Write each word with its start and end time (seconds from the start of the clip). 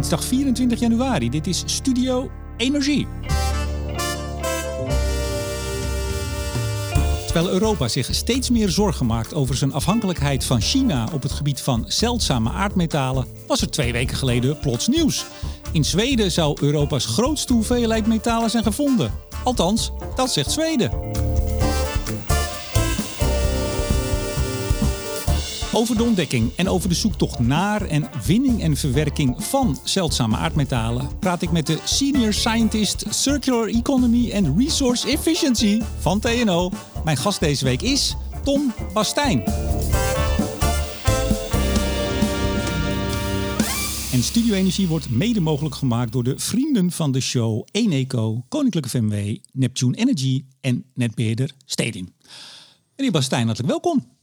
dinsdag 0.00 0.24
24 0.24 0.80
januari. 0.80 1.30
Dit 1.30 1.46
is 1.46 1.62
Studio 1.66 2.30
Energie. 2.56 3.06
Terwijl 7.26 7.50
Europa 7.50 7.88
zich 7.88 8.14
steeds 8.14 8.50
meer 8.50 8.68
zorgen 8.68 9.06
maakt 9.06 9.34
over 9.34 9.56
zijn 9.56 9.72
afhankelijkheid 9.72 10.44
van 10.44 10.60
China 10.60 11.08
op 11.12 11.22
het 11.22 11.32
gebied 11.32 11.60
van 11.60 11.84
zeldzame 11.86 12.50
aardmetalen, 12.50 13.26
was 13.46 13.60
er 13.60 13.70
twee 13.70 13.92
weken 13.92 14.16
geleden 14.16 14.58
plots 14.58 14.88
nieuws. 14.88 15.26
In 15.72 15.84
Zweden 15.84 16.30
zou 16.30 16.56
Europa's 16.60 17.06
grootste 17.06 17.52
hoeveelheid 17.52 18.06
metalen 18.06 18.50
zijn 18.50 18.62
gevonden. 18.62 19.12
Althans, 19.44 19.92
dat 20.14 20.32
zegt 20.32 20.50
Zweden. 20.50 20.90
Over 25.72 25.96
de 25.96 26.02
ontdekking 26.02 26.50
en 26.56 26.68
over 26.68 26.88
de 26.88 26.94
zoektocht 26.94 27.38
naar 27.38 27.82
en 27.82 28.10
winning 28.26 28.62
en 28.62 28.76
verwerking 28.76 29.44
van 29.44 29.78
zeldzame 29.84 30.36
aardmetalen 30.36 31.18
praat 31.18 31.42
ik 31.42 31.50
met 31.50 31.66
de 31.66 31.78
Senior 31.84 32.32
Scientist 32.32 33.04
Circular 33.08 33.68
Economy 33.68 34.32
and 34.34 34.58
Resource 34.58 35.08
Efficiency 35.08 35.80
van 35.98 36.20
TNO. 36.20 36.70
Mijn 37.04 37.16
gast 37.16 37.40
deze 37.40 37.64
week 37.64 37.82
is 37.82 38.16
Tom 38.44 38.72
Bastijn. 38.92 39.44
En 44.12 44.22
Studio 44.22 44.54
Energie 44.54 44.88
wordt 44.88 45.10
mede 45.10 45.40
mogelijk 45.40 45.74
gemaakt 45.74 46.12
door 46.12 46.24
de 46.24 46.38
vrienden 46.38 46.90
van 46.90 47.12
de 47.12 47.20
show 47.20 47.66
Eneco, 47.70 48.44
Koninklijke 48.48 48.88
FMW, 48.88 49.36
Neptune 49.52 49.96
Energy 49.96 50.44
en 50.60 50.84
netbeheerder 50.94 51.54
Stedin. 51.64 52.14
Meneer 52.96 53.12
Bastijn, 53.12 53.46
hartelijk 53.46 53.72
welkom. 53.72 54.18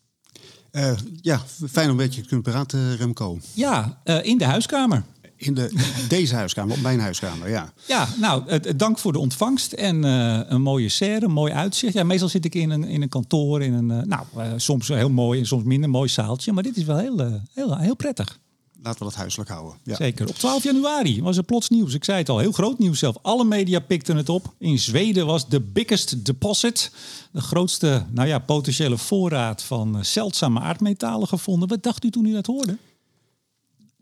Uh, 0.72 0.92
ja, 1.22 1.42
fijn 1.70 1.86
om 1.86 1.92
een 1.92 2.06
beetje 2.06 2.22
te 2.22 2.28
kunnen 2.28 2.52
praten, 2.52 2.98
Remco. 2.98 3.40
Ja, 3.54 3.98
uh, 4.06 4.26
in 4.26 4.38
de 4.38 4.46
huiskamer. 4.46 5.04
In 5.36 5.54
de, 5.54 5.72
deze 6.10 6.36
huiskamer, 6.36 6.76
op 6.76 6.82
mijn 6.82 7.00
huiskamer, 7.00 7.50
ja. 7.50 7.74
Ja, 7.88 8.08
nou, 8.20 8.44
uh, 8.48 8.74
dank 8.76 9.00
voor 9.00 9.12
de 9.12 9.20
ontvangst 9.20 9.74
en 9.74 10.04
een 10.04 10.62
mooie 10.62 10.90
serre, 10.90 11.26
een 11.26 11.32
mooi 11.32 11.54
uitzicht. 11.54 11.94
Ja, 11.94 12.04
meestal 12.04 12.30
zit 12.30 12.46
ik 12.46 12.56
in 12.56 12.70
een, 12.70 12.84
in 12.84 13.02
een 13.02 13.10
kantoor, 13.10 13.62
in 13.62 13.74
een, 13.74 14.08
nou, 14.08 14.26
soms 14.56 14.88
heel 14.88 15.10
mooi 15.10 15.40
en 15.40 15.46
soms 15.46 15.64
minder 15.64 15.90
mooi 15.90 16.10
zaaltje. 16.10 16.52
Maar 16.52 16.64
dit 16.64 16.78
is 16.78 16.84
wel 16.84 16.98
heel, 16.98 17.42
heel, 17.54 17.78
heel 17.78 17.96
prettig 17.96 18.40
laten 18.88 19.00
we 19.06 19.10
dat 19.12 19.20
huiselijk 19.20 19.50
houden. 19.50 19.78
Ja. 19.84 19.96
Zeker. 19.96 20.28
Op 20.28 20.36
12 20.36 20.64
januari 20.64 21.22
was 21.22 21.38
er 21.38 21.44
plots 21.44 21.70
nieuws. 21.70 21.94
Ik 21.94 22.04
zei 22.04 22.18
het 22.18 22.30
al, 22.30 22.38
heel 22.38 22.52
groot 22.52 22.80
nieuws 22.80 23.00
zelf. 23.00 23.16
Alle 23.22 23.44
media 23.44 23.80
pikten 23.80 24.18
het 24.18 24.30
op. 24.30 24.54
In 24.58 24.80
Zweden 24.80 25.26
was 25.26 25.50
de 25.50 25.62
biggest 25.62 26.26
deposit, 26.26 26.92
de 27.32 27.42
grootste 27.42 28.06
nou 28.10 28.28
ja, 28.28 28.40
potentiële 28.40 28.98
voorraad 28.98 29.64
van 29.64 30.06
zeldzame 30.06 30.60
aardmetalen 30.60 31.28
gevonden. 31.28 31.68
Wat 31.68 31.84
dacht 31.84 32.04
u 32.04 32.10
toen 32.10 32.26
u 32.26 32.34
dat 32.34 32.46
hoorde? 32.46 32.78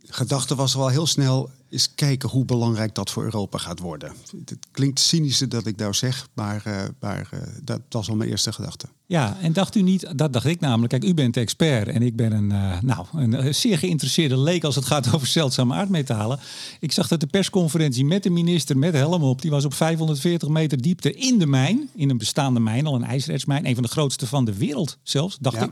Gedachte 0.07 0.55
was 0.55 0.73
wel 0.73 0.87
heel 0.87 1.07
snel 1.07 1.49
eens 1.75 1.95
kijken 1.95 2.29
hoe 2.29 2.45
belangrijk 2.45 2.95
dat 2.95 3.11
voor 3.11 3.23
Europa 3.23 3.57
gaat 3.57 3.79
worden. 3.79 4.13
Het 4.45 4.57
klinkt 4.71 4.99
cynisch 4.99 5.37
dat 5.37 5.65
ik 5.65 5.77
nou 5.77 5.93
zeg, 5.93 6.27
maar, 6.33 6.63
uh, 6.67 6.83
maar 6.99 7.29
uh, 7.33 7.39
dat 7.63 7.81
was 7.89 8.09
al 8.09 8.15
mijn 8.15 8.29
eerste 8.29 8.53
gedachte. 8.53 8.87
Ja, 9.05 9.37
en 9.41 9.53
dacht 9.53 9.75
u 9.75 9.81
niet, 9.81 10.17
dat 10.17 10.33
dacht 10.33 10.45
ik 10.45 10.59
namelijk, 10.59 10.89
kijk, 10.89 11.03
u 11.03 11.13
bent 11.13 11.37
expert 11.37 11.87
en 11.87 12.01
ik 12.01 12.15
ben 12.15 12.31
een, 12.31 12.49
uh, 12.49 12.81
nou, 12.81 13.05
een 13.13 13.55
zeer 13.55 13.77
geïnteresseerde 13.77 14.37
leek 14.37 14.63
als 14.63 14.75
het 14.75 14.85
gaat 14.85 15.07
over 15.13 15.27
zeldzame 15.27 15.73
aardmetalen. 15.73 16.39
Ik 16.79 16.91
zag 16.91 17.07
dat 17.07 17.19
de 17.19 17.27
persconferentie 17.27 18.05
met 18.05 18.23
de 18.23 18.29
minister 18.29 18.77
met 18.77 18.93
helm 18.93 19.23
op, 19.23 19.41
die 19.41 19.51
was 19.51 19.65
op 19.65 19.73
540 19.73 20.49
meter 20.49 20.81
diepte 20.81 21.13
in 21.13 21.39
de 21.39 21.47
mijn, 21.47 21.89
in 21.95 22.09
een 22.09 22.17
bestaande 22.17 22.59
mijn, 22.59 22.85
al 22.85 22.95
een 22.95 23.03
ijzerertsmijn, 23.03 23.67
een 23.67 23.73
van 23.73 23.83
de 23.83 23.89
grootste 23.89 24.27
van 24.27 24.45
de 24.45 24.53
wereld 24.53 24.97
zelfs, 25.03 25.37
dacht 25.39 25.61
ik. 25.61 25.71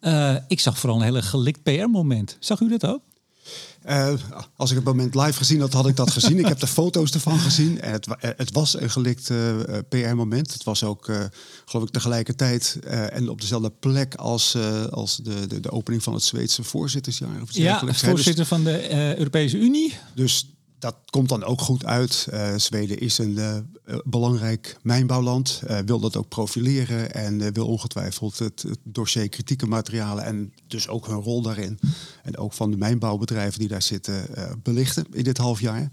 Ja. 0.00 0.44
ik 0.48 0.60
zag 0.60 0.78
vooral 0.78 0.98
een 0.98 1.04
hele 1.04 1.22
gelikt 1.22 1.62
PR-moment. 1.62 2.36
Zag 2.40 2.60
u 2.60 2.68
dat 2.68 2.86
ook? 2.86 3.00
Uh, 3.88 4.12
als 4.56 4.70
ik 4.70 4.76
het 4.76 4.84
moment 4.84 5.14
live 5.14 5.32
gezien 5.32 5.60
had, 5.60 5.72
had 5.72 5.86
ik 5.88 5.96
dat 5.96 6.10
gezien. 6.10 6.38
ik 6.38 6.46
heb 6.46 6.60
de 6.60 6.66
foto's 6.66 7.10
ervan 7.10 7.38
gezien. 7.38 7.80
En 7.80 7.92
het, 7.92 8.06
eh, 8.06 8.30
het 8.36 8.52
was 8.52 8.80
een 8.80 8.90
gelikt 8.90 9.30
uh, 9.30 9.56
PR-moment. 9.88 10.52
Het 10.52 10.64
was 10.64 10.84
ook, 10.84 11.08
uh, 11.08 11.24
geloof 11.64 11.86
ik, 11.86 11.92
tegelijkertijd 11.92 12.78
en 12.86 13.28
op 13.28 13.40
dezelfde 13.40 13.70
plek 13.70 14.14
als, 14.14 14.56
als 14.90 15.16
de, 15.16 15.46
de, 15.46 15.60
de, 15.60 15.70
opening 15.70 16.02
van 16.02 16.14
het 16.14 16.22
Zweedse 16.22 16.62
voorzittersjaar. 16.62 17.42
Of 17.42 17.52
ja, 17.52 17.94
voorzitter 17.94 18.46
van 18.46 18.64
de 18.64 19.16
Europese 19.18 19.58
Unie. 19.58 19.94
Dus 20.14 20.46
dat 20.78 20.96
komt 21.10 21.28
dan 21.28 21.44
ook 21.44 21.60
goed 21.60 21.84
uit. 21.84 22.28
Uh, 22.32 22.56
Zweden 22.56 22.98
is 22.98 23.18
een 23.18 23.30
uh, 23.38 23.56
belangrijk 24.04 24.76
mijnbouwland, 24.82 25.62
uh, 25.68 25.78
wil 25.78 26.00
dat 26.00 26.16
ook 26.16 26.28
profileren 26.28 27.14
en 27.14 27.52
wil 27.52 27.66
ongetwijfeld 27.66 28.38
het, 28.38 28.62
het, 28.62 28.78
dossier 28.82 29.28
kritieke 29.28 29.66
materialen 29.66 30.24
en 30.24 30.52
dus 30.66 30.88
ook 30.88 31.06
hun 31.06 31.20
rol 31.20 31.42
daarin 31.42 31.78
en 32.22 32.36
ook 32.36 32.52
van 32.52 32.70
de 32.70 32.76
mijnbouwbedrijven 32.76 33.58
die 33.58 33.68
daar 33.68 33.82
zitten 33.82 34.26
belichten 34.62 35.06
in 35.12 35.24
dit 35.24 35.38
half 35.38 35.60
jaar. 35.60 35.90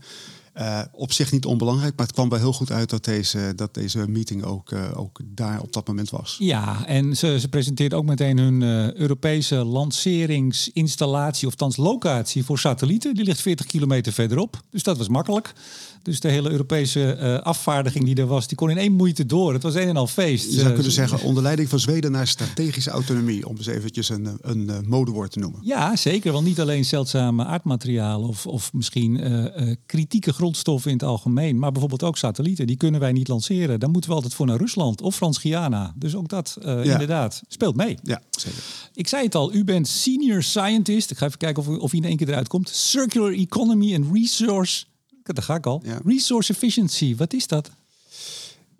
Uh, 0.57 0.81
op 0.91 1.11
zich 1.11 1.31
niet 1.31 1.45
onbelangrijk, 1.45 1.95
maar 1.95 2.05
het 2.05 2.15
kwam 2.15 2.29
wel 2.29 2.39
heel 2.39 2.53
goed 2.53 2.71
uit 2.71 2.89
dat 2.89 3.05
deze, 3.05 3.53
dat 3.55 3.73
deze 3.73 4.07
meeting 4.07 4.43
ook, 4.43 4.71
uh, 4.71 4.99
ook 4.99 5.19
daar 5.23 5.61
op 5.61 5.73
dat 5.73 5.87
moment 5.87 6.09
was. 6.09 6.35
Ja, 6.39 6.85
en 6.85 7.17
ze, 7.17 7.39
ze 7.39 7.47
presenteert 7.47 7.93
ook 7.93 8.05
meteen 8.05 8.37
hun 8.37 8.61
uh, 8.61 8.93
Europese 8.93 9.55
lanceringsinstallatie, 9.55 11.47
of 11.47 11.55
thans 11.55 11.77
locatie 11.77 12.45
voor 12.45 12.59
satellieten. 12.59 13.15
Die 13.15 13.23
ligt 13.23 13.41
40 13.41 13.65
kilometer 13.65 14.13
verderop, 14.13 14.61
dus 14.69 14.83
dat 14.83 14.97
was 14.97 15.07
makkelijk. 15.07 15.53
Dus 16.05 16.19
de 16.19 16.29
hele 16.29 16.49
Europese 16.49 17.17
uh, 17.19 17.37
afvaardiging 17.39 18.05
die 18.05 18.15
er 18.15 18.25
was, 18.25 18.47
die 18.47 18.57
kon 18.57 18.69
in 18.69 18.77
één 18.77 18.93
moeite 18.93 19.25
door. 19.25 19.53
Het 19.53 19.63
was 19.63 19.75
een 19.75 19.87
en 19.87 19.97
al 19.97 20.07
feest. 20.07 20.51
Je 20.51 20.59
zou 20.59 20.73
kunnen 20.73 20.91
zeggen, 20.91 21.21
onder 21.21 21.43
leiding 21.43 21.69
van 21.69 21.79
Zweden 21.79 22.11
naar 22.11 22.27
strategische 22.27 22.89
autonomie, 22.89 23.47
om 23.47 23.57
eens 23.57 23.65
eventjes 23.65 24.09
een, 24.09 24.37
een, 24.41 24.69
een 24.69 24.87
modewoord 24.87 25.31
te 25.31 25.39
noemen. 25.39 25.59
Ja, 25.63 25.95
zeker. 25.95 26.31
Want 26.31 26.45
niet 26.45 26.59
alleen 26.59 26.85
zeldzame 26.85 27.45
aardmaterialen 27.45 28.29
of, 28.29 28.47
of 28.47 28.73
misschien 28.73 29.21
kritieke 29.85 30.33
grondstoffen 30.33 30.91
in 30.91 30.97
het 30.97 31.05
algemeen, 31.05 31.59
maar 31.59 31.71
bijvoorbeeld 31.71 32.03
ook 32.03 32.17
satellieten. 32.17 32.67
Die 32.67 32.77
kunnen 32.77 32.99
wij 32.99 33.11
niet 33.11 33.27
lanceren. 33.27 33.79
Dan 33.79 33.91
moeten 33.91 34.09
we 34.09 34.15
altijd 34.15 34.33
voor 34.33 34.45
naar 34.45 34.57
Rusland 34.57 35.01
of 35.01 35.15
Frans-Guyana. 35.15 35.93
Dus 35.95 36.15
ook 36.15 36.29
dat 36.29 36.57
ja. 36.61 36.81
inderdaad 36.81 37.41
speelt 37.47 37.75
mee. 37.75 37.97
Ja, 38.03 38.21
zeker. 38.29 38.63
Ik 38.93 39.07
zei 39.07 39.23
het 39.23 39.35
al, 39.35 39.53
u 39.53 39.63
bent 39.63 39.87
senior 39.87 40.43
scientist. 40.43 41.11
Ik 41.11 41.17
ga 41.17 41.25
even 41.25 41.37
kijken 41.37 41.63
of, 41.63 41.69
u, 41.69 41.75
of 41.75 41.91
hij 41.91 41.99
in 41.99 42.05
één 42.05 42.17
keer 42.17 42.29
eruit 42.29 42.47
komt. 42.47 42.69
Circular 42.69 43.33
Economy 43.33 43.95
and 43.95 44.05
Resource. 44.13 44.85
Daar 45.33 45.43
ga 45.43 45.55
ik 45.55 45.65
al. 45.65 45.81
Ja. 45.85 45.99
Resource 46.05 46.53
Efficiency, 46.53 47.15
wat 47.15 47.33
is 47.33 47.47
dat? 47.47 47.71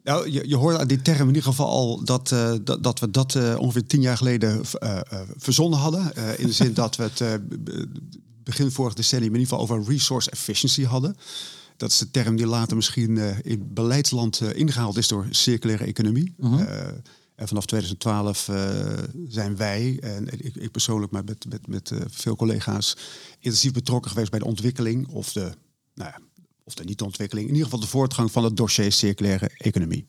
Nou, 0.06 0.32
je, 0.32 0.48
je 0.48 0.56
hoort 0.56 0.78
aan 0.78 0.88
die 0.88 1.02
term 1.02 1.22
in 1.22 1.28
ieder 1.28 1.44
geval 1.44 1.68
al 1.68 2.04
dat, 2.04 2.32
uh, 2.32 2.54
dat, 2.64 2.84
dat, 2.84 3.00
we 3.00 3.12
dat 3.12 3.36
uh, 3.36 3.56
ongeveer 3.60 3.86
tien 3.86 4.02
jaar 4.02 4.18
geleden 4.18 4.62
uh, 4.84 5.00
verzonnen 5.38 5.80
hadden. 5.80 6.14
in 6.38 6.48
de 6.48 6.54
zin 6.54 6.74
dat 6.84 6.96
we 6.96 7.04
het 7.04 7.42
begin 8.44 8.72
vorig 8.72 8.94
decennium 8.94 9.34
in 9.34 9.40
ieder 9.40 9.58
geval 9.58 9.78
over 9.78 9.92
resource 9.92 10.32
efficiency 10.32 10.84
hadden. 10.84 11.16
Dat 11.78 11.90
is 11.90 11.98
de 11.98 12.12
term 12.12 12.36
die 12.36 12.48
later 12.48 12.76
misschien 12.76 13.18
in 13.44 13.74
beleidsland 13.74 14.42
ingehaald 14.42 14.98
is 14.98 15.08
door 15.08 15.28
circulaire 15.30 15.86
economie. 15.86 16.34
-huh. 16.38 16.60
en 17.36 17.48
vanaf 17.48 17.66
2012 17.66 18.50
zijn 19.28 19.56
wij, 19.56 19.98
en 20.02 20.28
ik, 20.46 20.56
ik, 20.56 20.72
persoonlijk, 20.72 21.12
maar 21.12 21.24
met, 21.24 21.46
met, 21.50 21.68
met 21.68 21.92
veel 22.08 22.36
collega's, 22.36 22.98
intensief 23.40 23.72
betrokken 23.72 24.12
geweest 24.12 24.32
bij 24.32 24.40
de 24.40 24.46
ontwikkeling 24.46 25.08
of 25.08 25.32
de, 25.32 25.52
nou 25.94 26.10
ja, 26.10 26.20
of 26.66 26.74
de 26.74 26.84
niet-ontwikkeling, 26.84 27.48
in 27.48 27.54
ieder 27.54 27.70
geval 27.70 27.86
de 27.86 27.92
voortgang 27.92 28.32
van 28.32 28.44
het 28.44 28.58
dossier 28.58 28.92
circulaire 28.92 29.50
economie. 29.58 30.06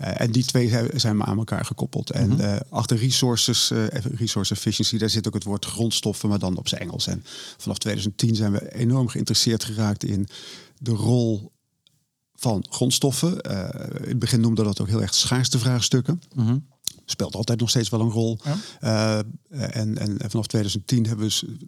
Uh, 0.00 0.20
en 0.20 0.32
die 0.32 0.44
twee 0.44 0.72
zijn 0.94 1.24
aan 1.24 1.38
elkaar 1.38 1.64
gekoppeld. 1.64 2.10
En 2.10 2.28
mm 2.28 2.38
-hmm. 2.38 2.40
uh, 2.40 2.56
achter 2.68 2.96
resources, 2.96 3.70
uh, 3.70 3.86
resource 4.16 4.54
efficiency, 4.54 4.98
daar 4.98 5.10
zit 5.10 5.26
ook 5.26 5.34
het 5.34 5.44
woord 5.44 5.64
grondstoffen, 5.64 6.28
maar 6.28 6.38
dan 6.38 6.56
op 6.56 6.68
zijn 6.68 6.80
Engels. 6.80 7.06
En 7.06 7.24
vanaf 7.56 7.78
2010 7.78 8.34
zijn 8.34 8.52
we 8.52 8.74
enorm 8.74 9.08
geïnteresseerd 9.08 9.64
geraakt 9.64 10.04
in 10.04 10.28
de 10.78 10.90
rol 10.90 11.52
van 12.34 12.66
grondstoffen. 12.68 13.40
in 14.02 14.08
het 14.08 14.18
begin 14.18 14.40
noemde 14.40 14.62
dat 14.62 14.80
ook 14.80 14.88
heel 14.88 15.02
erg 15.02 15.14
schaarste 15.14 15.58
vraagstukken. 15.58 16.22
Mm 16.34 16.46
-hmm 16.46 16.66
speelt 17.06 17.34
altijd 17.34 17.60
nog 17.60 17.70
steeds 17.70 17.88
wel 17.88 18.00
een 18.00 18.10
rol. 18.10 18.38
Ja. 18.42 18.56
Uh, 19.50 19.76
en, 19.76 19.98
en, 19.98 20.30
vanaf 20.30 20.46
2010 20.46 21.06
hebben 21.06 21.26
we 21.26 21.58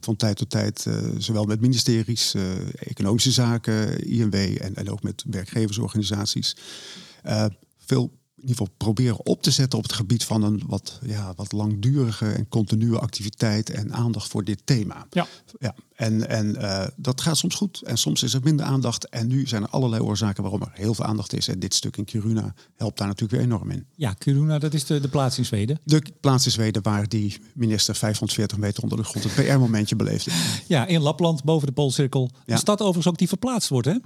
van 0.00 0.16
tijd 0.16 0.36
tot 0.36 0.50
tijd, 0.50 0.84
uh, 0.88 0.94
zowel 1.18 1.44
met 1.44 1.60
ministeries, 1.60 2.34
uh, 2.34 2.42
economische 2.74 3.30
zaken, 3.30 4.06
INW 4.06 4.34
en, 4.34 4.74
en 4.74 4.90
ook 4.90 5.02
met 5.02 5.24
werkgeversorganisaties, 5.30 6.56
veel 7.78 8.10
in 8.40 8.48
ieder 8.48 8.66
geval 8.66 8.74
proberen 8.76 9.26
op 9.26 9.42
te 9.42 9.50
zetten 9.50 9.78
op 9.78 9.84
het 9.84 9.92
gebied 9.92 10.24
van 10.24 10.42
een 10.42 10.62
wat, 10.66 10.98
ja, 11.02 11.32
wat 11.36 11.52
langdurige 11.52 12.26
en 12.26 12.48
continue 12.48 12.98
activiteit 12.98 13.70
en 13.70 13.92
aandacht 13.92 14.28
voor 14.28 14.44
dit 14.44 14.60
thema. 14.64 15.06
Ja. 15.10 15.26
Ja, 15.58 15.74
en 15.94 16.28
en 16.28 16.56
uh, 16.58 16.86
dat 16.96 17.20
gaat 17.20 17.36
soms 17.36 17.54
goed 17.54 17.82
en 17.82 17.98
soms 17.98 18.22
is 18.22 18.34
er 18.34 18.40
minder 18.42 18.66
aandacht. 18.66 19.08
En 19.08 19.26
nu 19.26 19.46
zijn 19.46 19.62
er 19.62 19.68
allerlei 19.68 20.02
oorzaken 20.02 20.42
waarom 20.42 20.62
er 20.62 20.70
heel 20.72 20.94
veel 20.94 21.04
aandacht 21.04 21.32
is. 21.32 21.48
En 21.48 21.58
dit 21.58 21.74
stuk 21.74 21.96
in 21.96 22.04
Kiruna 22.04 22.54
helpt 22.76 22.98
daar 22.98 23.06
natuurlijk 23.06 23.42
weer 23.42 23.52
enorm 23.52 23.70
in. 23.70 23.86
Ja, 23.96 24.12
Kiruna, 24.12 24.58
dat 24.58 24.74
is 24.74 24.84
de, 24.84 25.00
de 25.00 25.08
plaats 25.08 25.38
in 25.38 25.44
Zweden. 25.44 25.80
De 25.84 26.02
plaats 26.20 26.44
in 26.44 26.50
Zweden 26.50 26.82
waar 26.82 27.08
die 27.08 27.40
minister 27.54 27.94
540 27.94 28.58
meter 28.58 28.82
onder 28.82 28.98
de 28.98 29.04
grond 29.04 29.24
het 29.24 29.34
PR-momentje 29.34 29.96
beleefde. 29.96 30.30
Ja, 30.66 30.86
in 30.86 31.00
Lapland, 31.00 31.44
boven 31.44 31.66
de 31.66 31.72
Poolcirkel. 31.72 32.30
Ja. 32.46 32.54
De 32.54 32.60
stad 32.60 32.80
overigens 32.80 33.06
ook 33.06 33.18
die 33.18 33.28
verplaatst 33.28 33.68
wordt, 33.68 33.86
hè? 33.86 33.96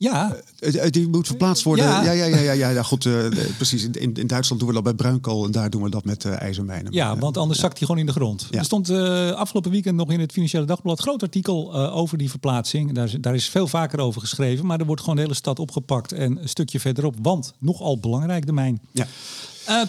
Ja, 0.00 0.36
Eh, 0.58 0.84
eh, 0.84 0.90
Die 0.90 1.08
moet 1.08 1.26
verplaatst 1.26 1.64
worden. 1.64 1.84
Ja. 1.84 2.02
Ja, 2.02 2.10
ja, 2.12 2.24
ja, 2.24 2.36
ja, 2.38 2.52
ja, 2.52 2.68
ja, 2.68 2.82
goed. 2.82 3.06
eh, 3.06 3.26
precies. 3.56 3.84
In, 3.84 4.14
in 4.14 4.26
Duitsland 4.26 4.60
doen 4.60 4.68
we 4.68 4.74
dat 4.74 4.82
bij 4.84 4.94
bruinkool 4.94 5.44
en 5.44 5.50
daar 5.50 5.70
doen 5.70 5.82
we 5.82 5.90
dat 5.90 6.04
met 6.04 6.24
ijzermijnen. 6.24 6.92
ja, 6.92 7.16
want 7.16 7.36
anders 7.36 7.60
zakt 7.60 7.78
hij 7.78 7.86
gewoon 7.86 8.00
in 8.00 8.06
de 8.06 8.12
grond. 8.12 8.48
Er 8.50 8.64
stond 8.64 8.90
afgelopen 9.34 9.70
weekend 9.70 9.96
nog 9.96 10.10
in 10.12 10.20
het 10.20 10.32
Financiële 10.32 10.64
Dagblad 10.64 11.00
groot 11.00 11.22
artikel 11.22 11.74
over 11.90 12.18
die 12.18 12.30
verplaatsing. 12.30 12.92
Daar 12.92 13.04
is, 13.04 13.16
daar 13.20 13.34
is 13.34 13.48
veel 13.48 13.66
vaker 13.68 13.98
over 13.98 14.20
geschreven, 14.20 14.66
maar 14.66 14.80
er 14.80 14.86
wordt 14.86 15.00
gewoon 15.00 15.16
de 15.16 15.22
hele 15.22 15.34
stad 15.34 15.58
opgepakt 15.58 16.12
en 16.12 16.42
een 16.42 16.48
stukje 16.48 16.80
verderop, 16.80 17.14
want 17.22 17.52
nogal 17.58 17.98
belangrijk 17.98 18.46
de 18.46 18.52
mijn. 18.52 18.80
Ja. 18.92 19.06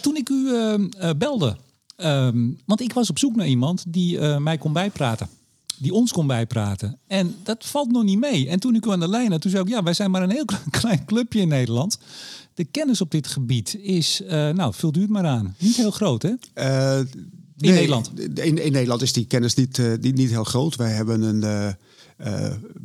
Toen 0.01 0.15
ik 0.15 0.29
u 0.29 0.55
eh, 0.55 0.73
eh, 0.73 1.15
belde, 1.17 1.57
ehm, 1.95 2.47
want 2.65 2.81
ik 2.81 2.93
was 2.93 3.09
op 3.09 3.19
zoek 3.19 3.35
naar 3.35 3.47
iemand 3.47 3.83
die 3.87 4.19
mij 4.19 4.57
kon 4.57 4.73
bijpraten. 4.73 5.29
Die 5.79 5.93
ons 5.93 6.11
kon 6.11 6.27
bijpraten. 6.27 6.97
En 7.07 7.35
dat 7.43 7.65
valt 7.65 7.91
nog 7.91 8.03
niet 8.03 8.19
mee. 8.19 8.49
En 8.49 8.59
toen 8.59 8.75
ik 8.75 8.85
u 8.85 8.91
aan 8.91 8.99
de 8.99 9.07
lijn 9.07 9.31
had, 9.31 9.41
toen 9.41 9.51
zei 9.51 9.63
ik... 9.63 9.69
ja, 9.69 9.83
wij 9.83 9.93
zijn 9.93 10.11
maar 10.11 10.23
een 10.23 10.29
heel 10.31 10.45
klein 10.79 11.05
clubje 11.05 11.39
in 11.39 11.47
Nederland. 11.47 11.97
De 12.53 12.63
kennis 12.63 13.01
op 13.01 13.11
dit 13.11 13.27
gebied 13.27 13.75
is... 13.81 14.21
eh, 14.21 14.49
nou, 14.49 14.73
vult 14.73 14.97
u 14.97 15.01
het 15.01 15.09
maar 15.09 15.25
aan. 15.25 15.55
Niet 15.59 15.75
heel 15.75 15.91
groot, 15.91 16.21
hè? 16.21 16.31
Eh, 16.53 16.99
In 16.99 17.07
nee, 17.57 17.71
Nederland? 17.71 18.11
In, 18.19 18.63
in 18.65 18.71
Nederland 18.71 19.01
is 19.01 19.13
die 19.13 19.25
kennis 19.25 19.55
niet, 19.55 19.79
eh, 19.79 19.91
die, 19.99 20.13
niet 20.13 20.29
heel 20.29 20.43
groot. 20.43 20.75
Wij 20.75 20.91
hebben 20.91 21.21
een, 21.21 21.75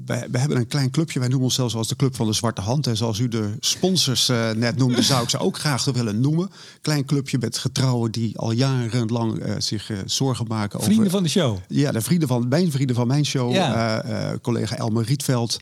wij, 0.04 0.26
wij 0.30 0.40
hebben 0.40 0.58
een 0.58 0.66
klein 0.66 0.90
clubje. 0.90 1.18
Wij 1.18 1.28
noemen 1.28 1.46
onszelf 1.46 1.74
als 1.74 1.88
de 1.88 1.96
Club 1.96 2.16
van 2.16 2.26
de 2.26 2.32
Zwarte 2.32 2.60
Hand. 2.60 2.86
En 2.86 2.96
zoals 2.96 3.18
u 3.18 3.28
de 3.28 3.50
sponsors 3.60 4.28
eh, 4.28 4.50
net 4.50 4.76
noemde, 4.76 5.02
zou 5.02 5.22
ik 5.22 5.30
ze 5.30 5.38
ook 5.38 5.58
graag 5.58 5.84
willen 5.84 6.20
noemen. 6.20 6.50
Klein 6.80 7.04
clubje 7.04 7.38
met 7.38 7.58
getrouwen 7.58 8.10
die 8.10 8.38
al 8.38 8.50
jarenlang 8.50 9.38
eh, 9.38 9.54
zich 9.58 9.90
eh, 9.90 9.96
zorgen 10.06 10.46
maken 10.48 10.80
Vrienden 10.80 10.98
over... 10.98 11.10
van 11.10 11.22
de 11.22 11.28
show. 11.28 11.58
Ja, 11.68 11.92
de 11.92 12.00
vrienden 12.00 12.28
van 12.28 12.48
mijn 12.48 12.70
vrienden 12.70 12.96
van 12.96 13.06
mijn 13.06 13.26
show. 13.26 13.52
Ja. 13.52 14.02
eh, 14.02 14.32
eh, 14.32 14.40
collega 14.40 14.76
Elmer 14.76 15.04
Rietveld. 15.04 15.58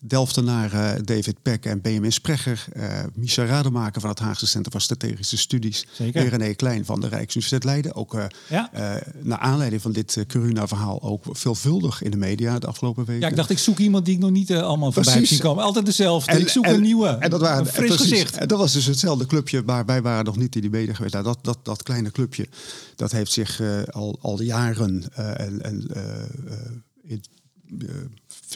Delftenaar 0.00 0.70
David 1.04 1.42
Peck 1.42 1.64
en 1.64 1.80
Benjamin 1.80 2.12
Sprecher. 2.12 2.64
Misha 3.14 3.44
Rademaker 3.44 4.00
van 4.00 4.10
het 4.10 4.18
Haagse 4.18 4.46
Centrum 4.46 4.72
van 4.72 4.80
Strategische 4.80 5.36
Studies. 5.36 5.86
Zeker. 5.92 6.20
En 6.22 6.28
René 6.28 6.54
Klein 6.54 6.84
van 6.84 7.00
de 7.00 7.08
Rijksuniversiteit 7.08 7.64
Leiden. 7.64 7.94
Ook 7.94 8.14
eh, 8.14 8.24
Ja. 8.48 8.72
eh, 8.72 9.02
naar 9.22 9.38
aanleiding 9.38 9.82
van 9.82 9.92
dit 9.92 10.24
Corona-verhaal 10.28 11.02
ook 11.02 11.24
veelvuldig 11.30 12.02
in 12.02 12.10
de 12.10 12.16
media 12.16 12.58
de 12.58 12.66
afgelopen 12.66 13.04
weken. 13.04 13.22
Ja, 13.22 13.28
ik 13.28 13.36
dacht, 13.36 13.50
ik 13.50 13.58
zoek 13.58 13.78
iemand 13.78 14.04
die 14.04 14.14
ik 14.14 14.20
nog 14.20 14.30
niet 14.30 14.52
allemaal 14.52 14.92
voorbij 14.92 15.14
heb 15.14 15.26
zien 15.26 15.38
komen. 15.38 15.64
Altijd 15.64 15.86
dezelfde. 15.86 16.38
ik 16.40 16.48
zoek 16.48 16.66
een 16.66 16.80
nieuwe. 16.80 17.08
En 17.08 17.30
dat 17.30 17.40
waren 17.40 17.58
een 17.58 17.66
fris 17.66 17.86
precies. 17.88 18.10
gezicht. 18.10 18.36
En 18.36 18.48
dat 18.48 18.58
was 18.58 18.72
dus 18.72 18.84
hetzelfde 18.86 19.26
clubje, 19.26 19.62
maar 19.66 19.84
wij 19.84 20.02
waren 20.02 20.24
nog 20.24 20.36
niet 20.36 20.54
in 20.54 20.60
die 20.60 20.70
media 20.70 20.94
geweest. 20.94 21.14
Nou, 21.14 21.26
dat, 21.26 21.38
dat, 21.42 21.58
dat 21.62 21.82
kleine 21.82 22.10
clubje, 22.10 22.48
dat 22.96 23.12
heeft 23.12 23.32
zich 23.32 23.60
al, 23.90 24.18
al 24.20 24.42
jaren 24.42 25.10
en, 25.14 25.62
en 25.62 25.86
in 27.02 27.22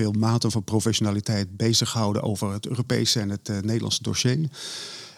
veel 0.00 0.12
maten 0.12 0.50
van 0.50 0.64
professionaliteit 0.64 1.56
bezig 1.56 1.88
gehouden 1.91 2.23
over 2.23 2.52
het 2.52 2.67
Europese 2.67 3.20
en 3.20 3.29
het 3.29 3.49
eh, 3.49 3.58
Nederlandse 3.58 4.02
dossier. 4.02 4.38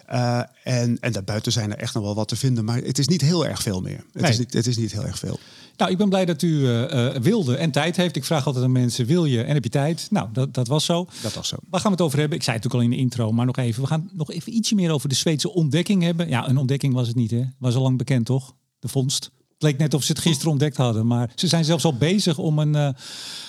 Eh, 0.05 0.41
en, 0.63 0.97
en 0.99 1.11
daarbuiten 1.11 1.51
zijn 1.51 1.71
er 1.71 1.77
echt 1.77 1.93
nog 1.93 2.03
wel 2.03 2.15
wat 2.15 2.27
te 2.27 2.35
vinden, 2.35 2.65
maar 2.65 2.77
het 2.77 2.99
is 2.99 3.07
niet 3.07 3.21
heel 3.21 3.45
erg 3.45 3.61
veel 3.61 3.81
meer. 3.81 4.03
Het, 4.11 4.21
Nee. 4.21 4.31
is, 4.31 4.37
niet, 4.37 4.53
het 4.53 4.67
is 4.67 4.77
niet 4.77 4.91
heel 4.91 5.05
erg 5.05 5.19
veel. 5.19 5.39
Nou, 5.77 5.91
ik 5.91 5.97
ben 5.97 6.09
blij 6.09 6.25
dat 6.25 6.41
u 6.41 6.69
eh, 6.69 7.15
wilde 7.15 7.55
en 7.55 7.71
tijd 7.71 7.95
heeft. 7.95 8.15
Ik 8.15 8.23
vraag 8.23 8.45
altijd 8.45 8.65
aan 8.65 8.71
mensen, 8.71 9.05
wil 9.05 9.25
je 9.25 9.43
en 9.43 9.53
heb 9.53 9.63
je 9.63 9.69
tijd? 9.69 10.07
Nou, 10.09 10.29
dat, 10.33 10.53
dat 10.53 10.67
was 10.67 10.85
zo. 10.85 11.07
Dat 11.21 11.33
was 11.33 11.47
zo. 11.47 11.55
Waar 11.69 11.79
gaan 11.79 11.91
we 11.91 11.97
het 11.97 12.05
over 12.05 12.19
hebben? 12.19 12.37
Ik 12.37 12.43
zei 12.43 12.55
het 12.55 12.65
natuurlijk 12.65 12.91
al 12.93 12.99
in 12.99 13.03
de 13.09 13.09
intro, 13.17 13.31
maar 13.31 13.45
nog 13.45 13.57
even. 13.57 13.81
We 13.81 13.87
gaan 13.87 14.09
nog 14.13 14.31
even 14.31 14.55
ietsje 14.55 14.75
meer 14.75 14.91
over 14.91 15.09
de 15.09 15.15
Zweedse 15.15 15.53
ontdekking 15.53 16.03
hebben. 16.03 16.29
Ja, 16.29 16.49
een 16.49 16.57
ontdekking 16.57 16.93
was 16.93 17.07
het 17.07 17.15
niet, 17.15 17.31
hè? 17.31 17.43
Was 17.59 17.75
al 17.75 17.81
lang 17.81 17.97
bekend, 17.97 18.25
toch? 18.25 18.55
De 18.79 18.87
vondst. 18.87 19.31
Leek 19.63 19.77
net 19.77 19.93
of 19.93 20.03
ze 20.03 20.11
het 20.11 20.21
gisteren 20.21 20.51
ontdekt 20.51 20.77
hadden. 20.77 21.07
Maar 21.07 21.31
ze 21.35 21.47
zijn 21.47 21.65
zelfs 21.65 21.85
al 21.85 21.97
bezig 21.97 22.37
om 22.37 22.59
een, 22.59 22.75
eh, 22.75 22.89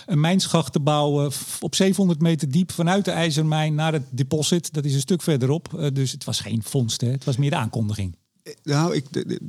een 0.06 0.20
mijnschacht 0.20 0.72
te 0.72 0.80
bouwen 0.80 1.32
op 1.60 1.74
700 1.74 2.20
meter 2.20 2.50
diep 2.50 2.72
vanuit 2.72 3.04
de 3.04 3.10
ijzermijn 3.10 3.74
naar 3.74 3.92
het 3.92 4.06
deposit. 4.10 4.72
Dat 4.72 4.84
is 4.84 4.94
een 4.94 5.00
stuk 5.00 5.22
verderop. 5.22 5.74
Eh, 5.78 5.88
dus 5.92 6.12
het 6.12 6.24
was 6.24 6.40
geen 6.40 6.62
vondst, 6.62 7.00
hè? 7.00 7.08
Het 7.10 7.24
was 7.24 7.36
meer 7.36 7.50
de 7.50 7.56
aankondiging. 7.56 8.16
Nou, 8.62 8.94
ik, 8.94 9.12
de, 9.12 9.24
de, 9.26 9.40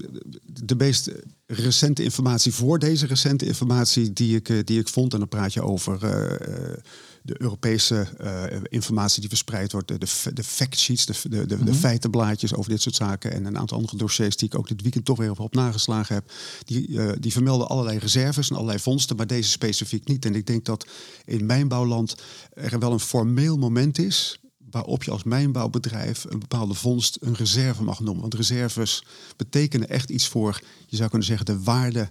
de- 0.66 0.76
meest 0.76 1.12
recente 1.48 2.04
informatie 2.04 2.54
voor 2.54 2.80
deze 2.80 3.06
recente 3.06 3.46
informatie 3.46 4.14
die 4.14 4.36
ik, 4.36 4.50
eh, 4.50 4.58
die 4.64 4.80
ik 4.80 4.88
vond, 4.88 5.14
en 5.14 5.20
dan 5.20 5.28
praat 5.28 5.54
je 5.54 5.62
over 5.62 6.04
eh, 6.04 6.72
eh, 6.72 6.78
de 7.26 7.42
Europese 7.42 8.08
eh, 8.18 8.44
informatie 8.70 9.20
die 9.20 9.30
verspreid 9.30 9.72
wordt, 9.72 9.88
de, 9.88 9.98
de, 9.98 10.34
de 10.34 10.44
factsheets, 10.44 11.06
de, 11.06 11.30
de, 11.30 11.46
de, 11.46 11.64
de 11.64 11.74
feitenblaadjes 11.74 12.54
over 12.54 12.72
dit 12.72 12.82
soort 12.82 12.96
zaken 12.96 13.32
en 13.32 13.46
een 13.46 13.58
aantal 13.58 13.78
andere 13.78 13.98
dossiers 13.98 14.38
die 14.38 14.48
ik 14.48 14.58
ook 14.58 14.68
dit 14.68 14.82
weekend 14.82 15.06
toch 15.06 15.18
weer 15.18 15.30
op, 15.30 15.40
op 15.40 15.54
nageslagen 15.54 16.16
heb, 16.16 16.32
die, 16.66 17.02
eh, 17.02 17.12
die 17.20 17.32
vermelden 17.32 17.68
allerlei 17.68 17.98
reserves 17.98 18.50
en 18.50 18.56
allerlei 18.56 18.80
vondsten, 18.80 19.16
maar 19.16 19.28
deze 19.28 19.50
specifiek 19.50 20.08
niet. 20.08 20.26
En 20.26 20.36
ik 20.36 20.48
denk 20.48 20.66
dat 20.66 20.88
in 21.26 21.46
mijnbouwland 21.46 22.16
er 22.54 22.80
wel 22.80 22.92
een 22.92 23.00
formeel 23.00 23.58
moment 23.58 23.98
is 23.98 24.40
waarop 24.72 25.04
je 25.04 25.12
als 25.12 25.24
mijnbouwbedrijf 25.24 26.26
een 26.30 26.40
bepaalde 26.40 26.74
vondst 26.74 27.18
een 27.22 27.36
reserve 27.36 27.84
mag 27.84 28.00
noemen. 28.00 28.22
Want 28.22 28.34
reserves 28.34 29.06
betekenen 29.36 29.90
echt 29.90 30.10
iets 30.10 30.28
voor, 30.28 30.62
je 30.88 30.96
zou 30.96 31.10
kunnen 31.10 31.28
zeggen, 31.28 31.46
de 31.46 31.64
waarde, 31.64 32.10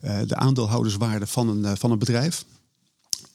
eh, 0.00 0.20
de 0.26 0.36
aandeelhouderswaarde 0.36 1.26
van 1.26 1.48
een, 1.48 1.76
van 1.76 1.90
een 1.90 1.98
bedrijf. 1.98 2.44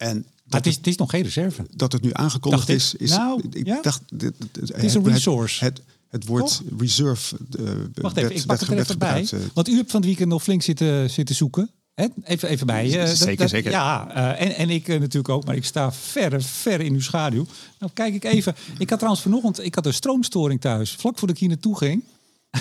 En 0.01 0.25
het 0.49 0.65
is, 0.67 0.75
het 0.75 0.87
is 0.87 0.95
nog 0.95 1.09
geen 1.09 1.23
reserve. 1.23 1.65
dat 1.75 1.91
het 1.91 2.01
nu 2.01 2.09
aangekondigd 2.13 2.69
ik. 2.69 2.75
is, 2.75 2.95
is 2.95 3.09
Nou, 3.09 3.41
ik 3.51 3.65
ja? 3.65 3.81
dacht, 3.81 4.01
dit- 4.13 4.33
dit- 4.51 4.67
Het 4.67 4.83
is 4.83 4.93
een 4.93 5.03
resource. 5.03 5.63
Het, 5.63 5.81
het, 6.09 6.25
woord 6.25 6.61
reserve. 6.77 7.35
eh, 7.59 7.63
Wacht 7.93 8.15
werd- 8.15 8.17
even, 8.29 8.35
ik 8.41 8.45
pak 8.45 8.59
werd 8.59 8.59
het 8.59 8.69
er 8.69 8.77
even 8.79 8.97
bij. 8.99 9.07
gebruikt, 9.25 9.31
eh. 9.31 9.39
Want 9.53 9.67
u 9.67 9.75
hebt 9.75 9.91
van 9.91 9.99
het 9.99 10.09
weekend 10.09 10.29
nog 10.29 10.43
flink 10.43 10.61
zitten, 10.61 11.09
zitten 11.09 11.35
zoeken. 11.35 11.69
Hè? 11.93 12.05
Even, 12.23 12.49
even 12.49 12.67
bij. 12.67 12.89
dat- 12.91 13.17
Zeker, 13.17 13.37
dat- 13.37 13.49
zeker. 13.49 13.71
Ja, 13.71 14.09
en, 14.37 14.55
en 14.55 14.69
ik 14.69 14.87
natuurlijk 14.87 15.29
ook, 15.29 15.45
maar 15.45 15.55
ik 15.55 15.65
sta 15.65 15.91
ver, 15.91 16.41
ver 16.41 16.81
in 16.81 16.93
uw 16.93 17.01
schaduw. 17.01 17.45
Nou, 17.79 17.91
kijk 17.93 18.13
ik 18.13 18.23
even. 18.23 18.55
Ik 18.77 18.89
had 18.89 18.97
trouwens 18.97 19.23
vanochtend 19.23 19.65
ik 19.65 19.75
had 19.75 19.85
een 19.85 19.93
stroomstoring 19.93 20.61
thuis. 20.61 20.91
Vlak 20.91 21.17
voordat 21.17 21.35
ik 21.35 21.41
hier 21.41 21.49
naartoe 21.51 21.77
ging. 21.77 22.03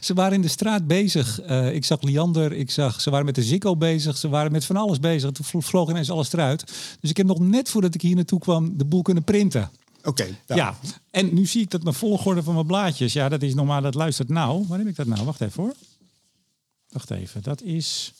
ze 0.00 0.14
waren 0.14 0.32
in 0.34 0.42
de 0.42 0.48
straat 0.48 0.86
bezig. 0.86 1.40
Eh, 1.40 1.74
ik 1.74 1.84
zag 1.84 2.02
Liander, 2.02 2.52
ik 2.52 2.70
zag, 2.70 3.00
ze 3.00 3.10
waren 3.10 3.26
met 3.26 3.34
de 3.34 3.42
Zikko 3.42 3.76
bezig. 3.76 4.16
Ze 4.16 4.28
waren 4.28 4.52
met 4.52 4.64
van 4.64 4.76
alles 4.76 5.00
bezig. 5.00 5.30
Toen 5.30 5.44
vlo- 5.44 5.60
vloog 5.60 5.90
ineens 5.90 6.10
alles 6.10 6.32
eruit. 6.32 6.64
Dus 7.00 7.10
ik 7.10 7.16
heb 7.16 7.26
nog 7.26 7.38
net 7.38 7.68
voordat 7.70 7.94
ik 7.94 8.02
hier 8.02 8.14
naartoe 8.14 8.38
kwam 8.38 8.76
de 8.76 8.84
boel 8.84 9.02
kunnen 9.02 9.24
printen. 9.24 9.70
Oké, 10.04 10.26
Ja. 10.46 10.54
nou, 10.56 10.74
en 11.10 11.34
nu 11.34 11.46
zie 11.46 11.60
ik 11.62 11.70
dat 11.70 11.82
mijn 11.82 11.94
volgorde 11.94 12.42
van 12.42 12.54
mijn 12.54 12.66
blaadjes. 12.66 13.12
Ja, 13.12 13.28
dat 13.28 13.42
is 13.42 13.54
normaal, 13.54 13.80
dat 13.82 13.94
luistert 13.94 14.28
nou. 14.28 14.64
Waar 14.68 14.78
heb 14.78 14.86
ik 14.88 14.96
dat 14.96 15.06
nou? 15.06 15.24
Wacht 15.24 15.40
even 15.40 15.62
hoor. 15.62 15.74
Wacht 16.88 17.10
even, 17.10 17.42
dat 17.42 17.62
is... 17.62 18.12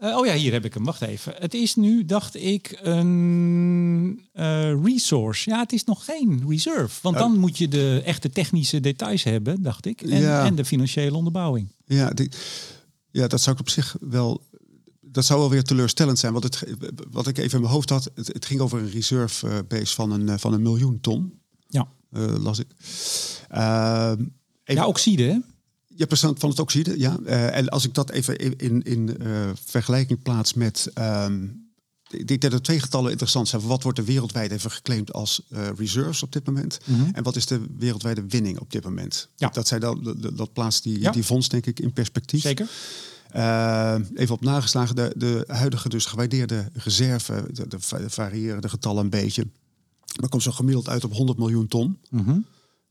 Eh, 0.00 0.16
oh 0.16 0.26
ja, 0.26 0.34
hier 0.34 0.52
heb 0.52 0.64
ik 0.64 0.74
hem. 0.74 0.84
Wacht 0.84 1.00
even. 1.02 1.34
Het 1.36 1.54
is 1.54 1.74
nu, 1.74 2.04
dacht 2.04 2.36
ik, 2.36 2.78
een 2.82 4.20
eh, 4.32 4.82
resource. 4.84 5.50
Ja, 5.50 5.58
het 5.58 5.72
is 5.72 5.84
nog 5.84 6.04
geen 6.04 6.42
reserve. 6.48 6.98
Want 7.02 7.16
dan 7.18 7.38
moet 7.38 7.58
je 7.58 7.68
de 7.68 8.02
echte 8.04 8.30
technische 8.30 8.80
details 8.80 9.22
hebben, 9.22 9.62
dacht 9.62 9.86
ik. 9.86 10.02
En, 10.02 10.20
Ja. 10.20 10.44
en 10.44 10.54
de 10.54 10.64
financiële 10.64 11.16
onderbouwing. 11.16 11.68
Ja, 11.84 12.10
die, 12.10 12.30
ja, 13.10 13.26
dat 13.26 13.40
zou 13.40 13.54
ik 13.56 13.60
op 13.60 13.68
zich 13.68 13.96
wel. 14.00 14.48
Dat 15.00 15.24
zou 15.24 15.38
wel 15.40 15.50
weer 15.50 15.62
teleurstellend 15.62 16.18
zijn. 16.18 16.32
Want 16.32 16.44
het, 16.44 16.64
wat 17.10 17.26
ik 17.26 17.38
even 17.38 17.54
in 17.54 17.60
mijn 17.60 17.72
hoofd 17.72 17.90
had, 17.90 18.10
het, 18.14 18.26
het 18.26 18.44
ging 18.46 18.60
over 18.60 18.78
een 18.78 18.90
reserve 18.90 19.48
eh, 19.48 19.58
base 19.68 19.94
van 19.94 20.10
een, 20.10 20.38
van 20.38 20.52
een 20.52 20.62
miljoen 20.62 21.00
ton, 21.00 21.32
Ja, 21.66 21.88
eh, 22.10 22.34
las 22.38 22.58
ik. 22.58 22.66
Even- 23.48 24.32
ja 24.64 24.86
oxide, 24.86 25.22
hè? 25.22 25.38
Ja, 26.00 26.06
persoon 26.06 26.34
van 26.38 26.50
het 26.50 26.58
oxide, 26.58 26.98
ja. 26.98 27.18
Eh, 27.24 27.56
en 27.56 27.68
als 27.68 27.84
ik 27.84 27.94
dat 27.94 28.10
even 28.10 28.36
in, 28.38 28.54
in, 28.56 28.82
in 28.82 29.18
eh, 29.18 29.50
vergelijking 29.64 30.22
plaats 30.22 30.54
met... 30.54 30.90
ehm, 30.94 31.44
ik 32.10 32.28
denk 32.28 32.40
dat 32.40 32.52
er 32.52 32.62
twee 32.62 32.80
getallen 32.80 33.10
interessant 33.10 33.48
zijn. 33.48 33.62
Wat 33.62 33.82
wordt 33.82 33.98
er 33.98 34.04
wereldwijd 34.04 34.50
even 34.50 34.70
geclaimd 34.70 35.12
als 35.12 35.42
eh, 35.48 35.68
reserves 35.76 36.22
op 36.22 36.32
dit 36.32 36.46
moment? 36.46 36.80
En 37.12 37.22
wat 37.22 37.36
is 37.36 37.46
de 37.46 37.60
wereldwijde 37.78 38.24
winning 38.28 38.58
op 38.58 38.72
dit 38.72 38.84
moment? 38.84 39.28
Ja. 39.36 39.48
Dat, 39.48 39.68
zij 39.68 39.78
dan, 39.78 40.02
dat, 40.20 40.36
dat 40.36 40.52
plaatst 40.52 40.82
die, 40.82 41.00
Ja. 41.00 41.10
die 41.10 41.24
fonds 41.24 41.48
denk 41.48 41.66
ik 41.66 41.80
in 41.80 41.92
perspectief. 41.92 42.40
Zeker. 42.40 42.68
Even 44.14 44.34
op 44.34 44.40
nageslagen, 44.40 44.96
de, 44.96 45.12
de 45.16 45.44
huidige 45.46 45.88
dus 45.88 46.04
gewaardeerde 46.06 46.68
reserve, 46.74 47.44
de, 47.52 47.68
de 47.68 47.80
va- 47.80 48.08
variëren 48.08 48.60
de 48.62 48.68
getallen 48.68 49.04
een 49.04 49.10
beetje. 49.10 49.46
Maar 50.20 50.28
komt 50.28 50.42
zo 50.42 50.52
gemiddeld 50.52 50.88
uit 50.88 51.04
op 51.04 51.12
100 51.12 51.38
miljoen 51.38 51.68
ton. 51.68 51.98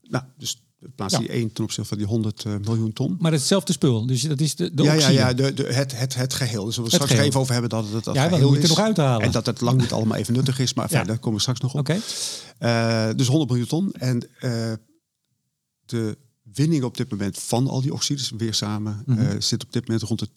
Nou, 0.08 0.24
dus 0.38 0.62
plaats 0.94 1.12
Ja. 1.12 1.18
die 1.18 1.28
1 1.32 1.52
ten 1.52 1.64
opzichte 1.64 1.88
van 1.88 1.98
die 1.98 2.06
100 2.06 2.44
eh, 2.44 2.52
miljoen 2.64 2.92
ton. 2.92 3.16
Maar 3.20 3.32
hetzelfde 3.32 3.72
spul. 3.72 4.06
Dus 4.06 4.22
dat 4.22 4.40
is 4.40 4.54
de, 4.54 4.74
de 4.74 4.82
ja, 4.82 4.92
ja, 4.92 5.08
ja, 5.08 5.32
de, 5.32 5.54
de, 5.54 5.62
het, 5.72 5.98
het, 5.98 6.14
het 6.14 6.34
geheel. 6.34 6.64
Dus 6.64 6.76
we 6.76 6.82
Het 6.82 6.92
straks 6.92 7.10
geheel. 7.10 7.26
even 7.26 7.40
over 7.40 7.52
hebben 7.52 7.70
dat 7.70 7.88
het 7.92 8.04
dat 8.04 8.14
Ja, 8.14 8.28
geheel 8.28 8.46
moet 8.48 8.56
je 8.56 8.62
is. 8.62 8.68
er 8.70 8.76
nog 8.76 8.84
uithalen. 8.86 9.26
En 9.26 9.32
dat 9.32 9.46
het 9.46 9.60
lang 9.60 9.80
niet 9.80 9.92
allemaal 9.92 10.16
even 10.18 10.34
nuttig 10.34 10.58
is. 10.58 10.74
Maar 10.74 10.84
Ja. 10.90 10.90
fijn, 10.96 11.06
daar 11.06 11.18
komen 11.18 11.34
we 11.34 11.40
straks 11.40 11.60
nog 11.60 11.72
op. 11.74 11.80
Oké. 11.80 11.98
Eh, 12.58 13.08
dus 13.16 13.26
100 13.26 13.50
miljoen 13.50 13.68
ton. 13.68 13.92
En 13.92 14.28
eh, 14.38 14.72
de 15.86 16.18
winning 16.42 16.84
op 16.84 16.96
dit 16.96 17.10
moment 17.10 17.38
van 17.38 17.68
al 17.68 17.80
die 17.80 17.92
oxides 17.92 18.30
weer 18.36 18.54
samen 18.54 19.02
eh, 19.06 19.28
zit 19.38 19.62
op 19.64 19.72
dit 19.72 19.88
moment 19.88 20.06
rond 20.08 20.20
de 20.20 20.28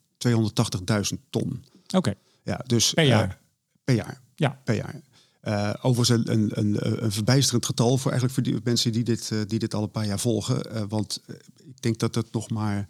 280.000 1.14 1.20
ton. 1.30 1.64
Oké. 1.96 2.14
Ja, 2.44 2.62
dus, 2.66 2.94
Per 2.94 3.04
jaar. 3.06 3.40
per 3.84 3.96
jaar. 3.96 4.22
Ja. 4.36 4.60
Per 4.64 4.76
jaar. 4.76 5.02
Eh, 5.44 5.74
overigens 5.82 6.28
een, 6.28 6.52
een, 6.60 7.04
een, 7.04 7.12
verbijsterend 7.12 7.66
getal 7.66 7.98
voor 7.98 8.12
eigenlijk 8.12 8.34
voor 8.34 8.54
die 8.54 8.62
mensen 8.64 8.92
die 8.92 9.04
dit, 9.04 9.30
eh, 9.32 9.40
die 9.48 9.60
dit 9.60 9.74
al 9.74 9.84
een 9.84 9.92
paar 9.92 10.06
jaar 10.06 10.20
volgen. 10.20 10.72
Eh, 10.72 10.82
want 10.90 11.22
ik 11.58 11.82
denk 11.82 12.00
dat 12.00 12.16
het 12.16 12.32
nog 12.32 12.50
maar 12.50 12.88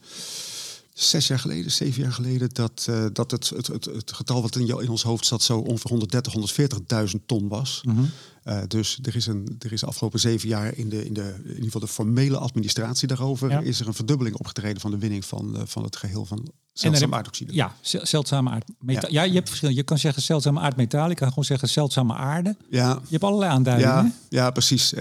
zes 0.93 1.27
jaar 1.27 1.39
geleden, 1.39 1.71
zeven 1.71 2.01
jaar 2.01 2.11
geleden, 2.11 2.49
dat, 2.53 2.89
dat 3.13 3.31
het, 3.31 3.49
het, 3.49 3.67
het, 3.67 3.85
het 3.85 4.13
getal 4.13 4.41
wat 4.41 4.55
in, 4.55 4.67
in 4.67 4.89
ons 4.89 5.03
hoofd 5.03 5.25
zat 5.25 5.41
zo 5.41 5.57
ongeveer 5.57 5.89
130, 5.89 6.33
140.000 7.13 7.25
ton 7.25 7.47
was. 7.47 7.81
Mhm. 7.85 8.03
Uh, 8.45 8.59
dus 8.67 8.99
er 9.01 9.15
is, 9.15 9.27
een, 9.27 9.55
er 9.59 9.71
is 9.71 9.79
de 9.79 9.85
afgelopen 9.85 10.19
zeven 10.19 10.49
jaar 10.49 10.77
in, 10.77 10.89
de, 10.89 11.05
in, 11.05 11.13
de, 11.13 11.35
in 11.43 11.49
ieder 11.49 11.63
geval 11.63 11.81
de 11.81 11.87
formele 11.87 12.37
administratie 12.37 13.07
daarover... 13.07 13.49
Ja. 13.49 13.59
is 13.59 13.79
er 13.79 13.87
een 13.87 13.93
verdubbeling 13.93 14.35
opgetreden 14.35 14.81
van 14.81 14.91
de 14.91 14.97
winning 14.97 15.25
van, 15.25 15.55
uh, 15.55 15.61
van 15.65 15.83
het 15.83 15.95
geheel 15.95 16.25
van 16.25 16.51
Zeldzame 16.73 17.15
aardoxide. 17.15 17.53
Ja, 17.53 17.75
zeldzame 17.81 18.49
aardmetaal. 18.49 19.11
Ja. 19.11 19.21
ja. 19.21 19.27
je 19.27 19.33
hebt 19.33 19.47
verschillende. 19.47 19.79
Je 19.79 19.85
kan 19.85 19.97
zeggen 19.97 20.21
zeldzame 20.21 20.59
aardmetalen. 20.59 21.09
Je 21.09 21.15
kan 21.15 21.27
gewoon 21.27 21.43
zeggen 21.43 21.69
zeldzame 21.69 22.13
aarde. 22.13 22.55
Ja. 22.69 22.89
Je 22.89 23.09
hebt 23.09 23.23
allerlei 23.23 23.51
aanduidingen. 23.51 23.95
Ja, 23.95 24.11
ja 24.29 24.51
precies. 24.51 24.93
Uh, 24.93 24.99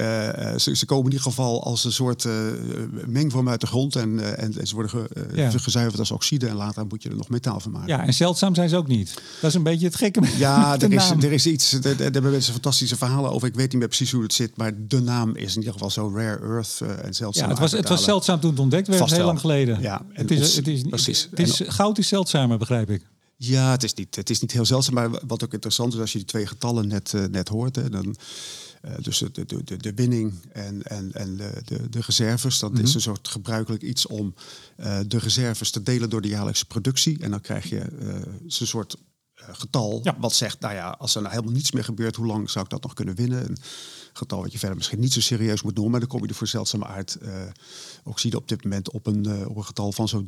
ze, 0.56 0.76
ze, 0.76 0.86
komen 0.86 1.04
in 1.04 1.10
ieder 1.10 1.26
geval 1.26 1.64
als 1.64 1.84
een 1.84 1.92
soort 1.92 2.26
mengvorm 3.06 3.48
uit 3.48 3.60
de 3.60 3.66
grond. 3.66 3.96
En, 3.96 4.08
uh, 4.08 4.42
en 4.42 4.66
ze 4.66 4.74
worden 4.74 4.90
ge, 4.90 5.08
ja. 5.34 5.50
gezuiverd 5.50 5.98
als 5.98 6.10
oxide. 6.10 6.48
En 6.48 6.54
later 6.54 6.86
moet 6.86 7.02
je 7.02 7.08
er 7.08 7.16
nog 7.16 7.28
metaal 7.28 7.60
van 7.60 7.72
maken. 7.72 7.88
Ja, 7.88 8.06
en 8.06 8.14
zeldzaam 8.14 8.54
zijn 8.54 8.68
ze 8.68 8.76
ook 8.76 8.88
niet. 8.88 9.14
Dat 9.40 9.50
is 9.50 9.56
een 9.56 9.62
beetje 9.62 9.86
het 9.86 9.96
gekke 9.96 10.20
Ja, 10.36 10.78
er 10.80 10.92
is, 10.92 11.10
er 11.10 11.32
is 11.32 11.46
iets. 11.46 11.70
Daar 11.70 11.96
hebben 11.96 12.30
mensen 12.30 12.52
fantastische 12.52 12.96
verhalen 12.96 13.30
over. 13.32 13.48
Ik 13.48 13.54
weet 13.54 13.70
niet 13.70 13.78
meer 13.78 13.88
precies 13.88 14.12
hoe 14.12 14.22
het 14.22 14.32
zit. 14.32 14.56
Maar 14.56 14.72
de 14.86 15.00
naam 15.00 15.36
is 15.36 15.50
in 15.50 15.58
ieder 15.58 15.72
geval 15.72 15.90
zo 15.90 16.12
rare 16.14 16.40
earth 16.40 16.80
en 17.02 17.14
zeldzaam. 17.14 17.44
Ja, 17.44 17.50
het 17.50 17.58
was, 17.58 17.72
het 17.72 17.88
was 17.88 18.04
zeldzaam 18.04 18.40
toen 18.40 18.50
het 18.50 18.60
ontdekt 18.60 18.88
werd. 18.88 19.10
Heel 19.10 19.24
lang 19.24 19.40
geleden. 19.40 19.80
Ja, 19.80 20.04
en 20.12 20.22
het 20.22 20.30
is, 20.30 20.56
het 20.56 20.68
is, 20.68 20.82
precies. 20.82 21.28
Het 21.30 21.38
is, 21.38 21.62
goud 21.66 21.98
is 21.98 22.08
zeldzaam 22.08 22.58
begrijp 22.58 22.90
ik. 22.90 23.10
Ja, 23.36 23.70
het 23.70 23.82
is, 23.82 23.94
niet, 23.94 24.16
het 24.16 24.30
is 24.30 24.40
niet 24.40 24.52
heel 24.52 24.64
zeldzaam. 24.64 24.94
Maar 24.94 25.10
wat 25.26 25.44
ook 25.44 25.52
interessant 25.52 25.94
is, 25.94 26.00
als 26.00 26.12
je 26.12 26.18
die 26.18 26.26
twee 26.26 26.46
getallen 26.46 26.88
net, 26.88 27.12
uh, 27.12 27.24
net 27.24 27.48
hoort, 27.48 27.76
hè, 27.76 27.90
dan, 27.90 28.16
uh, 28.84 28.92
dus 29.00 29.18
de, 29.18 29.30
de, 29.46 29.64
de, 29.64 29.76
de 29.76 29.94
winning 29.94 30.32
en, 30.52 30.82
en, 30.82 31.12
en 31.12 31.36
de, 31.36 31.62
de, 31.64 31.88
de 31.88 32.00
reserves, 32.00 32.58
dat 32.58 32.78
is 32.78 32.94
een 32.94 33.00
soort 33.00 33.28
gebruikelijk 33.28 33.82
iets 33.82 34.06
om 34.06 34.34
uh, 34.80 34.98
de 35.06 35.18
reserves 35.18 35.70
te 35.70 35.82
delen 35.82 36.10
door 36.10 36.20
de 36.20 36.28
jaarlijkse 36.28 36.66
productie. 36.66 37.18
En 37.20 37.30
dan 37.30 37.40
krijg 37.40 37.68
je 37.68 37.80
een 38.42 38.66
soort 38.66 38.96
getal 39.52 40.00
ja. 40.02 40.16
wat 40.18 40.32
zegt, 40.32 40.60
nou 40.60 40.74
ja, 40.74 40.90
als 40.98 41.14
er 41.14 41.20
nou 41.20 41.34
helemaal 41.34 41.54
niets 41.54 41.72
meer 41.72 41.84
gebeurt, 41.84 42.16
hoe 42.16 42.26
lang 42.26 42.50
zou 42.50 42.64
ik 42.64 42.70
dat 42.70 42.82
nog 42.82 42.94
kunnen 42.94 43.14
winnen? 43.14 43.48
Een 43.48 43.58
getal 44.12 44.42
wat 44.42 44.52
je 44.52 44.58
verder 44.58 44.76
misschien 44.76 45.00
niet 45.00 45.12
zo 45.12 45.20
serieus 45.20 45.62
moet 45.62 45.74
noemen, 45.74 45.90
maar 45.90 46.00
dan 46.00 46.08
kom 46.08 46.22
je 46.22 46.28
er 46.28 46.34
voor 46.34 46.46
zeldzame 46.46 46.86
aard 46.86 47.18
uh, 47.22 47.32
oxide 48.04 48.36
op 48.36 48.48
dit 48.48 48.64
moment 48.64 48.90
op 48.90 49.06
een, 49.06 49.28
uh, 49.28 49.48
op 49.48 49.56
een 49.56 49.64
getal 49.64 49.92
van 49.92 50.08
zo'n 50.08 50.26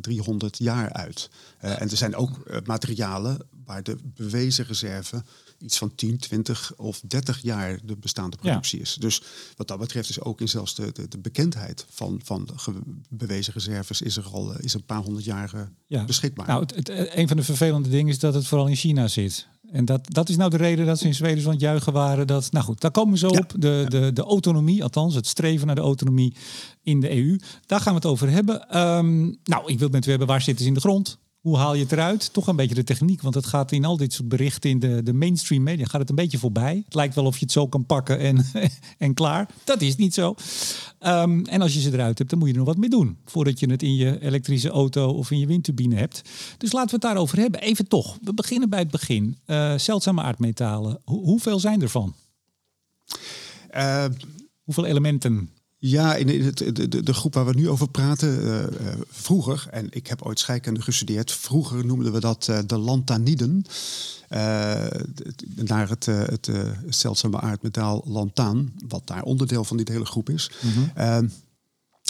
300 0.00 0.58
jaar 0.58 0.92
uit. 0.92 1.30
En 1.58 1.90
er 1.90 1.96
zijn 1.96 2.16
ook 2.16 2.62
materialen 2.64 3.38
waar 3.64 3.82
de 3.82 3.96
bewezen 4.14 4.64
reserve 4.64 5.22
iets 5.58 5.78
van 5.78 5.94
10, 5.94 6.18
20 6.18 6.72
of 6.76 7.00
30 7.06 7.42
jaar 7.42 7.78
de 7.84 7.96
bestaande 7.96 8.36
productie 8.36 8.80
is. 8.80 8.96
Dus 9.00 9.22
wat 9.56 9.68
dat 9.68 9.78
betreft 9.78 10.08
is 10.08 10.20
ook 10.20 10.40
in 10.40 10.48
zelfs 10.48 10.74
de, 10.74 10.92
de, 10.92 11.08
de 11.08 11.18
bekendheid 11.18 11.86
van, 11.90 12.20
van 12.24 12.44
de 12.64 12.80
bewezen 13.08 13.52
reserves 13.52 14.02
is 14.02 14.16
er 14.16 14.24
al 14.24 14.58
is 14.58 14.74
een 14.74 14.84
paar 14.84 15.02
honderd 15.02 15.24
jaar 15.24 15.70
ja. 15.86 16.04
beschikbaar. 16.04 16.46
Nou, 16.46 16.60
het, 16.60 16.74
het, 16.74 17.16
een 17.16 17.28
van 17.28 17.36
de 17.36 17.42
vervelende 17.42 17.88
dingen 17.88 18.08
is 18.08 18.18
dat 18.18 18.34
het 18.34 18.46
vooral 18.46 18.66
in 18.66 18.76
China 18.76 19.08
zit. 19.08 19.46
En 19.70 19.84
dat, 19.84 20.14
dat 20.14 20.28
is 20.28 20.36
nou 20.36 20.50
de 20.50 20.56
reden 20.56 20.86
dat 20.86 20.98
ze 20.98 21.06
in 21.06 21.14
Zweden 21.14 21.40
zo 21.40 21.46
aan 21.46 21.52
het 21.52 21.62
juichen 21.62 21.92
waren. 21.92 22.26
Dat, 22.26 22.52
nou 22.52 22.64
goed, 22.64 22.80
daar 22.80 22.90
komen 22.90 23.12
we 23.12 23.18
zo 23.18 23.28
op. 23.28 23.54
De, 23.56 23.84
de, 23.88 24.10
de 24.12 24.22
autonomie, 24.22 24.82
althans 24.82 25.14
het 25.14 25.26
streven 25.26 25.66
naar 25.66 25.74
de 25.74 25.80
autonomie 25.80 26.34
in 26.82 27.00
de 27.00 27.16
EU. 27.16 27.38
Daar 27.66 27.80
gaan 27.80 27.92
we 27.92 27.98
het 27.98 28.08
over 28.08 28.30
hebben. 28.30 28.78
Um, 28.78 29.38
nou, 29.44 29.72
ik 29.72 29.78
wil 29.78 29.88
met 29.88 30.06
u 30.06 30.10
hebben, 30.10 30.28
waar 30.28 30.42
zitten 30.42 30.62
ze 30.62 30.68
in 30.68 30.74
de 30.74 30.80
grond? 30.80 31.18
Hoe 31.38 31.56
haal 31.56 31.74
je 31.74 31.82
het 31.82 31.92
eruit? 31.92 32.32
Toch 32.32 32.46
een 32.46 32.56
beetje 32.56 32.74
de 32.74 32.84
techniek, 32.84 33.22
want 33.22 33.34
het 33.34 33.46
gaat 33.46 33.72
in 33.72 33.84
al 33.84 33.96
dit 33.96 34.12
soort 34.12 34.28
berichten 34.28 34.70
in 34.70 34.78
de, 34.78 35.02
de 35.02 35.12
mainstream 35.12 35.62
media 35.62 35.84
gaat 35.84 36.00
het 36.00 36.10
een 36.10 36.16
beetje 36.16 36.38
voorbij. 36.38 36.82
Het 36.84 36.94
lijkt 36.94 37.14
wel 37.14 37.24
of 37.24 37.38
je 37.38 37.44
het 37.44 37.52
zo 37.52 37.68
kan 37.68 37.86
pakken 37.86 38.18
en, 38.18 38.46
en 38.98 39.14
klaar. 39.14 39.48
Dat 39.64 39.80
is 39.80 39.96
niet 39.96 40.14
zo. 40.14 40.34
Um, 41.00 41.44
en 41.46 41.62
als 41.62 41.74
je 41.74 41.80
ze 41.80 41.92
eruit 41.92 42.18
hebt, 42.18 42.30
dan 42.30 42.38
moet 42.38 42.48
je 42.48 42.54
er 42.54 42.60
nog 42.60 42.68
wat 42.68 42.78
mee 42.78 42.90
doen 42.90 43.18
voordat 43.24 43.60
je 43.60 43.70
het 43.70 43.82
in 43.82 43.94
je 43.94 44.20
elektrische 44.20 44.70
auto 44.70 45.08
of 45.10 45.30
in 45.30 45.38
je 45.38 45.46
windturbine 45.46 45.96
hebt. 45.96 46.22
Dus 46.58 46.72
laten 46.72 46.88
we 46.88 46.94
het 46.94 47.04
daarover 47.04 47.38
hebben. 47.38 47.60
Even 47.60 47.88
toch, 47.88 48.18
we 48.22 48.34
beginnen 48.34 48.68
bij 48.70 48.78
het 48.78 48.90
begin. 48.90 49.38
Uh, 49.46 49.74
zeldzame 49.78 50.22
aardmetalen. 50.22 51.00
Ho 51.04 51.22
hoeveel 51.22 51.60
zijn 51.60 51.82
er 51.82 51.88
van? 51.88 52.14
Uh, 53.74 54.04
Hoeveel 54.68 54.86
elementen? 54.86 55.50
Ja, 55.80 56.14
in 56.14 56.44
het, 56.44 56.58
de, 56.58 56.88
de, 56.88 57.02
de, 57.02 57.14
groep 57.14 57.34
waar 57.34 57.46
we 57.46 57.54
nu 57.54 57.68
over 57.68 57.88
praten, 57.88 58.44
uh, 58.44 58.64
vroeger, 59.08 59.66
en 59.70 59.86
ik 59.90 60.06
heb 60.06 60.22
ooit 60.22 60.38
scheikunde 60.38 60.82
gestudeerd, 60.82 61.32
vroeger 61.32 61.86
noemden 61.86 62.12
we 62.12 62.20
dat 62.20 62.46
uh, 62.50 62.58
de 62.66 62.78
lantaniden. 62.78 63.64
naar 65.54 65.88
het, 65.88 66.06
het 66.06 66.50
zeldzame 66.88 67.40
aardmetaal 67.40 68.02
lantaan, 68.06 68.72
wat 68.88 69.02
daar 69.04 69.22
onderdeel 69.22 69.64
van 69.64 69.76
die 69.76 69.86
hele 69.90 70.04
groep 70.04 70.30
is. 70.30 70.50
Mm 70.62 70.70
-hmm. 70.72 71.30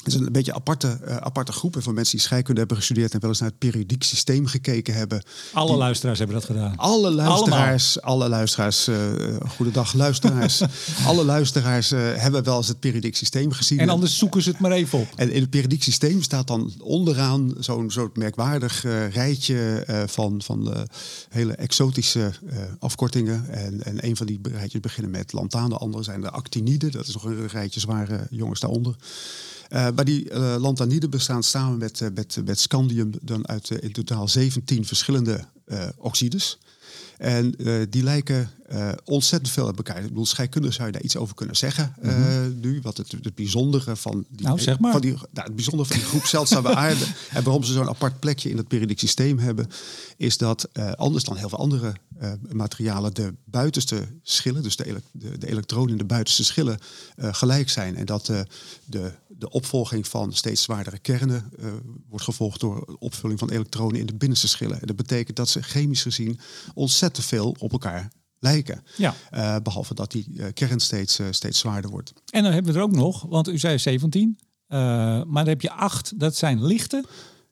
Het 0.04 0.14
is 0.14 0.14
een 0.14 0.32
beetje 0.32 0.54
aparte, 0.54 0.98
uh, 1.08 1.16
aparte 1.16 1.52
groep 1.52 1.76
van 1.78 1.94
mensen 1.94 2.16
die 2.16 2.26
scheikunde 2.26 2.60
hebben 2.60 2.76
gestudeerd 2.76 3.14
en 3.14 3.20
wel 3.20 3.30
eens 3.30 3.40
naar 3.40 3.48
het 3.48 3.58
periodiek 3.58 4.02
systeem 4.02 4.46
gekeken 4.46 4.94
hebben. 4.94 5.22
Alle 5.52 5.76
luisteraars 5.76 6.18
hebben 6.18 6.36
dat 6.36 6.44
gedaan. 6.44 6.76
Alle 6.76 7.10
luisteraars, 7.10 8.00
alle 8.02 8.28
luisteraars, 8.28 8.88
uh, 8.88 8.96
goedendag 9.48 9.92
luisteraars. 9.92 10.62
alle 11.06 11.24
luisteraars 11.24 11.92
uh, 11.92 12.00
hebben 12.14 12.44
wel 12.44 12.56
eens 12.56 12.68
het 12.68 12.80
periodiek 12.80 13.16
systeem 13.16 13.52
gezien. 13.52 13.78
En 13.78 13.88
anders 13.88 14.18
zoeken 14.18 14.42
ze 14.42 14.50
het 14.50 14.58
maar 14.58 14.72
even 14.72 14.98
op. 14.98 15.08
En 15.16 15.32
in 15.32 15.40
het 15.40 15.50
periodiek 15.50 15.82
systeem 15.82 16.22
staat 16.22 16.46
dan 16.46 16.72
onderaan 16.82 17.54
zo'n 17.58 17.90
soort 17.90 18.16
merkwaardig 18.16 18.82
rijtje 19.12 19.84
van, 20.06 20.42
van 20.42 20.86
hele 21.28 21.52
exotische 21.52 22.32
afkortingen. 22.78 23.48
En, 23.50 23.84
en 23.84 24.06
een 24.06 24.16
van 24.16 24.26
die 24.26 24.40
rijtjes 24.42 24.80
beginnen 24.80 25.10
met 25.10 25.32
lantaan, 25.32 25.68
de 25.68 25.76
andere 25.76 26.02
zijn 26.02 26.20
de 26.20 26.30
actiniden. 26.30 26.90
Dat 26.90 27.06
is 27.06 27.14
nog 27.14 27.24
een 27.24 27.48
rijtje 27.48 27.80
zware 27.80 28.26
jongens 28.30 28.60
daaronder. 28.60 28.96
Maar 29.68 30.04
die 30.04 30.30
uh, 30.30 30.56
lantaniden 30.58 31.10
bestaan 31.10 31.42
samen 31.42 31.78
met, 31.78 32.00
uh, 32.00 32.08
met, 32.14 32.38
met 32.44 32.60
scandium 32.60 33.10
dan 33.22 33.48
uit 33.48 33.70
in 33.70 33.92
totaal 33.92 34.28
17 34.28 34.84
verschillende 34.86 35.44
oxides. 35.96 36.58
En 37.18 37.54
die 37.90 38.02
lijken 38.02 38.50
ontzettend 39.04 39.52
veel 39.52 39.66
op 39.66 39.76
elkaar. 39.76 39.96
Ik 39.96 40.08
bedoel, 40.08 40.26
scheikundig 40.26 40.72
zou 40.72 40.86
je 40.86 40.92
daar 40.92 41.02
iets 41.02 41.16
over 41.16 41.34
kunnen 41.34 41.56
zeggen 41.56 41.94
mm 42.02 42.10
-hmm. 42.10 42.60
nu. 42.60 42.80
Wat 42.82 42.96
het, 42.96 43.12
het 43.22 43.34
bijzondere 43.34 43.96
van 43.96 44.24
die, 44.28 44.46
nou, 44.46 44.58
zeg 44.58 44.78
maar. 44.78 44.92
van 44.92 45.00
die, 45.00 45.12
nou, 45.12 45.46
het 45.46 45.54
bijzondere 45.54 45.88
van 45.88 45.98
die 45.98 46.08
groep 46.08 46.24
zeldzame 46.24 46.74
aarde 46.74 47.04
en 47.34 47.42
waarom 47.42 47.62
ze 47.62 47.72
zo'n 47.72 47.88
apart 47.88 48.20
plekje 48.20 48.50
in 48.50 48.56
het 48.56 48.68
periodiek 48.68 48.98
systeem 48.98 49.38
hebben, 49.38 49.68
is 50.16 50.36
dat 50.38 50.68
anders 50.96 51.24
dan 51.24 51.36
heel 51.36 51.48
veel 51.48 51.58
andere 51.58 51.94
materialen 52.50 53.14
de 53.14 53.34
buitenste 53.44 54.06
schillen, 54.22 54.62
dus 54.62 54.76
de, 54.76 55.02
de, 55.12 55.38
de 55.38 55.48
elektronen 55.48 55.90
in 55.90 55.98
de 55.98 56.04
buitenste 56.04 56.44
schillen, 56.44 56.78
gelijk 57.16 57.68
zijn. 57.68 57.96
En 57.96 58.06
dat 58.06 58.26
de 58.84 59.12
de 59.38 59.50
opvolging 59.50 60.06
van 60.08 60.32
steeds 60.32 60.62
zwaardere 60.62 60.98
kernen 60.98 61.50
uh, 61.58 61.72
wordt 62.08 62.24
gevolgd 62.24 62.60
door 62.60 62.96
opvulling 62.98 63.38
van 63.38 63.50
elektronen 63.50 64.00
in 64.00 64.06
de 64.06 64.14
binnenste 64.14 64.48
schillen. 64.48 64.80
En 64.80 64.86
dat 64.86 64.96
betekent 64.96 65.36
dat 65.36 65.48
ze 65.48 65.62
chemisch 65.62 66.02
gezien 66.02 66.40
ontzettend 66.74 67.26
veel 67.26 67.56
op 67.58 67.72
elkaar 67.72 68.12
lijken. 68.38 68.84
Ja. 68.96 69.14
Uh, 69.34 69.56
behalve 69.62 69.94
dat 69.94 70.10
die 70.10 70.26
uh, 70.30 70.46
kern 70.54 70.80
steeds, 70.80 71.20
steeds 71.30 71.58
zwaarder 71.58 71.90
wordt. 71.90 72.12
En 72.30 72.42
dan 72.42 72.52
hebben 72.52 72.72
we 72.72 72.78
er 72.78 72.84
ook 72.84 72.94
nog, 72.94 73.22
want 73.22 73.48
u 73.48 73.58
zei 73.58 73.78
17, 73.78 74.38
maar 74.68 75.24
dan 75.24 75.48
heb 75.48 75.60
je 75.60 75.70
acht, 75.70 76.20
dat 76.20 76.36
zijn 76.36 76.64
lichte 76.64 77.04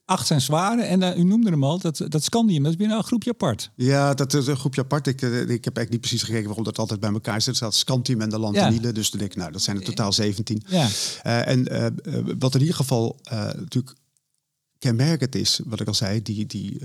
acht 0.06 0.26
zijn 0.26 0.40
zware. 0.40 0.82
En 0.82 1.02
uh, 1.02 1.16
u 1.16 1.22
noemde 1.22 1.50
hem 1.50 1.64
al, 1.64 1.78
dat, 1.78 2.04
dat 2.08 2.24
Scandium, 2.24 2.62
dat 2.62 2.72
is 2.72 2.78
weer 2.78 2.90
een 2.90 3.02
groepje 3.02 3.30
apart. 3.30 3.70
Ja, 3.74 4.14
dat 4.14 4.34
is 4.34 4.46
een 4.46 4.56
groepje 4.56 4.80
apart. 4.80 5.06
Ik, 5.06 5.22
ik 5.22 5.22
heb 5.24 5.76
eigenlijk 5.76 5.90
niet 5.90 6.00
precies 6.00 6.22
gekeken 6.22 6.46
waarom 6.46 6.64
dat 6.64 6.78
altijd 6.78 7.00
bij 7.00 7.12
elkaar 7.12 7.40
zit. 7.40 7.48
Er 7.48 7.56
staat 7.56 7.74
Scandium 7.74 8.20
en 8.20 8.28
de 8.28 8.38
Lantanide. 8.38 8.92
Dus 8.92 9.10
dan 9.10 9.18
denk 9.18 9.30
ik, 9.30 9.38
nou, 9.38 9.52
dat 9.52 9.62
zijn 9.62 9.76
er 9.76 9.84
totaal 9.84 10.12
17. 10.12 10.62
Ja. 10.66 10.88
Uh, 11.26 11.48
en 11.48 11.72
uh, 11.72 11.86
wat 12.38 12.54
in 12.54 12.60
ieder 12.60 12.76
geval 12.76 13.18
natuurlijk 13.56 13.96
kenmerkend 14.78 15.34
is, 15.34 15.60
wat 15.64 15.80
ik 15.80 15.86
al 15.86 15.94
zei, 15.94 16.22
die, 16.22 16.46
die, 16.46 16.78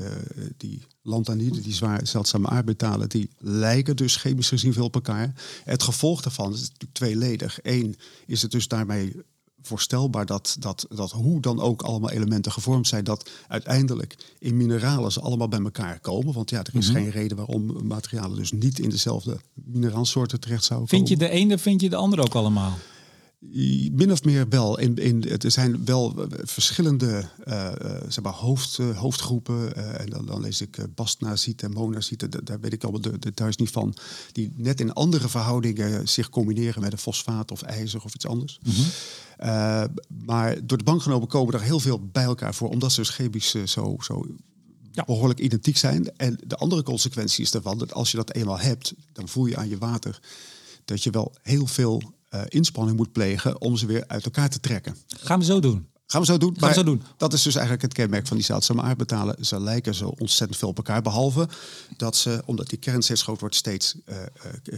die 0.57 0.81
lantanide, 1.01 1.61
die 1.61 1.73
zwaar 1.73 2.07
zeldzame 2.07 2.47
aardmetalen, 2.47 3.09
die 3.09 3.29
lijken 3.37 3.95
dus 3.95 4.15
chemisch 4.15 4.47
gezien 4.47 4.73
veel 4.73 4.85
op 4.85 4.95
elkaar. 4.95 5.33
Het 5.63 5.83
gevolg 5.83 6.21
daarvan 6.21 6.53
is 6.53 6.59
natuurlijk 6.59 6.93
tweeledig. 6.93 7.59
Eén 7.61 7.95
is 8.25 8.41
het 8.41 8.51
dus 8.51 8.67
daarmee 8.67 9.15
voorstelbaar 9.61 10.25
dat, 10.25 10.55
dat, 10.59 10.85
dat 10.89 11.11
hoe 11.11 11.41
dan 11.41 11.61
ook 11.61 11.81
allemaal 11.81 12.09
elementen 12.11 12.51
gevormd 12.51 12.87
zijn, 12.87 13.03
dat 13.03 13.29
uiteindelijk 13.47 14.17
in 14.39 14.57
mineralen 14.57 15.11
ze 15.11 15.21
allemaal 15.21 15.47
bij 15.47 15.61
elkaar 15.61 15.99
komen. 15.99 16.33
Want 16.33 16.49
ja, 16.49 16.59
er 16.59 16.75
is 16.75 16.87
mhm. 16.87 16.97
geen 16.97 17.09
reden 17.09 17.37
waarom 17.37 17.87
materialen 17.87 18.37
dus 18.37 18.51
niet 18.51 18.79
in 18.79 18.89
dezelfde 18.89 19.37
mineraalsoorten 19.53 20.39
terecht 20.39 20.63
zouden 20.63 20.89
vind 20.89 21.01
komen. 21.01 21.17
Vind 21.17 21.31
je 21.31 21.37
de 21.37 21.41
ene, 21.41 21.57
vind 21.57 21.81
je 21.81 21.89
de 21.89 21.95
andere 21.95 22.21
ook 22.21 22.35
allemaal? 22.35 22.77
Min 23.91 24.11
of 24.11 24.23
meer 24.23 24.49
wel. 24.49 24.79
In, 24.79 24.95
in, 24.95 25.29
er 25.39 25.51
zijn 25.51 25.85
wel 25.85 26.27
verschillende 26.43 27.29
uh, 27.47 27.71
zeg 28.07 28.23
maar 28.23 28.33
hoofd, 28.33 28.77
uh, 28.77 28.97
hoofdgroepen. 28.97 29.75
en 29.99 30.09
dan, 30.09 30.25
dan, 30.25 30.41
lees 30.41 30.61
ik 30.61 30.77
bastnazieten 30.95 31.67
en 31.67 31.73
monazieten. 31.73 32.29
Daar 32.43 32.59
weet 32.59 32.73
ik 32.73 32.83
allemaal 32.83 33.01
de 33.01 33.19
details 33.19 33.55
niet 33.55 33.69
van. 33.69 33.95
Die 34.31 34.53
net 34.55 34.79
in 34.79 34.93
andere 34.93 35.29
verhoudingen 35.29 36.09
zich 36.09 36.29
combineren 36.29 36.81
met 36.81 36.91
een 36.91 36.97
fosfaat 36.97 37.51
of 37.51 37.61
ijzer 37.61 38.03
of 38.03 38.15
iets 38.15 38.27
anders. 38.27 38.59
Mm 38.63 38.73
maar 40.25 40.65
door 40.65 40.77
de 40.77 40.83
bank 40.83 41.01
genomen 41.01 41.27
komen 41.27 41.53
er 41.53 41.61
heel 41.61 41.79
veel 41.79 41.99
bij 42.11 42.23
elkaar 42.23 42.55
voor. 42.55 42.69
Omdat 42.69 42.91
ze 42.91 42.99
dus 42.99 43.09
chemisch 43.09 43.55
zo, 43.65 43.97
zo 44.01 44.25
ja. 44.91 45.03
behoorlijk 45.03 45.39
identiek 45.39 45.77
zijn. 45.77 46.17
En 46.17 46.39
de 46.47 46.55
andere 46.55 46.83
consequentie 46.83 47.43
is 47.43 47.51
daarvan 47.51 47.77
dat 47.77 47.93
als 47.93 48.11
je 48.11 48.17
dat 48.17 48.33
eenmaal 48.33 48.59
hebt... 48.59 48.93
dan 49.13 49.27
voel 49.27 49.45
je 49.45 49.57
aan 49.57 49.69
je 49.69 49.77
water 49.77 50.19
dat 50.85 51.03
je 51.03 51.09
wel 51.09 51.33
heel 51.41 51.67
veel 51.67 52.01
uh, 52.33 52.41
inspanning 52.47 52.97
moet 52.97 53.11
plegen 53.11 53.61
om 53.61 53.77
ze 53.77 53.85
weer 53.85 54.03
uit 54.07 54.25
elkaar 54.25 54.49
te 54.49 54.59
trekken. 54.59 54.95
Gaan 55.07 55.39
we 55.39 55.45
zo 55.45 55.59
doen. 55.59 55.89
Gaan 56.11 56.21
we 56.21 56.27
zo 56.27 56.37
doen. 56.37 56.55
Gaan 56.59 56.69
we 56.69 56.75
zo 56.75 56.83
doen. 56.83 57.01
Dat 57.17 57.33
is 57.33 57.41
dus 57.41 57.53
eigenlijk 57.53 57.83
het 57.83 57.93
kenmerk 57.93 58.27
van 58.27 58.37
die 58.37 58.45
zeldzame 58.45 58.81
aardmetalen. 58.81 59.45
Ze 59.45 59.59
lijken 59.59 59.95
zo 59.95 60.13
ontzettend 60.17 60.59
veel 60.59 60.67
op 60.67 60.77
elkaar. 60.77 61.01
Behalve 61.01 61.47
dat 61.97 62.15
ze, 62.15 62.41
omdat 62.45 62.69
die 62.69 62.77
kern 62.77 63.01
steeds 63.01 63.21
groter 63.21 63.41
wordt, 63.41 63.55
steeds 63.55 63.95
eh, 64.05 64.21
eh, 64.21 64.27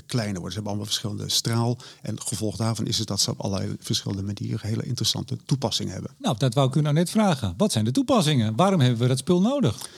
kleiner 0.05 0.39
worden. 0.39 0.51
Ze 0.51 0.55
hebben 0.55 0.65
allemaal 0.65 0.85
verschillende 0.85 1.29
straal. 1.29 1.77
En 2.01 2.15
het 2.15 2.23
gevolg 2.23 2.55
daarvan 2.55 2.87
is 2.87 2.97
het 2.97 3.07
dat 3.07 3.21
ze 3.21 3.29
op 3.29 3.41
allerlei 3.41 3.75
verschillende 3.79 4.23
manieren 4.23 4.67
hele 4.67 4.85
interessante 4.85 5.37
toepassingen 5.45 5.93
hebben. 5.93 6.11
Nou, 6.17 6.37
dat 6.37 6.53
wou 6.53 6.67
ik 6.67 6.75
u 6.75 6.81
nou 6.81 6.93
net 6.93 7.09
vragen. 7.09 7.53
Wat 7.57 7.71
zijn 7.71 7.85
de 7.85 7.91
toepassingen? 7.91 8.55
Waarom 8.55 8.79
hebben 8.79 8.99
we 8.99 9.07
dat 9.07 9.17
spul 9.17 9.41
nodig? 9.41 9.89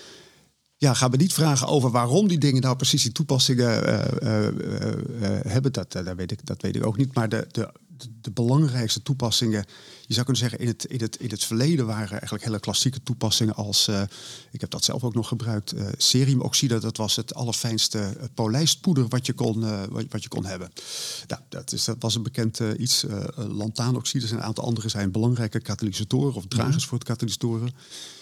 Ja, 0.77 0.93
gaan 0.93 1.11
we 1.11 1.17
niet 1.17 1.33
vragen 1.33 1.67
over 1.67 1.91
waarom 1.91 2.27
die 2.27 2.37
dingen 2.37 2.61
nou 2.61 2.75
precies 2.75 3.03
die 3.03 3.11
toepassingen 3.11 3.85
eh, 3.85 4.21
eh, 4.21 4.47
eh, 4.47 5.45
hebben. 5.47 5.71
Dat, 5.71 5.91
dat, 5.91 6.15
weet 6.15 6.31
ik, 6.31 6.45
dat 6.45 6.61
weet 6.61 6.75
ik 6.75 6.85
ook 6.85 6.97
niet. 6.97 7.13
Maar 7.13 7.29
de, 7.29 7.47
de, 7.51 7.69
de, 8.21 8.31
belangrijkste 8.31 9.01
toepassingen, 9.01 9.65
je 10.05 10.13
zou 10.13 10.25
kunnen 10.25 10.41
zeggen, 10.41 10.59
in 10.59 10.67
het, 10.67 10.85
in 10.85 11.01
het, 11.01 11.15
in 11.15 11.29
het 11.29 11.43
verleden 11.43 11.85
waren 11.85 12.09
eigenlijk 12.09 12.43
hele 12.43 12.59
klassieke 12.59 13.03
toepassingen 13.03 13.55
als, 13.55 13.87
ik 14.51 14.61
heb 14.61 14.69
dat 14.69 14.83
zelf 14.83 15.03
ook 15.03 15.13
nog 15.13 15.27
gebruikt, 15.27 15.71
eh 15.71 15.87
ceriumoxide. 15.97 16.79
Dat 16.79 16.97
was 16.97 17.15
het 17.15 17.33
allerfijnste 17.33 18.17
polijstpoeder 18.33 19.07
wat 19.07 19.25
je 19.25 19.33
kon, 19.33 19.89
wat, 20.09 20.23
je 20.23 20.29
kon 20.29 20.45
hebben. 20.45 20.71
Nou, 21.27 21.41
dat, 21.49 21.71
is, 21.71 21.85
dat 21.85 21.97
was 21.99 22.15
een 22.15 22.23
bekend 22.23 22.59
iets. 22.77 23.05
lantaanoxide 23.35 24.27
en 24.27 24.33
een 24.33 24.43
aantal 24.43 24.63
andere 24.63 24.89
zijn 24.89 25.11
belangrijke 25.11 25.59
katalysatoren 25.59 26.35
of 26.35 26.45
dragers 26.47 26.85
voor 26.85 26.97
het 26.97 27.07
katalysatoren. 27.07 27.69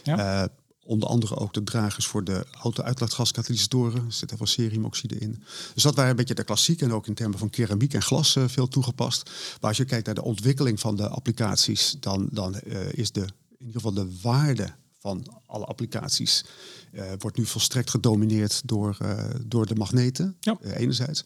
Ja. 0.04 0.50
Onder 0.86 1.10
andere 1.10 1.36
ook 1.36 1.54
de 1.54 1.64
dragers 1.64 2.06
voor 2.06 2.24
de 2.24 2.46
auto-uitlaatgaskatalysatoren. 2.62 4.06
Er 4.06 4.12
zit 4.14 4.30
heel 4.30 4.38
veel 4.38 4.48
ceriumoxide 4.48 5.18
in. 5.18 5.44
Dus 5.74 5.84
dat 5.84 5.96
waren 5.96 6.10
een 6.10 6.16
beetje 6.16 6.34
de 6.34 6.44
klassiek. 6.44 6.82
En 6.82 6.94
ook 6.94 7.08
in 7.08 7.14
termen 7.14 7.40
van 7.40 7.50
keramiek 7.50 7.94
en 7.94 8.02
glas 8.02 8.36
eh, 8.36 8.44
veel 8.48 8.68
toegepast. 8.68 9.30
Maar 9.62 9.70
als 9.70 9.78
je 9.78 9.86
kijkt 9.86 10.06
naar 10.06 10.16
de 10.16 10.24
ontwikkeling 10.24 10.80
van 10.80 10.96
de 10.96 11.08
applicaties... 11.08 11.96
dan, 12.00 12.28
dan 12.32 12.56
eh, 12.56 12.94
is 12.94 13.12
de, 13.12 13.20
in 13.58 13.66
ieder 13.66 13.82
geval 13.82 13.94
de 13.94 14.20
waarde 14.22 14.74
van 15.00 15.26
alle 15.46 15.66
applicaties... 15.66 16.46
eh, 16.92 17.12
wordt 17.20 17.38
nu 17.38 17.46
volstrekt 17.46 17.90
gedomineerd 17.90 18.62
door, 18.66 18.98
door 19.46 19.66
de 19.66 19.76
magneten, 19.76 20.38
Ja. 20.40 20.58
enerzijds. 20.62 21.24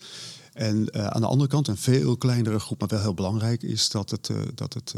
En 0.53 0.93
aan 1.13 1.21
de 1.21 1.27
andere 1.27 1.49
kant, 1.49 1.67
een 1.67 1.77
veel 1.77 2.17
kleinere 2.17 2.59
groep, 2.59 2.79
maar 2.79 2.89
wel 2.89 3.01
heel 3.01 3.13
belangrijk... 3.13 3.63
is 3.63 3.89
dat 3.89 4.09
het... 4.09 4.29
dat 4.55 4.73
het 4.73 4.93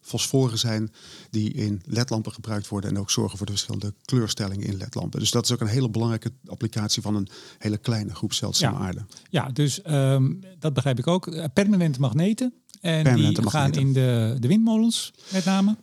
fosforen 0.00 0.58
zijn 0.58 0.92
die 1.30 1.52
in 1.52 1.82
ledlampen 1.84 2.32
gebruikt 2.32 2.68
worden 2.68 2.90
en 2.90 2.98
ook 2.98 3.10
zorgen 3.10 3.36
voor 3.36 3.46
de 3.46 3.52
verschillende 3.52 3.94
kleurstellingen 4.04 4.66
in 4.66 4.76
ledlampen. 4.76 5.20
Dus 5.20 5.30
dat 5.30 5.44
is 5.44 5.52
ook 5.52 5.60
een 5.60 5.66
hele 5.66 5.90
belangrijke 5.90 6.32
applicatie 6.46 7.02
van 7.02 7.14
een 7.14 7.28
hele 7.58 7.78
kleine 7.78 8.14
groep 8.14 8.32
zeldzame 8.32 8.78
Ja. 8.78 8.84
aarde. 8.84 9.04
Ja, 9.30 9.48
dus 9.48 9.82
ehm, 9.82 10.32
dat 10.58 10.72
begrijp 10.74 10.98
ik 10.98 11.06
ook. 11.06 11.26
Eh, 11.26 11.44
Permanente 11.54 12.00
magneten. 12.00 12.54
En 12.80 13.02
Permanente 13.02 13.40
die 13.40 13.50
gaan 13.50 13.72
in 13.72 13.92
de, 13.92 14.36
de 14.38 14.48
windmolens 14.48 15.12
met 15.32 15.44
name. 15.44 15.76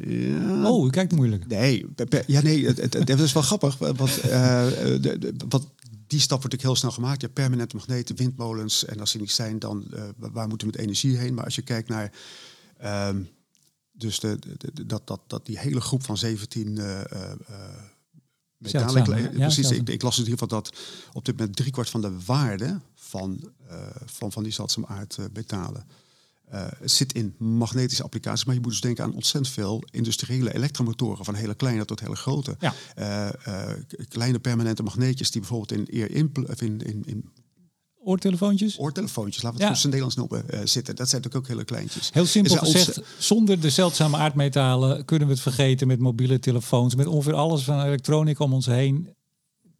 Ja. 0.00 0.70
Oh, 0.70 0.86
u 0.86 0.90
kijkt 0.90 1.12
moeilijk. 1.12 1.46
Nee, 1.46 1.86
ja, 2.26 2.42
nee 2.42 2.66
het, 2.66 2.94
het, 2.94 3.20
is 3.20 3.32
wel 3.32 3.42
grappig. 3.42 3.78
Want, 3.78 4.20
eh, 4.20 4.66
de, 5.00 5.18
de, 5.18 5.34
wat, 5.48 5.66
die 6.06 6.20
stap 6.20 6.40
wordt 6.40 6.52
natuurlijk 6.52 6.62
heel 6.62 6.74
snel 6.74 6.90
gemaakt. 6.90 7.20
Je 7.20 7.26
hebt 7.26 7.38
permanente 7.38 7.76
magneten, 7.76 8.16
windmolens. 8.16 8.84
En 8.84 9.00
als 9.00 9.12
die 9.12 9.20
niet 9.20 9.32
zijn, 9.32 9.58
dan 9.58 9.84
eh, 9.94 10.02
waar 10.16 10.48
moeten 10.48 10.66
we 10.66 10.72
met 10.72 10.82
energie 10.82 11.16
heen? 11.16 11.34
Maar 11.34 11.44
als 11.44 11.54
je 11.54 11.62
kijkt 11.62 11.88
naar 11.88 12.12
ehm, 12.82 13.22
dus 13.92 14.20
de, 14.20 14.38
de- 14.38 14.72
de- 14.72 14.86
dat, 14.86 15.06
dat, 15.06 15.20
dat 15.26 15.46
die 15.46 15.58
hele 15.58 15.80
groep 15.80 16.04
van 16.04 16.16
17 16.16 16.78
eh, 16.78 17.00
eh, 17.00 17.04
eh, 17.30 17.36
metalen. 18.58 18.90
Zeldzame, 18.90 19.18
Ik- 19.20 19.32
ja, 19.32 19.38
precies, 19.38 19.70
ik, 19.70 19.88
ik 19.88 20.02
las 20.02 20.18
in 20.18 20.24
ieder 20.24 20.38
geval 20.38 20.60
dat 20.60 20.76
op 21.12 21.24
dit 21.24 21.36
moment 21.38 21.56
driekwart 21.56 21.90
van 21.90 22.00
de 22.00 22.12
waarde 22.26 22.80
van, 22.94 23.52
van, 24.04 24.32
van 24.32 24.42
die 24.42 24.52
zeldzame 24.52 24.86
aardmetalen 24.86 25.86
eh, 26.48 26.66
zit 26.84 27.12
in 27.12 27.34
magnetische 27.38 28.02
applicaties. 28.02 28.44
Maar 28.44 28.54
je 28.54 28.60
moet 28.60 28.70
dus 28.70 28.80
denken 28.80 29.04
aan 29.04 29.14
ontzettend 29.14 29.54
veel 29.54 29.82
industriële 29.90 30.54
elektromotoren, 30.54 31.24
van 31.24 31.34
hele 31.34 31.54
kleine 31.54 31.84
tot 31.84 32.00
hele 32.00 32.16
grote. 32.16 32.56
Ja. 32.60 32.74
Kleine 34.08 34.38
permanente 34.38 34.82
magneetjes 34.82 35.30
die 35.30 35.40
bijvoorbeeld 35.40 35.72
in, 35.72 35.86
in, 36.60 36.80
in, 36.80 37.02
in 37.06 37.30
Oortelefoontjes? 38.04 38.78
oortelefoontjes, 38.78 39.42
laten 39.42 39.58
we 39.58 39.64
het 39.64 39.74
Ja. 39.74 39.80
voor 39.80 39.90
zijn 39.90 40.02
Nederlands 40.02 40.16
noemen, 40.16 40.50
eh, 40.60 40.66
zitten. 40.66 40.96
Dat 40.96 41.08
zijn 41.08 41.22
natuurlijk 41.22 41.50
ook 41.50 41.56
hele 41.56 41.64
kleintjes. 41.64 42.10
Heel 42.12 42.26
simpel 42.26 42.56
gezegd, 42.56 43.00
zonder 43.18 43.60
de 43.60 43.70
zeldzame 43.70 44.16
aardmetalen 44.16 45.04
kunnen 45.04 45.26
we 45.28 45.32
het 45.34 45.42
vergeten 45.42 45.86
met 45.86 45.98
mobiele 45.98 46.38
telefoons, 46.38 46.94
met 46.94 47.06
ongeveer 47.06 47.34
alles 47.34 47.62
van 47.62 47.82
elektronica 47.82 48.44
om 48.44 48.52
ons 48.52 48.66
heen. 48.66 49.08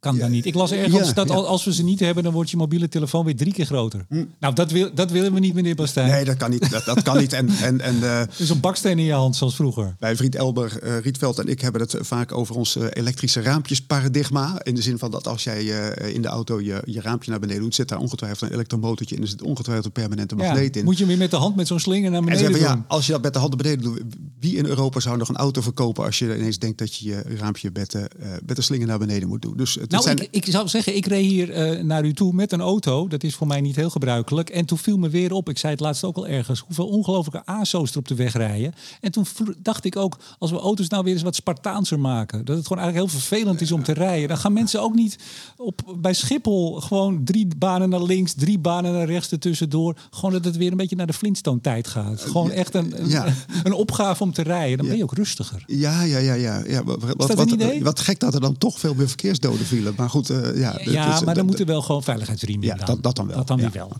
Kan 0.02 0.18
dat 0.18 0.28
niet. 0.28 0.46
Ik 0.46 0.54
las 0.54 0.70
ergens 0.72 1.08
ja, 1.08 1.12
dat 1.12 1.28
ja. 1.28 1.34
Hm. 1.34 1.40
als 1.40 1.64
we 1.64 1.72
ze 1.72 1.84
niet 1.84 2.00
hebben, 2.00 2.24
dan 2.24 2.32
wordt 2.32 2.50
je 2.50 2.56
mobiele 2.56 2.88
telefoon 2.88 3.24
weer 3.24 3.36
drie 3.36 3.52
keer 3.52 3.66
groter. 3.66 4.06
Nou, 4.38 4.54
dat, 4.54 4.70
wil, 4.70 4.94
dat 4.94 5.10
willen 5.10 5.32
we 5.32 5.38
niet, 5.38 5.54
meneer 5.54 5.74
Bastijn. 5.74 6.10
Nee, 6.10 6.24
dat 6.24 6.36
kan 6.36 6.50
niet. 6.50 6.70
Dat, 6.70 6.84
dat 6.84 7.02
kan 7.02 7.18
niet. 7.18 7.32
En, 7.32 7.48
en, 7.48 7.80
en 7.80 8.02
eh, 8.02 8.22
Dus 8.38 8.50
een 8.50 8.60
baksteen 8.60 8.98
in 8.98 9.04
je 9.04 9.12
hand, 9.12 9.36
zoals 9.36 9.54
vroeger. 9.54 9.96
Mijn 9.98 10.16
vriend 10.16 10.34
Elber 10.34 10.82
eh, 10.82 10.98
Rietveld 10.98 11.38
en 11.38 11.46
ik 11.46 11.60
hebben 11.60 11.80
het 11.80 11.96
vaak 12.00 12.32
over 12.32 12.54
ons 12.54 12.76
eh, 12.76 12.86
elektrische 12.90 13.40
raampjesparadigma. 13.40 14.60
In 14.62 14.74
de 14.74 14.82
zin 14.82 14.98
van 14.98 15.10
dat 15.10 15.26
als 15.28 15.44
jij 15.44 15.92
eh, 15.92 16.14
in 16.14 16.22
de 16.22 16.28
auto 16.28 16.60
je, 16.60 16.82
je 16.84 17.00
raampje 17.00 17.30
naar 17.30 17.40
beneden 17.40 17.62
doet, 17.62 17.74
zit 17.74 17.88
daar 17.88 17.98
ongetwijfeld 17.98 18.50
een 18.50 18.54
elektromotortje 18.56 19.16
in. 19.16 19.22
Er 19.22 19.28
zit 19.28 19.42
ongetwijfeld 19.42 19.86
een 19.86 19.92
permanente 19.92 20.36
Ja, 20.36 20.44
magneet 20.44 20.76
in. 20.76 20.84
moet 20.84 20.94
je 20.94 21.00
hem 21.00 21.08
weer 21.08 21.18
met 21.18 21.30
de 21.30 21.36
hand 21.36 21.56
met 21.56 21.66
zo'n 21.66 21.80
slinger 21.80 22.10
naar 22.10 22.18
en 22.20 22.24
beneden 22.24 22.52
doen. 22.52 22.60
ja, 22.60 22.84
als 22.88 23.06
je 23.06 23.12
dat 23.12 23.22
met 23.22 23.32
de 23.32 23.38
hand 23.38 23.54
naar 23.54 23.62
beneden 23.62 23.84
doet, 23.84 24.02
wie 24.40 24.56
in 24.56 24.66
Europa 24.66 25.00
zou 25.00 25.16
nog 25.16 25.28
een 25.28 25.36
auto 25.36 25.60
verkopen 25.60 26.04
als 26.04 26.18
je 26.18 26.36
ineens 26.36 26.58
denkt 26.58 26.78
dat 26.78 26.96
je 26.96 27.08
je 27.08 27.22
raampje 27.38 27.70
met 27.72 27.94
eh, 27.94 28.02
met 28.46 28.56
de 28.56 28.62
slinger 28.62 28.86
naar 28.86 28.98
beneden 28.98 29.28
moet 29.28 29.42
doen? 29.42 29.56
Dus 29.56 29.74
het 29.74 29.91
Nou, 29.92 30.04
zijn, 30.04 30.18
ik, 30.18 30.28
ik 30.30 30.52
zou 30.52 30.68
zeggen, 30.68 30.96
ik 30.96 31.06
reed 31.06 31.24
hier 31.24 31.50
eh, 31.50 31.82
naar 31.82 32.04
u 32.04 32.12
toe 32.12 32.32
met 32.32 32.52
een 32.52 32.60
auto. 32.60 33.08
Dat 33.08 33.24
is 33.24 33.34
voor 33.34 33.46
mij 33.46 33.60
niet 33.60 33.76
heel 33.76 33.90
gebruikelijk. 33.90 34.50
En 34.50 34.64
toen 34.64 34.78
viel 34.78 34.96
me 34.96 35.08
weer 35.08 35.32
op, 35.32 35.48
ik 35.48 35.58
zei 35.58 35.72
het 35.72 35.80
laatst 35.80 36.04
ook 36.04 36.16
al 36.16 36.26
ergens, 36.26 36.60
hoeveel 36.60 36.86
ongelofelijke 36.86 37.46
ASO's 37.46 37.90
er 37.90 37.98
op 37.98 38.08
de 38.08 38.14
weg 38.14 38.32
rijden. 38.32 38.74
En 39.00 39.12
toen 39.12 39.26
dacht 39.58 39.84
ik 39.84 39.96
ook, 39.96 40.18
als 40.38 40.50
we 40.50 40.58
auto's 40.58 40.88
nou 40.88 41.04
weer 41.04 41.12
eens 41.12 41.22
wat 41.22 41.34
Spartaanser 41.34 42.00
maken. 42.00 42.44
Dat 42.44 42.56
het 42.56 42.66
gewoon 42.66 42.82
eigenlijk 42.82 43.10
heel 43.12 43.20
vervelend 43.20 43.60
is 43.60 43.72
om 43.72 43.82
te 43.82 43.92
rijden. 43.92 44.28
Dan 44.28 44.38
gaan 44.38 44.52
mensen 44.52 44.80
ook 44.80 44.94
niet 44.94 45.18
op, 45.56 45.96
bij 45.96 46.14
Schiphol 46.14 46.80
gewoon 46.80 47.24
drie 47.24 47.48
banen 47.56 47.88
naar 47.88 48.02
links, 48.02 48.34
drie 48.34 48.58
banen 48.58 48.92
naar 48.92 49.06
rechts 49.06 49.30
ertussendoor. 49.32 49.96
Gewoon 50.10 50.32
dat 50.32 50.44
het 50.44 50.56
weer 50.56 50.70
een 50.70 50.76
beetje 50.76 50.96
naar 50.96 51.06
de 51.06 51.12
Flintstone 51.12 51.60
tijd 51.60 51.86
gaat. 51.86 52.20
Gewoon 52.20 52.50
echt 52.50 52.74
een, 52.74 53.00
een, 53.00 53.08
ja. 53.08 53.26
een 53.64 53.72
opgave 53.72 54.22
om 54.22 54.32
te 54.32 54.42
rijden. 54.42 54.78
Dan 54.78 54.86
ben 54.86 54.96
je 54.96 55.02
ook 55.02 55.14
rustiger. 55.14 55.64
ja, 55.66 56.02
ja, 56.02 56.18
ja, 56.18 56.34
ja. 56.34 56.62
ja 56.66 56.84
wat, 56.84 56.98
wat, 57.34 57.54
wat 57.80 58.00
gek 58.00 58.20
dat 58.20 58.34
er 58.34 58.40
dan 58.40 58.58
toch 58.58 58.78
veel 58.78 58.94
meer 58.94 59.08
verkeersdoden 59.08 59.66
vielen. 59.66 59.81
Maar 59.96 60.10
goed, 60.10 60.30
eh, 60.30 60.56
ja. 60.58 60.78
Ja, 60.84 61.14
is- 61.14 61.24
maar 61.24 61.34
dan 61.34 61.46
moeten 61.46 61.66
wel 61.66 61.82
gewoon 61.82 62.02
veiligheidsriemen 62.02 62.66
Ja, 62.66 62.78
in 62.78 62.84
dat- 62.86 63.02
dat 63.02 63.16
dan 63.16 63.26
wel. 63.26 63.36
Dat 63.36 63.46
dan 63.46 63.56
Ja, 63.58 63.62
weer 63.62 63.72
wel. 63.72 63.92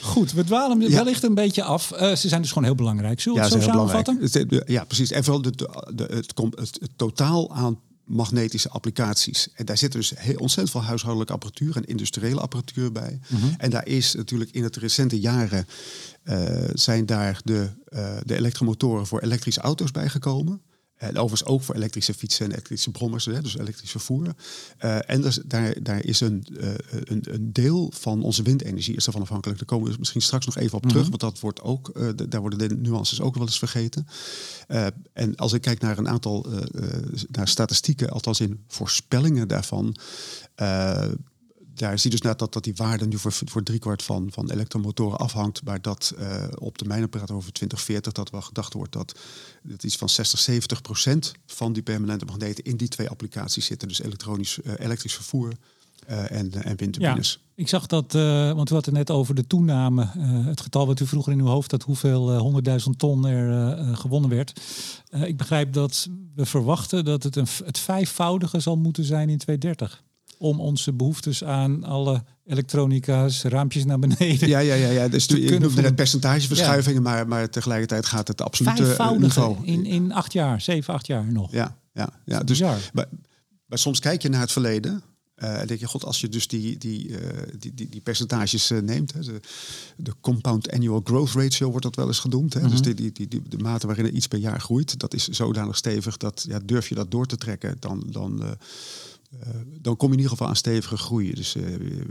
Goed, 0.00 0.32
we 0.32 0.44
dwalen 0.44 0.90
wellicht 0.90 1.22
een 1.22 1.34
beetje 1.34 1.62
af. 1.62 1.90
Eh, 1.90 2.14
ze 2.16 2.28
zijn 2.28 2.40
dus 2.40 2.50
gewoon 2.50 2.64
heel 2.64 2.74
belangrijk. 2.74 3.20
Zullen 3.20 3.38
we 3.40 3.44
Ja, 3.48 3.54
het 3.54 3.62
zo 3.62 3.70
samenvatten? 3.70 4.18
Het- 4.20 4.62
Ja, 4.66 4.84
precies. 4.84 5.10
En 5.10 5.24
vooral 5.24 5.42
de, 5.42 5.50
de, 5.94 6.02
het, 6.10 6.32
het, 6.56 6.76
het 6.80 6.90
totaal 6.96 7.54
aan 7.54 7.78
magnetische 8.04 8.68
applicaties. 8.68 9.48
En 9.54 9.64
daar 9.64 9.78
zit 9.78 9.92
dus 9.92 10.12
heel 10.16 10.36
ontzettend 10.36 10.70
veel 10.70 10.82
huishoudelijke 10.82 11.32
apparatuur 11.32 11.76
en 11.76 11.84
industriële 11.84 12.40
apparatuur 12.40 12.92
bij. 12.92 13.20
Mhm. 13.28 13.46
En 13.58 13.70
daar 13.70 13.86
is 13.86 14.14
natuurlijk 14.14 14.50
in 14.50 14.62
het 14.62 14.76
recente 14.76 15.20
jaren 15.20 15.66
eh, 16.22 16.38
zijn 16.72 17.06
daar 17.06 17.40
de, 17.44 17.68
eh, 17.84 18.16
de 18.24 18.36
elektromotoren 18.36 19.06
voor 19.06 19.20
elektrische 19.20 19.60
auto's 19.60 19.90
bijgekomen. 19.90 20.60
En 21.00 21.16
overigens 21.16 21.44
ook 21.44 21.62
voor 21.62 21.74
elektrische 21.74 22.14
fietsen 22.14 22.44
en 22.44 22.52
elektrische 22.52 22.90
brommers, 22.90 23.24
hè, 23.24 23.40
dus 23.40 23.58
elektrisch 23.58 23.90
vervoer. 23.90 24.34
Eh, 24.78 25.10
en 25.10 25.20
dus 25.20 25.40
daar, 25.46 25.82
daar 25.82 26.04
is 26.04 26.20
een, 26.20 26.46
eh, 26.60 26.68
een, 27.04 27.22
een 27.30 27.52
deel 27.52 27.92
van 27.94 28.22
onze 28.22 28.42
windenergie 28.42 28.96
is 28.96 29.06
ervan 29.06 29.22
afhankelijk. 29.22 29.58
Daar 29.58 29.68
komen 29.68 29.92
we 29.92 29.98
misschien 29.98 30.20
straks 30.22 30.46
nog 30.46 30.56
even 30.56 30.76
op 30.76 30.86
terug, 30.86 31.08
want 31.08 31.20
dat 31.20 31.40
wordt 31.40 31.62
ook, 31.62 31.88
eh, 31.88 32.08
daar 32.28 32.40
worden 32.40 32.68
de 32.68 32.76
nuances 32.76 33.20
ook 33.20 33.34
wel 33.34 33.46
eens 33.46 33.58
vergeten. 33.58 34.06
En 35.12 35.36
als 35.36 35.52
ik 35.52 35.60
kijk 35.60 35.80
naar 35.80 35.98
een 35.98 36.08
aantal 36.08 36.46
naar 37.30 37.48
statistieken, 37.48 38.10
althans 38.10 38.40
in 38.40 38.64
voorspellingen 38.68 39.48
daarvan, 39.48 39.96
daar 41.80 41.98
zie 41.98 42.10
je 42.10 42.16
dus 42.16 42.26
net 42.26 42.38
dat, 42.38 42.52
dat 42.52 42.64
die 42.64 42.74
waarde 42.76 43.06
nu 43.06 43.18
voor, 43.18 43.32
voor 43.32 43.62
driekwart 43.62 44.02
van, 44.02 44.28
van 44.32 44.50
elektromotoren 44.50 45.18
afhangt. 45.18 45.64
Maar 45.64 45.82
dat 45.82 46.14
eh, 46.18 46.44
op 46.58 46.76
praten 46.76 47.10
we 47.10 47.34
over 47.34 47.52
2040, 47.52 48.12
dat 48.12 48.30
wel 48.30 48.42
gedacht 48.42 48.72
wordt 48.72 48.92
dat, 48.92 49.18
dat 49.62 49.84
iets 49.84 49.96
van 49.96 50.08
60, 50.08 50.38
70 50.38 50.82
procent 50.82 51.32
van 51.46 51.72
die 51.72 51.82
permanente 51.82 52.24
magneten 52.24 52.64
in 52.64 52.76
die 52.76 52.88
twee 52.88 53.08
applicaties 53.08 53.66
zitten. 53.66 53.88
Dus 53.88 54.02
elektronisch, 54.02 54.60
eh, 54.62 54.72
elektrisch 54.78 55.14
vervoer 55.14 55.52
eh, 56.06 56.30
en, 56.30 56.52
en 56.52 56.76
windturbines. 56.76 57.44
Ik 57.54 57.68
zag 57.68 57.86
dat, 57.86 58.12
want 58.12 58.70
u 58.70 58.74
had 58.74 58.90
net 58.90 59.10
over 59.10 59.34
de 59.34 59.46
toename. 59.46 60.06
het 60.46 60.60
getal 60.60 60.86
wat 60.86 61.00
u 61.00 61.06
vroeger 61.06 61.32
in 61.32 61.40
uw 61.40 61.46
hoofd 61.46 61.70
had, 61.70 61.82
hoeveel 61.82 62.32
eh, 62.32 62.78
100.000 62.84 62.90
ton 62.96 63.26
er 63.26 63.96
gewonnen 63.96 64.30
werd. 64.30 64.60
Ik 65.10 65.36
begrijp 65.36 65.72
dat 65.72 66.08
we 66.34 66.46
verwachten 66.46 67.04
dat 67.04 67.22
het 67.22 67.36
een, 67.36 67.46
het 67.64 67.78
vijfvoudige 67.78 68.60
zal 68.60 68.76
moeten 68.76 69.04
zijn 69.04 69.28
in 69.28 69.38
2030. 69.38 70.02
Om 70.42 70.60
onze 70.60 70.92
behoeftes 70.92 71.44
aan 71.44 71.84
alle 71.84 72.22
elektronica's, 72.44 73.42
raampjes 73.42 73.84
naar 73.84 73.98
beneden. 73.98 74.48
Ja, 74.48 74.58
ja, 74.58 74.74
ja, 74.74 74.88
ja. 74.88 75.08
Dus 75.08 75.26
je 75.26 75.44
kunnen 75.44 75.60
noemde 75.60 75.82
net 75.82 75.94
percentageverschuivingen, 75.94 77.02
maar, 77.02 77.28
maar 77.28 77.50
tegelijkertijd 77.50 78.06
gaat 78.06 78.28
het 78.28 78.40
absolute 78.40 78.94
eh, 78.94 79.10
niveau. 79.10 79.56
in, 79.62 79.86
in 79.86 80.12
acht 80.12 80.32
jaar, 80.32 80.60
zeven, 80.60 80.94
acht 80.94 81.06
jaar 81.06 81.32
nog. 81.32 81.52
Ja, 81.52 81.76
ja, 81.92 82.10
ja. 82.24 82.42
Dus, 82.42 82.60
maar, 82.60 83.08
maar 83.66 83.78
soms 83.78 83.98
kijk 83.98 84.22
je 84.22 84.28
naar 84.28 84.40
het 84.40 84.52
verleden. 84.52 85.02
Uh, 85.42 85.56
dan 85.56 85.66
denk 85.66 85.80
je, 85.80 85.86
god, 85.86 86.04
als 86.04 86.20
je 86.20 86.28
dus 86.28 86.48
die, 86.48 86.78
die, 86.78 87.08
uh, 87.08 87.18
die, 87.58 87.74
die, 87.74 87.88
die, 87.88 88.00
percentages 88.00 88.70
uh, 88.70 88.80
neemt, 88.80 89.12
hè, 89.12 89.20
de, 89.20 89.40
de, 89.96 90.12
compound 90.20 90.70
annual 90.70 91.00
growth 91.04 91.30
ratio 91.30 91.70
wordt 91.70 91.84
dat 91.84 91.96
wel 91.96 92.06
eens 92.06 92.18
genoemd. 92.18 92.54
Hè, 92.54 92.60
mm 92.60 92.66
-hmm. 92.66 92.74
Dus 92.74 92.94
die, 92.94 93.12
die, 93.12 93.28
die, 93.28 93.42
de 93.48 93.58
mate 93.58 93.86
waarin 93.86 94.04
er 94.04 94.12
iets 94.12 94.26
per 94.28 94.38
jaar 94.38 94.60
groeit, 94.60 94.98
dat 94.98 95.14
is 95.14 95.28
zodanig 95.28 95.76
stevig 95.76 96.16
dat 96.16 96.44
ja, 96.48 96.60
durf 96.64 96.88
je 96.88 96.94
dat 96.94 97.10
door 97.10 97.26
te 97.26 97.36
trekken, 97.36 97.76
dan, 97.78 98.02
dan, 98.06 98.56
dan 99.80 99.96
kom 99.96 100.08
je 100.08 100.14
in 100.14 100.20
ieder 100.20 100.30
geval 100.30 100.48
aan 100.48 100.56
stevige 100.56 100.96
groei. 100.96 101.34
Dus 101.34 101.54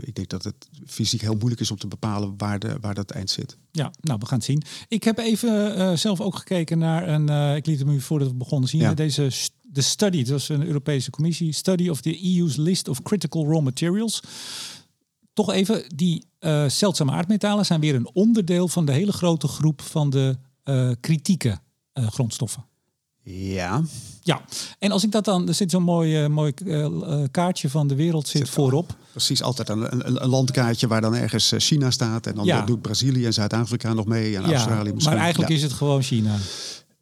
ik 0.00 0.14
denk 0.14 0.28
dat 0.28 0.44
het 0.44 0.68
fysiek 0.86 1.20
heel 1.20 1.34
moeilijk 1.34 1.60
is 1.60 1.70
om 1.70 1.76
te 1.76 1.86
bepalen 1.86 2.34
waar, 2.36 2.58
de, 2.58 2.76
waar 2.80 2.94
dat 2.94 3.10
eind 3.10 3.30
zit. 3.30 3.56
Ja, 3.70 3.92
nou, 4.00 4.18
we 4.18 4.26
gaan 4.26 4.36
het 4.36 4.46
zien. 4.46 4.62
Ik 4.88 5.04
heb 5.04 5.18
even 5.18 5.98
zelf 5.98 6.20
ook 6.20 6.36
gekeken 6.36 6.78
naar 6.78 7.08
een, 7.08 7.56
ik 7.56 7.66
liet 7.66 7.78
hem 7.78 7.88
u 7.88 8.00
voordat 8.00 8.28
we 8.28 8.34
begonnen 8.34 8.68
zien, 8.68 8.80
ja. 8.80 8.94
deze 8.94 9.30
de 9.62 9.80
study, 9.80 10.18
dat 10.18 10.28
was 10.28 10.48
een 10.48 10.66
Europese 10.66 11.10
commissie, 11.10 11.52
study 11.52 11.88
of 11.88 12.00
the 12.00 12.36
EU's 12.36 12.56
list 12.56 12.88
of 12.88 13.02
critical 13.02 13.46
raw 13.46 13.62
materials. 13.62 14.22
Toch 15.32 15.52
even, 15.52 15.96
die 15.96 16.24
zeldzame 16.66 17.12
aardmetalen 17.12 17.66
zijn 17.66 17.80
weer 17.80 17.94
een 17.94 18.10
onderdeel 18.12 18.68
van 18.68 18.84
de 18.84 18.92
hele 18.92 19.12
grote 19.12 19.48
groep 19.48 19.82
van 19.82 20.10
de 20.10 20.38
kritieke 21.00 21.58
grondstoffen. 21.92 22.64
Ja. 23.30 23.82
Ja, 24.22 24.42
en 24.78 24.90
als 24.90 25.04
ik 25.04 25.12
dat 25.12 25.24
dan, 25.24 25.48
er 25.48 25.54
zit 25.54 25.70
zo'n 25.70 25.82
mooi, 25.82 26.28
mooi 26.28 26.52
kaartje 27.30 27.68
van 27.70 27.86
de 27.86 27.94
wereld 27.94 28.28
zit, 28.28 28.46
zit 28.46 28.54
voorop. 28.54 28.96
Precies, 29.10 29.42
altijd 29.42 29.68
een, 29.68 29.92
een, 29.92 30.22
een, 30.22 30.28
landkaartje 30.28 30.86
waar 30.86 31.00
dan 31.00 31.14
ergens 31.14 31.52
China 31.56 31.90
staat. 31.90 32.26
En 32.26 32.34
dan 32.34 32.44
ja. 32.44 32.64
doet 32.64 32.82
Brazilië 32.82 33.26
en 33.26 33.32
Zuid-Afrika 33.32 33.92
nog 33.92 34.06
mee 34.06 34.36
en 34.36 34.42
ja, 34.42 34.52
Australië 34.52 34.92
misschien. 34.92 35.14
Maar 35.14 35.22
eigenlijk 35.22 35.52
ja. 35.52 35.58
is 35.58 35.62
het 35.62 35.72
gewoon 35.72 36.02
China. 36.02 36.36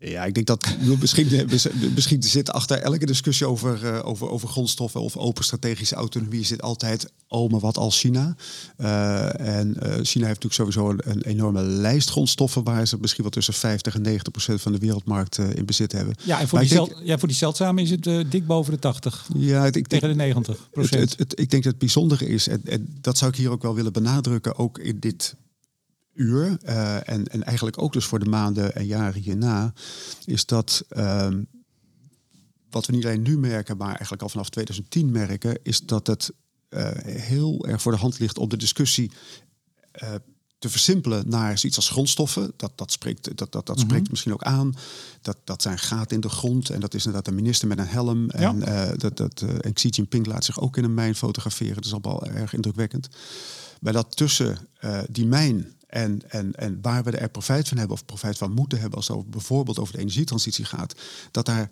Ja, 0.01 0.25
ik 0.25 0.35
denk 0.35 0.47
dat 0.47 0.77
misschien, 1.01 1.49
misschien 1.95 2.23
zit 2.23 2.53
achter 2.53 2.79
elke 2.79 3.07
discussie 3.07 3.47
over, 3.47 3.85
uh, 3.85 4.07
over, 4.07 4.31
over 4.31 4.49
grondstoffen 4.49 5.01
of 5.01 5.17
open 5.17 5.45
strategische 5.45 5.95
autonomie 5.95 6.45
zit 6.45 6.63
altijd, 6.63 7.11
oh, 7.29 7.51
maar 7.51 7.61
wat 7.61 7.77
als 7.77 7.99
China? 7.99 8.37
Uh, 8.81 9.41
en 9.41 9.69
uh, 9.69 9.83
China 9.83 10.27
heeft 10.27 10.43
natuurlijk 10.43 10.55
sowieso 10.55 10.91
een, 10.91 11.01
een, 11.05 11.23
enorme 11.23 11.63
lijst 11.63 12.11
grondstoffen 12.11 12.65
waar 12.65 12.87
ze 12.87 12.97
misschien 13.01 13.23
wel 13.23 13.33
tussen 13.33 13.55
50 13.55 13.95
en 13.95 14.03
90 14.03 14.33
procent 14.33 14.61
van 14.61 14.73
de 14.73 14.79
wereldmarkt 14.79 15.39
in 15.39 15.65
bezit 15.65 15.93
hebben. 15.93 16.15
Ja, 16.25 16.41
en 16.41 16.49
voor, 16.49 16.59
die, 16.59 16.69
denk, 16.69 16.97
ja, 17.03 17.19
voor 17.19 17.29
die 17.29 17.37
zeldzame 17.37 17.83
is 17.83 17.91
het 17.91 18.31
dik 18.31 18.47
boven 18.47 18.73
de 18.73 18.79
80. 18.79 19.29
Ja, 19.35 19.63
het, 19.63 19.77
ik 19.77 19.87
tegen 19.87 20.09
de 20.09 20.15
90 20.15 20.69
procent. 20.71 21.11
Het, 21.11 21.19
het, 21.19 21.41
ik 21.41 21.51
denk 21.51 21.63
dat 21.63 21.73
het 21.73 21.81
bijzondere 21.81 22.27
is, 22.29 22.49
en, 22.49 22.61
en 22.65 22.99
dat 23.01 23.19
zou 23.19 23.31
ik 23.31 23.37
hier 23.37 23.51
ook 23.51 23.63
wel 23.63 23.75
willen 23.75 23.93
benadrukken, 23.93 24.59
ook 24.59 24.79
in 24.79 24.97
dit 24.99 25.35
uur, 26.19 26.59
uh, 26.65 27.09
en, 27.09 27.27
en 27.27 27.43
eigenlijk 27.43 27.83
ook 27.83 27.93
dus 27.93 28.05
voor 28.05 28.19
de 28.19 28.31
maanden 28.31 28.75
en 28.75 28.87
jaren 28.87 29.23
hierna, 29.23 29.73
is 30.25 30.47
dat 30.47 30.85
um, 30.97 31.49
wat 32.71 32.87
we 32.87 32.93
niet 32.93 33.05
alleen 33.05 33.23
nu 33.23 33.39
merken, 33.39 33.77
maar 33.77 33.89
eigenlijk 33.89 34.23
al 34.23 34.29
vanaf 34.29 34.49
2010 34.49 35.11
merken, 35.11 35.59
is 35.63 35.81
dat 35.81 36.07
het 36.07 36.33
uh, 36.71 36.91
heel 37.05 37.67
erg 37.67 37.83
voor 37.83 37.93
de 37.93 37.99
hand 37.99 38.19
ligt 38.19 38.39
om 38.39 38.49
de 38.49 38.57
discussie 38.57 39.11
uh, 40.03 40.15
te 40.59 40.69
versimpelen 40.69 41.29
naar 41.29 41.59
zoiets 41.59 41.79
als 41.79 41.91
grondstoffen. 41.91 42.53
Dat, 42.57 42.73
dat 42.75 42.93
spreekt, 42.93 43.25
dat, 43.25 43.39
dat, 43.39 43.53
dat 43.53 43.69
mm 43.69 43.75
-hmm. 43.75 43.85
spreekt 43.85 44.11
misschien 44.11 44.33
ook 44.33 44.43
aan. 44.43 44.75
Dat, 45.23 45.37
dat 45.45 45.63
zijn 45.63 45.79
gaten 45.79 46.15
in 46.15 46.21
de 46.21 46.29
grond. 46.29 46.71
En 46.71 46.81
dat 46.81 46.95
is 46.95 47.05
inderdaad 47.05 47.29
een 47.29 47.35
minister 47.35 47.69
met 47.69 47.79
een 47.79 47.87
helm. 47.87 48.31
En, 48.31 48.61
ja. 48.61 48.93
dat, 48.97 49.17
dat, 49.17 49.43
en 49.61 49.73
Xi 49.73 49.89
Jinping 49.89 50.27
laat 50.27 50.45
zich 50.45 50.61
ook 50.61 50.77
in 50.77 50.85
een 50.85 50.95
mijn 50.95 51.15
fotograferen. 51.15 51.75
Dat 51.75 51.85
is 51.85 51.93
al 51.93 52.01
wel 52.03 52.27
erg 52.27 52.53
indrukwekkend. 52.53 53.09
Maar 53.81 53.93
dat 53.93 54.17
tussen 54.17 54.69
die 55.09 55.27
mijn 55.27 55.78
en, 55.89 56.31
en, 56.31 56.53
en 56.53 56.79
waar 56.83 57.05
we 57.05 57.11
er 57.11 57.29
profijt 57.29 57.69
van 57.69 57.79
hebben 57.79 57.97
of 57.97 58.05
profijt 58.05 58.39
van 58.39 58.53
moeten 58.53 58.81
hebben 58.81 58.97
als 58.97 59.09
het 59.09 59.17
over, 59.17 59.31
bijvoorbeeld 59.31 59.79
over 59.79 59.95
de 59.95 60.01
energietransitie 60.01 60.65
gaat, 60.65 60.95
dat 61.31 61.47
daar 61.47 61.71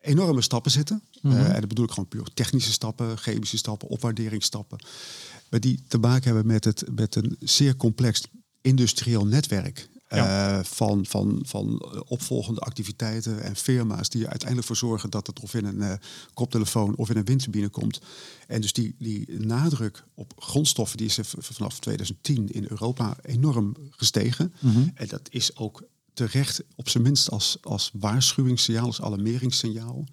enorme 0.00 0.42
stappen 0.42 0.70
zitten. 0.70 1.02
Mm 1.20 1.30
-hmm. 1.30 1.40
uh, 1.40 1.48
en 1.48 1.60
dat 1.60 1.68
bedoel 1.68 1.84
ik 1.84 1.90
gewoon 1.90 2.08
puur 2.08 2.28
technische 2.34 2.72
stappen, 2.72 3.18
chemische 3.18 3.56
stappen, 3.56 3.88
opwaarderingsstappen. 3.88 4.78
Maar 5.50 5.60
die 5.60 5.82
te 5.88 5.98
maken 5.98 6.24
hebben 6.24 6.46
met, 6.46 6.64
het, 6.64 6.84
met 6.94 7.14
een 7.14 7.36
zeer 7.40 7.76
complex 7.76 8.22
industrieel 8.60 9.26
netwerk. 9.26 9.88
Ja. 10.14 10.58
Uh, 10.58 10.64
van, 10.64 11.06
van, 11.06 11.42
van 11.46 11.82
opvolgende 12.08 12.60
activiteiten 12.60 13.42
en 13.42 13.56
firma's 13.56 14.08
die 14.08 14.22
er 14.22 14.28
uiteindelijk 14.28 14.66
voor 14.66 14.76
zorgen 14.76 15.10
dat 15.10 15.26
het 15.26 15.40
of 15.40 15.54
in 15.54 15.64
een 15.64 15.76
uh, 15.76 15.92
koptelefoon 16.34 16.96
of 16.96 17.10
in 17.10 17.16
een 17.16 17.24
windturbine 17.24 17.68
komt. 17.68 18.00
En 18.46 18.60
dus 18.60 18.72
die, 18.72 18.94
die 18.98 19.40
nadruk 19.40 20.04
op 20.14 20.32
grondstoffen 20.38 20.96
die 20.96 21.06
is 21.06 21.18
vanaf 21.22 21.78
2010 21.78 22.48
in 22.48 22.66
Europa 22.68 23.16
enorm 23.22 23.76
gestegen. 23.90 24.54
Mm 24.60 24.72
-hmm. 24.72 24.90
En 24.94 25.08
dat 25.08 25.28
is 25.30 25.56
ook 25.56 25.82
terecht 26.14 26.62
op 26.74 26.88
zijn 26.88 27.02
minst 27.02 27.30
als, 27.30 27.56
als 27.60 27.90
waarschuwingssignaal, 27.92 28.86
als 28.86 29.02
alarmeringssignaal. 29.02 30.04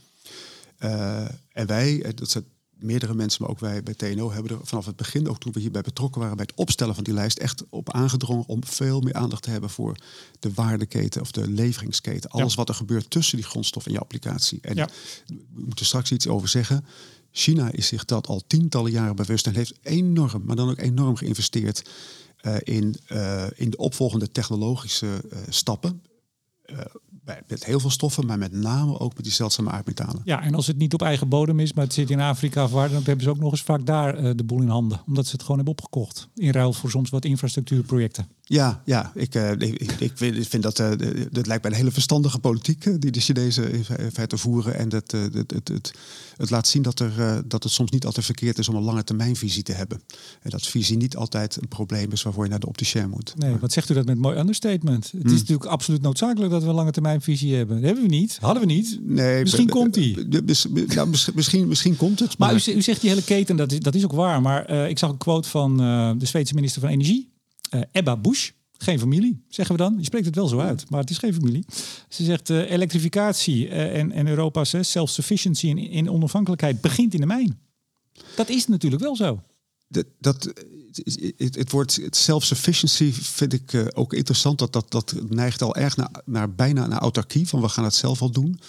Uh, 0.79 1.27
en 1.51 1.67
wij, 1.67 2.13
dat 2.15 2.29
zijn 2.29 2.45
meerdere 2.79 3.13
mensen, 3.13 3.41
maar 3.41 3.51
ook 3.51 3.59
wij 3.59 3.83
bij 3.83 3.93
TNO, 3.93 4.31
hebben 4.31 4.51
er 4.51 4.59
vanaf 4.63 4.85
het 4.85 4.95
begin, 4.95 5.29
ook 5.29 5.39
toen 5.39 5.51
we 5.51 5.59
hierbij 5.59 5.81
betrokken 5.81 6.21
waren 6.21 6.35
bij 6.35 6.45
het 6.49 6.59
opstellen 6.59 6.95
van 6.95 7.03
die 7.03 7.13
lijst, 7.13 7.37
echt 7.37 7.63
op 7.69 7.93
aangedrongen 7.93 8.47
om 8.47 8.65
veel 8.65 9.01
meer 9.01 9.13
aandacht 9.13 9.43
te 9.43 9.49
hebben 9.49 9.69
voor 9.69 9.95
de 10.39 10.53
waardeketen 10.53 11.21
of 11.21 11.31
de 11.31 11.49
leveringsketen. 11.49 12.29
Alles 12.29 12.51
ja. 12.51 12.57
wat 12.57 12.69
er 12.69 12.75
gebeurt 12.75 13.09
tussen 13.09 13.37
die 13.37 13.45
grondstof 13.45 13.85
en 13.85 13.91
je 13.91 13.99
applicatie. 13.99 14.59
En 14.61 14.75
ja. 14.75 14.89
we 15.27 15.61
moeten 15.65 15.85
straks 15.85 16.11
iets 16.11 16.27
over 16.27 16.47
zeggen. 16.47 16.85
China 17.31 17.71
is 17.71 17.87
zich 17.87 18.05
dat 18.05 18.27
al 18.27 18.41
tientallen 18.47 18.91
jaren 18.91 19.15
bewust 19.15 19.47
en 19.47 19.55
heeft 19.55 19.73
enorm, 19.81 20.43
maar 20.45 20.55
dan 20.55 20.69
ook 20.69 20.79
enorm 20.79 21.15
geïnvesteerd 21.15 21.89
uh, 22.41 22.55
in, 22.63 22.95
uh, 23.11 23.45
in 23.55 23.69
de 23.69 23.77
opvolgende 23.77 24.31
technologische 24.31 25.05
uh, 25.05 25.39
stappen. 25.49 26.01
Met 27.47 27.65
heel 27.65 27.79
veel 27.79 27.89
stoffen, 27.89 28.25
maar 28.25 28.37
met 28.37 28.51
name 28.51 28.99
ook 28.99 29.15
met 29.15 29.23
die 29.23 29.33
zeldzame 29.33 29.69
aardmetalen. 29.69 30.21
Ja, 30.23 30.41
en 30.41 30.55
als 30.55 30.67
het 30.67 30.77
niet 30.77 30.93
op 30.93 31.01
eigen 31.01 31.29
bodem 31.29 31.59
is, 31.59 31.73
maar 31.73 31.83
het 31.83 31.93
zit 31.93 32.09
in 32.09 32.19
Afrika 32.19 32.63
of 32.63 32.71
waar, 32.71 32.89
dan 32.89 33.03
hebben 33.03 33.23
ze 33.23 33.29
ook 33.29 33.39
nog 33.39 33.51
eens 33.51 33.61
vaak 33.61 33.85
daar 33.85 34.23
uh, 34.23 34.31
de 34.35 34.43
boel 34.43 34.61
in 34.61 34.67
handen. 34.67 35.01
Omdat 35.07 35.25
ze 35.25 35.31
het 35.31 35.41
gewoon 35.41 35.57
hebben 35.57 35.73
opgekocht. 35.73 36.27
In 36.35 36.51
ruil 36.51 36.73
voor 36.73 36.89
soms 36.89 37.09
wat 37.09 37.25
infrastructuurprojecten. 37.25 38.27
Ja, 38.43 38.81
ja 38.85 39.11
ik, 39.15 39.35
uh, 39.35 39.51
ik, 39.51 39.91
ik, 39.99 40.47
vind 40.47 40.63
dat 40.63 40.79
uh, 40.79 40.89
dat 41.31 41.47
lijkt 41.47 41.63
mij 41.63 41.71
een 41.71 41.77
hele 41.77 41.91
verstandige 41.91 42.39
politiek 42.39 43.01
die 43.01 43.11
de 43.11 43.19
Chinezen 43.19 43.71
in 43.71 44.11
feite 44.13 44.37
voeren. 44.37 44.75
En 44.75 44.89
dat, 44.89 45.11
het, 45.11 45.33
het, 45.33 45.67
het, 45.67 45.93
het 46.37 46.49
laat 46.49 46.67
zien 46.67 46.81
dat, 46.81 46.99
er, 46.99 47.43
dat 47.47 47.63
het 47.63 47.71
soms 47.71 47.91
niet 47.91 48.05
altijd 48.05 48.25
verkeerd 48.25 48.57
is 48.57 48.69
om 48.69 48.75
een 48.75 48.83
lange 48.83 49.03
termijnvisie 49.03 49.63
te 49.63 49.71
hebben. 49.71 50.01
En 50.41 50.49
dat 50.49 50.67
visie 50.67 50.97
niet 50.97 51.15
altijd 51.15 51.57
een 51.61 51.67
probleem 51.67 52.11
is 52.11 52.23
waarvoor 52.23 52.43
je 52.43 52.49
naar 52.49 52.59
de 52.59 52.67
opticien 52.67 53.09
moet. 53.09 53.33
Nee, 53.37 53.49
maar. 53.49 53.59
wat 53.59 53.71
zegt 53.71 53.89
u 53.89 53.93
dat 53.93 54.05
met 54.05 54.17
mooi 54.17 54.37
understatement? 54.37 55.03
Het 55.03 55.21
hmm. 55.21 55.33
is 55.33 55.39
natuurlijk 55.39 55.69
absoluut 55.69 56.01
noodzakelijk 56.01 56.51
dat 56.51 56.63
we 56.63 56.69
een 56.69 56.75
lange 56.75 56.91
termijnvisie 57.19 57.55
hebben. 57.55 57.75
Dat 57.75 57.85
hebben 57.85 58.03
we 58.03 58.15
niet. 58.15 58.37
Hadden 58.41 58.67
we 58.67 58.73
niet. 58.73 58.99
Nee, 59.01 59.41
misschien 59.41 59.69
komt 59.69 59.93
die. 59.93 60.27
Ja, 60.87 61.05
misschien, 61.33 61.67
misschien 61.67 61.95
komt 61.95 62.19
het. 62.19 62.37
Maar, 62.37 62.53
maar 62.53 62.67
u, 62.67 62.71
u, 62.71 62.81
zegt 62.81 63.01
die 63.01 63.09
hele 63.09 63.23
keten, 63.23 63.55
dat 63.55 63.71
is, 63.71 63.79
dat 63.79 63.95
is 63.95 64.03
ook 64.03 64.11
waar. 64.11 64.41
Maar 64.41 64.71
uh, 64.71 64.89
ik 64.89 64.99
zag 64.99 65.09
een 65.09 65.17
quote 65.17 65.49
van 65.49 65.81
uh, 65.81 66.11
de 66.17 66.25
Zweedse 66.25 66.53
minister 66.53 66.81
van 66.81 66.89
Energie, 66.89 67.29
uh, 67.75 67.81
Ebba 67.91 68.17
Busch. 68.17 68.51
Geen 68.81 68.99
familie, 68.99 69.43
zeggen 69.47 69.75
we 69.75 69.81
dan. 69.81 69.95
Je 69.97 70.05
spreekt 70.05 70.25
het 70.25 70.35
wel 70.35 70.47
zo 70.47 70.59
uit, 70.59 70.89
maar 70.89 70.99
het 70.99 71.09
is 71.09 71.17
geen 71.17 71.33
familie. 71.33 71.65
Ze 72.09 72.23
zegt 72.23 72.49
elektrificatie 72.49 73.67
en, 73.67 74.11
en 74.11 74.27
Europa's 74.27 74.75
self-sufficiency 74.81 75.67
in, 75.67 75.77
in 75.77 76.09
onafhankelijkheid 76.09 76.81
begint 76.81 77.13
in 77.13 77.19
de 77.19 77.25
mijn. 77.25 77.59
Dat 78.35 78.49
is 78.49 78.67
natuurlijk 78.67 79.01
wel 79.01 79.15
zo. 79.15 79.41
Dat, 79.87 80.05
dat, 80.19 80.53
het, 81.37 81.55
het 81.55 81.71
woord 81.71 81.99
self-sufficiency 82.09 83.11
vind 83.13 83.53
ik 83.53 83.73
uh, 83.73 83.85
ook 83.93 84.13
interessant. 84.13 84.59
Dat, 84.59 84.73
dat, 84.73 84.91
dat 84.91 85.15
neigt 85.29 85.61
al 85.61 85.75
erg 85.75 85.97
naar, 85.97 86.09
naar 86.25 86.53
bijna 86.53 86.87
naar 86.87 86.99
autarkie. 86.99 87.47
Van 87.47 87.61
we 87.61 87.69
gaan 87.69 87.83
het 87.83 87.93
zelf 87.93 88.21
al 88.21 88.31
doen. 88.31 88.59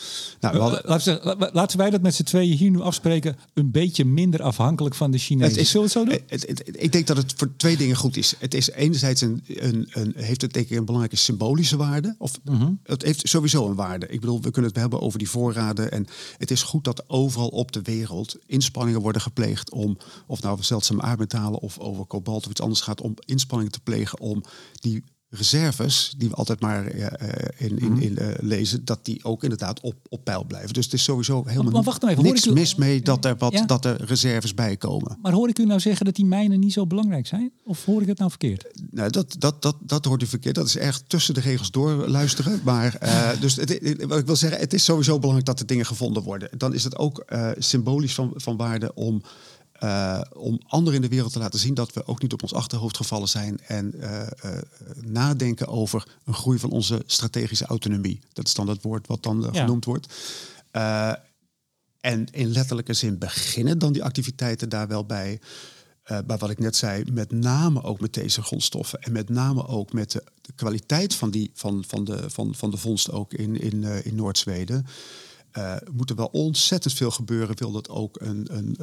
Nou, 0.41 0.55
we 0.55 0.61
hadden... 0.61 0.81
laten, 0.85 1.51
laten 1.53 1.79
wij 1.79 1.91
dat 1.91 2.03
met 2.03 2.15
z'n 2.15 2.23
tweeën 2.23 2.57
hier 2.57 2.71
nu 2.71 2.81
afspreken. 2.81 3.37
Een 3.55 3.71
beetje 3.71 4.05
minder 4.05 4.43
afhankelijk 4.43 4.95
van 4.95 5.11
de 5.11 5.19
Chinezen. 5.19 5.51
Het 5.51 5.61
is, 5.61 5.71
Zullen 5.71 5.89
we 5.89 5.99
het 5.99 6.09
zo 6.09 6.17
doen? 6.17 6.25
Het, 6.27 6.49
het, 6.49 6.83
ik 6.83 6.93
denk 6.93 7.07
dat 7.07 7.17
het 7.17 7.35
voor 7.37 7.57
twee 7.57 7.77
dingen 7.77 7.97
goed 7.97 8.17
is. 8.17 8.35
Het 8.39 8.55
is 8.55 8.71
enerzijds 8.71 9.21
een, 9.21 9.45
een, 9.47 9.89
een 9.91 10.13
heeft 10.17 10.43
het 10.43 10.53
denk 10.53 10.69
ik 10.69 10.77
een 10.77 10.85
belangrijke 10.85 11.17
symbolische 11.17 11.77
waarde. 11.77 12.15
Of 12.19 12.39
-huh. 12.45 12.69
het 12.83 13.03
heeft 13.03 13.29
sowieso 13.29 13.69
een 13.69 13.75
waarde. 13.75 14.07
Ik 14.07 14.21
bedoel, 14.21 14.41
we 14.41 14.51
kunnen 14.51 14.71
het 14.71 14.81
hebben 14.81 15.01
over 15.01 15.19
die 15.19 15.31
voorraden. 15.31 15.93
En 15.93 16.07
het 16.39 16.51
is 16.51 16.63
goed 16.63 16.85
dat 16.85 17.05
overal 17.07 17.49
op 17.49 17.73
de 17.73 17.83
wereld 17.83 18.37
inspanningen 18.47 19.01
worden 19.01 19.23
gepleegd 19.23 19.71
om, 19.71 19.99
of 20.27 20.43
nou 20.43 20.63
zeldzame 20.63 21.03
aardmetalen 21.03 21.61
of 21.61 21.79
over 21.79 22.07
kobalt 22.11 22.45
of 22.45 22.51
iets 22.51 22.61
anders 22.61 22.81
gaat 22.81 23.01
om 23.01 23.15
inspanningen 23.25 23.73
te 23.73 23.81
plegen 23.81 24.21
om 24.21 24.43
die 24.73 25.05
reserves, 25.31 26.15
die 26.17 26.29
we 26.29 26.35
altijd 26.35 26.61
maar 26.61 26.95
uh, 26.95 27.07
in, 27.57 27.79
in, 27.79 28.03
in 28.03 28.17
uh, 28.21 28.29
lezen, 28.41 28.85
dat 28.85 29.05
die 29.05 29.25
ook 29.25 29.43
inderdaad 29.43 29.81
op, 29.81 29.95
op 30.09 30.25
peil 30.25 30.45
blijven. 30.45 30.73
Dus 30.73 30.85
het 30.85 30.95
is 30.95 31.03
sowieso 31.03 31.45
helemaal 31.47 31.73
maar 31.73 31.83
wacht 31.83 32.01
nou 32.01 32.13
even, 32.13 32.25
niks 32.25 32.47
u... 32.47 32.53
mis 32.53 32.75
mee 32.75 33.03
dat 33.03 33.25
er, 33.25 33.37
wat, 33.37 33.53
ja? 33.53 33.65
dat 33.65 33.85
er 33.85 34.05
reserves 34.05 34.55
bij 34.55 34.77
komen. 34.77 35.19
Maar 35.23 35.33
hoor 35.33 35.49
ik 35.49 35.59
u 35.59 35.65
nou 35.65 35.81
zeggen 35.81 36.07
dat 36.07 36.15
die 36.15 36.25
mijnen 36.25 36.61
niet 36.61 36.73
zo 36.73 36.87
belangrijk 36.87 37.27
zijn? 37.27 37.53
Of 37.65 37.85
hoor 37.85 38.03
ik 38.03 38.09
het 38.09 38.19
nou 38.19 38.31
verkeerd? 38.31 38.67
Nou, 38.91 39.11
dat, 39.11 39.35
dat, 39.39 39.63
dat, 39.63 39.77
dat 39.81 40.05
hoort 40.05 40.23
u 40.23 40.27
verkeerd. 40.27 40.55
Dat 40.55 40.67
is 40.67 40.77
echt 40.77 41.09
tussen 41.09 41.35
de 41.35 41.41
regels 41.41 41.71
door 41.71 42.09
luisteren. 42.09 42.61
Maar 42.71 42.97
uh, 43.03 43.41
dus 43.41 43.57
het, 43.57 44.05
wat 44.07 44.19
ik 44.19 44.27
wil 44.27 44.37
zeggen, 44.37 44.61
het 44.61 44.73
is 44.73 44.85
sowieso 44.85 45.19
belangrijk 45.19 45.47
dat 45.47 45.61
er 45.61 45.67
dingen 45.67 45.87
gevonden 45.87 46.23
worden. 46.23 46.49
Dan 46.59 46.75
is 46.75 46.85
het 46.85 46.97
ook 46.97 47.25
symbolisch 47.59 48.15
van, 48.15 48.33
van 48.35 48.57
waarde 48.57 48.95
om 48.95 49.23
uh, 49.85 50.21
om 50.33 50.61
anderen 50.67 50.95
in 50.95 51.01
de 51.01 51.15
wereld 51.15 51.33
te 51.33 51.39
laten 51.39 51.59
zien 51.59 51.75
dat 51.75 51.93
we 51.93 52.07
ook 52.07 52.23
niet 52.23 52.33
op 52.33 52.43
ons 52.43 52.55
achterhoofd 52.55 52.97
gevallen 52.97 53.29
zijn 53.29 53.61
en 53.61 53.93
uh, 53.97 54.21
uh, 54.45 54.59
nadenken 55.01 55.69
over 55.69 56.17
een 56.25 56.35
groei 56.35 56.59
van 56.59 56.71
onze 56.71 57.03
strategische 57.07 57.65
autonomie. 57.67 58.21
Dat 58.33 58.47
is 58.47 58.55
dan 58.55 58.69
het 58.69 58.83
woord 58.83 59.07
wat 59.07 59.23
dan 59.23 59.49
ja. 59.53 59.61
genoemd 59.61 59.85
wordt. 59.85 60.15
En 62.01 62.27
in 62.31 62.53
letterlijke 62.53 62.95
zin 62.95 63.19
beginnen 63.19 63.79
dan 63.79 63.93
die 63.93 64.05
activiteiten 64.05 64.69
daar 64.69 64.89
wel 64.89 65.05
bij. 65.05 65.41
Maar 66.27 66.39
wat 66.39 66.51
ik 66.51 66.59
net 66.59 66.77
zei, 66.77 67.05
met 67.13 67.33
name 67.33 67.83
ook 67.83 68.01
met 68.01 68.15
deze 68.15 68.43
grondstoffen. 68.43 69.01
En 69.01 69.13
met 69.13 69.29
name 69.29 69.67
ook 69.67 69.93
met 69.93 70.11
de, 70.11 70.25
de 70.41 70.53
kwaliteit 70.53 71.15
van, 71.15 71.31
die, 71.31 71.51
van, 71.55 71.85
van, 71.87 72.05
de, 72.05 72.31
van, 72.31 72.55
van 72.55 72.71
de 72.71 72.77
vondst 72.77 73.11
ook 73.11 73.33
in, 73.33 73.61
in, 73.61 73.85
in 73.85 74.15
Noord-Zweden. 74.15 74.87
Uh, 75.59 75.77
moet 75.93 76.11
er 76.11 76.17
wel 76.17 76.31
ontzettend 76.33 76.95
veel 76.95 77.11
gebeuren. 77.11 77.59
Wil 77.59 77.73
dat 77.73 77.89
ook 77.89 78.21
een, 78.21 78.47
een 78.51 78.77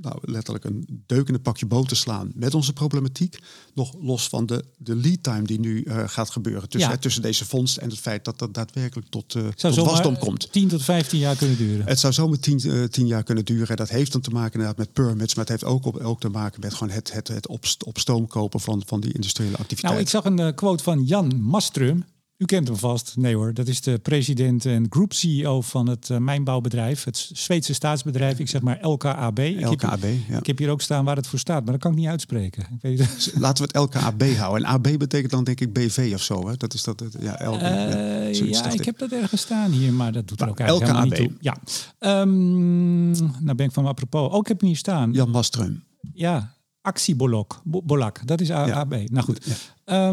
nou, 0.00 0.18
letterlijk 0.20 0.64
een 0.64 1.02
deuk 1.06 1.28
in 1.28 1.34
het 1.34 1.42
pakje 1.42 1.66
boter 1.66 1.96
slaan 1.96 2.32
met 2.34 2.54
onze 2.54 2.72
problematiek. 2.72 3.38
Nog 3.74 3.94
los 4.00 4.28
van 4.28 4.46
de, 4.46 4.64
de 4.76 4.96
lead 4.96 5.22
time 5.22 5.42
die 5.42 5.60
nu 5.60 5.84
uh, 5.84 6.02
gaat 6.08 6.30
gebeuren 6.30 6.68
tussen, 6.68 6.90
Ja. 6.90 6.96
hè, 6.96 7.00
tussen 7.00 7.22
deze 7.22 7.44
fonds 7.44 7.78
en 7.78 7.88
het 7.88 7.98
feit 7.98 8.24
dat 8.24 8.38
dat 8.38 8.54
daadwerkelijk 8.54 9.08
tot, 9.08 9.34
uh, 9.34 9.42
Zou 9.56 9.74
tot 9.74 9.86
wasdom 9.86 10.18
komt. 10.18 10.52
10 10.52 10.68
tot 10.68 10.82
15 10.82 11.18
jaar 11.18 11.36
kunnen 11.36 11.56
duren. 11.56 11.86
Het 11.86 11.98
zou 11.98 12.12
zomaar 12.12 12.38
tien, 12.38 12.60
eh, 12.60 12.84
tien 12.84 13.06
jaar 13.06 13.22
kunnen 13.22 13.44
duren. 13.44 13.76
Dat 13.76 13.88
heeft 13.88 14.12
dan 14.12 14.20
te 14.20 14.30
maken 14.30 14.52
inderdaad 14.52 14.78
met 14.78 14.92
permits, 14.92 15.34
maar 15.34 15.44
het 15.44 15.52
heeft 15.60 15.72
ook, 15.72 15.84
op, 15.84 15.96
ook 15.96 16.20
te 16.20 16.28
maken 16.28 16.60
met 16.60 16.74
gewoon 16.74 16.92
het, 16.92 17.12
het, 17.12 17.28
het 17.28 17.46
op, 17.46 17.64
op 17.84 17.98
stoom 17.98 18.26
kopen 18.26 18.60
van, 18.60 18.82
van 18.86 19.00
die 19.00 19.12
industriële 19.12 19.56
activiteit. 19.56 19.92
Nou, 19.92 20.04
ik 20.04 20.10
zag 20.10 20.24
een 20.24 20.38
eh, 20.38 20.54
quote 20.54 20.82
van 20.82 21.04
Jan 21.04 21.40
Mastrum. 21.40 22.04
U 22.40 22.44
kent 22.44 22.68
hem 22.68 22.76
vast. 22.76 23.16
Nee 23.16 23.34
hoor, 23.34 23.54
dat 23.54 23.68
is 23.68 23.80
de 23.80 23.98
president 23.98 24.66
en 24.66 24.86
group 24.90 25.12
CEO 25.12 25.60
van 25.60 25.88
het 25.88 26.10
eh, 26.10 26.16
mijnbouwbedrijf. 26.18 27.04
Het 27.04 27.30
Zweedse 27.32 27.72
staatsbedrijf. 27.74 28.38
Ik 28.38 28.48
zeg 28.48 28.62
maar 28.62 28.78
LKAB. 28.82 29.38
Ik 29.38 29.58
heb, 29.58 29.68
LKAB, 29.72 30.02
ja. 30.28 30.38
ik 30.38 30.46
heb 30.46 30.58
hier 30.58 30.70
ook 30.70 30.80
staan 30.80 31.04
waar 31.04 31.16
het 31.16 31.26
voor 31.26 31.38
staat, 31.38 31.62
maar 31.64 31.72
dat 31.72 31.82
kan 31.82 31.90
ik 31.90 31.96
niet 31.98 32.06
uitspreken. 32.06 32.62
Ik 32.62 32.82
weet 32.82 32.98
het. 32.98 33.32
Laten 33.38 33.64
we 33.64 33.70
het 33.72 33.82
LKAB 33.94 34.22
houden. 34.36 34.64
En 34.66 34.70
AB 34.72 34.98
betekent 34.98 35.30
dan 35.30 35.44
denk 35.44 35.60
ik 35.60 35.72
BV 35.72 36.10
of 36.14 36.22
zo. 36.22 36.48
Hè? 36.48 36.56
Dat 36.56 36.74
is 36.74 36.82
dat. 36.82 37.00
het- 37.00 37.16
Ja, 37.20 37.32
L, 37.48 37.52
Eh, 37.52 38.32
ja, 38.50 38.70
ik 38.80 38.84
heb 38.84 38.98
dat 38.98 39.12
ergens 39.12 39.40
staan 39.40 39.70
hier, 39.70 39.92
maar 39.92 40.12
dat 40.12 40.28
doet 40.28 40.40
er 40.40 40.48
ook 40.48 40.60
eigenlijk 40.60 40.90
helemaal 40.90 41.18
niet 41.18 41.28
toe. 41.40 41.52
Ja. 41.52 41.56
Ehm, 41.98 43.10
nou 43.44 43.54
ben 43.54 43.66
ik 43.66 43.72
van 43.72 43.86
apropos. 43.86 44.30
Ook 44.30 44.46
heb 44.46 44.54
ik 44.56 44.60
hem 44.60 44.68
hier 44.70 44.78
staan. 44.78 45.12
Jan 45.12 45.30
Mastrum. 45.30 45.84
Ja, 46.14 46.54
actiebolok. 46.82 47.60
Bo- 47.64 47.82
Bolak, 47.82 48.26
dat 48.26 48.40
is 48.40 48.50
AAB. 48.50 48.90
Nou 49.10 49.24
goed. 49.24 49.46
Ja. 49.84 50.08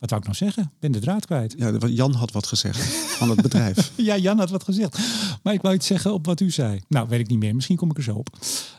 Wat 0.00 0.10
wou 0.10 0.22
ik 0.22 0.28
nou 0.28 0.36
zeggen? 0.36 0.62
Ik 0.62 0.80
ben 0.80 0.92
de 0.92 0.98
draad 0.98 1.26
kwijt. 1.26 1.54
Ja, 1.58 1.78
Jan 1.86 2.14
had 2.14 2.32
wat 2.32 2.46
gezegd 2.46 2.78
van 3.16 3.30
het 3.30 3.42
bedrijf. 3.42 3.92
Ja, 3.96 4.16
Jan 4.16 4.38
had 4.38 4.50
wat 4.50 4.64
gezegd. 4.64 4.98
Maar 5.42 5.54
ik 5.54 5.62
wou 5.62 5.74
iets 5.74 5.86
zeggen 5.86 6.12
op 6.12 6.26
wat 6.26 6.40
u 6.40 6.50
zei. 6.50 6.80
Nou, 6.88 7.08
weet 7.08 7.20
ik 7.20 7.28
niet 7.28 7.38
meer. 7.38 7.54
Misschien 7.54 7.76
kom 7.76 7.90
ik 7.90 7.96
er 7.96 8.02
zo 8.02 8.14
op. 8.14 8.36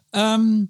Ehm, 0.09 0.65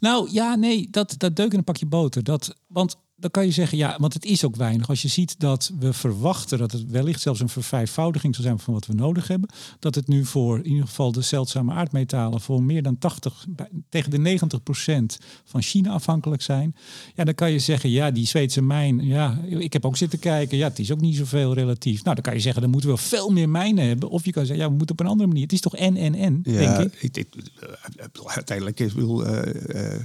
nou, 0.00 0.30
ja, 0.30 0.54
nee, 0.54 0.90
dat, 0.90 1.14
dat 1.18 1.36
deuk 1.36 1.52
in 1.52 1.58
een 1.58 1.64
pakje 1.64 1.86
boter. 1.86 2.22
Dat, 2.22 2.56
want 2.66 2.96
dan 3.18 3.30
kan 3.30 3.44
je 3.44 3.50
zeggen, 3.50 3.78
ja, 3.78 3.96
want 4.00 4.14
het 4.14 4.24
is 4.24 4.44
ook 4.44 4.56
weinig. 4.56 4.88
Als 4.88 5.02
je 5.02 5.08
ziet 5.08 5.40
dat 5.40 5.72
we 5.78 5.92
verwachten 5.92 6.58
dat 6.58 6.72
het 6.72 6.90
wellicht 6.90 7.20
zelfs 7.20 7.40
een 7.40 7.48
vervijfvoudiging 7.48 8.34
zal 8.34 8.44
zijn 8.44 8.58
van 8.58 8.74
wat 8.74 8.86
we 8.86 8.92
nodig 8.94 9.28
hebben. 9.28 9.48
Dat 9.78 9.94
het 9.94 10.08
nu 10.08 10.24
voor 10.24 10.58
in 10.58 10.66
ieder 10.70 10.86
geval 10.86 11.12
de 11.12 11.20
zeldzame 11.22 11.72
aardmetalen 11.72 12.40
voor 12.40 12.62
meer 12.62 12.82
dan 12.82 12.98
80, 12.98 13.46
bij- 13.48 13.68
tegen 13.88 14.10
de 14.10 14.18
90 14.18 14.62
procent 14.62 15.18
van 15.44 15.62
China 15.62 15.90
afhankelijk 15.90 16.42
zijn. 16.42 16.74
Ja, 17.14 17.24
dan 17.24 17.34
kan 17.34 17.52
je 17.52 17.58
zeggen, 17.58 17.90
ja, 17.90 18.10
die 18.10 18.26
Zweedse 18.26 18.62
mijn, 18.62 19.04
ja, 19.06 19.40
ik 19.48 19.72
heb 19.72 19.84
ook 19.84 19.96
zitten 19.96 20.18
kijken. 20.18 20.58
Ja, 20.58 20.68
het 20.68 20.78
is 20.78 20.92
ook 20.92 21.00
niet 21.00 21.16
zoveel 21.16 21.54
relatief. 21.54 22.02
Nou, 22.02 22.14
dan 22.14 22.24
kan 22.24 22.34
je 22.34 22.40
zeggen, 22.40 22.62
dan 22.62 22.70
moeten 22.70 22.90
we 22.90 22.96
veel 22.96 23.30
meer 23.30 23.48
mijnen 23.48 23.86
hebben. 23.86 24.08
Of 24.08 24.24
je 24.24 24.32
kan 24.32 24.46
zeggen, 24.46 24.64
ja, 24.64 24.70
we 24.70 24.76
moeten 24.76 24.94
op 24.98 25.00
een 25.04 25.10
andere 25.10 25.28
manier. 25.28 25.42
Het 25.42 25.52
is 25.52 25.60
toch 25.60 25.76
en, 25.76 25.96
en, 25.96 26.14
en, 26.14 26.40
Ja, 26.44 26.76
denk 26.76 26.92
ik. 26.94 27.02
eh, 27.60 28.04
bedoel, 28.12 28.30
uiteindelijk 28.30 28.80
is, 28.80 28.92
bedoel, 28.94 29.26
eh, 29.26 29.94
eh, 29.94 30.00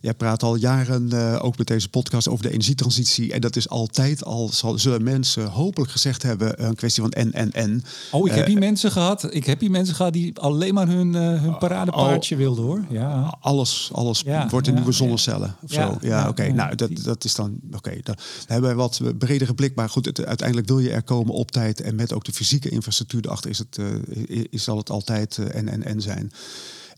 jij 0.00 0.14
praat 0.14 0.42
al 0.42 0.54
jaren 0.56 1.12
eh, 1.12 1.38
ook 1.44 1.58
met 1.58 1.66
deze 1.66 1.88
podcast 1.88 2.28
over 2.28 2.42
de 2.44 2.49
energietransitie. 2.50 3.32
En 3.32 3.40
dat 3.40 3.56
is 3.56 3.68
altijd 3.68 4.24
al, 4.24 4.48
zal, 4.52 4.78
zullen 4.78 5.02
mensen 5.02 5.46
hopelijk 5.46 5.90
gezegd 5.90 6.22
hebben, 6.22 6.64
een 6.64 6.74
kwestie 6.74 7.02
van 7.02 7.12
en, 7.12 7.32
en, 7.32 7.52
en. 7.52 7.84
Oh, 8.10 8.26
ik 8.26 8.32
heb 8.34 8.40
Eh, 8.40 8.46
die 8.50 8.58
mensen 8.58 8.90
gehad. 8.90 9.34
Ik 9.34 9.44
heb 9.46 9.60
die 9.60 9.70
mensen 9.70 9.94
gehad 9.94 10.12
die 10.12 10.38
alleen 10.38 10.74
maar 10.74 10.88
hun, 10.88 11.14
eh, 11.14 11.42
hun 11.42 11.58
paradepaardje 11.58 12.36
wilden 12.36 12.64
hoor. 12.64 12.84
Ja. 12.90 13.36
Alles, 13.40 13.90
alles 13.92 14.22
Ja, 14.24 14.48
wordt 14.48 14.66
in 14.66 14.72
ja, 14.72 14.78
nieuwe 14.78 14.94
zonnecellen. 14.94 15.56
Of 15.62 15.72
Ja, 15.72 15.86
zo. 15.86 15.98
Ja, 16.00 16.20
ja, 16.20 16.28
oké. 16.28 16.52
nou, 16.52 16.74
dat, 16.74 16.90
dat 17.02 17.24
is 17.24 17.34
dan. 17.34 17.60
Oké, 17.76 17.98
dan 18.02 18.16
hebben 18.46 18.70
we 18.70 18.76
wat 18.76 19.00
bredere 19.18 19.54
blik. 19.54 19.74
Maar 19.74 19.88
goed, 19.88 20.04
het, 20.04 20.24
uiteindelijk 20.24 20.68
wil 20.68 20.78
je 20.78 20.90
er 20.90 21.02
komen 21.02 21.34
op 21.34 21.50
tijd. 21.50 21.80
En 21.80 21.94
met 21.94 22.12
ook 22.12 22.24
de 22.24 22.32
fysieke 22.32 22.68
infrastructuur 22.68 23.24
erachter 23.24 23.50
is 23.50 23.58
het, 23.58 23.78
eh, 23.78 24.44
is, 24.50 24.64
zal 24.64 24.76
het 24.76 24.90
altijd 24.90 25.38
eh, 25.38 25.54
en, 25.54 25.68
en, 25.68 25.84
en 25.84 26.00
zijn. 26.00 26.32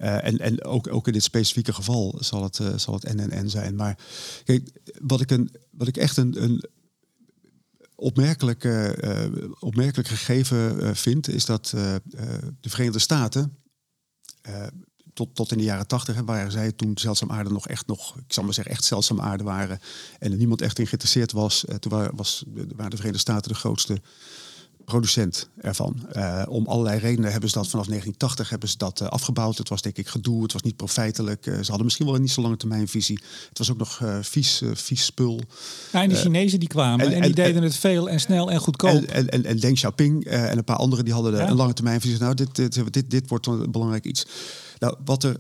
Eh, 0.03 0.25
en 0.25 0.39
en 0.39 0.65
ook, 0.65 0.93
ook 0.93 1.07
in 1.07 1.13
dit 1.13 1.23
specifieke 1.23 1.73
geval 1.73 2.17
zal 2.21 2.43
het, 2.43 2.59
eh, 2.59 2.77
zal 2.77 2.95
het 2.95 3.05
en 3.05 3.51
zijn. 3.51 3.77
Maar 3.77 3.99
kijk, 4.45 4.71
wat 5.01 5.21
ik, 5.21 5.31
een, 5.31 5.51
wat 5.71 5.89
ik 5.89 5.97
echt 5.97 6.17
een, 6.17 6.43
een 6.43 6.65
opmerkelijk, 7.95 8.65
eh, 8.65 9.25
opmerkelijk 9.59 10.09
gegeven 10.09 10.97
vind, 10.97 11.29
is 11.29 11.45
dat 11.45 11.67
de 12.61 12.69
Verenigde 12.69 12.99
Staten 12.99 13.57
tot, 15.15 15.35
tot 15.35 15.53
in 15.53 15.59
de 15.59 15.65
jaren 15.65 15.87
tachtig 15.87 16.21
waren 16.21 16.53
zij 16.53 16.73
toen 16.73 16.99
zeldzaam 16.99 17.31
aarde 17.31 17.51
nog 17.51 17.69
echt 17.69 17.87
nog, 17.87 18.17
ik 18.17 18.33
zal 18.33 18.45
maar 18.45 18.55
zeggen, 18.55 18.73
echt 18.73 18.85
zeldzaam 18.85 19.21
aarde 19.21 19.45
waren. 19.45 19.79
En 20.19 20.31
er 20.31 20.39
niemand 20.39 20.61
echt 20.63 20.79
in 20.79 20.87
geïnteresseerd 20.87 21.33
was. 21.33 21.65
Toen 21.79 21.93
wa- 21.93 22.13
was, 22.15 22.45
waren 22.55 22.91
de 22.91 22.97
Verenigde 22.97 23.19
Staten 23.19 23.53
de 23.53 23.59
grootste 23.59 24.01
producent 24.85 25.49
ervan. 25.61 26.07
Eh, 26.13 26.43
om 26.49 26.67
allerlei 26.67 26.99
redenen 26.99 27.31
hebben 27.31 27.49
ze 27.51 27.55
dat 27.59 27.69
vanaf 27.69 27.87
1980 27.87 28.51
hebben 28.51 28.69
ze 28.69 28.77
dat 28.77 29.01
eh, 29.01 29.09
afgebouwd. 29.09 29.59
Het 29.59 29.69
was 29.69 29.83
denk 29.83 29.97
ik 29.99 30.09
gedoe, 30.09 30.43
het 30.43 30.53
was 30.53 30.63
niet 30.63 30.77
profijtelijk. 30.77 31.47
Eh, 31.47 31.53
ze 31.55 31.67
hadden 31.67 31.85
misschien 31.85 32.07
wel 32.07 32.15
een 32.15 32.21
niet 32.21 32.31
zo 32.31 32.43
lange 32.43 32.57
termijn 32.57 32.89
visie. 32.89 33.19
Het 33.49 33.59
was 33.59 33.71
ook 33.71 33.79
nog 33.79 34.01
vies, 34.21 34.63
vies 34.73 35.05
spul. 35.05 35.41
Ja, 35.93 36.03
en 36.03 36.09
de 36.09 36.15
Chinezen 36.15 36.59
die 36.61 36.69
kwamen 36.69 37.07
en, 37.07 37.13
en- 37.13 37.21
die 37.21 37.31
en- 37.31 37.35
deden 37.45 37.63
het 37.63 37.77
veel 37.77 38.09
en 38.09 38.21
snel 38.21 38.51
en 38.51 38.59
goedkoop. 38.61 38.93
En, 38.93 39.09
en, 39.09 39.29
en, 39.29 39.45
en 39.45 39.57
Deng 39.59 39.75
Xiaoping 39.75 40.25
en 40.25 40.59
een 40.59 40.65
paar 40.65 40.77
anderen 40.77 41.05
die 41.05 41.15
hadden 41.15 41.35
Ja. 41.35 41.49
een 41.49 41.57
lange 41.57 41.73
termijn 41.73 42.01
visie. 42.01 42.19
Nou, 42.19 42.35
dit, 42.35 42.55
dit, 42.55 42.93
dit, 42.93 43.11
dit 43.11 43.29
wordt 43.29 43.47
een 43.47 43.71
belangrijk 43.71 44.05
iets. 44.05 44.27
Nou, 44.79 44.97
wat 45.05 45.23
er 45.25 45.37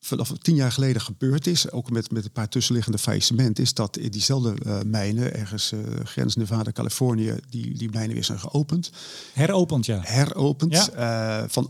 vanaf 0.00 0.32
tien 0.38 0.54
jaar 0.54 0.72
geleden 0.72 1.02
gebeurd 1.02 1.46
is, 1.46 1.70
ook 1.70 1.90
met, 1.90 2.10
met 2.10 2.24
een 2.24 2.32
paar 2.32 2.48
tussenliggende 2.48 2.98
faillissementen, 2.98 3.64
is 3.64 3.74
dat 3.74 3.96
in 3.96 4.10
diezelfde 4.10 4.54
eh, 4.64 4.80
mijnen, 4.86 5.34
ergens 5.34 5.72
eh 5.72 5.80
grens 6.04 6.36
Nevada, 6.36 6.72
Californië, 6.72 7.36
die, 7.48 7.78
die 7.78 7.90
mijnen 7.90 8.14
weer 8.14 8.24
zijn 8.24 8.38
geopend. 8.40 8.90
Heropend, 9.32 9.86
ja. 9.86 10.00
Heropend. 10.02 10.72
Ja. 10.72 11.42
eh, 11.42 11.48
van 11.48 11.68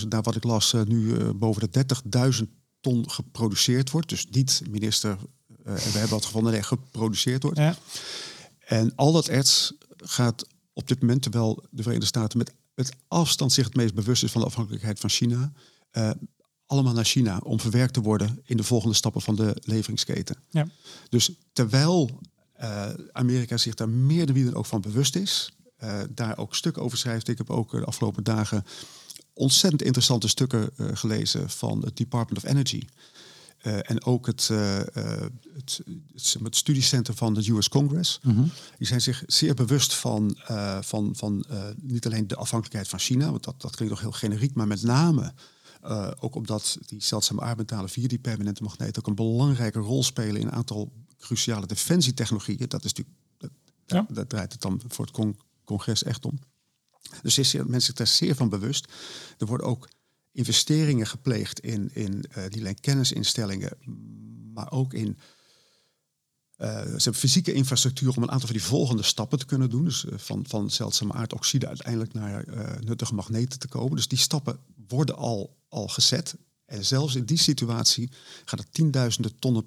18.000 0.00 0.08
naar 0.08 0.22
wat 0.22 0.36
ik 0.36 0.44
las, 0.44 0.74
nu 0.84 1.32
boven 1.32 1.70
de 1.70 1.84
30.000 2.42 2.48
ton 2.80 3.10
geproduceerd 3.10 3.90
wordt. 3.90 4.08
Dus 4.08 4.26
niet 4.30 4.62
minister, 4.70 5.10
en 5.64 5.74
we 5.74 5.80
hebben 5.80 6.08
wat 6.08 6.24
gevonden, 6.24 6.52
nee, 6.52 6.62
geproduceerd 6.62 7.42
wordt. 7.42 7.58
ja. 7.58 7.76
En 8.58 8.92
al 8.94 9.12
dat 9.12 9.28
erts 9.28 9.72
gaat 9.96 10.46
op 10.72 10.88
dit 10.88 11.00
moment, 11.00 11.22
terwijl 11.22 11.64
de 11.70 11.82
Verenigde 11.82 12.06
Staten 12.06 12.38
met 12.38 12.52
het 12.74 12.92
afstand 13.08 13.52
zich 13.52 13.64
het 13.64 13.76
meest 13.76 13.94
bewust 13.94 14.22
is 14.22 14.30
van 14.30 14.40
de 14.40 14.46
afhankelijkheid 14.46 15.00
van 15.00 15.10
China, 15.10 15.52
allemaal 16.68 16.92
naar 16.92 17.04
China 17.04 17.40
om 17.42 17.60
verwerkt 17.60 17.94
te 17.94 18.00
worden 18.00 18.42
in 18.44 18.56
de 18.56 18.62
volgende 18.62 18.94
stappen 18.94 19.22
van 19.22 19.34
de 19.34 19.56
leveringsketen. 19.60 20.36
Ja. 20.50 20.68
Dus 21.08 21.30
terwijl 21.52 22.20
eh, 22.52 22.88
Amerika 23.12 23.56
zich 23.56 23.74
daar 23.74 23.88
meer 23.88 24.26
dan 24.26 24.34
wie 24.34 24.44
dan 24.44 24.54
ook 24.54 24.66
van 24.66 24.80
bewust 24.80 25.16
is, 25.16 25.52
eh, 25.76 26.00
daar 26.10 26.38
ook 26.38 26.54
stukken 26.54 26.82
over 26.82 26.98
schrijft. 26.98 27.28
Ik 27.28 27.38
heb 27.38 27.50
ook 27.50 27.70
de 27.70 27.84
afgelopen 27.84 28.24
dagen 28.24 28.64
ontzettend 29.32 29.82
interessante 29.82 30.28
stukken 30.28 30.70
eh, 30.76 30.86
gelezen 30.92 31.50
van 31.50 31.82
het 31.84 31.96
Department 31.96 32.44
of 32.44 32.50
Energy. 32.50 32.82
En 33.58 34.04
ook 34.04 34.26
het, 34.26 34.48
het, 34.48 35.80
het, 36.14 36.36
het 36.42 36.56
studiecentrum 36.56 37.16
van 37.16 37.34
de 37.34 37.50
US 37.50 37.68
Congress. 37.68 38.20
Die 38.78 38.86
zijn 38.86 39.00
zich 39.00 39.22
zeer 39.26 39.54
bewust 39.54 39.94
van, 39.94 40.38
van, 40.80 41.10
van 41.16 41.44
niet 41.76 42.06
alleen 42.06 42.26
de 42.26 42.36
afhankelijkheid 42.36 42.88
van 42.88 42.98
China, 42.98 43.30
want 43.30 43.44
dat, 43.44 43.60
dat 43.60 43.76
klinkt 43.76 43.94
nog 43.94 44.02
heel 44.02 44.12
generiek, 44.12 44.54
maar 44.54 44.66
met 44.66 44.82
name 44.82 45.32
eh, 45.88 46.10
ook 46.20 46.34
omdat 46.34 46.78
die 46.86 47.02
zeldzame 47.02 47.40
aardmetalen 47.40 47.90
via 47.90 48.08
die 48.08 48.18
permanente 48.18 48.62
magneet 48.62 48.98
ook 48.98 49.06
een 49.06 49.14
belangrijke 49.14 49.78
rol 49.78 50.02
spelen 50.02 50.40
in 50.40 50.46
een 50.46 50.52
aantal 50.52 50.92
cruciale 51.18 51.66
defensietechnologieën. 51.66 52.68
Dat 52.68 52.84
is 52.84 52.92
natuurlijk, 52.92 53.16
dat, 53.38 53.50
Ja. 53.86 54.06
daar 54.08 54.26
draait 54.26 54.52
het 54.52 54.60
dan 54.60 54.80
voor 54.88 55.04
het 55.04 55.14
con- 55.14 55.38
congres 55.64 56.02
echt 56.02 56.24
om. 56.24 56.38
Dus 57.22 57.38
is 57.38 57.52
mensen 57.52 57.80
zich 57.80 57.94
daar 57.94 58.06
zeer 58.06 58.34
van 58.34 58.48
bewust. 58.48 58.92
Er 59.38 59.46
worden 59.46 59.66
ook 59.66 59.88
investeringen 60.32 61.06
gepleegd 61.06 61.60
in, 61.60 61.90
in 61.94 62.24
niet 62.48 62.58
alleen 62.58 62.80
kennisinstellingen, 62.80 63.72
maar 64.54 64.70
ook 64.70 64.92
in 64.94 65.18
eh, 66.56 66.82
ze 66.82 66.88
hebben 66.88 67.14
fysieke 67.14 67.52
infrastructuur 67.52 68.16
om 68.16 68.22
een 68.22 68.30
aantal 68.30 68.48
van 68.48 68.56
die 68.56 68.66
volgende 68.66 69.02
stappen 69.02 69.38
te 69.38 69.46
kunnen 69.46 69.70
doen. 69.70 69.84
Dus 69.84 70.04
van, 70.10 70.44
van 70.48 70.70
zeldzame 70.70 71.12
aardoxide 71.12 71.66
uiteindelijk 71.66 72.12
naar 72.12 72.44
nuttige 72.84 73.14
magneten 73.14 73.58
te 73.58 73.68
komen. 73.68 73.96
Dus 73.96 74.08
die 74.08 74.18
stappen 74.18 74.58
worden 74.88 75.16
al, 75.16 75.56
al 75.68 75.88
gezet. 75.88 76.36
En 76.66 76.84
zelfs 76.84 77.14
in 77.14 77.24
die 77.24 77.38
situatie 77.38 78.10
gaat 78.44 78.58
het 78.58 78.72
tienduizenden 78.72 79.38
tonnen 79.38 79.64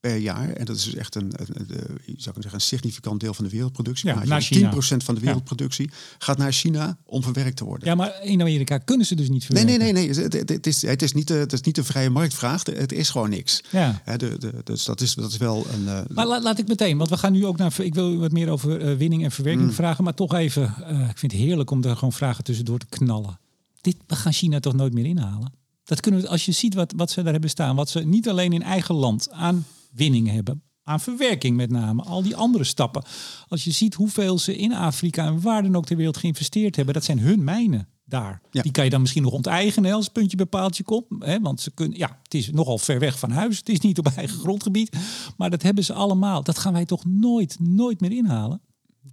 per 0.00 0.16
jaar. 0.16 0.50
En 0.50 0.64
dat 0.64 0.76
is 0.76 0.84
dus 0.84 0.94
echt 0.94 1.14
een, 1.14 1.32
een, 1.36 1.46
een, 1.52 1.70
eh, 1.70 1.76
zou 1.86 1.94
kunnen 2.04 2.32
zeggen, 2.42 2.52
een 2.54 2.60
significant 2.60 3.20
deel 3.20 3.34
van 3.34 3.44
de 3.44 3.50
wereldproductie. 3.50 4.08
Ja, 4.08 4.14
Maar 4.14 4.26
naar 4.26 4.34
als 4.36 4.48
je 4.48 4.54
China. 4.54 4.70
10% 4.70 5.04
van 5.04 5.14
de 5.14 5.20
wereldproductie 5.20 5.90
gaat 6.18 6.38
naar 6.38 6.52
China 6.52 6.98
om 7.04 7.22
verwerkt 7.22 7.56
te 7.56 7.64
worden. 7.64 7.88
ja, 7.88 7.94
maar 7.94 8.22
in 8.22 8.40
Amerika 8.40 8.78
kunnen 8.78 9.06
ze 9.06 9.14
dus 9.14 9.28
niet 9.28 9.48
Nee, 9.48 9.58
verwerken. 9.62 9.84
nee, 9.84 9.92
nee, 9.92 10.14
nee. 10.14 10.22
Het, 10.24 10.32
het- 10.32 10.48
het 10.48 10.66
is, 10.66 10.82
het, 10.82 11.02
is 11.02 11.12
niet, 11.12 11.30
eh, 11.30 11.38
het 11.38 11.52
is 11.52 11.60
niet 11.60 11.78
een 11.78 11.84
vrije 11.84 12.10
marktvraag. 12.10 12.62
Het 12.66 12.92
is 12.92 13.08
gewoon 13.10 13.30
niks. 13.30 13.62
Ja. 13.70 14.02
De, 14.16 14.38
de, 14.38 14.52
dus 14.64 14.84
dat 14.84 15.00
is, 15.00 15.14
dat 15.14 15.30
is 15.30 15.36
wel 15.36 15.66
een. 15.72 15.88
eh, 15.88 16.00
Maar 16.08 16.26
la- 16.26 16.40
laat 16.42 16.58
ik 16.58 16.68
meteen, 16.68 16.96
want 16.98 17.10
we 17.10 17.16
gaan 17.16 17.32
nu 17.32 17.46
ook 17.46 17.56
naar. 17.56 17.80
Ik 17.80 17.94
wil 17.94 18.12
u 18.12 18.18
wat 18.18 18.32
meer 18.32 18.48
over 18.50 18.96
winning 18.96 19.24
en 19.24 19.30
verwerking 19.30 19.66
Mm. 19.68 19.72
vragen. 19.74 20.04
Maar 20.04 20.14
toch 20.14 20.34
even, 20.34 20.64
ik 21.10 21.18
vind 21.18 21.32
het 21.32 21.40
heerlijk 21.40 21.70
om 21.70 21.80
daar 21.80 21.96
gewoon 21.96 22.12
vragen 22.12 22.44
tussendoor 22.44 22.78
te 22.78 22.86
knallen. 22.88 23.38
Dit, 23.84 23.96
we 24.06 24.16
gaan 24.16 24.32
China 24.32 24.60
toch 24.60 24.74
nooit 24.74 24.92
meer 24.92 25.06
inhalen. 25.06 25.52
Dat 25.84 26.00
kunnen 26.00 26.20
we, 26.20 26.28
als 26.28 26.44
je 26.44 26.52
ziet 26.52 26.74
wat, 26.74 26.92
wat 26.96 27.10
ze 27.10 27.22
daar 27.22 27.32
hebben 27.32 27.50
staan, 27.50 27.76
wat 27.76 27.88
ze 27.88 28.00
niet 28.00 28.28
alleen 28.28 28.52
in 28.52 28.62
eigen 28.62 28.94
land 28.94 29.30
aan 29.30 29.66
winning 29.92 30.30
hebben, 30.30 30.62
aan 30.82 31.00
verwerking 31.00 31.56
met 31.56 31.70
name, 31.70 32.02
al 32.02 32.22
die 32.22 32.36
andere 32.36 32.64
stappen. 32.64 33.04
Als 33.48 33.64
je 33.64 33.70
ziet 33.70 33.94
hoeveel 33.94 34.38
ze 34.38 34.56
in 34.56 34.72
Afrika 34.72 35.26
en 35.26 35.40
waar 35.40 35.62
dan 35.62 35.76
ook 35.76 35.86
ter 35.86 35.96
wereld 35.96 36.16
geïnvesteerd 36.16 36.76
hebben, 36.76 36.94
dat 36.94 37.04
zijn 37.04 37.18
hun 37.18 37.44
mijnen 37.44 37.88
daar. 38.04 38.40
Ja. 38.50 38.62
Die 38.62 38.72
kan 38.72 38.84
je 38.84 38.90
dan 38.90 39.00
misschien 39.00 39.22
nog 39.22 39.32
onteigenen 39.32 39.92
als 39.92 40.04
het 40.04 40.12
puntje 40.12 40.36
bepaaltje 40.36 40.82
komt. 40.82 41.06
Hè? 41.18 41.40
Want 41.40 41.60
ze 41.60 41.70
kunnen, 41.70 41.98
ja, 41.98 42.18
het 42.22 42.34
is 42.34 42.50
nogal 42.50 42.78
ver 42.78 42.98
weg 42.98 43.18
van 43.18 43.30
huis. 43.30 43.58
Het 43.58 43.68
is 43.68 43.80
niet 43.80 43.98
op 43.98 44.06
eigen 44.06 44.38
grondgebied. 44.38 44.96
Maar 45.36 45.50
dat 45.50 45.62
hebben 45.62 45.84
ze 45.84 45.92
allemaal. 45.92 46.42
Dat 46.42 46.58
gaan 46.58 46.72
wij 46.72 46.84
toch 46.84 47.04
nooit, 47.04 47.56
nooit 47.60 48.00
meer 48.00 48.12
inhalen? 48.12 48.60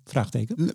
Vraagteken. 0.05 0.73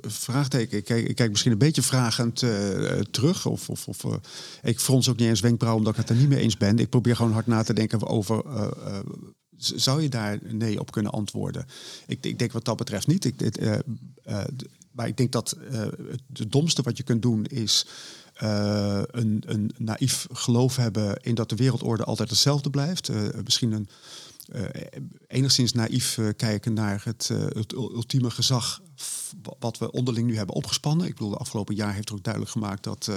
Vraagteken. 0.00 0.78
Ik 0.78 0.84
kijk, 0.84 1.14
kijk 1.14 1.30
misschien 1.30 1.52
een 1.52 1.58
beetje 1.58 1.82
vragend 1.82 2.42
eh, 2.42 2.98
terug. 3.10 3.46
Of, 3.46 3.70
of, 3.70 3.88
of, 3.88 4.04
eh, 4.04 4.14
ik 4.62 4.80
frons 4.80 5.08
ook 5.08 5.16
niet 5.16 5.28
eens 5.28 5.40
wenkbrauw 5.40 5.76
omdat 5.76 5.92
ik 5.92 5.98
het 5.98 6.10
er 6.10 6.16
niet 6.16 6.28
mee 6.28 6.40
eens 6.40 6.56
ben. 6.56 6.78
Ik 6.78 6.88
probeer 6.88 7.16
gewoon 7.16 7.32
hard 7.32 7.46
na 7.46 7.62
te 7.62 7.72
denken 7.72 8.06
over... 8.06 8.44
eh, 8.44 8.98
zou 9.56 10.02
je 10.02 10.08
daar 10.08 10.38
nee 10.42 10.80
op 10.80 10.90
kunnen 10.90 11.12
antwoorden? 11.12 11.66
Ik, 12.06 12.24
ik 12.24 12.38
denk 12.38 12.52
wat 12.52 12.64
dat 12.64 12.76
betreft 12.76 13.06
niet. 13.06 13.24
Ik, 13.24 13.58
maar 14.92 15.08
ik 15.08 15.16
denk 15.16 15.32
dat 15.32 15.56
het 16.32 16.52
domste 16.52 16.82
wat 16.82 16.96
je 16.96 17.02
kunt 17.02 17.22
doen 17.22 17.44
is... 17.44 17.86
een, 18.36 19.42
een 19.46 19.70
naïef 19.78 20.26
geloof 20.32 20.76
hebben 20.76 21.16
in 21.22 21.34
dat 21.34 21.48
de 21.48 21.56
wereldorde 21.56 22.04
altijd 22.04 22.30
hetzelfde 22.30 22.70
blijft. 22.70 23.10
Misschien 23.44 23.72
een 23.72 23.88
enigszins 25.26 25.72
naïef 25.72 26.18
eh, 26.18 26.28
kijken 26.36 26.72
naar 26.72 27.00
het, 27.04 27.28
eh, 27.32 27.38
het 27.38 27.72
ul- 27.72 27.92
ultieme 27.94 28.30
gezag 28.30 28.80
wat 29.58 29.78
we 29.78 29.90
onderling 29.90 30.26
nu 30.26 30.36
hebben 30.36 30.54
opgespannen. 30.54 31.06
Ik 31.06 31.12
bedoel, 31.12 31.30
de 31.30 31.36
afgelopen 31.36 31.74
jaar 31.74 31.94
heeft 31.94 32.08
er 32.08 32.14
ook 32.14 32.22
duidelijk 32.22 32.52
gemaakt 32.52 32.84
dat, 32.84 33.06
eh, 33.08 33.14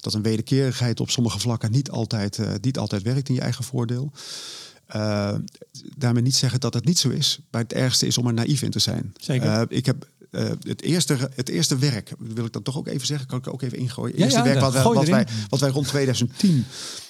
dat 0.00 0.14
een 0.14 0.22
wederkerigheid 0.22 1.00
op 1.00 1.10
sommige 1.10 1.38
vlakken 1.38 1.70
niet 1.70 1.90
altijd, 1.90 2.38
eh, 2.38 2.52
niet 2.60 2.78
altijd 2.78 3.02
werkt 3.02 3.28
in 3.28 3.34
je 3.34 3.40
eigen 3.40 3.64
voordeel. 3.64 4.12
Eh, 4.86 5.34
daarmee 5.96 6.22
niet 6.22 6.36
zeggen 6.36 6.60
dat 6.60 6.74
het 6.74 6.84
niet 6.84 6.98
zo 6.98 7.08
is. 7.08 7.38
Maar 7.50 7.62
het 7.62 7.72
ergste 7.72 8.06
is 8.06 8.18
om 8.18 8.26
er 8.26 8.32
naïef 8.32 8.62
in 8.62 8.70
te 8.70 8.78
zijn. 8.78 9.14
Zeker. 9.20 9.48
Eh, 9.48 9.62
ik 9.68 9.86
heb 9.86 10.08
eh, 10.36 10.50
het, 10.62 10.82
eerste, 10.82 11.30
het 11.34 11.48
eerste 11.48 11.78
werk, 11.78 12.12
wil 12.18 12.44
ik 12.44 12.52
dat 12.52 12.64
toch 12.64 12.76
ook 12.76 12.86
even 12.86 13.06
zeggen, 13.06 13.26
kan 13.26 13.38
ik 13.38 13.46
ook 13.46 13.62
even 13.62 13.78
ingooien. 13.78 14.10
Het 14.10 14.18
Ja, 14.18 14.24
eerste 14.24 14.38
ja, 14.38 14.44
werk 14.44 14.60
wat, 14.60 14.72
wij, 14.72 14.82
wat, 14.82 15.08
wij, 15.08 15.26
wat 15.48 15.60
wij 15.60 15.70
rond 15.70 15.86
2010 15.88 16.64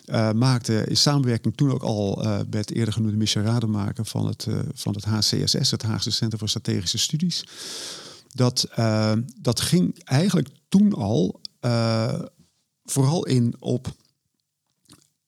eh, 0.05 0.33
maakten, 0.33 0.89
in 0.89 0.97
samenwerking 0.97 1.57
toen 1.57 1.71
ook 1.71 1.83
al 1.83 2.23
eh, 2.23 2.41
met 2.51 2.73
eerder 2.73 2.93
genoemde 2.95 3.17
Michel 3.17 3.43
Rademaker 3.43 4.05
van 4.05 4.27
het, 4.27 4.47
van 4.75 4.95
het 4.95 5.05
HCSS, 5.05 5.71
het 5.71 5.83
Haagse 5.83 6.11
Centrum 6.11 6.39
voor 6.39 6.49
Strategische 6.49 6.99
Studies. 6.99 7.45
Dat, 8.35 8.69
dat 9.41 9.61
ging 9.61 10.05
eigenlijk 10.05 10.49
toen 10.69 10.93
al 10.93 11.41
vooral 12.85 13.27
in 13.27 13.55
op 13.59 13.95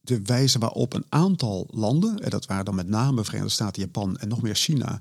de 0.01 0.21
wijze 0.23 0.59
waarop 0.59 0.95
een 0.95 1.07
aantal 1.09 1.67
landen, 1.71 2.19
en 2.19 2.31
dat 2.31 2.47
waren 2.47 2.65
dan 2.65 2.75
met 2.75 2.89
name 2.89 3.25
Verenigde 3.25 3.53
Staten, 3.53 3.83
Japan 3.83 4.17
en 4.17 4.29
nog 4.29 4.43
meer 4.43 4.55
China, 4.55 5.01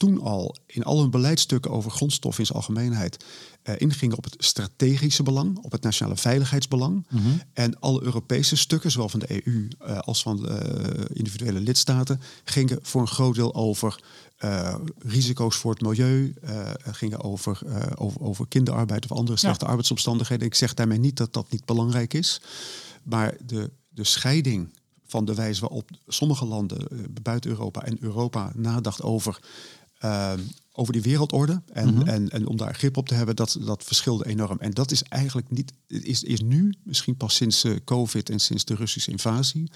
toen 0.00 0.20
al 0.20 0.56
in 0.66 0.84
al 0.84 1.00
hun 1.00 1.10
beleidsstukken 1.10 1.70
over 1.70 1.90
grondstoffen 1.90 2.40
in 2.40 2.46
zijn 2.46 2.58
algemeenheid 2.58 3.24
eh, 3.62 3.74
ingingen 3.78 4.16
op 4.16 4.24
het 4.24 4.34
strategische 4.38 5.22
belang, 5.22 5.58
op 5.58 5.72
het 5.72 5.82
nationale 5.82 6.16
veiligheidsbelang. 6.16 7.06
En 7.52 7.80
alle 7.80 8.02
Europese 8.02 8.56
stukken, 8.56 8.90
zowel 8.90 9.08
van 9.08 9.20
de 9.20 9.44
EU 9.44 9.68
eh, 9.78 9.98
als 9.98 10.22
van 10.22 10.36
de 10.36 10.48
eh, 10.48 11.04
individuele 11.12 11.60
lidstaten, 11.60 12.20
gingen 12.44 12.78
voor 12.82 13.00
een 13.00 13.06
groot 13.06 13.34
deel 13.34 13.54
over 13.54 14.00
risico's 14.98 15.56
voor 15.56 15.70
het 15.70 15.80
milieu, 15.80 16.34
gingen 16.82 17.20
over, 17.22 17.60
over, 17.94 18.20
over 18.20 18.48
kinderarbeid 18.48 19.04
of 19.04 19.18
andere 19.18 19.38
slechte 19.38 19.64
arbeidsomstandigheden. 19.64 20.46
Ik 20.46 20.54
zeg 20.54 20.74
daarmee 20.74 20.98
niet 20.98 21.16
dat 21.16 21.32
dat 21.32 21.50
niet 21.50 21.64
belangrijk 21.64 22.14
is, 22.14 22.40
maar 23.02 23.34
de, 23.46 23.70
de 23.88 24.04
scheiding 24.04 24.68
van 25.06 25.24
de 25.24 25.34
wijze 25.34 25.60
waarop 25.60 25.90
sommige 26.06 26.44
landen 26.44 26.88
buiten 27.22 27.50
Europa 27.50 27.82
en 27.82 27.96
Europa 28.00 28.52
nadacht 28.54 29.02
over, 29.02 29.40
eh, 30.00 30.32
over 30.72 30.92
die 30.92 31.02
wereldorde. 31.02 31.62
En, 31.72 32.06
en, 32.06 32.28
en 32.28 32.46
om 32.46 32.56
daar 32.56 32.74
grip 32.74 32.96
op 32.96 33.08
te 33.08 33.14
hebben, 33.14 33.36
dat, 33.36 33.58
dat 33.60 33.84
verschilde 33.84 34.26
enorm. 34.26 34.58
En 34.58 34.70
dat 34.70 34.90
is 34.90 35.02
eigenlijk 35.02 35.50
niet, 35.50 35.72
is, 35.86 36.22
is 36.22 36.40
nu, 36.40 36.74
misschien 36.82 37.16
pas 37.16 37.34
sinds 37.34 37.64
eh, 37.64 37.72
COVID 37.84 38.30
en 38.30 38.38
sinds 38.38 38.64
de 38.64 38.74
Russische 38.74 39.10
invasie, 39.10 39.70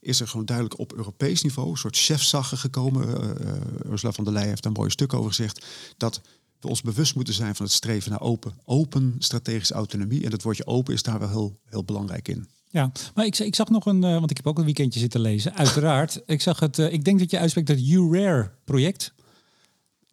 is 0.00 0.20
er 0.20 0.28
gewoon 0.28 0.46
duidelijk 0.46 0.78
op 0.78 0.92
Europees 0.92 1.42
niveau 1.42 1.70
een 1.70 1.76
soort 1.76 1.96
chefzaggen 1.96 2.58
gekomen. 2.58 3.36
Eh, 3.40 3.90
Ursula 3.90 4.12
von 4.12 4.24
der 4.24 4.32
Leyen 4.32 4.48
heeft 4.48 4.62
daar 4.62 4.72
een 4.72 4.78
mooi 4.78 4.90
stuk 4.90 5.14
over 5.14 5.28
gezegd. 5.28 5.66
Dat 5.96 6.20
we 6.60 6.68
ons 6.68 6.82
bewust 6.82 7.14
moeten 7.14 7.34
zijn 7.34 7.54
van 7.54 7.66
het 7.66 7.74
streven 7.74 8.10
naar 8.10 8.20
open, 8.20 8.52
open 8.64 9.14
strategische 9.18 9.74
autonomie. 9.74 10.24
En 10.24 10.30
dat 10.30 10.42
woordje 10.42 10.66
open 10.66 10.94
is 10.94 11.02
daar 11.02 11.18
wel 11.18 11.28
heel, 11.28 11.58
heel 11.64 11.84
belangrijk 11.84 12.28
in. 12.28 12.48
Ja, 12.70 12.92
maar 13.14 13.26
ik, 13.26 13.38
ik 13.38 13.54
zag 13.54 13.68
nog 13.68 13.86
een, 13.86 14.00
want 14.00 14.30
ik 14.30 14.36
heb 14.36 14.46
ook 14.46 14.58
een 14.58 14.64
weekendje 14.64 15.00
zitten 15.00 15.20
lezen. 15.20 15.54
Uiteraard. 15.54 16.22
Ik 16.26 16.40
zag 16.40 16.60
het, 16.60 16.78
ik 16.78 17.04
denk 17.04 17.18
dat 17.18 17.30
je 17.30 17.38
uitspreekt 17.38 17.68
het 17.68 17.80
URARE-project. 17.80 19.14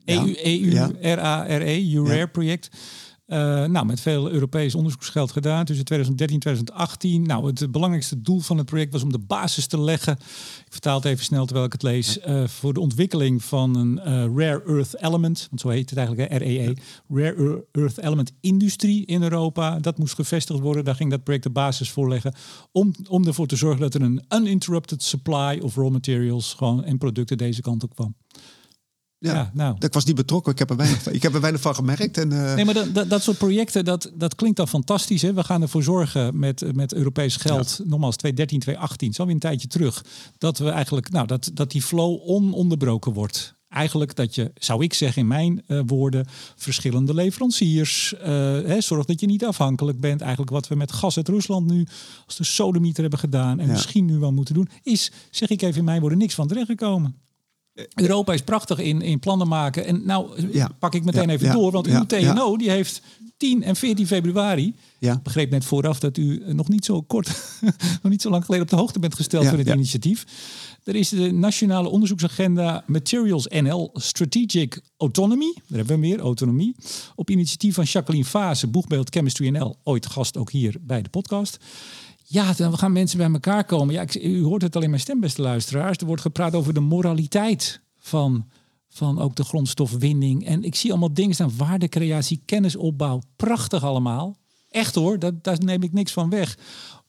E 0.06 0.14
Ja. 0.72 0.90
EU-R-A-R-E, 1.02 1.92
URARE-project. 1.92 2.70
Eh, 3.26 3.66
nou, 3.66 3.86
met 3.86 4.02
veel 4.02 4.32
Europees 4.32 4.76
onderzoeksgeld 4.76 5.32
gedaan 5.32 5.66
tussen 5.66 5.86
2013 5.86 6.36
en 6.36 6.42
2018. 6.42 7.22
Nou, 7.22 7.48
het 7.48 7.72
belangrijkste 7.72 8.22
doel 8.22 8.40
van 8.40 8.58
het 8.58 8.66
project 8.66 8.92
was 8.92 9.04
om 9.04 9.12
de 9.12 9.20
basis 9.20 9.68
te 9.68 9.80
leggen. 9.82 10.14
Ik 10.66 10.72
vertaal 10.72 10.96
het 10.96 11.06
even 11.06 11.24
snel 11.26 11.46
terwijl 11.46 11.66
ik 11.66 11.72
het 11.72 11.84
lees. 11.84 12.20
eh, 12.20 12.48
voor 12.48 12.74
de 12.74 12.80
ontwikkeling 12.80 13.44
van 13.44 13.76
een 13.76 14.00
eh, 14.00 14.14
Rare 14.14 14.64
Earth 14.68 15.02
Element, 15.02 15.48
want 15.50 15.62
zo 15.62 15.70
heet 15.70 15.90
het 15.90 16.00
eigenlijk, 16.00 16.32
hè, 16.32 16.38
REE. 16.38 16.74
Rare 17.08 17.66
Earth 17.72 17.98
Element 17.98 18.32
industrie 18.40 19.06
in 19.06 19.24
Europa. 19.24 19.80
Dat 19.80 19.98
moest 19.98 20.14
gevestigd 20.16 20.60
worden. 20.60 20.84
Daar 20.84 20.96
ging 20.96 21.10
dat 21.10 21.24
project 21.24 21.44
de 21.44 21.50
basis 21.50 21.92
voor 21.92 22.10
leggen. 22.10 22.34
Om, 22.72 22.94
om 23.08 23.28
ervoor 23.28 23.48
te 23.48 23.56
zorgen 23.56 23.82
dat 23.82 23.94
er 23.94 24.02
een 24.02 24.24
uninterrupted 24.30 25.04
supply 25.04 25.60
of 25.62 25.76
raw 25.76 25.92
materials 25.92 26.54
gewoon, 26.54 26.84
en 26.84 26.98
producten 26.98 27.38
deze 27.38 27.62
kant 27.62 27.84
op 27.84 27.96
kwam. 27.96 28.16
Ja, 29.24 29.34
Ja, 29.34 29.52
nou. 29.54 29.76
ik 29.80 29.94
was 29.94 30.06
niet 30.06 30.16
betrokken. 30.16 30.52
Ik 30.52 30.60
heb 30.60 30.70
er 30.70 30.76
weinig, 30.76 31.02
van- 31.04 31.14
ik 31.14 31.22
heb 31.22 31.34
er 31.34 31.42
weinig 31.42 31.62
van 31.62 31.76
gemerkt. 31.76 32.18
En, 32.18 32.32
eh, 32.32 32.56
Nee, 32.56 32.66
maar 32.66 32.74
dat, 32.74 32.94
dat, 32.94 33.10
dat 33.10 33.24
soort 33.24 33.38
projecten, 33.38 33.86
dat, 33.86 34.12
dat 34.16 34.36
klinkt 34.36 34.58
dan 34.58 34.68
fantastisch. 34.68 35.22
Hè? 35.22 35.34
We 35.34 35.44
gaan 35.44 35.62
ervoor 35.62 35.84
zorgen 35.84 36.40
met, 36.40 36.76
met 36.76 36.94
Europees 36.94 37.36
geld, 37.36 37.80
nogmaals 37.84 38.16
2013, 38.16 38.60
2018, 38.60 39.14
zo 39.14 39.24
weer 39.26 39.34
een 39.34 39.40
tijdje 39.40 39.68
terug, 39.68 40.06
dat 40.38 40.58
we 40.58 40.70
eigenlijk, 40.70 41.10
nou, 41.12 41.28
dat, 41.28 41.52
dat 41.54 41.72
die 41.72 41.82
flow 41.82 42.20
ononderbroken 42.30 43.14
wordt. 43.14 43.56
Eigenlijk 43.70 44.16
dat 44.16 44.36
je, 44.36 44.52
zou 44.56 44.84
ik 44.84 44.94
zeggen 44.94 45.22
in 45.22 45.28
mijn 45.28 45.62
eh, 45.68 45.80
woorden, 45.86 46.26
verschillende 46.56 47.14
leveranciers, 47.14 48.14
eh, 48.18 48.28
hè, 48.66 48.82
zorg 48.82 49.06
dat 49.06 49.20
je 49.20 49.26
niet 49.26 49.46
afhankelijk 49.46 50.00
bent. 50.00 50.22
Eigenlijk 50.22 50.52
wat 50.52 50.68
we 50.68 50.76
met 50.76 50.92
gas 50.92 51.18
uit 51.18 51.28
Rusland 51.28 51.72
nu 51.72 51.88
als 52.26 52.36
de 52.36 52.44
sodemieter 52.44 53.02
hebben 53.02 53.20
gedaan 53.20 53.60
en 53.60 53.66
Ja. 53.66 53.72
misschien 53.72 54.06
nu 54.06 54.18
wel 54.18 54.32
moeten 54.32 54.54
doen, 54.54 54.70
is, 54.84 55.12
zeg 55.32 55.50
ik 55.50 55.62
even 55.62 55.78
in 55.80 55.84
mijn 55.84 56.00
woorden, 56.00 56.18
niks 56.18 56.34
van 56.34 56.48
terechtgekomen. 56.48 57.16
Europa 57.96 58.34
is 58.34 58.42
prachtig 58.42 58.80
in, 58.80 59.02
in 59.02 59.20
plannen 59.20 59.48
maken. 59.48 59.86
En 59.86 60.06
nou 60.06 60.48
Ja. 60.52 60.70
pak 60.80 60.94
ik 60.94 61.04
meteen 61.04 61.28
Ja, 61.28 61.34
even 61.34 61.48
ja, 61.48 61.54
door, 61.54 61.72
want 61.72 61.88
uw 61.88 62.06
TNO 62.06 62.58
die 62.58 62.70
heeft 62.70 63.02
10 63.38 63.64
en 63.64 63.76
14 63.76 64.08
februari. 64.08 64.76
Ja. 65.00 65.14
Ik 65.14 65.24
begreep 65.24 65.50
net 65.52 65.66
vooraf 65.66 66.00
dat 66.00 66.18
u 66.18 66.44
nog 66.54 66.70
niet 66.70 66.86
zo 66.86 67.02
kort, 67.02 67.28
nog 68.02 68.12
niet 68.12 68.22
zo 68.22 68.30
lang 68.30 68.46
geleden 68.46 68.66
op 68.66 68.72
de 68.72 68.76
hoogte 68.80 69.00
bent 69.00 69.16
gesteld 69.16 69.46
van 69.46 69.58
dit 69.58 69.68
initiatief. 69.68 70.26
Er 70.84 70.96
is 70.96 71.10
de 71.10 71.32
nationale 71.32 71.90
onderzoeksagenda 71.90 72.84
Materials 72.88 73.48
NL 73.48 73.90
Strategic 73.94 74.82
Autonomy. 74.98 75.54
Daar 75.56 75.78
hebben 75.78 75.96
we 75.96 76.08
meer, 76.08 76.20
autonomie. 76.20 76.76
Op 77.16 77.30
initiatief 77.30 77.74
van 77.76 77.84
Jacqueline 77.84 78.26
Fase, 78.26 78.68
Boegbeeld 78.68 79.10
Chemistry 79.10 79.48
NL. 79.50 79.76
Ooit 79.84 80.06
gast 80.06 80.38
ook 80.38 80.52
hier 80.52 80.76
bij 80.82 81.02
de 81.02 81.10
podcast. 81.10 81.58
Ja, 82.24 82.54
dan 82.54 82.78
gaan 82.78 82.92
mensen 82.92 83.18
bij 83.18 83.32
elkaar 83.32 83.64
komen. 83.64 83.94
Ja, 83.94 84.02
ik, 84.02 84.16
u 84.16 84.44
hoort 84.44 84.62
het 84.62 84.76
alleen 84.76 84.90
maar 84.90 85.00
stem, 85.00 85.20
beste 85.20 85.42
luisteraars. 85.42 85.98
Er 85.98 86.06
wordt 86.06 86.22
gepraat 86.22 86.56
over 86.56 86.74
de 86.74 86.80
moraliteit 86.80 87.82
van, 88.00 88.50
van 88.90 89.20
ook 89.20 89.36
de 89.36 89.44
grondstofwinning. 89.44 90.46
En 90.46 90.64
ik 90.64 90.76
zie 90.76 90.92
allemaal 90.92 91.14
dingen 91.14 91.34
staan. 91.34 91.58
Waardecreatie, 91.58 92.42
kennisopbouw. 92.46 93.22
Prachtig 93.36 93.84
allemaal. 93.84 94.38
Echt 94.70 94.96
hoor, 94.96 95.20
dat, 95.20 95.44
daar 95.44 95.64
neem 95.64 95.84
ik 95.84 95.94
niks 95.94 96.12
van 96.12 96.30
weg. 96.30 96.58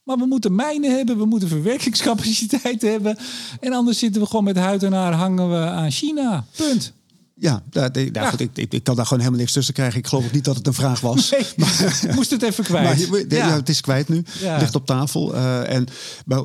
Maar 0.03 0.17
we 0.17 0.25
moeten 0.25 0.55
mijnen 0.55 0.95
hebben, 0.95 1.17
we 1.17 1.25
moeten 1.25 1.49
verwerkingscapaciteit 1.49 2.81
hebben. 2.81 3.17
En 3.59 3.73
anders 3.73 3.99
zitten 3.99 4.21
we 4.21 4.27
gewoon 4.27 4.43
met 4.43 4.57
huid 4.57 4.83
en 4.83 4.93
haar 4.93 5.13
hangen 5.13 5.49
we 5.49 5.57
aan 5.57 5.91
China. 5.91 6.45
Punt. 6.55 6.93
Ja, 7.37 7.63
daar- 7.69 7.91
daar- 7.91 8.11
daar- 8.11 8.23
Ja. 8.23 8.29
goed, 8.29 8.39
ik, 8.39 8.57
ik, 8.57 8.73
ik 8.73 8.83
kan 8.83 8.95
daar 8.95 9.05
gewoon 9.05 9.19
helemaal 9.19 9.41
niks 9.41 9.53
tussen 9.53 9.73
krijgen. 9.73 9.99
Ik 9.99 10.07
geloof 10.07 10.25
ook 10.25 10.31
niet 10.31 10.45
dat 10.45 10.55
het 10.55 10.67
een 10.67 10.73
vraag 10.73 10.99
was. 10.99 11.29
Nee, 11.29 11.39
ik 12.09 12.15
moest 12.15 12.31
het 12.31 12.41
even 12.41 12.63
kwijt. 12.63 13.09
Maar 13.09 13.19
ja. 13.27 13.55
het 13.55 13.69
is 13.69 13.81
kwijt 13.81 14.09
nu. 14.09 14.23
Ja. 14.39 14.57
Ligt 14.57 14.75
op 14.75 14.85
tafel. 14.85 15.35
eh, 15.35 15.69
en, 15.75 15.85
maar, 16.25 16.43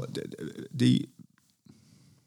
die, 0.70 1.12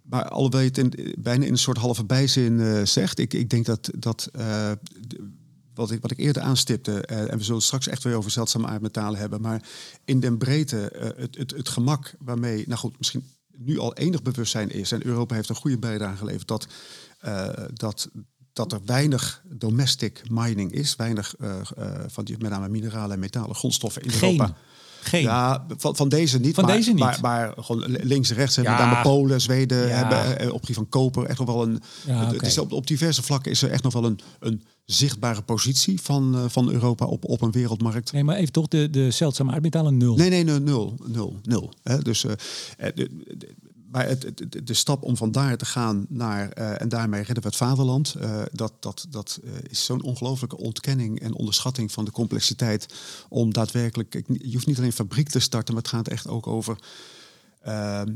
maar 0.02 0.30
alhoewel 0.30 0.60
je 0.60 0.68
het 0.68 0.78
in, 0.78 1.14
bijna 1.20 1.46
in 1.46 1.52
een 1.52 1.58
soort 1.58 1.78
halve 1.78 2.04
bijzin 2.06 2.60
eh, 2.60 2.86
zegt. 2.86 3.20
Ik, 3.20 3.34
ik 3.34 3.50
denk 3.50 3.66
dat, 3.66 3.90
dat 3.98 4.30
eh, 4.34 4.72
wat, 5.74 5.92
ik, 5.92 6.02
wat 6.02 6.12
ik 6.12 6.20
eerder 6.20 6.42
aanstipte... 6.42 7.06
en 7.06 7.38
we 7.38 7.44
zullen 7.44 7.56
het 7.58 7.64
straks 7.66 7.88
echt 7.88 8.04
weer 8.04 8.16
over 8.16 8.32
zeldzame 8.32 8.68
aardmetalen 8.68 9.20
hebben... 9.20 9.42
maar 9.42 9.62
in 10.06 10.20
den 10.20 10.38
breedte 10.38 10.92
het, 11.18 11.38
het, 11.38 11.52
het 11.52 11.70
gemak 11.70 12.14
waarmee... 12.20 12.64
nou 12.68 12.80
goed, 12.80 12.98
misschien 12.98 13.26
nu 13.58 13.80
al 13.80 13.94
enig 13.94 14.22
bewustzijn 14.22 14.70
is... 14.72 14.92
en 14.92 15.06
Europa 15.06 15.36
heeft 15.36 15.50
een 15.50 15.56
goede 15.56 15.78
bijdrage 15.78 16.18
geleverd... 16.18 16.48
dat, 16.48 16.68
dat, 17.74 18.10
dat 18.54 18.72
er 18.72 18.80
weinig 18.86 19.44
domestic 19.50 20.22
mining 20.30 20.72
is. 20.72 20.96
Weinig 20.96 21.36
eh, 21.40 21.60
eh, 21.78 22.00
van 22.08 22.24
die, 22.26 22.36
met 22.40 22.50
name 22.52 22.70
mineralen 22.70 23.12
en 23.14 23.20
metalen 23.20 23.56
grondstoffen 23.56 24.02
in 24.02 24.10
Geen. 24.12 24.32
Europa. 24.32 24.56
Geen. 25.02 25.22
Ja, 25.22 25.66
van, 25.78 25.96
van 25.96 26.10
deze 26.10 26.40
niet. 26.40 26.56
Van 26.56 26.66
maar, 26.66 26.76
deze 26.76 26.90
niet. 26.90 27.00
Maar, 27.00 27.18
maar 27.22 27.54
gewoon 27.58 27.84
links 27.88 28.30
en 28.30 28.36
rechts. 28.36 28.56
Hebben 28.56 28.74
Ja. 28.74 28.96
we 28.96 29.02
Polen, 29.02 29.42
Zweden 29.42 29.88
Ja. 29.88 29.94
hebben 29.96 30.40
eh, 30.40 30.54
op 30.54 30.60
gebied 30.60 30.76
van 30.76 30.90
koper 30.90 31.26
echt 31.26 31.40
nog 31.40 31.48
wel 31.48 31.64
een. 31.64 31.82
Ja, 32.06 32.14
het- 32.14 32.26
oké. 32.26 32.36
het 32.36 32.46
is 32.46 32.58
op, 32.58 32.72
op 32.72 32.88
diverse 32.88 33.24
vlakken 33.24 33.52
is 33.52 33.62
er 33.62 33.70
echt 33.72 33.84
nog 33.84 33.94
wel 33.94 34.06
een, 34.06 34.20
een 34.40 34.64
zichtbare 34.86 35.42
positie 35.42 36.02
van, 36.02 36.46
van 36.50 36.70
Europa 36.72 37.06
op, 37.06 37.26
op 37.26 37.42
een 37.42 37.52
wereldmarkt. 37.52 38.12
Nee, 38.12 38.24
maar 38.24 38.36
even 38.36 38.52
toch 38.54 38.68
de, 38.68 38.90
de 38.90 39.12
zeldzame 39.12 39.52
aardmetalen 39.52 39.98
nul. 39.98 40.16
Nee, 40.16 40.30
nee, 40.30 40.44
nee, 40.44 40.60
nul, 40.60 40.96
nul, 41.08 41.40
nul. 41.44 41.74
Hè? 41.84 41.98
Dus, 42.00 42.22
de, 42.22 42.38
de- 43.38 43.56
maar 43.94 44.08
het, 44.08 44.46
de, 44.68 44.74
stap 44.74 45.04
om 45.04 45.18
vandaar 45.18 45.58
te 45.58 45.66
gaan 45.66 46.06
naar 46.10 46.50
eh, 46.50 46.82
en 46.82 46.90
daarmee 46.90 47.24
redden 47.24 47.44
we 47.44 47.50
het 47.50 47.58
vaderland, 47.58 48.16
eh, 48.20 48.42
dat, 48.52 48.74
dat, 48.80 49.06
dat 49.10 49.40
eh, 49.44 49.52
is 49.70 49.86
zo'n 49.86 50.04
ongelooflijke 50.04 50.58
ontkenning 50.58 51.20
en 51.20 51.36
onderschatting 51.36 51.92
van 51.92 52.06
de 52.06 52.12
complexiteit 52.12 52.88
om 53.30 53.54
daadwerkelijk, 53.54 54.24
je 54.28 54.54
hoeft 54.54 54.66
niet 54.66 54.78
alleen 54.78 54.94
fabriek 54.94 55.30
te 55.30 55.40
starten, 55.40 55.74
maar 55.74 55.84
het 55.84 55.92
gaat 55.92 56.08
echt 56.08 56.28
ook 56.28 56.48
over 56.48 56.78
eh, 57.64 58.02
eh, 58.02 58.08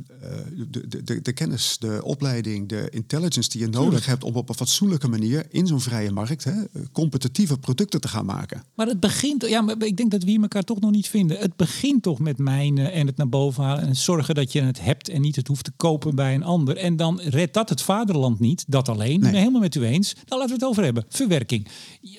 de, 0.70 1.04
de, 1.04 1.22
de, 1.22 1.34
kennis, 1.34 1.78
de 1.80 2.00
opleiding, 2.04 2.70
de 2.70 2.90
intelligence 2.90 3.50
die 3.50 3.62
je 3.62 3.68
nodig 3.68 3.84
Tuurlijk. 3.84 4.06
hebt 4.06 4.24
om 4.24 4.36
op 4.36 4.50
een 4.50 4.56
fatsoenlijke 4.56 5.08
manier 5.08 5.46
in 5.50 5.68
zo'n 5.68 5.82
vrije 5.82 6.12
markt 6.12 6.44
hè, 6.44 6.54
competitieve 6.92 7.58
producten 7.58 8.02
te 8.02 8.08
gaan 8.08 8.26
maken. 8.26 8.64
Maar 8.76 8.88
het 8.88 9.00
begint, 9.00 9.48
ja, 9.48 9.62
maar 9.62 9.76
ik 9.84 9.98
denk 9.98 10.12
dat 10.12 10.24
we 10.24 10.30
hier 10.30 10.42
elkaar 10.42 10.64
toch 10.64 10.80
nog 10.80 10.92
niet 10.92 11.08
vinden. 11.08 11.38
Het 11.38 11.56
begint 11.56 12.04
toch 12.04 12.20
met 12.20 12.38
mijnen 12.38 12.92
en 12.92 13.08
het 13.08 13.18
naar 13.18 13.30
boven 13.30 13.64
halen 13.64 13.88
en 13.88 13.96
zorgen 13.96 14.36
dat 14.36 14.52
je 14.52 14.62
het 14.62 14.82
hebt 14.82 15.10
en 15.10 15.22
niet 15.22 15.36
het 15.36 15.48
hoeft 15.48 15.64
te 15.64 15.72
kopen 15.76 16.16
bij 16.16 16.36
een 16.36 16.44
ander. 16.44 16.78
En 16.78 16.96
dan 16.96 17.20
redt 17.20 17.54
dat 17.54 17.70
het 17.70 17.82
vaderland 17.82 18.40
niet, 18.40 18.66
dat 18.68 18.90
alleen. 18.90 19.20
Nee. 19.20 19.36
Helemaal 19.36 19.62
met 19.62 19.76
u 19.76 19.84
eens. 19.86 20.16
Dan 20.26 20.38
laten 20.38 20.58
we 20.58 20.60
het 20.60 20.72
over 20.72 20.84
hebben. 20.84 21.06
Verwerking. 21.10 21.68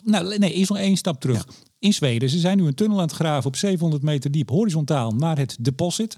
Nou, 0.04 0.38
nee, 0.38 0.52
eerst 0.52 0.70
nog 0.70 0.78
één 0.78 0.96
stap 0.96 1.20
terug. 1.20 1.46
In 1.78 1.92
Zweden, 1.92 2.30
ze 2.30 2.38
zijn 2.38 2.56
nu 2.56 2.66
een 2.66 2.74
tunnel 2.74 2.96
aan 2.96 3.02
het 3.02 3.12
graven 3.12 3.46
op 3.46 3.56
700 3.56 4.02
meter 4.02 4.30
diep, 4.30 4.48
horizontaal 4.48 5.10
naar 5.10 5.38
het 5.38 5.56
deposit. 5.60 6.16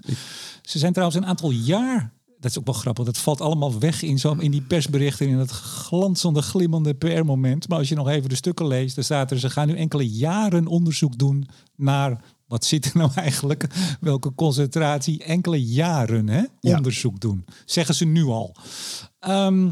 Ze 0.61 0.79
zijn 0.79 0.93
trouwens 0.93 1.19
een 1.19 1.27
aantal 1.27 1.51
jaar 1.51 2.13
dat 2.41 2.51
is 2.51 2.59
ook 2.59 2.65
wel 2.65 2.73
grappig. 2.73 3.05
Dat 3.05 3.17
valt 3.17 3.41
allemaal 3.41 3.79
weg 3.79 4.01
in, 4.01 4.19
zo, 4.19 4.33
in 4.33 4.51
die 4.51 4.61
persberichten. 4.61 5.27
In 5.27 5.37
dat 5.37 5.51
glanzende, 5.51 6.41
glimmende 6.41 6.93
PR-moment. 6.93 7.67
Maar 7.67 7.77
als 7.77 7.89
je 7.89 7.95
nog 7.95 8.07
even 8.07 8.29
de 8.29 8.35
stukken 8.35 8.67
leest. 8.67 8.95
Dan 8.95 9.03
staat 9.03 9.31
er. 9.31 9.39
Ze 9.39 9.49
gaan 9.49 9.67
nu 9.67 9.75
enkele 9.75 10.09
jaren 10.09 10.67
onderzoek 10.67 11.17
doen. 11.17 11.47
Naar. 11.75 12.23
Wat 12.47 12.65
zit 12.65 12.85
er 12.85 12.97
nou 12.97 13.11
eigenlijk? 13.27 13.67
Welke 13.99 14.33
concentratie? 14.35 15.23
Enkele 15.23 15.65
jaren 15.65 16.29
hè? 16.29 16.43
Ja. 16.59 16.77
onderzoek 16.77 17.19
doen. 17.19 17.45
Zeggen 17.65 17.95
ze 17.95 18.05
nu 18.05 18.25
al. 18.25 18.55
Ehm, 19.19 19.69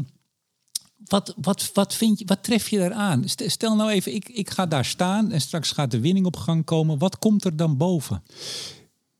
wat, 1.10 1.34
wat, 1.40 1.70
wat, 1.74 1.94
vind 1.94 2.18
je, 2.18 2.24
wat 2.24 2.42
tref 2.42 2.68
je 2.68 2.78
daaraan? 2.78 3.28
St- 3.28 3.50
Stel 3.50 3.76
nou 3.76 3.90
even, 3.90 4.14
ik, 4.14 4.28
ik 4.28 4.50
ga 4.50 4.66
daar 4.66 4.84
staan 4.84 5.30
en 5.30 5.40
straks 5.40 5.72
gaat 5.72 5.90
de 5.90 6.00
winning 6.00 6.26
op 6.26 6.36
gang 6.36 6.64
komen. 6.64 6.98
Wat 6.98 7.18
komt 7.18 7.44
er 7.44 7.56
dan 7.56 7.76
boven? 7.76 8.22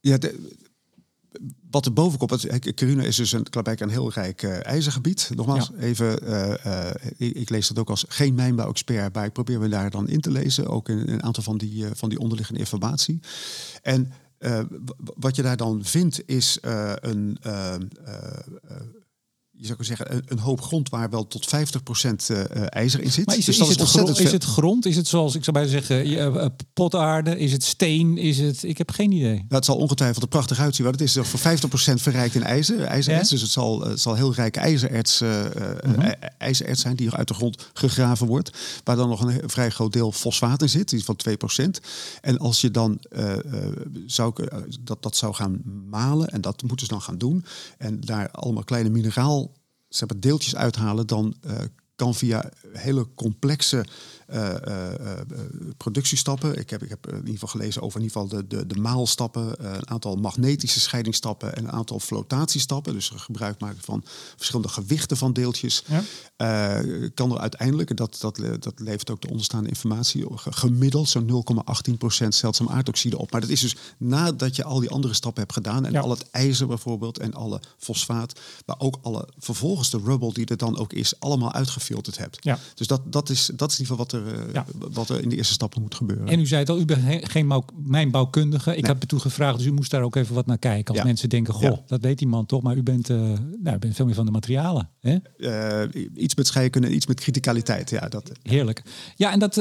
Ja, 0.00 0.18
de- 0.18 0.58
wat 1.70 1.86
er 1.86 1.92
boven 1.92 2.18
komt, 2.18 2.46
is 3.02 3.16
dus 3.16 3.32
een, 3.32 3.42
Klaarbijk 3.50 3.80
een 3.80 3.88
heel 3.88 4.10
rijk 4.12 4.42
eh, 4.42 4.64
ijzergebied. 4.66 5.30
Nogmaals, 5.34 5.70
even, 5.78 6.26
eh, 6.26 6.88
eh, 6.88 6.94
ik, 7.16 7.34
ik 7.34 7.50
lees 7.50 7.68
dat 7.68 7.78
ook 7.78 7.90
als 7.90 8.04
geen 8.08 8.34
mijnbouw-expert, 8.34 9.14
maar 9.14 9.24
ik 9.24 9.32
probeer 9.32 9.60
me 9.60 9.68
daar 9.68 9.90
dan 9.90 10.08
in 10.08 10.20
te 10.20 10.30
lezen, 10.30 10.66
ook 10.68 10.88
in, 10.88 10.98
in 10.98 11.12
een 11.12 11.22
aantal 11.22 11.42
van 11.42 11.58
die, 11.58 11.84
van 11.94 12.08
die 12.08 12.18
onderliggende 12.18 12.60
informatie. 12.60 13.20
En 13.82 14.12
wat 14.96 15.36
je 15.36 15.42
daar 15.42 15.56
dan 15.56 15.84
vindt, 15.84 16.22
is 16.26 16.58
een, 17.00 17.38
je 19.60 19.66
zou 19.66 19.78
kunnen 19.78 19.96
zeggen, 19.96 20.16
een, 20.16 20.22
een 20.38 20.44
hoop 20.44 20.60
grond 20.60 20.88
waar 20.88 21.10
wel 21.10 21.26
tot 21.26 21.46
50% 21.46 21.50
eh, 21.50 22.40
eh, 22.40 22.62
ijzer 22.68 23.00
in 23.00 23.12
zit. 23.12 23.26
Maar 23.26 23.36
is, 23.36 23.44
Dus 23.44 23.54
is, 23.58 23.66
dat 23.66 23.78
het, 23.78 23.88
grond, 23.88 24.18
is 24.20 24.32
het 24.32 24.44
grond? 24.44 24.86
Is 24.86 24.96
het 24.96 25.06
zoals 25.08 25.34
ik 25.34 25.44
zou 25.44 25.56
bijna 25.56 25.70
zeggen, 25.70 26.04
eh, 26.40 26.46
potaarde? 26.72 27.38
Is 27.38 27.52
het 27.52 27.64
steen? 27.64 28.18
Is 28.18 28.38
het? 28.38 28.62
Ik 28.62 28.78
heb 28.78 28.90
geen 28.90 29.12
idee. 29.12 29.34
Nou, 29.34 29.46
het 29.48 29.64
zal 29.64 29.76
ongetwijfeld 29.76 30.22
er 30.22 30.28
prachtig 30.28 30.58
uitzien, 30.58 30.84
want 30.86 31.00
het 31.00 31.08
is 31.08 31.16
voor 31.28 31.38
50% 31.38 32.00
verrijkt 32.02 32.34
in 32.34 32.42
ijzer, 32.42 32.80
ijzererts. 32.82 33.28
Ja? 33.28 33.34
Dus 33.34 33.40
het 33.42 33.50
zal, 33.50 33.80
het 33.80 34.00
zal 34.00 34.14
heel 34.14 34.34
rijk 34.34 34.56
ijzererts, 34.56 35.20
Mhm. 35.20 36.00
ij- 36.00 36.16
ijzererts 36.38 36.80
zijn 36.80 36.96
die 36.96 37.10
uit 37.14 37.28
de 37.28 37.34
grond 37.34 37.66
gegraven 37.72 38.26
wordt. 38.26 38.50
Waar 38.84 38.96
dan 38.96 39.08
nog 39.08 39.20
een 39.20 39.40
vrij 39.46 39.70
groot 39.70 39.92
deel 39.92 40.12
fosfaat 40.12 40.62
in 40.62 40.68
zit, 40.68 40.88
die 40.88 41.04
van 41.04 41.16
2%. 41.16 41.80
En 42.20 42.38
als 42.38 42.60
je 42.60 42.70
dan 42.70 42.98
eh, 43.10 43.32
zou, 44.06 44.32
dat, 44.80 45.02
dat 45.02 45.16
zou 45.16 45.34
gaan 45.34 45.62
malen, 45.90 46.28
en 46.28 46.40
dat 46.40 46.62
moeten 46.62 46.86
ze 46.86 46.92
dan 46.92 47.02
gaan 47.02 47.18
doen, 47.18 47.44
en 47.78 48.00
daar 48.00 48.30
allemaal 48.30 48.64
kleine 48.64 48.90
mineraal 48.90 49.49
zeg 49.90 50.08
maar, 50.08 50.20
deeltjes 50.20 50.56
uithalen, 50.56 51.06
dan 51.06 51.34
eh, 51.40 51.58
kan 51.94 52.14
via 52.14 52.50
hele 52.72 53.06
complexe 53.14 53.84
eh, 54.30 54.66
eh, 54.66 54.92
eh, 54.92 55.18
productiestappen. 55.76 56.58
Ik 56.58 56.70
heb, 56.70 56.82
ik 56.82 56.88
heb 56.88 57.06
in 57.08 57.16
ieder 57.16 57.32
geval 57.32 57.48
gelezen 57.48 57.82
over 57.82 58.00
in 58.00 58.06
ieder 58.06 58.20
geval 58.22 58.38
de, 58.40 58.46
de, 58.46 58.66
de 58.66 58.80
maalstappen, 58.80 59.64
een 59.74 59.88
aantal 59.88 60.16
magnetische 60.16 60.80
scheidingsstappen 60.80 61.56
en 61.56 61.64
een 61.64 61.70
aantal 61.72 62.00
flotatiestappen. 62.00 62.92
Dus 62.92 63.08
gebruik 63.16 63.60
maken 63.60 63.82
van 63.82 64.04
verschillende 64.36 64.68
gewichten 64.68 65.16
van 65.16 65.32
deeltjes. 65.32 65.84
Ja. 65.86 66.02
Kan 67.14 67.32
er 67.32 67.38
uiteindelijk, 67.38 67.96
dat, 67.96 68.16
dat, 68.20 68.40
dat 68.58 68.72
levert 68.80 69.10
ook 69.10 69.20
de 69.20 69.28
onderstaande 69.30 69.68
informatie, 69.68 70.26
ge- 70.34 70.52
gemiddeld 70.52 71.08
zo'n 71.08 71.44
0,18% 72.24 72.28
zeldzaam 72.28 72.68
aardoxide 72.68 73.18
op. 73.18 73.30
Maar 73.32 73.40
dat 73.40 73.50
is 73.50 73.60
dus 73.60 73.76
nadat 73.98 74.56
je 74.56 74.64
al 74.64 74.80
die 74.80 74.90
andere 74.90 75.14
stappen 75.14 75.42
hebt 75.42 75.54
gedaan 75.54 75.86
en 75.86 75.92
Ja. 75.92 76.00
al 76.00 76.10
het 76.10 76.30
ijzer 76.30 76.66
bijvoorbeeld 76.66 77.18
en 77.18 77.34
alle 77.34 77.60
fosfaat, 77.78 78.40
maar 78.66 78.76
ook 78.78 78.98
alle 79.02 79.28
vervolgens 79.38 79.90
de 79.90 80.00
rubble 80.04 80.32
die 80.32 80.46
er 80.46 80.56
dan 80.56 80.78
ook 80.78 80.92
is, 80.92 81.20
allemaal 81.20 81.52
uitgefilterd 81.52 82.18
hebt. 82.18 82.36
Ja. 82.44 82.58
Dus 82.74 82.86
dat, 82.86 83.12
dat, 83.12 83.28
is, 83.28 83.50
dat 83.54 83.70
is 83.70 83.78
in 83.78 83.82
ieder 83.84 83.96
geval 83.96 83.96
wat 83.96 84.12
er, 84.12 84.19
eh, 84.26 84.52
Ja. 84.52 84.64
wat 84.92 85.08
er 85.08 85.22
in 85.22 85.28
de 85.28 85.36
eerste 85.36 85.52
stappen 85.52 85.82
moet 85.82 85.94
gebeuren. 85.94 86.26
En 86.28 86.40
u 86.40 86.46
zei 86.46 86.60
het 86.60 86.68
al, 86.70 86.78
u 86.80 86.84
bent 86.84 87.02
he- 87.02 87.18
geen 87.22 87.48
bouw- 87.48 87.64
mijnbouwkundige. 87.84 88.70
Ik 88.76 88.82
Nee. 88.82 88.90
heb 88.92 89.02
u 89.02 89.06
toe 89.06 89.18
gevraagd, 89.20 89.56
dus 89.58 89.66
u 89.66 89.72
moest 89.72 89.90
daar 89.90 90.02
ook 90.02 90.16
even 90.16 90.34
wat 90.34 90.46
naar 90.46 90.58
kijken. 90.58 90.88
Als 90.88 90.98
Ja. 90.98 91.04
mensen 91.04 91.28
denken, 91.28 91.54
goh, 91.54 91.62
Ja. 91.62 91.80
dat 91.86 92.00
weet 92.00 92.18
die 92.18 92.28
man 92.28 92.46
toch. 92.46 92.62
Maar 92.62 92.76
u 92.76 92.82
bent, 92.82 93.10
eh, 93.10 93.16
nou, 93.62 93.76
u 93.76 93.78
bent 93.78 93.94
veel 93.94 94.04
meer 94.06 94.14
van 94.14 94.24
de 94.26 94.30
materialen. 94.32 94.88
Hè? 95.00 95.16
Eh, 95.38 96.02
iets 96.14 96.34
met 96.34 96.46
scheikunde 96.46 96.88
en 96.88 96.94
iets 96.94 97.06
met 97.06 97.20
criticaliteit. 97.20 97.90
Ja, 97.90 98.08
dat, 98.08 98.30
Heerlijk. 98.42 98.82
Ja, 99.16 99.32
en 99.32 99.38
dat, 99.38 99.54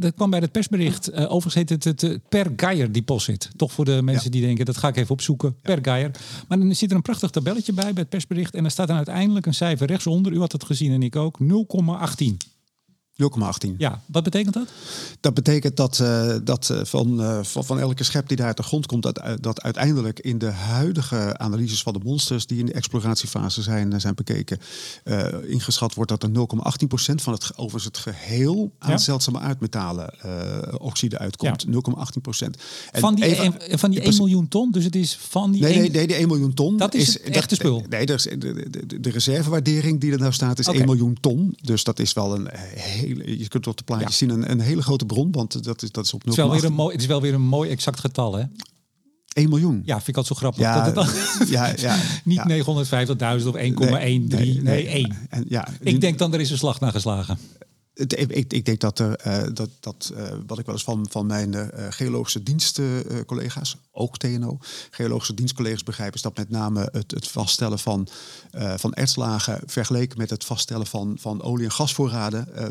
dat 0.00 0.14
kwam 0.14 0.30
bij 0.30 0.38
het 0.40 0.52
persbericht. 0.52 1.12
Overigens 1.12 1.54
heet 1.54 1.68
het 1.84 1.84
het 2.02 2.18
Per 2.28 2.52
Geier 2.56 2.92
deposit. 2.92 3.50
Toch 3.56 3.72
voor 3.72 3.84
de 3.84 4.02
mensen 4.02 4.30
die 4.30 4.40
denken, 4.42 4.64
dat 4.64 4.76
ga 4.76 4.88
ik 4.88 4.96
even 4.96 5.10
opzoeken. 5.10 5.54
Per 5.62 5.78
Geier. 5.82 6.10
Maar 6.48 6.58
dan 6.58 6.74
zit 6.74 6.90
er 6.90 6.96
een 6.96 7.02
prachtig 7.02 7.30
tabelletje 7.30 7.72
bij, 7.72 7.84
bij 7.92 8.00
het 8.02 8.08
persbericht. 8.08 8.54
En 8.54 8.64
er 8.64 8.70
staat 8.70 8.86
dan 8.86 8.96
uiteindelijk 8.96 9.46
een 9.46 9.54
cijfer 9.54 9.86
rechtsonder. 9.86 10.32
U 10.32 10.38
had 10.38 10.52
het 10.52 10.64
gezien 10.64 10.92
en 10.92 11.02
ik 11.02 11.16
ook. 11.16 11.38
0,18. 11.40 12.36
0,18. 13.22 13.76
Ja, 13.78 14.00
wat 14.06 14.22
betekent 14.22 14.54
dat? 14.54 14.68
Dat 15.20 15.34
betekent 15.34 15.76
dat, 15.76 16.00
eh, 16.00 16.34
dat 16.44 16.70
eh, 16.70 16.80
van, 16.84 17.22
eh, 17.22 17.38
van, 17.42 17.64
van 17.64 17.80
elke 17.80 18.04
schep 18.04 18.28
die 18.28 18.36
daar 18.36 18.46
uit 18.46 18.56
de 18.56 18.62
grond 18.62 18.86
komt, 18.86 19.02
dat, 19.02 19.20
dat 19.40 19.62
uiteindelijk 19.62 20.20
in 20.20 20.38
de 20.38 20.50
huidige 20.50 21.38
analyses 21.38 21.82
van 21.82 21.92
de 21.92 22.00
monsters 22.04 22.46
die 22.46 22.58
in 22.58 22.66
de 22.66 22.72
exploratiefase 22.72 23.62
zijn, 23.62 24.00
zijn 24.00 24.14
bekeken, 24.14 24.58
ingeschat 25.46 25.94
wordt 25.94 26.10
dat 26.10 26.22
er 26.22 26.28
0,18% 26.28 27.22
van 27.22 27.32
het, 27.32 27.44
ge- 27.44 27.52
overigens 27.56 27.84
het 27.84 27.96
geheel 27.98 28.72
aan 28.78 28.90
Ja. 28.90 28.98
zeldzame 28.98 29.38
aardmetalen 29.38 30.14
oxide 30.80 31.18
uitkomt. 31.18 31.66
0,18%. 31.66 32.56
En 32.90 33.00
Van 33.00 33.14
die, 33.14 33.24
even- 33.24 33.78
van 33.78 33.90
die 33.90 33.98
1 33.98 34.02
precies- 34.02 34.18
miljoen 34.18 34.48
ton. 34.48 34.70
Dus 34.70 34.84
het 34.84 34.94
is 34.96 35.16
van 35.20 35.52
die 35.52 35.60
Nee, 35.62 35.72
één- 35.72 35.80
nee, 35.80 35.90
nee, 35.90 36.06
die 36.06 36.16
1 36.16 36.28
miljoen 36.28 36.54
ton. 36.54 36.76
Dat 36.76 36.94
is 36.94 37.06
het 37.24 37.36
echte 37.36 37.54
spul. 37.54 37.84
Nee, 37.88 38.06
is 38.06 38.22
de, 38.22 38.38
de, 38.38 38.86
de, 38.86 39.00
de 39.00 39.10
reservewaardering 39.10 40.00
die 40.00 40.12
er 40.12 40.18
nou 40.18 40.32
staat 40.32 40.58
is 40.58 40.68
Oké. 40.68 40.76
1 40.76 40.86
miljoen 40.86 41.16
ton. 41.20 41.56
Dus 41.62 41.84
dat 41.84 41.98
is 41.98 42.12
wel 42.12 42.34
een 42.34 42.48
hele. 43.08 43.38
Je 43.38 43.48
kunt 43.48 43.66
op 43.66 43.76
de 43.76 43.84
plaatjes 43.84 44.18
Ja. 44.18 44.26
zien 44.26 44.30
een, 44.30 44.50
een 44.50 44.60
hele 44.60 44.82
grote 44.82 45.06
bron, 45.06 45.32
want 45.32 45.64
dat 45.64 45.82
is, 45.82 45.90
dat 45.92 46.04
is 46.04 46.12
op 46.12 46.22
0,18. 46.22 46.26
Het 46.26 46.38
is, 46.38 46.44
wel 46.44 46.50
weer 46.50 46.64
een 46.64 46.72
mooi, 46.72 46.92
het 46.92 47.00
is 47.00 47.06
wel 47.06 47.20
weer 47.20 47.34
een 47.34 47.40
mooi 47.42 47.70
exact 47.70 48.00
getal, 48.00 48.34
hè? 48.34 48.44
1 49.32 49.48
miljoen. 49.48 49.82
Ja, 49.84 49.94
vind 49.94 50.08
ik 50.08 50.16
altijd 50.16 50.26
zo 50.26 50.34
grappig. 50.34 50.62
Ja, 50.62 50.74
dat 50.74 50.86
het 50.86 50.94
dan 50.94 51.48
ja, 51.56 51.72
ja, 51.76 51.96
niet 52.24 52.42
ja. 52.46 53.38
950.000 53.40 53.46
of 53.46 53.56
1,13. 53.56 53.58
Nee, 54.62 54.86
1. 54.88 55.16
En 55.30 55.44
ja, 55.48 55.68
Ik 55.80 56.00
denk 56.00 56.18
dan, 56.18 56.32
er 56.34 56.40
is 56.40 56.50
een 56.50 56.58
slag 56.58 56.80
naar 56.80 56.92
geslagen. 56.92 57.38
Ik, 57.94 58.12
ik, 58.12 58.52
ik 58.52 58.64
denk 58.64 58.80
dat 58.80 58.98
er 58.98 59.16
eh, 59.16 59.42
dat, 59.52 59.70
dat 59.80 60.12
eh, 60.16 60.22
wat 60.46 60.58
ik 60.58 60.66
wel 60.66 60.74
eens 60.74 60.84
van, 60.84 61.06
van 61.10 61.26
mijn 61.26 61.54
eh, 61.54 61.86
geologische 61.90 62.42
dienstcollega's, 62.42 63.76
ook 63.96 64.16
TNO, 64.18 64.58
geologische 64.90 65.34
dienstcollega's 65.34 65.82
begrijp, 65.82 66.14
is 66.14 66.22
dat 66.22 66.36
met 66.36 66.50
name 66.50 66.88
het, 66.92 67.10
het 67.10 67.28
vaststellen 67.28 67.78
van, 67.78 68.08
eh 68.50 68.74
van 68.76 68.94
ertslagen 68.94 69.60
vergeleken 69.66 70.18
met 70.18 70.30
het 70.30 70.44
vaststellen 70.44 70.86
van, 70.86 71.16
van 71.20 71.42
olie- 71.42 71.64
en 71.64 71.72
gasvoorraden 71.72 72.54
eh, 72.56 72.64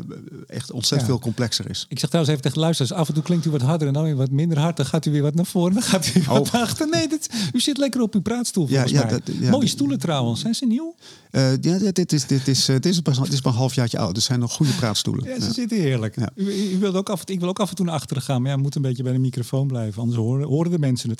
echt 0.46 0.70
ontzettend 0.72 1.00
Ja. 1.10 1.16
veel 1.16 1.18
complexer 1.24 1.70
is. 1.70 1.86
Ik 1.88 1.98
zeg 1.98 2.08
trouwens 2.08 2.30
even 2.30 2.42
tegen 2.42 2.58
de 2.58 2.64
luisteraars, 2.64 3.00
af 3.00 3.08
en 3.08 3.14
toe 3.14 3.22
klinkt 3.22 3.46
u 3.46 3.50
wat 3.50 3.60
harder 3.62 3.86
en 3.88 3.92
dan 3.94 4.02
weer 4.02 4.16
wat 4.16 4.30
minder 4.30 4.58
hard. 4.58 4.76
Dan 4.76 4.86
gaat 4.86 5.06
u 5.06 5.10
weer 5.10 5.22
wat 5.22 5.34
naar 5.34 5.46
voren, 5.46 5.72
dan 5.74 5.82
gaat 5.82 6.06
u 6.14 6.22
wat 6.26 6.48
Oh. 6.48 6.54
achter. 6.54 6.88
Nee, 6.88 7.08
dit, 7.08 7.28
u 7.52 7.60
zit 7.60 7.78
lekker 7.78 8.00
op 8.00 8.14
uw 8.14 8.20
praatstoel 8.20 8.64
Ja, 8.68 8.70
volgens 8.72 8.92
ja, 8.92 9.04
mij. 9.04 9.10
dat- 9.24 9.34
ja, 9.40 9.50
Mooie 9.50 9.66
stoelen 9.66 9.98
trouwens, 9.98 10.40
zijn 10.40 10.54
ze 10.54 10.66
nieuw? 10.66 10.94
Eh, 11.30 11.50
ja, 11.60 11.78
dit, 11.78 11.94
dit 11.96 12.12
is, 12.12 12.26
dit, 12.26 12.48
is, 12.48 12.64
dit, 12.64 12.86
is 12.86 13.00
pas, 13.00 13.18
dit 13.18 13.32
is 13.32 13.42
maar 13.42 13.52
een 13.52 13.58
halfjaartje 13.58 13.98
oud. 13.98 14.16
Er 14.16 14.22
zijn 14.22 14.38
nog 14.40 14.52
goede 14.52 14.72
praatstoelen. 14.72 15.24
Ja, 15.28 15.40
ze 15.40 15.46
Ja. 15.46 15.52
zitten 15.52 15.78
heerlijk. 15.80 16.16
Ja. 16.20 16.28
U, 16.34 16.52
u 16.72 16.78
wilt 16.78 16.94
ook 16.94 17.08
af, 17.10 17.24
en- 17.24 17.34
ik 17.34 17.40
wil 17.40 17.48
ook 17.48 17.60
af 17.60 17.70
en 17.70 17.76
toe 17.76 17.84
naar 17.84 17.94
achteren 17.94 18.22
gaan, 18.22 18.42
maar 18.42 18.50
ja, 18.50 18.56
moet 18.56 18.74
een 18.74 18.82
beetje 18.82 19.02
bij 19.02 19.12
de 19.12 19.18
microfoon 19.18 19.66
blijven, 19.66 20.00
anders 20.02 20.18
horen, 20.20 20.46
horen 20.46 20.70
de 20.70 20.78
mensen 20.78 21.10
het. 21.10 21.15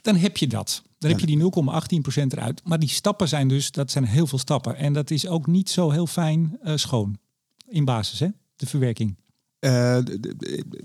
Dan 0.00 0.16
heb 0.16 0.36
je 0.36 0.46
dat. 0.46 0.82
Dan 0.98 1.10
heb 1.10 1.20
je 1.20 1.26
die 1.26 1.38
0,18% 2.20 2.26
eruit. 2.28 2.60
Maar 2.64 2.78
die 2.78 2.88
stappen 2.88 3.28
zijn 3.28 3.48
dus, 3.48 3.70
dat 3.70 3.90
zijn 3.90 4.04
heel 4.04 4.26
veel 4.26 4.38
stappen. 4.38 4.76
En 4.76 4.92
dat 4.92 5.10
is 5.10 5.26
ook 5.26 5.46
niet 5.46 5.70
zo 5.70 5.90
heel 5.90 6.06
fijn 6.06 6.58
eh, 6.62 6.76
schoon. 6.76 7.18
In 7.68 7.84
basis, 7.84 8.18
hè? 8.18 8.28
De 8.56 8.66
verwerking. 8.66 9.16
Uh, 9.64 9.96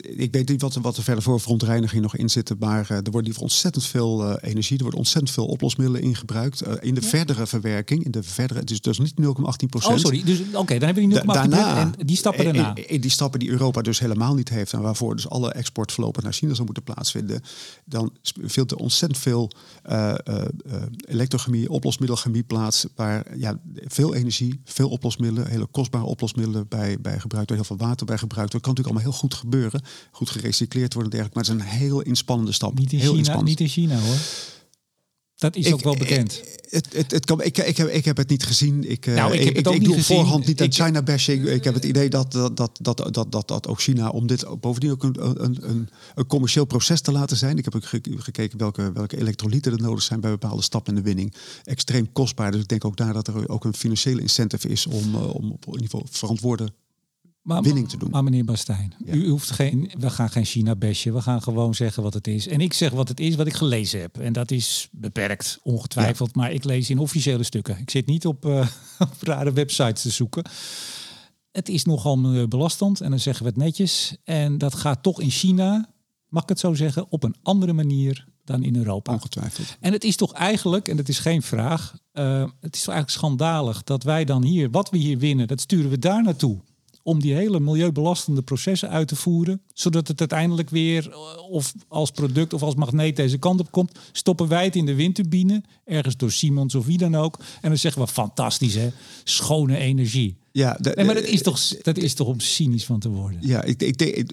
ik 0.02 0.32
weet 0.32 0.50
niet 0.50 0.62
wat, 0.62 0.76
wat 0.76 0.98
er 0.98 1.04
verder 1.04 1.24
voor 1.24 1.40
verontreiniging 1.40 2.02
nog 2.02 2.16
in 2.16 2.30
zit, 2.30 2.60
maar 2.60 2.88
uh, 2.92 2.98
er 2.98 3.12
wordt 3.12 3.26
liever 3.26 3.44
ontzettend 3.44 3.86
veel 3.86 4.30
uh, 4.30 4.36
energie, 4.42 4.78
er 4.78 4.84
wordt 4.84 4.98
ontzettend 4.98 5.34
veel 5.34 5.46
oplosmiddelen 5.46 6.02
in 6.02 6.16
gebruikt. 6.16 6.62
in 6.82 6.94
de 6.94 7.02
ja. 7.02 7.08
verdere 7.08 7.48
verwerking, 7.48 8.06
in 8.06 8.12
de 8.12 8.24
verdere, 8.24 8.64
dus, 8.64 8.82
dus 8.82 9.00
niet 9.00 9.14
0,18 9.22 9.26
procent. 9.70 9.94
Oh, 9.94 10.00
sorry. 10.00 10.24
Dus 10.24 10.40
oké, 10.40 10.58
okay, 10.58 10.80
dan 10.80 10.88
hebben 10.88 11.08
we 11.08 11.10
die 11.10 11.20
0,18 11.20 11.26
daarna, 11.26 11.78
en 11.78 11.94
die 12.06 12.16
stappen 12.16 12.44
daarna. 12.44 12.76
In, 12.76 12.90
in, 12.90 13.02
die 13.02 13.12
stappen 13.12 13.40
die 13.40 13.50
Europa 13.50 13.82
dus 13.82 14.00
helemaal 14.00 14.36
niet 14.36 14.50
heeft 14.50 14.74
en 14.74 14.82
waarvoor 14.82 15.16
dus 15.16 15.30
alle 15.30 15.52
export 15.52 15.92
voorlopig 15.92 16.24
naar 16.24 16.34
China 16.34 16.54
zou 16.54 16.66
moeten 16.66 16.84
plaatsvinden, 16.84 17.42
dan 17.86 18.12
vindt 18.44 18.72
er 18.72 18.78
ontzettend 18.78 19.20
veel 19.20 19.52
elektrochemie, 21.08 21.70
oplosmiddelchemie 21.70 22.44
plaats, 22.44 22.86
waar 22.96 23.38
ja, 23.38 23.60
veel 23.88 24.16
energie, 24.16 24.60
veel 24.64 24.90
oplosmiddelen, 24.90 25.50
hele 25.50 25.68
kostbare 25.72 26.06
oplosmiddelen 26.06 26.68
bij, 26.68 26.98
bij 27.02 27.20
gebruikt, 27.20 27.50
heel 27.50 27.64
veel 27.64 27.78
water 27.78 28.06
bij 28.06 28.18
gebruikt 28.18 28.52
wordt 28.52 28.66
kan 28.68 28.76
natuurlijk 28.76 28.96
allemaal 28.96 29.12
heel 29.12 29.30
goed 29.30 29.34
gebeuren. 29.34 29.82
Goed 30.12 30.30
gerecycleerd 30.30 30.94
worden 30.94 31.12
en 31.12 31.18
dergelijke. 31.18 31.52
Maar 31.52 31.58
het 31.58 31.68
is 31.68 31.78
een 31.78 31.88
heel 31.88 32.02
inspannende 32.02 32.52
stap. 32.52 32.80
Niet 32.80 32.94
in, 32.94 33.00
heel 33.00 33.14
China, 33.14 33.42
niet 33.42 33.60
in 33.60 33.68
China 33.68 34.00
hoor. 34.00 34.18
Dat 35.38 35.56
is 35.56 35.74
ook 35.74 35.84
wel 35.84 35.96
bekend. 35.96 36.42
Het, 36.70 36.94
het, 36.94 37.12
het 37.12 37.26
kan, 37.26 37.42
ik, 37.42 37.58
ik, 37.58 37.78
heb, 37.78 37.88
ik 37.88 38.06
heb 38.06 38.18
het 38.18 38.30
niet 38.30 38.44
gezien. 38.44 38.90
Ik, 38.90 39.06
nou, 39.06 39.34
ik, 39.34 39.44
heb 39.44 39.56
het 39.56 39.68
ook 39.68 39.74
ik, 39.74 39.80
niet 39.80 39.90
doe 39.90 39.98
gezien. 39.98 40.16
voorhand 40.16 40.46
niet 40.46 40.62
aan 40.62 40.72
China 40.72 41.02
bashing. 41.02 41.48
Ik 41.48 41.64
heb 41.64 41.74
het 41.74 41.86
idee 41.86 42.10
dat 42.10 42.32
dat, 42.32 42.58
dat, 42.58 42.80
dat, 42.82 43.14
dat, 43.14 43.32
dat, 43.32 43.48
dat 43.48 43.68
ook 43.68 43.82
China, 43.82 44.10
om 44.10 44.28
dit 44.28 44.60
bovendien 44.60 44.92
ook 44.92 45.04
een, 45.04 45.44
een, 45.44 45.58
een, 45.70 45.90
een 46.16 46.26
commercieel 46.26 46.66
proces 46.66 47.02
te 47.02 47.12
laten 47.12 47.38
zijn. 47.38 47.58
Ik 47.58 47.66
heb 47.66 47.76
ook 47.76 47.86
gekeken 48.18 48.58
welke, 48.58 48.92
welke 48.92 49.18
elektrolyten 49.18 49.72
er 49.72 49.82
nodig 49.82 50.04
zijn 50.04 50.20
bij 50.20 50.32
bepaalde 50.32 50.62
stappen 50.62 50.96
in 50.96 51.04
de 51.04 51.08
winning. 51.08 51.34
Extreem 51.64 52.12
kostbaar. 52.12 52.52
Dus 52.52 52.62
ik 52.62 52.68
denk 52.68 52.86
ook 52.86 52.98
daar 52.98 53.14
dat 53.14 53.28
er 53.28 53.50
ook 53.50 53.66
een 53.66 53.76
financiële 53.76 54.22
incentive 54.22 54.68
is 54.68 54.86
om, 54.88 55.16
om 55.16 55.52
op 55.52 55.66
in 55.66 55.72
ieder 55.72 55.90
geval 55.90 56.06
verantwoorde 56.10 56.72
maar, 57.48 57.62
winning 57.62 57.90
te 57.90 57.98
doen. 57.98 58.10
Maar 58.10 58.24
meneer 58.24 58.46
Bastijn, 58.46 58.94
u 59.06 59.30
hoeft 59.30 59.52
geen, 59.52 59.92
we 60.00 60.10
gaan 60.10 60.30
geen 60.30 60.46
China 60.46 60.76
besje. 60.76 61.14
We 61.14 61.22
gaan 61.22 61.42
gewoon 61.42 61.76
zeggen 61.76 62.04
wat 62.04 62.14
het 62.14 62.28
is. 62.28 62.48
En 62.48 62.62
ik 62.62 62.74
zeg 62.74 62.92
wat 62.92 63.08
het 63.08 63.20
is, 63.20 63.36
wat 63.36 63.48
ik 63.48 63.54
gelezen 63.54 64.00
heb. 64.00 64.18
En 64.18 64.34
dat 64.34 64.52
is 64.52 64.88
beperkt, 64.92 65.60
ongetwijfeld. 65.64 66.36
Maar 66.36 66.52
ik 66.52 66.64
lees 66.64 66.90
in 66.90 66.98
officiële 66.98 67.44
stukken. 67.44 67.78
Ik 67.78 67.90
zit 67.90 68.06
niet 68.06 68.26
op, 68.26 68.46
uh, 68.46 68.68
op 69.00 69.22
rare 69.22 69.54
websites 69.54 70.02
te 70.02 70.10
zoeken. 70.10 70.44
Het 71.52 71.70
is 71.70 71.84
nogal 71.84 72.18
milieubelastend. 72.18 73.02
En 73.02 73.10
dan 73.10 73.20
zeggen 73.20 73.44
we 73.44 73.50
het 73.50 73.60
netjes. 73.60 74.16
En 74.24 74.58
dat 74.58 74.76
gaat 74.76 75.04
toch 75.04 75.22
in 75.22 75.32
China, 75.32 75.90
mag 76.28 76.44
ik 76.44 76.50
het 76.50 76.60
zo 76.60 76.74
zeggen, 76.74 77.06
op 77.10 77.24
een 77.24 77.36
andere 77.44 77.74
manier 77.74 78.28
dan 78.44 78.64
in 78.64 78.76
Europa. 78.76 79.14
Ongetwijfeld. 79.14 79.78
En 79.80 79.92
het 79.92 80.04
is 80.04 80.16
toch 80.16 80.34
eigenlijk, 80.34 80.88
en 80.88 80.98
dat 80.98 81.10
is 81.10 81.20
geen 81.20 81.42
vraag, 81.42 81.98
uh, 82.14 82.46
het 82.62 82.76
is 82.76 82.84
toch 82.84 82.94
eigenlijk 82.94 83.10
schandalig 83.10 83.84
dat 83.84 84.04
wij 84.04 84.26
dan 84.26 84.44
hier, 84.44 84.72
wat 84.72 84.90
we 84.90 84.98
hier 84.98 85.18
winnen, 85.18 85.48
dat 85.48 85.62
sturen 85.62 85.90
we 85.90 86.00
daar 86.00 86.24
naartoe 86.24 86.60
om 87.08 87.22
die 87.22 87.34
hele 87.34 87.60
milieubelastende 87.60 88.42
processen 88.42 88.90
uit 88.90 89.08
te 89.08 89.16
voeren, 89.16 89.62
zodat 89.74 90.08
het 90.08 90.20
uiteindelijk 90.20 90.70
weer 90.70 91.10
eh, 91.12 91.18
of 91.50 91.74
als 91.88 92.12
product 92.12 92.54
of 92.54 92.62
als 92.62 92.76
magneet 92.76 93.16
deze 93.16 93.38
kant 93.38 93.60
op 93.60 93.72
komt, 93.72 93.92
stoppen 94.12 94.48
wij 94.48 94.64
het 94.64 94.76
in 94.76 94.86
de 94.86 94.96
windturbine, 94.96 95.64
ergens 95.86 96.18
door 96.18 96.32
Siemens 96.32 96.76
of 96.76 96.86
wie 96.86 96.98
dan 96.98 97.16
ook, 97.16 97.40
en 97.62 97.70
dan 97.70 97.78
zeggen 97.78 98.02
we 98.02 98.08
fantastisch 98.08 98.74
hè, 98.74 98.92
schone 99.24 99.78
energie. 99.78 100.38
Ja, 100.52 100.78
nee, 100.82 101.06
maar 101.06 101.16
dat 101.16 101.24
is, 101.24 101.42
toch, 101.42 101.60
dat 101.68 101.98
is 101.98 102.14
toch 102.14 102.28
om 102.28 102.40
cynisch 102.40 102.86
van 102.86 103.00
te 103.00 103.10
worden? 103.10 103.40
Ja, 103.42 103.64
ik, 103.64 103.82
ik, 103.82 104.02
ik, 104.02 104.32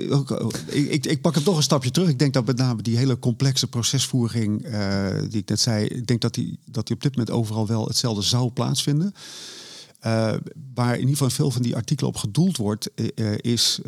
ik, 0.68 1.06
ik, 1.06 1.20
pak 1.20 1.34
het 1.34 1.44
toch 1.44 1.56
een 1.56 1.62
stapje 1.62 1.90
terug. 1.90 2.08
Ik 2.08 2.18
denk 2.18 2.32
dat 2.32 2.46
met 2.46 2.56
name 2.56 2.82
die 2.82 2.96
hele 2.96 3.18
complexe 3.18 3.66
procesvoering, 3.66 4.66
uh, 4.66 5.08
die 5.28 5.40
ik 5.40 5.48
net 5.48 5.60
zei, 5.60 5.86
ik 5.86 6.06
denk 6.06 6.20
dat 6.20 6.34
die, 6.34 6.58
dat 6.70 6.86
die 6.86 6.96
op 6.96 7.02
dit 7.02 7.16
moment 7.16 7.36
overal 7.36 7.66
wel 7.66 7.86
hetzelfde 7.86 8.22
zou 8.22 8.50
plaatsvinden. 8.50 9.14
Uh, 10.07 10.34
waar 10.74 10.92
in 10.92 11.00
ieder 11.00 11.16
geval 11.16 11.30
veel 11.30 11.50
van 11.50 11.62
die 11.62 11.76
artikelen 11.76 12.11
op 12.11 12.16
gedoeld 12.16 12.57
wordt, 12.57 12.90
uh, 12.94 13.34
is, 13.40 13.80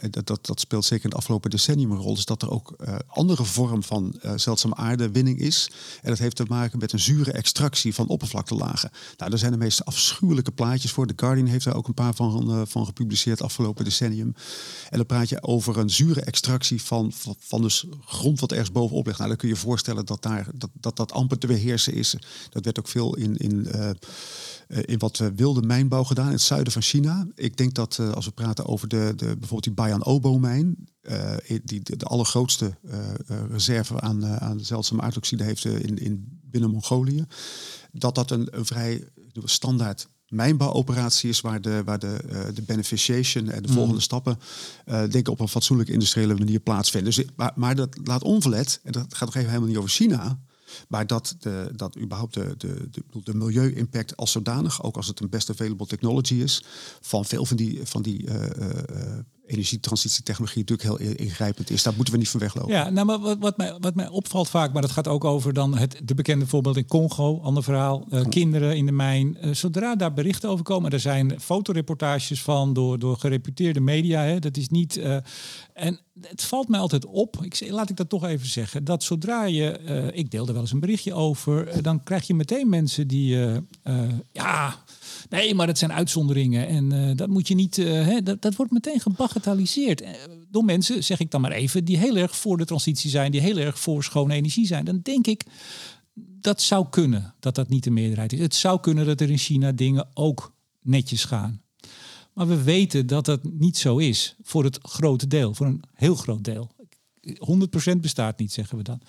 en 0.00 0.10
dat, 0.10 0.26
dat, 0.26 0.46
dat, 0.46 0.60
speelt 0.60 0.84
zeker 0.84 1.04
in 1.04 1.10
het 1.10 1.18
afgelopen 1.18 1.50
decennium 1.50 1.90
een 1.90 1.98
rol, 1.98 2.16
is 2.16 2.24
dat 2.24 2.42
er 2.42 2.50
ook 2.50 2.76
andere 3.06 3.44
vorm 3.44 3.82
van 3.82 4.20
zeldzame 4.36 4.74
aardewinning 4.74 5.38
is. 5.38 5.70
En 6.02 6.08
dat 6.08 6.18
heeft 6.18 6.36
te 6.36 6.44
maken 6.48 6.78
met 6.78 6.92
een 6.92 6.98
zure 6.98 7.32
extractie 7.32 7.94
van 7.94 8.08
oppervlaktelagen. 8.08 8.90
Nou, 9.16 9.30
daar 9.30 9.38
zijn 9.38 9.52
de 9.52 9.58
meest 9.58 9.84
afschuwelijke 9.84 10.50
plaatjes 10.50 10.90
voor. 10.90 11.06
The 11.06 11.12
Guardian 11.16 11.46
heeft 11.46 11.64
daar 11.64 11.76
ook 11.76 11.88
een 11.88 11.94
paar 11.94 12.14
van, 12.14 12.66
van 12.68 12.84
gepubliceerd 12.84 13.42
afgelopen 13.42 13.84
decennium. 13.84 14.34
En 14.90 14.96
dan 14.96 15.06
praat 15.06 15.28
je 15.28 15.42
over 15.42 15.78
een 15.78 15.90
zure 15.90 16.20
extractie 16.20 16.82
van, 16.82 17.12
van, 17.38 17.62
dus 17.62 17.86
grond 18.04 18.40
wat 18.40 18.52
ergens 18.52 18.72
bovenop 18.72 19.06
ligt. 19.06 19.18
Nou, 19.18 19.30
dan 19.30 19.38
kun 19.38 19.48
je 19.48 19.54
je 19.54 19.60
voorstellen 19.60 20.06
dat 20.06 20.22
daar, 20.22 20.46
dat, 20.54 20.70
dat, 20.72 20.96
dat 20.96 21.12
amper 21.12 21.38
te 21.38 21.46
beheersen 21.46 21.94
is. 21.94 22.16
Dat 22.50 22.64
werd 22.64 22.78
ook 22.78 22.88
veel 22.88 23.16
in, 23.16 23.36
in 23.36 23.66
eh, 23.66 23.90
in 24.68 24.98
wat 24.98 25.22
wilde 25.36 25.62
mijnbouw 25.62 26.04
gedaan 26.04 26.26
in 26.26 26.32
het 26.32 26.40
zuiden 26.40 26.72
van 26.72 26.82
China. 26.82 27.26
Ik 27.34 27.56
denk 27.56 27.74
dat 27.74 27.98
eh, 27.98 28.12
als 28.12 28.24
we 28.24 28.30
praten 28.30 28.66
over 28.66 28.88
de, 28.88 29.12
de, 29.16 29.24
bijvoorbeeld 29.24 29.62
die 29.62 29.72
Bayan 29.72 30.04
Obo-mijn, 30.04 30.88
uh, 31.02 31.32
die 31.64 31.82
de, 31.82 31.96
de 31.96 32.04
allergrootste 32.04 32.76
reserve 33.50 34.00
aan, 34.00 34.26
aan 34.26 34.60
zeldzame 34.60 35.02
aardoxide 35.02 35.44
heeft 35.44 35.64
in, 35.64 35.98
in 35.98 36.40
binnen 36.42 36.70
Mongolië, 36.70 37.24
dat 37.92 38.14
dat 38.14 38.30
een, 38.30 38.48
een 38.50 38.66
vrij 38.66 39.08
standaard 39.44 40.08
mijnbouwoperatie 40.28 41.28
is 41.28 41.40
waar 41.40 41.60
de, 41.60 41.82
waar 41.84 41.98
de, 41.98 42.18
uh, 42.30 42.40
de 42.54 42.62
beneficiation 42.62 43.50
en 43.50 43.62
de 43.62 43.68
volgende 43.68 43.94
mm. 43.94 44.00
stappen 44.00 44.38
uh, 44.86 44.94
denk 44.98 45.14
ik 45.14 45.28
op 45.28 45.40
een 45.40 45.48
fatsoenlijke 45.48 45.92
industriële 45.92 46.34
manier 46.34 46.60
plaatsvinden. 46.60 47.14
Dus, 47.14 47.24
maar, 47.36 47.52
maar 47.54 47.74
dat 47.74 47.96
laat 48.04 48.22
onverlet, 48.22 48.80
en 48.82 48.92
dat 48.92 49.14
gaat 49.14 49.28
nog 49.28 49.34
even 49.36 49.48
helemaal 49.48 49.68
niet 49.68 49.78
over 49.78 49.90
China, 49.90 50.38
maar 50.88 51.06
dat, 51.06 51.36
de, 51.38 51.72
dat 51.76 51.98
überhaupt 51.98 52.34
de, 52.34 52.54
de, 52.58 52.88
de, 52.90 53.02
de 53.24 53.34
milieu-impact 53.34 54.16
als 54.16 54.32
zodanig, 54.32 54.82
ook 54.82 54.96
als 54.96 55.06
het 55.06 55.20
een 55.20 55.28
best 55.28 55.50
available 55.50 55.86
technology 55.86 56.34
is, 56.34 56.64
van 57.00 57.24
veel 57.24 57.44
van 57.44 57.56
die, 57.56 57.80
van 57.82 58.02
die 58.02 58.26
uh, 58.26 58.34
uh, 58.34 59.18
energietransitietechnologie 59.48 60.64
natuurlijk 60.66 61.00
heel 61.00 61.16
ingrijpend 61.16 61.70
is. 61.70 61.82
Daar 61.82 61.94
moeten 61.94 62.12
we 62.12 62.18
niet 62.18 62.28
van 62.28 62.40
weglopen. 62.40 62.72
Ja, 62.72 62.90
nou, 62.90 63.06
maar 63.06 63.18
wat, 63.18 63.38
wat, 63.38 63.56
mij, 63.56 63.76
wat 63.80 63.94
mij 63.94 64.08
opvalt 64.08 64.48
vaak, 64.48 64.72
maar 64.72 64.82
dat 64.82 64.90
gaat 64.90 65.08
ook 65.08 65.24
over 65.24 65.52
dan 65.52 65.76
het 65.76 66.00
de 66.04 66.14
bekende 66.14 66.46
voorbeeld 66.46 66.76
in 66.76 66.86
Congo, 66.86 67.40
ander 67.40 67.62
verhaal, 67.62 68.06
uh, 68.10 68.24
kinderen 68.28 68.76
in 68.76 68.86
de 68.86 68.92
mijn. 68.92 69.38
Uh, 69.40 69.54
zodra 69.54 69.96
daar 69.96 70.12
berichten 70.12 70.48
over 70.48 70.64
komen, 70.64 70.90
er 70.90 71.00
zijn 71.00 71.40
fotoreportages 71.40 72.42
van 72.42 72.72
door, 72.72 72.98
door 72.98 73.16
gereputeerde 73.16 73.80
media. 73.80 74.22
Hè, 74.22 74.38
dat 74.38 74.56
is 74.56 74.68
niet. 74.68 74.96
Uh, 74.96 75.16
en 75.78 75.98
het 76.20 76.42
valt 76.42 76.68
mij 76.68 76.80
altijd 76.80 77.06
op, 77.06 77.44
ik, 77.44 77.70
laat 77.70 77.90
ik 77.90 77.96
dat 77.96 78.08
toch 78.08 78.24
even 78.24 78.46
zeggen, 78.46 78.84
dat 78.84 79.02
zodra 79.02 79.44
je, 79.44 80.10
ik 80.12 80.30
deelde 80.30 80.52
wel 80.52 80.60
eens 80.60 80.72
een 80.72 80.80
berichtje 80.80 81.14
over, 81.14 81.82
dan 81.82 82.02
krijg 82.02 82.26
je 82.26 82.34
meteen 82.34 82.68
mensen 82.68 83.08
die, 83.08 83.36
ja, 84.32 84.76
Nee, 85.28 85.54
maar 85.54 85.66
dat 85.66 85.78
zijn 85.78 85.92
uitzonderingen. 85.92 86.68
En 86.68 86.92
uh, 86.92 87.16
dat 87.16 87.28
moet 87.28 87.48
je 87.48 87.54
niet. 87.54 87.78
Uh, 87.78 88.06
hè, 88.06 88.22
dat, 88.22 88.54
wordt 88.54 88.72
meteen 88.72 89.00
gebagatelliseerd. 89.00 90.02
Uh, 90.02 90.08
door 90.50 90.64
mensen, 90.64 91.04
zeg 91.04 91.20
ik 91.20 91.30
dan 91.30 91.40
maar 91.40 91.52
even, 91.52 91.84
die 91.84 91.98
heel 91.98 92.16
erg 92.16 92.36
voor 92.36 92.56
de 92.56 92.64
transitie 92.64 93.10
zijn, 93.10 93.30
die 93.30 93.40
heel 93.40 93.56
erg 93.56 93.78
voor 93.78 94.04
schone 94.04 94.34
energie 94.34 94.66
zijn. 94.66 94.84
Dan 94.84 95.00
denk 95.02 95.26
ik, 95.26 95.44
dat 96.14 96.62
zou 96.62 96.86
kunnen 96.90 97.34
dat 97.40 97.54
dat 97.54 97.68
niet 97.68 97.84
de 97.84 97.90
meerderheid 97.90 98.32
is. 98.32 98.38
Het 98.38 98.54
zou 98.54 98.80
kunnen 98.80 99.06
dat 99.06 99.20
er 99.20 99.30
in 99.30 99.38
China 99.38 99.72
dingen 99.72 100.08
ook 100.14 100.52
netjes 100.80 101.24
gaan. 101.24 101.62
Maar 102.38 102.48
we 102.48 102.62
weten 102.62 103.06
dat 103.06 103.24
dat 103.24 103.44
niet 103.44 103.76
zo 103.76 103.96
is 103.96 104.36
voor 104.42 104.64
het 104.64 104.78
grote 104.82 105.26
deel, 105.26 105.54
voor 105.54 105.66
een 105.66 105.82
heel 105.92 106.14
groot 106.14 106.44
deel. 106.44 106.70
100% 107.94 107.98
bestaat 108.00 108.38
niet, 108.38 108.52
zeggen 108.52 108.76
we 108.78 108.84
dan. 108.84 109.00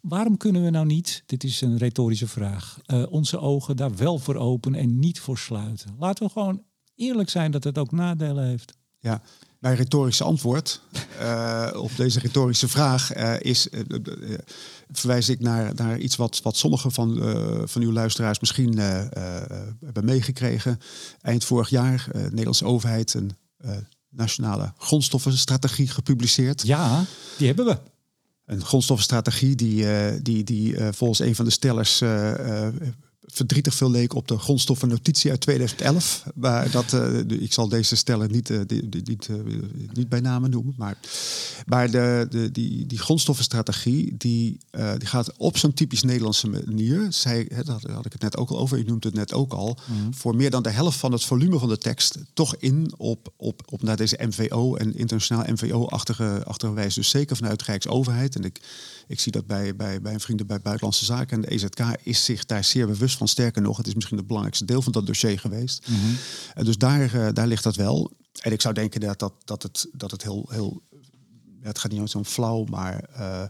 Waarom 0.00 0.36
kunnen 0.36 0.64
we 0.64 0.70
nou 0.70 0.86
niet, 0.86 1.22
dit 1.26 1.44
is 1.44 1.60
een 1.60 1.76
retorische 1.76 2.26
vraag, 2.26 2.78
uh, 2.86 3.04
onze 3.10 3.38
ogen 3.38 3.76
daar 3.76 3.96
wel 3.96 4.18
voor 4.18 4.34
openen 4.34 4.80
en 4.80 4.98
niet 4.98 5.20
voor 5.20 5.38
sluiten? 5.38 5.94
Laten 5.98 6.26
we 6.26 6.32
gewoon 6.32 6.62
eerlijk 6.94 7.30
zijn 7.30 7.50
dat 7.50 7.64
het 7.64 7.78
ook 7.78 7.92
nadelen 7.92 8.46
heeft. 8.46 8.76
Ja, 8.98 9.22
mijn 9.58 9.76
retorische 9.76 10.24
antwoord 10.24 10.80
uh, 11.20 11.70
op 11.74 11.90
deze 11.96 12.18
retorische 12.18 12.68
vraag 12.68 13.16
uh, 13.16 13.40
is, 13.40 13.68
verwijs 14.90 15.28
ik 15.28 15.40
naar, 15.40 15.74
naar 15.74 15.98
iets 15.98 16.16
wat, 16.16 16.40
wat 16.42 16.56
sommigen 16.56 16.92
van, 16.92 17.16
van 17.64 17.82
uw 17.82 17.92
luisteraars 17.92 18.40
misschien 18.40 18.78
hebben 18.78 20.04
meegekregen. 20.04 20.80
Eind 21.20 21.44
vorig 21.44 21.68
jaar, 21.68 22.08
de 22.12 22.18
Nederlandse 22.18 22.64
overheid, 22.64 23.14
een 23.14 23.30
nationale 24.08 24.72
grondstoffenstrategie 24.78 25.88
gepubliceerd. 25.88 26.62
Ja, 26.62 27.04
die 27.36 27.46
hebben 27.46 27.64
we. 27.64 27.78
Een 28.44 28.64
grondstoffenstrategie 28.64 29.54
die, 29.54 29.82
uh, 29.82 30.06
die, 30.22 30.44
die 30.44 30.72
uh, 30.72 30.88
volgens 30.92 31.18
een 31.18 31.34
van 31.34 31.44
de 31.44 31.50
stellers 31.50 32.00
uh, 32.00 32.68
verdrietig 33.32 33.74
veel 33.74 33.90
leek 33.90 34.14
op 34.14 34.28
de 34.28 34.38
grondstoffennotitie 34.38 35.30
uit 35.30 35.40
2011. 35.40 36.24
Maar 36.34 36.70
dat, 36.70 36.92
uh, 36.92 37.18
ik 37.28 37.52
zal 37.52 37.68
deze 37.68 37.96
stellen 37.96 38.30
niet, 38.30 38.50
uh, 38.50 38.60
die, 38.66 38.88
die, 38.88 39.02
niet, 39.04 39.28
uh, 39.30 39.36
niet 39.92 40.08
bij 40.08 40.20
namen 40.20 40.50
noemen. 40.50 40.74
Maar, 40.76 40.96
maar 41.66 41.90
de, 41.90 42.26
de, 42.30 42.50
die, 42.50 42.86
die 42.86 42.98
grondstoffenstrategie 42.98 44.16
die, 44.16 44.60
die 44.98 45.08
gaat 45.08 45.36
op 45.36 45.56
zo'n 45.56 45.74
typisch 45.74 46.02
Nederlandse 46.02 46.48
manier. 46.48 47.06
Zij, 47.08 47.48
hè, 47.54 47.64
daar 47.64 47.90
had 47.90 48.06
ik 48.06 48.12
het 48.12 48.22
net 48.22 48.36
ook 48.36 48.50
al 48.50 48.58
over, 48.58 48.78
je 48.78 48.84
noemt 48.84 49.04
het 49.04 49.14
net 49.14 49.32
ook 49.32 49.52
al. 49.52 49.78
Mhm. 49.86 50.12
Voor 50.12 50.36
meer 50.36 50.50
dan 50.50 50.62
de 50.62 50.70
helft 50.70 50.98
van 50.98 51.12
het 51.12 51.24
volume 51.24 51.58
van 51.58 51.68
de 51.68 51.78
tekst 51.78 52.18
toch 52.32 52.56
in 52.56 52.92
op, 52.96 53.32
op, 53.36 53.62
op 53.66 53.82
naar 53.82 53.96
deze 53.96 54.18
MVO 54.20 54.74
en 54.74 54.96
internationaal 54.96 55.44
MVO-achtige 55.52 56.42
achtige 56.44 56.72
wijze. 56.72 56.98
Dus 56.98 57.10
zeker 57.10 57.36
vanuit 57.36 57.58
de 57.58 57.64
Rijksoverheid. 57.64 58.36
En 58.36 58.44
ik 58.44 58.60
ik 59.08 59.20
zie 59.20 59.32
dat 59.32 59.46
bij, 59.46 59.76
bij, 59.76 60.00
bij 60.00 60.20
vrienden 60.20 60.46
bij 60.46 60.60
Buitenlandse 60.60 61.04
Zaken. 61.04 61.36
En 61.36 61.40
de 61.40 61.50
EZK 61.50 61.80
is 62.02 62.24
zich 62.24 62.44
daar 62.44 62.64
zeer 62.64 62.86
bewust 62.86 63.16
van. 63.16 63.28
Sterker 63.28 63.62
nog, 63.62 63.76
het 63.76 63.86
is 63.86 63.94
misschien 63.94 64.16
het 64.16 64.26
belangrijkste 64.26 64.64
deel 64.64 64.82
van 64.82 64.92
dat 64.92 65.06
dossier 65.06 65.38
geweest. 65.38 65.88
Mm 65.88 66.16
dus 66.64 66.78
daar, 66.78 67.14
uh, 67.14 67.28
daar 67.32 67.46
ligt 67.46 67.62
dat 67.62 67.76
wel. 67.76 68.12
En 68.40 68.52
ik 68.52 68.60
zou 68.60 68.74
denken 68.74 69.00
dat, 69.00 69.18
dat, 69.18 69.32
dat, 69.44 69.62
het, 69.62 69.88
dat 69.92 70.10
het 70.10 70.22
heel, 70.22 70.48
heel 70.50 70.82
ja, 71.60 71.68
het 71.68 71.78
gaat 71.78 71.90
niet 71.90 72.00
om 72.00 72.06
zo'n 72.06 72.24
flauw, 72.24 72.64
maar 72.64 73.08
uh, 73.18 73.42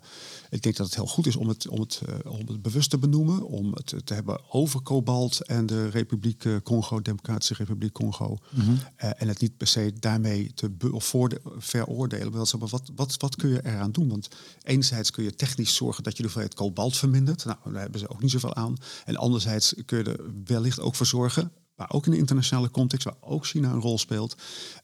ik 0.48 0.62
denk 0.62 0.76
dat 0.76 0.86
het 0.86 0.94
heel 0.94 1.06
goed 1.06 1.26
is 1.26 1.36
om 1.36 1.48
het, 1.48 1.68
om 1.68 1.80
het, 1.80 2.00
uh, 2.08 2.32
om 2.32 2.46
het 2.46 2.62
bewust 2.62 2.90
te 2.90 2.98
benoemen, 2.98 3.46
om 3.46 3.72
het 3.74 4.06
te 4.06 4.14
hebben 4.14 4.40
over 4.50 4.80
kobalt 4.80 5.40
en 5.40 5.66
de 5.66 5.88
Republiek 5.88 6.44
uh, 6.44 6.56
Congo, 6.62 7.02
Democratische 7.02 7.54
Republiek 7.54 7.92
Congo. 7.92 8.38
Mm 8.50 8.64
-hmm. 8.64 8.78
en 8.96 9.28
het 9.28 9.40
niet 9.40 9.56
per 9.56 9.66
se 9.66 9.92
daarmee 9.98 10.52
te 10.54 10.70
of 10.92 11.04
voor 11.04 11.28
de, 11.28 11.40
veroordelen. 11.56 12.32
Maar 12.32 12.68
wat, 12.68 12.90
wat, 12.94 13.14
wat 13.18 13.36
kun 13.36 13.48
je 13.48 13.64
eraan 13.64 13.92
doen? 13.92 14.08
Want 14.08 14.28
enerzijds 14.62 15.10
kun 15.10 15.24
je 15.24 15.34
technisch 15.34 15.74
zorgen 15.74 16.02
dat 16.02 16.12
je 16.12 16.18
de 16.18 16.28
hoeveelheid 16.28 16.54
kobalt 16.54 16.96
vermindert. 16.96 17.44
Nou, 17.44 17.58
daar 17.64 17.80
hebben 17.80 18.00
ze 18.00 18.08
ook 18.08 18.22
niet 18.22 18.30
zoveel 18.30 18.54
aan. 18.54 18.76
En 19.04 19.16
anderzijds 19.16 19.74
kun 19.84 19.98
je 19.98 20.04
er 20.04 20.20
wellicht 20.44 20.80
ook 20.80 20.94
voor 20.94 21.06
zorgen 21.06 21.52
maar 21.78 21.90
ook 21.90 22.04
in 22.06 22.10
de 22.10 22.18
internationale 22.18 22.70
context, 22.70 23.04
waar 23.04 23.14
ook 23.20 23.46
China 23.46 23.70
een 23.70 23.80
rol 23.80 23.98
speelt, 23.98 24.36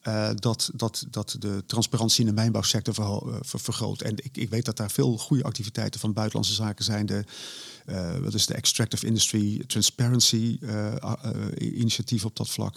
uh, 0.05 0.31
dat, 0.35 0.71
dat, 0.75 1.07
dat 1.11 1.37
de 1.39 1.63
transparantie 1.67 2.21
in 2.21 2.27
de 2.27 2.35
mijnbouwsector 2.35 2.95
ver, 2.95 3.21
ver, 3.41 3.61
vergroot. 3.61 4.01
En 4.01 4.17
ik, 4.17 4.37
ik 4.37 4.51
weet 4.51 4.65
dat 4.65 4.77
daar 4.77 4.91
veel 4.91 5.19
goede 5.19 5.45
activiteiten 5.45 6.01
van 6.01 6.13
buitenlandse 6.13 6.55
zaken 6.55 6.85
zijn. 6.85 7.07
De, 7.07 7.25
uh, 7.87 8.35
is 8.35 8.47
de 8.47 8.55
Extractive 8.55 9.07
Industry 9.07 9.65
Transparency 9.67 10.59
initiatief 11.59 12.25
op 12.25 12.37
dat 12.37 12.49
vlak. 12.49 12.77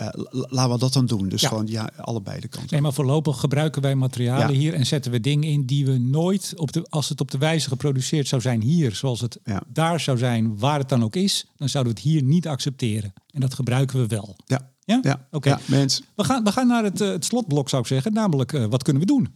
Uh, 0.00 0.08
laten 0.30 0.72
we 0.72 0.78
dat 0.78 0.92
dan 0.92 1.06
doen. 1.06 1.28
Dus 1.28 1.40
Ja. 1.40 1.48
gewoon 1.48 1.66
ja, 1.66 1.90
allebei 1.96 2.40
de 2.40 2.48
kanten. 2.48 2.68
Nee, 2.72 2.80
maar 2.80 2.92
voorlopig 2.92 3.40
gebruiken 3.40 3.82
wij 3.82 3.94
materialen 3.94 4.52
Ja. 4.52 4.58
hier 4.58 4.74
en 4.74 4.86
zetten 4.86 5.12
we 5.12 5.20
dingen 5.20 5.48
in 5.48 5.64
die 5.66 5.86
we 5.86 5.98
nooit, 5.98 6.52
op 6.56 6.72
de, 6.72 6.86
als 6.88 7.08
het 7.08 7.20
op 7.20 7.30
de 7.30 7.38
wijze 7.38 7.68
geproduceerd 7.68 8.28
zou 8.28 8.42
zijn 8.42 8.62
hier, 8.62 8.94
zoals 8.94 9.20
het 9.20 9.38
Ja. 9.44 9.62
daar 9.68 10.00
zou 10.00 10.18
zijn, 10.18 10.58
waar 10.58 10.78
het 10.78 10.88
dan 10.88 11.02
ook 11.04 11.16
is, 11.16 11.46
dan 11.56 11.68
zouden 11.68 11.94
we 11.94 12.00
het 12.00 12.08
hier 12.08 12.22
niet 12.22 12.48
accepteren. 12.48 13.12
En 13.30 13.40
dat 13.40 13.54
gebruiken 13.54 14.00
we 14.00 14.06
wel. 14.06 14.36
Ja, 14.46 14.72
Ja? 14.84 14.98
ja, 15.02 15.26
Oké. 15.30 15.48
ja 15.48 15.60
mens. 15.66 16.02
We, 16.16 16.24
gaan, 16.24 16.44
we 16.44 16.52
gaan 16.52 16.66
naar 16.66 16.84
het, 16.84 17.00
eh, 17.00 17.08
het 17.08 17.24
slotblok, 17.24 17.68
zou 17.68 17.82
ik 17.82 17.88
zeggen. 17.88 18.12
Namelijk, 18.12 18.52
eh, 18.52 18.64
wat 18.64 18.82
kunnen 18.82 19.02
we 19.02 19.08
doen? 19.08 19.28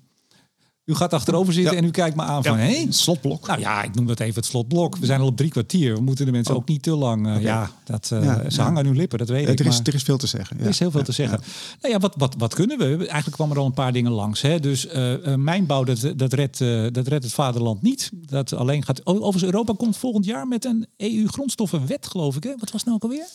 U 0.88 0.94
gaat 0.94 1.12
achterover 1.12 1.52
zitten 1.52 1.72
Ja. 1.72 1.78
en 1.78 1.84
u 1.84 1.90
kijkt 1.90 2.16
me 2.16 2.22
aan 2.22 2.44
van, 2.44 2.56
hé? 2.58 2.76
Een 2.76 2.92
slotblok. 2.92 3.46
Nou 3.46 3.60
ja, 3.60 3.82
ik 3.82 3.94
noem 3.94 4.06
dat 4.06 4.20
even 4.20 4.34
het 4.34 4.44
slotblok. 4.44 4.96
We 4.96 5.06
zijn 5.06 5.20
al 5.20 5.26
op 5.26 5.36
drie 5.36 5.50
kwartier. 5.50 5.94
We 5.94 6.00
moeten 6.00 6.24
de 6.26 6.32
mensen 6.32 6.54
Oh. 6.54 6.60
ook 6.60 6.68
niet 6.68 6.82
te 6.82 6.90
lang... 6.96 7.26
eh, 7.26 7.42
Ja, 7.42 7.70
dat, 7.84 8.10
eh, 8.12 8.24
Ja, 8.24 8.50
ze 8.50 8.56
ja. 8.56 8.62
hangen 8.62 8.78
aan 8.78 8.86
uw 8.86 8.92
lippen, 8.92 9.18
dat 9.18 9.28
weet 9.28 9.46
Eh, 9.46 9.52
ik. 9.52 9.58
er, 9.60 9.66
is, 9.66 9.76
maar- 9.76 9.86
er 9.86 9.94
is 9.94 10.02
veel 10.02 10.18
te 10.18 10.26
zeggen. 10.26 10.56
Ja. 10.56 10.62
er 10.62 10.68
is 10.68 10.78
heel 10.78 10.90
veel 10.90 11.00
Ja, 11.00 11.06
te 11.06 11.12
zeggen. 11.12 11.40
ja. 11.42 11.46
Nou 11.80 11.94
ja, 11.94 12.00
wat, 12.00 12.14
wat, 12.16 12.34
wat 12.38 12.54
kunnen 12.54 12.78
we? 12.78 12.84
Eigenlijk 12.96 13.30
kwamen 13.30 13.54
er 13.54 13.60
al 13.60 13.66
een 13.66 13.72
paar 13.72 13.92
dingen 13.92 14.12
langs. 14.12 14.40
Hè? 14.40 14.60
Dus 14.60 14.86
eh, 14.86 15.32
eh, 15.32 15.38
mijnbouw, 15.38 15.84
dat, 15.84 16.12
dat, 16.16 16.32
redt, 16.32 16.60
eh, 16.60 16.86
dat 16.92 17.06
redt 17.06 17.24
het 17.24 17.32
vaderland 17.32 17.82
niet. 17.82 18.10
Dat 18.14 18.52
alleen 18.52 18.84
gaat. 18.84 19.06
Overigens, 19.06 19.42
Europa 19.44 19.72
komt 19.76 19.96
volgend 19.96 20.24
jaar 20.24 20.46
met 20.48 20.64
een 20.64 20.86
EU-grondstoffenwet, 20.96 22.06
geloof 22.06 22.36
ik. 22.36 22.42
Hè? 22.44 22.50
Wat 22.50 22.70
was 22.70 22.80
het 22.80 22.84
nou 22.84 22.96
ook 22.96 23.02
alweer? 23.02 23.26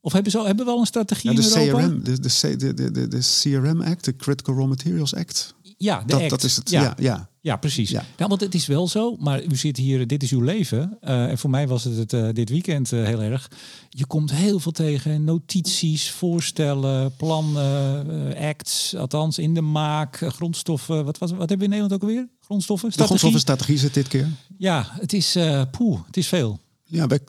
Of 0.00 0.12
hebben 0.12 0.32
ze 0.32 0.38
al, 0.38 0.46
hebben 0.46 0.64
we 0.66 0.70
al 0.72 0.80
een 0.80 0.86
strategie 0.86 1.30
Ja, 1.30 1.36
de 1.36 1.42
in 1.60 1.66
Europa? 1.66 1.86
CRM, 1.86 2.02
de, 2.04 2.20
de, 2.20 2.28
C- 2.28 2.58
de, 2.60 2.74
de, 2.74 2.90
de, 2.90 3.08
de 3.08 3.18
CRM 3.42 3.82
Act, 3.82 4.04
de 4.04 4.16
Critical 4.16 4.54
Raw 4.54 4.68
Materials 4.68 5.14
Act. 5.14 5.54
Ja, 5.76 5.98
de 6.00 6.06
Dat, 6.06 6.20
act. 6.20 6.30
dat 6.30 6.42
is 6.42 6.56
het. 6.56 6.70
Ja, 6.70 6.82
Ja, 6.82 6.94
ja. 6.98 7.28
ja, 7.40 7.56
precies. 7.56 7.90
Ja. 7.90 8.04
Ja. 8.16 8.28
want 8.28 8.40
het 8.40 8.54
is 8.54 8.66
wel 8.66 8.88
zo. 8.88 9.16
Maar 9.16 9.42
u 9.44 9.56
zit 9.56 9.76
hier, 9.76 10.06
dit 10.06 10.22
is 10.22 10.30
uw 10.30 10.40
leven. 10.40 10.96
Eh, 11.00 11.24
en 11.30 11.38
voor 11.38 11.50
mij 11.50 11.68
was 11.68 11.84
het, 11.84 11.96
het 11.96 12.12
eh, 12.12 12.28
dit 12.32 12.48
weekend 12.50 12.92
eh, 12.92 13.04
heel 13.04 13.22
erg. 13.22 13.50
Je 13.88 14.06
komt 14.06 14.30
heel 14.32 14.58
veel 14.58 14.72
tegen. 14.72 15.24
Notities, 15.24 16.10
voorstellen, 16.10 17.16
plannen, 17.16 18.36
acts. 18.36 18.94
Althans, 18.96 19.38
in 19.38 19.54
de 19.54 19.60
maak, 19.60 20.16
grondstoffen. 20.16 21.04
Wat, 21.04 21.18
was, 21.18 21.30
wat 21.30 21.38
hebben 21.38 21.58
we 21.58 21.64
in 21.64 21.70
Nederland 21.70 21.92
ook 22.02 22.08
alweer? 22.08 22.28
Grondstoffen? 22.40 22.88
De 22.88 22.94
Strategie? 22.94 23.18
grondstoffenstrategie 23.18 23.78
zit 23.78 23.94
dit 23.94 24.08
keer. 24.08 24.28
Ja, 24.58 24.86
het 25.00 25.12
is, 25.12 25.36
eh 25.36 25.62
poeh, 25.70 26.00
het 26.06 26.16
is 26.16 26.26
veel. 26.26 26.60
Ja, 26.84 27.06
wij, 27.06 27.20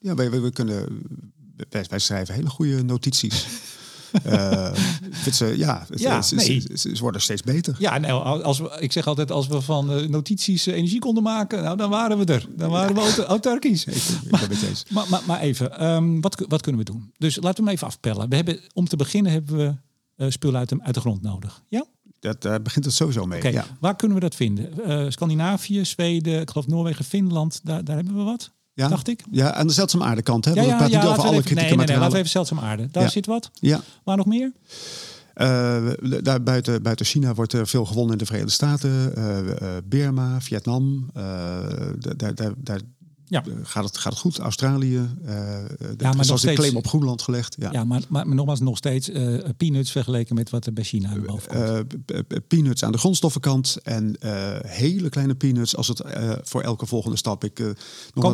ja, 0.00 0.14
wij, 0.14 0.30
wij, 0.30 0.40
wij 0.40 0.50
kunnen. 0.50 1.02
Wij, 1.68 1.84
wij 1.88 1.98
schrijven 1.98 2.34
hele 2.34 2.48
goede 2.48 2.82
notities. 2.84 3.46
Eh, 4.24 4.66
eh, 5.40 5.56
ja, 5.56 5.86
Ja, 5.94 6.22
ze, 6.22 6.34
nee. 6.34 6.60
ze, 6.60 6.78
ze- 6.78 6.96
ze 6.96 7.02
worden 7.02 7.20
steeds 7.20 7.42
beter. 7.42 7.74
Ja, 7.78 7.98
nou, 7.98 8.42
als 8.42 8.58
we, 8.58 8.76
ik 8.80 8.92
zeg 8.92 9.06
altijd, 9.06 9.30
als 9.30 9.46
we 9.46 9.60
van 9.60 9.92
eh, 9.92 10.08
notities 10.08 10.66
eh, 10.66 10.74
energie 10.74 10.98
konden 10.98 11.22
maken, 11.22 11.62
nou, 11.62 11.76
dan 11.76 11.90
waren 11.90 12.18
we 12.18 12.24
er. 12.24 12.46
Dan 12.56 12.70
waren 12.70 12.94
we 12.94 13.24
autarkisch. 13.24 13.84
Ik, 13.90 13.92
eens. 14.62 14.84
Maar, 14.90 15.06
maar, 15.08 15.22
maar 15.26 15.40
even, 15.40 15.78
ehm, 15.78 16.20
wat, 16.20 16.44
wat 16.48 16.60
kunnen 16.62 16.84
we 16.84 16.90
doen? 16.92 17.12
Dus 17.18 17.36
laten 17.36 17.56
we 17.56 17.62
hem 17.62 17.68
even 17.68 17.86
afpellen. 17.86 18.28
We 18.28 18.36
hebben, 18.36 18.60
om 18.72 18.88
te 18.88 18.96
beginnen 18.96 19.32
hebben 19.32 19.56
we 20.16 20.30
spul 20.30 20.54
uit 20.54 20.68
de, 20.68 20.76
uit 20.82 20.94
de 20.94 21.00
grond 21.00 21.22
nodig. 21.22 21.62
Ja? 21.68 21.84
Dat, 22.20 22.42
daar 22.42 22.62
begint 22.62 22.84
het 22.84 22.94
sowieso 22.94 23.24
mee. 23.26 23.52
Ja. 23.52 23.64
waar 23.80 23.96
kunnen 23.96 24.16
we 24.16 24.22
dat 24.22 24.34
vinden? 24.34 25.12
Scandinavië, 25.12 25.84
Zweden, 25.84 26.40
ik 26.40 26.50
geloof 26.50 26.66
Noorwegen, 26.66 27.04
Finland, 27.04 27.60
daar, 27.64 27.84
daar 27.84 27.96
hebben 27.96 28.16
we 28.16 28.22
wat, 28.22 28.50
Ja. 28.76 28.88
dacht 28.88 29.08
ik. 29.08 29.24
ja, 29.30 29.52
aan 29.52 29.66
de 29.66 29.72
zeldzame 29.72 30.04
aardekant. 30.04 30.44
Hè? 30.44 30.50
Ja, 30.50 30.62
ja, 30.62 30.68
we 30.68 30.76
praten 30.76 30.90
ja, 30.92 31.00
niet 31.00 31.08
over 31.08 31.22
alle 31.22 31.36
even, 31.36 31.44
nee, 31.44 31.54
kritieke 31.54 31.76
nee, 31.76 31.86
nee, 31.86 31.96
laten 31.96 32.12
we 32.12 32.18
even 32.18 32.30
zeldzaam 32.30 32.58
aarde. 32.58 32.88
Daar 32.90 33.10
zit 33.10 33.26
wat. 33.26 33.50
Ja, 33.52 33.80
Waar 34.04 34.16
nog 34.16 34.26
meer? 34.26 34.52
Eh, 35.34 35.86
daar 36.22 36.42
buiten, 36.42 36.82
buiten 36.82 37.06
China 37.06 37.34
wordt 37.34 37.52
er 37.52 37.66
veel 37.66 37.84
gewonnen 37.84 38.12
in 38.12 38.18
de 38.18 38.26
Verenigde 38.26 38.52
Staten, 38.52 39.16
eh, 39.16 39.68
Burma, 39.84 40.40
Vietnam. 40.40 41.10
daar, 42.16 42.34
daar, 42.34 42.52
daar 42.56 42.80
Ja. 43.28 43.44
eh, 43.44 43.52
gaat, 43.62 43.84
het, 43.84 43.98
gaat 43.98 44.12
het 44.12 44.20
goed. 44.22 44.38
Australië. 44.38 45.08
maar 45.24 45.66
nog 45.98 45.98
zelfs 45.98 46.28
een 46.30 46.38
steeds- 46.38 46.58
claim 46.60 46.76
op 46.76 46.86
Groenland 46.86 47.22
gelegd. 47.22 47.56
Ja. 47.58 47.72
Ja, 47.72 47.84
maar, 47.84 48.02
maar, 48.08 48.26
maar 48.26 48.36
nogmaals, 48.36 48.60
nog 48.60 48.76
steeds 48.76 49.10
eh, 49.10 49.38
peanuts 49.56 49.90
vergeleken 49.90 50.34
met 50.34 50.50
wat 50.50 50.66
er 50.66 50.72
bij 50.72 50.84
China 50.84 51.08
aan 51.08 51.24
komt. 51.24 51.46
Peanuts 52.48 52.84
aan 52.84 52.92
de 52.92 52.98
grondstoffenkant 52.98 53.76
en 53.82 54.16
hele 54.66 55.08
kleine 55.08 55.34
peanuts 55.34 55.76
als 55.76 55.88
het 55.88 56.02
voor 56.42 56.62
elke 56.62 56.86
volgende 56.86 57.16
stap. 57.16 57.44
Ik, 57.44 57.54
Kom, 57.54 57.74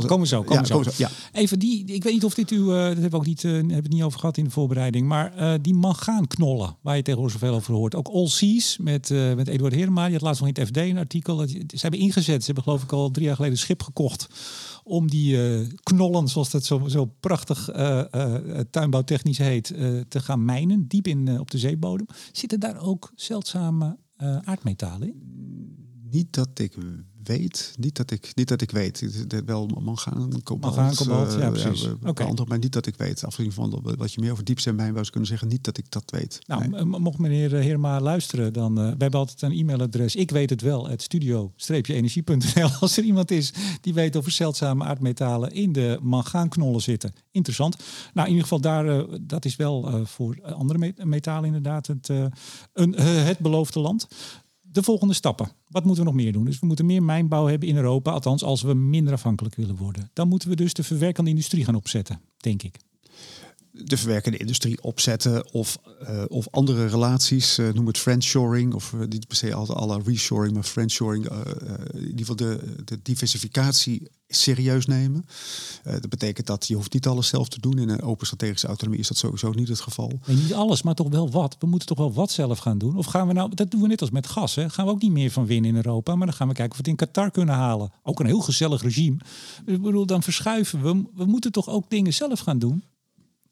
komen 0.06 0.26
zo, 0.26 0.42
komen 0.42 0.58
ja, 0.58 0.64
zo. 0.64 0.74
komen 0.74 0.88
we 0.88 0.94
zo, 0.94 1.04
ja. 1.04 1.10
Even 1.40 1.58
die, 1.58 1.84
ik 1.84 2.02
weet 2.02 2.12
niet 2.12 2.24
of 2.24 2.34
dit 2.34 2.50
u, 2.50 2.66
dat 2.66 2.74
hebben 2.84 3.10
we 3.10 3.16
ook 3.16 3.26
niet, 3.26 3.42
hebben 3.42 3.74
het 3.74 3.88
niet 3.88 4.02
over 4.02 4.18
gehad 4.20 4.36
in 4.36 4.44
de 4.44 4.50
voorbereiding, 4.50 5.06
maar 5.06 5.58
die 5.62 5.74
mangaanknollen, 5.74 6.76
waar 6.80 6.96
je 6.96 7.02
tegenwoordig 7.02 7.38
zoveel 7.40 7.54
over 7.56 7.74
hoort. 7.74 7.94
Ook 7.94 8.08
All 8.08 8.28
Seas 8.28 8.76
met, 8.80 9.10
met 9.36 9.48
Eduard 9.48 9.74
Herema, 9.74 10.04
die 10.04 10.12
had 10.12 10.22
laatst 10.22 10.40
nog 10.40 10.50
in 10.50 10.60
het 10.62 10.68
FD 10.68 10.76
een 10.76 10.98
artikel. 10.98 11.36
Dat, 11.36 11.50
ze 11.50 11.58
hebben 11.80 12.00
ingezet, 12.00 12.38
ze 12.40 12.46
hebben 12.46 12.62
geloof 12.64 12.82
ik 12.82 12.92
al 12.92 13.10
drie 13.10 13.26
jaar 13.26 13.34
geleden 13.36 13.56
een 13.56 13.62
schip 13.62 13.82
gekocht 13.82 14.28
om 14.82 15.10
die 15.10 15.42
eh, 15.42 15.66
knollen, 15.82 16.28
zoals 16.28 16.50
dat 16.50 16.64
zo, 16.64 16.88
zo 16.88 17.04
prachtig 17.04 17.68
eh, 17.68 18.14
eh, 18.14 18.64
tuinbouwtechnisch 18.70 19.38
heet, 19.38 19.66
te 20.08 20.20
gaan 20.20 20.44
mijnen, 20.44 20.88
diep 20.88 21.06
in 21.06 21.40
op 21.40 21.50
de 21.50 21.58
zeebodem. 21.58 22.06
Zitten 22.32 22.60
daar 22.60 22.80
ook 22.80 23.12
zeldzame 23.14 23.98
aardmetalen 24.44 25.08
in? 25.08 25.22
Niet 26.10 26.32
dat 26.32 26.58
ik 26.58 26.76
weet, 27.24 27.74
niet 27.78 27.96
dat 27.96 28.10
ik, 28.10 28.30
niet 28.34 28.48
dat 28.48 28.60
ik 28.60 28.70
weet. 28.70 29.00
Het 29.00 29.32
is 29.32 29.40
Wel 29.46 29.66
mangaan, 29.66 30.42
kobalt. 30.42 30.76
Mangaan, 30.76 30.94
kobalt, 30.94 31.32
eh, 31.34 31.38
ja, 31.38 31.50
precies. 31.50 31.84
eh, 31.84 31.92
Oké. 31.92 32.12
beantwoord, 32.12 32.48
Maar 32.48 32.58
niet 32.58 32.72
dat 32.72 32.86
ik 32.86 32.96
weet. 32.96 33.24
Afgezien 33.24 33.52
van 33.52 33.80
wat 33.96 34.12
je 34.12 34.20
meer 34.20 34.32
over 34.32 34.44
diepzeemijnbouw 34.44 35.00
zou 35.00 35.10
kunnen 35.10 35.28
zeggen, 35.28 35.48
niet 35.48 35.64
dat 35.64 35.78
ik 35.78 35.90
dat 35.90 36.02
weet. 36.06 36.38
Nou, 36.46 36.68
Nee. 36.68 36.84
mocht 36.84 37.18
meneer 37.18 37.56
eh, 37.56 37.62
Heerma 37.62 38.00
luisteren, 38.00 38.52
dan 38.52 38.72
uh, 38.78 38.84
wij 38.84 38.94
hebben 38.98 39.18
altijd 39.20 39.42
een 39.42 39.52
e-mailadres. 39.58 40.16
Ik 40.16 40.30
weet 40.30 40.50
het 40.50 40.60
wel, 40.60 40.88
het 40.88 41.02
studio-energie.nl. 41.02 42.68
Als 42.80 42.96
er 42.96 43.04
iemand 43.04 43.30
is 43.30 43.52
die 43.80 43.94
weet 43.94 44.16
of 44.16 44.26
er 44.26 44.32
zeldzame 44.32 44.84
aardmetalen 44.84 45.50
in 45.52 45.72
de 45.72 45.98
mangaanknollen 46.02 46.80
zitten. 46.82 47.12
Interessant. 47.30 47.76
Nou, 48.14 48.26
in 48.28 48.34
ieder 48.34 48.42
geval 48.48 48.60
daar, 48.60 48.86
uh, 48.86 49.02
dat 49.20 49.44
is 49.44 49.56
wel 49.56 50.06
voor 50.06 50.38
andere 50.54 50.78
met 50.78 51.04
metalen 51.04 51.44
inderdaad 51.44 51.86
het, 51.86 52.08
een, 52.72 52.92
het 52.98 53.38
beloofde 53.38 53.80
land. 53.80 54.08
De 54.72 54.82
volgende 54.82 55.14
stappen. 55.14 55.50
Wat 55.68 55.84
moeten 55.84 56.04
we 56.04 56.10
nog 56.10 56.20
meer 56.20 56.32
doen? 56.32 56.44
Dus 56.44 56.60
we 56.60 56.66
moeten 56.66 56.86
meer 56.86 57.02
mijnbouw 57.02 57.46
hebben 57.46 57.68
in 57.68 57.76
Europa, 57.76 58.10
althans 58.10 58.44
als 58.44 58.62
we 58.62 58.74
minder 58.74 59.12
afhankelijk 59.12 59.54
willen 59.54 59.76
worden. 59.76 60.10
Dan 60.12 60.28
moeten 60.28 60.48
we 60.48 60.56
dus 60.56 60.74
de 60.74 60.82
verwerkende 60.82 61.30
industrie 61.30 61.64
gaan 61.64 61.74
opzetten, 61.74 62.20
denk 62.36 62.62
ik 62.62 62.78
de 63.72 63.96
verwerkende 63.96 64.38
industrie 64.38 64.82
opzetten 64.82 65.52
of, 65.52 65.78
uh, 66.02 66.22
of 66.28 66.48
andere 66.50 66.86
relaties, 66.86 67.58
uh, 67.58 67.72
noem 67.72 67.86
het 67.86 67.98
friendshoring 67.98 68.74
of 68.74 68.92
uh, 68.92 69.00
niet 69.08 69.26
per 69.26 69.36
se 69.36 69.54
altijd 69.54 69.78
alle 69.78 70.00
reshoring, 70.04 70.54
maar 70.54 70.62
friendshoring, 70.62 71.28
in 71.92 72.00
ieder 72.00 72.18
geval 72.18 72.36
de, 72.36 72.74
de 72.84 72.98
diversificatie 73.02 74.10
serieus 74.28 74.86
nemen. 74.86 75.26
dat 75.82 76.08
betekent 76.08 76.46
dat 76.46 76.66
je 76.66 76.74
hoeft 76.74 76.92
niet 76.92 77.06
alles 77.06 77.28
zelf 77.28 77.48
te 77.48 77.60
doen. 77.60 77.78
In 77.78 77.88
een 77.88 78.02
open 78.02 78.26
strategische 78.26 78.66
autonomie 78.66 79.00
is 79.00 79.08
dat 79.08 79.16
sowieso 79.16 79.50
niet 79.50 79.68
het 79.68 79.80
geval. 79.80 80.20
Niet 80.26 80.54
alles, 80.54 80.82
maar 80.82 80.94
toch 80.94 81.08
wel 81.08 81.30
wat. 81.30 81.56
We 81.58 81.66
moeten 81.66 81.88
toch 81.88 81.98
wel 81.98 82.12
wat 82.12 82.30
zelf 82.30 82.58
gaan 82.58 82.78
doen. 82.78 82.96
Of 82.96 83.06
gaan 83.06 83.26
we 83.26 83.32
nou, 83.32 83.54
dat 83.54 83.70
doen 83.70 83.80
we 83.80 83.86
net 83.86 84.00
als 84.00 84.10
met 84.10 84.26
gas, 84.26 84.54
hè? 84.54 84.70
gaan 84.70 84.86
we 84.86 84.90
ook 84.90 85.02
niet 85.02 85.12
meer 85.12 85.30
van 85.30 85.46
winnen 85.46 85.70
in 85.70 85.76
Europa, 85.76 86.16
maar 86.16 86.26
dan 86.26 86.36
gaan 86.36 86.48
we 86.48 86.54
kijken 86.54 86.72
of 86.72 86.84
we 86.84 86.90
het 86.90 87.00
in 87.00 87.06
Qatar 87.06 87.30
kunnen 87.30 87.54
halen. 87.54 87.92
Ook 88.02 88.20
een 88.20 88.26
heel 88.26 88.40
gezellig 88.40 88.82
regime. 88.82 89.16
Ik 89.66 89.82
bedoel, 89.82 90.06
dan 90.06 90.22
verschuiven 90.22 90.82
we. 90.82 91.04
We 91.14 91.24
moeten 91.24 91.52
toch 91.52 91.68
ook 91.68 91.90
dingen 91.90 92.14
zelf 92.14 92.40
gaan 92.40 92.58
doen. 92.58 92.82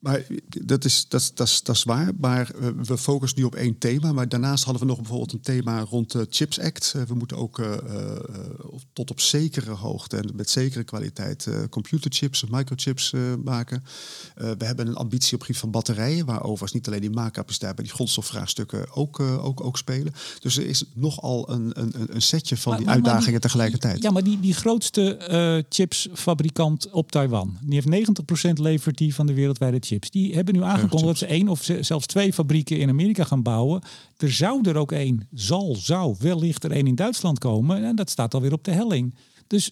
Maar 0.01 0.25
dat 0.47 0.85
is, 0.85 1.05
dat, 1.07 1.31
dat, 1.35 1.47
is, 1.47 1.63
dat 1.63 1.75
is 1.75 1.83
waar. 1.83 2.11
Maar 2.19 2.51
we 2.81 2.97
focussen 2.97 3.39
nu 3.39 3.45
op 3.45 3.55
één 3.55 3.77
thema. 3.77 4.11
Maar 4.11 4.29
daarnaast 4.29 4.63
hadden 4.63 4.81
we 4.81 4.87
nog 4.87 4.97
bijvoorbeeld 4.97 5.33
een 5.33 5.41
thema 5.41 5.79
rond 5.79 6.11
de 6.11 6.27
Chips 6.29 6.59
Act. 6.59 6.95
We 7.07 7.13
moeten 7.13 7.37
ook 7.37 7.59
uh, 7.59 7.67
uh, 7.67 8.15
tot 8.93 9.11
op 9.11 9.19
zekere 9.19 9.71
hoogte 9.71 10.17
en 10.17 10.29
met 10.35 10.49
zekere 10.49 10.83
kwaliteit 10.83 11.47
computerchips, 11.69 12.45
microchips 12.45 13.13
maken. 13.43 13.83
we 14.35 14.65
hebben 14.65 14.87
een 14.87 14.95
ambitie 14.95 15.33
op 15.33 15.39
het 15.39 15.45
gebied 15.45 15.61
van 15.61 15.71
batterijen, 15.71 16.25
waar 16.25 16.43
overigens 16.43 16.71
niet 16.71 16.87
alleen 16.87 17.01
die 17.01 17.09
maakcapaciteit, 17.09 17.75
maar 17.75 17.85
die 17.85 17.93
grondstofvraagstukken 17.93 18.95
ook, 18.95 19.19
ook, 19.19 19.63
ook 19.63 19.77
spelen. 19.77 20.13
Dus 20.39 20.57
er 20.57 20.65
is 20.65 20.83
nogal 20.93 21.49
een, 21.49 21.71
een, 21.73 21.93
een 22.15 22.21
setje 22.21 22.57
van 22.57 22.71
maar, 22.71 22.77
die 22.77 22.87
maar, 22.87 22.95
uitdagingen 22.95 23.31
maar 23.31 23.39
die, 23.39 23.49
tegelijkertijd. 23.49 24.03
Ja, 24.03 24.11
maar 24.11 24.23
die, 24.23 24.39
die 24.39 24.53
grootste 24.53 25.65
chipsfabrikant 25.69 26.89
op 26.91 27.11
Taiwan, 27.11 27.57
die 27.61 27.81
heeft 27.83 28.09
90% 28.47 28.53
levert 28.53 28.97
die 28.97 29.15
van 29.15 29.25
de 29.25 29.33
wereldwijde 29.33 29.79
Die 29.99 30.33
hebben 30.33 30.53
nu 30.53 30.63
aangekondigd 30.63 31.05
dat 31.05 31.17
ze 31.17 31.25
één 31.25 31.47
of 31.47 31.69
zelfs 31.79 32.05
twee 32.05 32.33
fabrieken 32.33 32.79
in 32.79 32.89
Amerika 32.89 33.23
gaan 33.23 33.41
bouwen. 33.41 33.81
Er 34.17 34.31
zou 34.31 34.69
er 34.69 34.75
ook 34.75 34.91
één, 34.91 35.27
zal, 35.33 35.75
zou 35.75 36.15
wellicht 36.19 36.63
er 36.63 36.71
één 36.71 36.87
in 36.87 36.95
Duitsland 36.95 37.39
komen. 37.39 37.85
En 37.85 37.95
dat 37.95 38.09
staat 38.09 38.33
alweer 38.33 38.53
op 38.53 38.63
de 38.63 38.71
helling. 38.71 39.15
Dus 39.47 39.71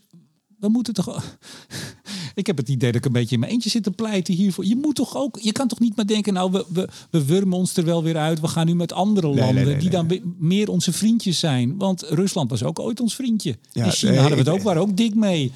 we 0.59 0.69
moeten 0.69 0.93
toch. 0.93 1.37
ik 2.35 2.47
heb 2.47 2.57
het 2.57 2.69
idee 2.69 2.91
dat 2.91 2.99
ik 2.99 3.05
een 3.05 3.11
beetje 3.11 3.33
in 3.33 3.39
mijn 3.39 3.51
eentje 3.51 3.69
zit 3.69 3.83
te 3.83 3.91
pleiten 3.91 4.33
hiervoor. 4.33 4.65
Je 4.65 4.75
moet 4.75 4.95
toch 4.95 5.15
ook. 5.15 5.39
Je 5.41 5.51
kan 5.51 5.67
toch 5.67 5.79
niet 5.79 5.95
maar 5.95 6.07
denken, 6.07 6.33
nou, 6.33 6.51
we, 6.51 6.65
we, 6.73 6.87
we 7.09 7.25
wurmen 7.25 7.57
ons 7.57 7.77
er 7.77 7.85
wel 7.85 8.03
weer 8.03 8.17
uit. 8.17 8.39
We 8.39 8.47
gaan 8.47 8.65
nu 8.65 8.75
met 8.75 8.93
andere 8.93 9.27
landen 9.27 9.79
die 9.79 9.89
dan 9.89 10.19
meer 10.37 10.69
onze 10.69 10.91
vriendjes 10.91 11.39
zijn. 11.39 11.77
Want 11.77 12.01
Rusland 12.01 12.49
was 12.49 12.63
ook 12.63 12.79
ooit 12.79 12.99
ons 12.99 13.15
vriendje. 13.15 13.57
Ja, 13.71 13.85
in 13.85 13.91
China 13.91 14.13
hadden 14.13 14.37
we 14.37 14.49
het 14.49 14.59
ook, 14.59 14.61
waren 14.61 14.81
ook 14.81 14.97
dik 14.97 15.15
mee. 15.15 15.51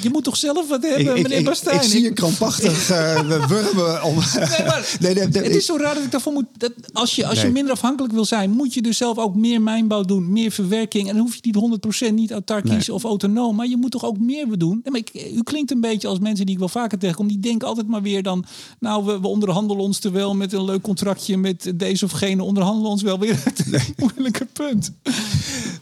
Je 0.00 0.10
moet 0.10 0.24
toch 0.24 0.36
zelf 0.36 0.68
wat 0.68 0.82
hebben, 0.82 1.16
ik, 1.16 1.22
meneer 1.22 1.42
Bastijn? 1.42 1.76
Ik, 1.76 1.82
ik, 1.82 1.90
zie 1.90 2.02
je 2.02 2.12
krampachtig 2.12 2.90
uh, 2.90 3.46
wurmen 3.46 4.02
om... 4.02 4.14
nee, 4.14 4.66
maar, 4.66 4.96
nee, 5.00 5.14
nee, 5.14 5.24
het 5.24 5.54
is 5.54 5.66
zo 5.66 5.76
raar 5.76 5.94
dat 5.94 6.02
ik 6.02 6.10
daarvoor 6.10 6.32
moet... 6.32 6.44
Dat 6.56 6.72
als 6.92 7.16
je, 7.16 7.26
als 7.26 7.40
je 7.40 7.48
minder 7.48 7.72
afhankelijk 7.72 8.12
wil 8.12 8.24
zijn, 8.24 8.50
moet 8.50 8.74
je 8.74 8.82
dus 8.82 8.96
zelf 8.96 9.18
ook 9.18 9.34
meer 9.34 9.60
mijnbouw 9.60 10.02
doen, 10.02 10.32
meer 10.32 10.50
verwerking. 10.50 11.08
En 11.08 11.14
dan 11.14 11.24
hoef 11.24 11.34
je 11.40 11.40
niet 11.42 12.10
100% 12.10 12.14
niet 12.14 12.30
autarkisch 12.30 12.88
of 12.88 13.04
autonoom, 13.04 13.56
maar 13.56 13.66
je 13.66 13.76
moet 13.76 13.90
toch 13.90 14.04
ook 14.04 14.18
meer 14.18 14.58
doen. 14.58 14.80
maar 14.84 15.00
ik, 15.00 15.32
u 15.34 15.42
klinkt 15.42 15.70
een 15.70 15.80
beetje 15.80 16.08
als 16.08 16.18
mensen 16.18 16.44
die 16.44 16.54
ik 16.54 16.60
wel 16.60 16.68
vaker 16.68 16.98
tegenkom, 16.98 17.28
die 17.28 17.40
denken 17.40 17.68
altijd 17.68 17.88
maar 17.88 18.02
weer 18.02 18.22
dan... 18.22 18.44
Nou, 18.78 19.04
we, 19.04 19.20
we 19.20 19.28
onderhandelen 19.28 19.82
ons 19.82 20.00
er 20.00 20.12
wel 20.12 20.34
met 20.34 20.52
een 20.52 20.64
leuk 20.64 20.82
contractje 20.82 21.36
met 21.36 21.72
deze 21.74 22.04
of 22.04 22.10
gene, 22.10 22.42
onderhandelen 22.42 22.90
ons 22.90 23.02
wel 23.02 23.18
weer 23.18 23.40
het 23.44 23.70
nee. 23.70 23.94
moeilijke 24.14 24.46
punt. 24.52 24.92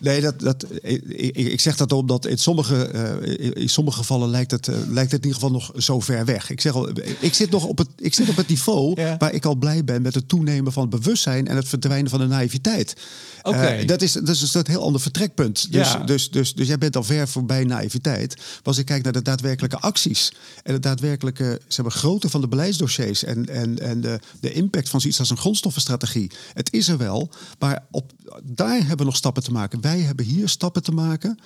Nee, 0.01 0.21
dat, 0.21 0.41
dat, 0.41 0.67
ik, 0.83 1.37
ik 1.37 1.61
zeg 1.61 1.77
dat 1.77 1.93
omdat 1.93 2.27
in 2.27 2.39
sommige, 2.39 2.91
uh, 3.23 3.53
in 3.63 3.69
sommige 3.69 3.97
gevallen 3.97 4.29
lijkt 4.29 4.51
het, 4.51 4.67
uh, 4.67 4.77
lijkt 4.89 5.13
het 5.13 5.25
in 5.25 5.27
ieder 5.29 5.41
geval 5.41 5.51
nog 5.51 5.73
zo 5.77 6.01
ver 6.01 6.25
weg. 6.25 6.51
Ik 6.51 6.61
zeg 6.61 6.75
al, 6.75 6.89
ik 7.19 7.35
zit 7.35 7.51
nog 7.51 7.65
op 7.65 7.79
het, 7.79 7.89
ik 7.97 8.15
zit 8.15 8.29
op 8.29 8.37
het 8.37 8.49
niveau 8.49 8.95
waar 9.19 9.33
ik 9.33 9.45
al 9.45 9.55
blij 9.55 9.85
ben 9.85 10.03
met 10.03 10.15
het 10.15 10.29
toenemen 10.29 10.73
van 10.73 10.83
het 10.83 11.01
bewustzijn 11.01 11.49
en 11.49 11.57
het 11.57 11.69
verdwijnen 11.69 12.11
van 12.11 12.21
de 12.21 12.27
naïviteit. 12.27 12.97
Okay. 13.43 13.81
Uh, 13.81 13.87
dat, 13.87 14.03
is, 14.03 14.13
dat 14.13 14.29
is 14.29 14.55
een 14.55 14.65
heel 14.67 14.83
ander 14.83 15.01
vertrekpunt. 15.01 15.73
Dus, 15.73 15.93
ja. 15.93 15.99
dus, 15.99 16.31
dus, 16.31 16.55
dus 16.55 16.67
jij 16.67 16.79
bent 16.79 16.97
al 16.97 17.03
ver 17.03 17.29
voorbij 17.29 17.65
naïviteit. 17.65 18.37
Maar 18.37 18.61
als 18.63 18.79
ik 18.79 18.87
kijk 18.87 19.03
naar 19.03 19.13
de 19.13 19.23
daadwerkelijke 19.23 19.79
acties 19.79 20.33
en 20.63 20.75
de 20.75 20.81
daadwerkelijke 20.81 21.61
zeg 21.69 21.85
maar, 21.85 21.95
grootte 21.95 22.29
van 22.29 22.41
de 22.41 22.49
beleidsdossiers 22.49 23.25
en, 23.25 23.49
en, 23.49 23.79
en 23.79 24.01
de, 24.01 24.21
de 24.41 24.53
impact 24.53 24.89
van 24.89 25.01
zoiets 25.01 25.19
als 25.19 25.31
een 25.31 25.37
grondstoffenstrategie. 25.37 26.31
Het 26.55 26.73
is 26.73 26.89
er 26.89 26.99
wel, 26.99 27.31
maar 27.59 27.85
op, 27.91 28.13
daar 28.43 28.79
hebben 28.79 28.97
we 28.97 29.05
nog 29.05 29.17
stappen 29.17 29.43
te 29.43 29.53
maken. 29.53 29.81
Wij 29.91 30.01
hebben 30.01 30.25
hier 30.25 30.49
stappen 30.49 30.83
te 30.83 30.93
maken 30.93 31.39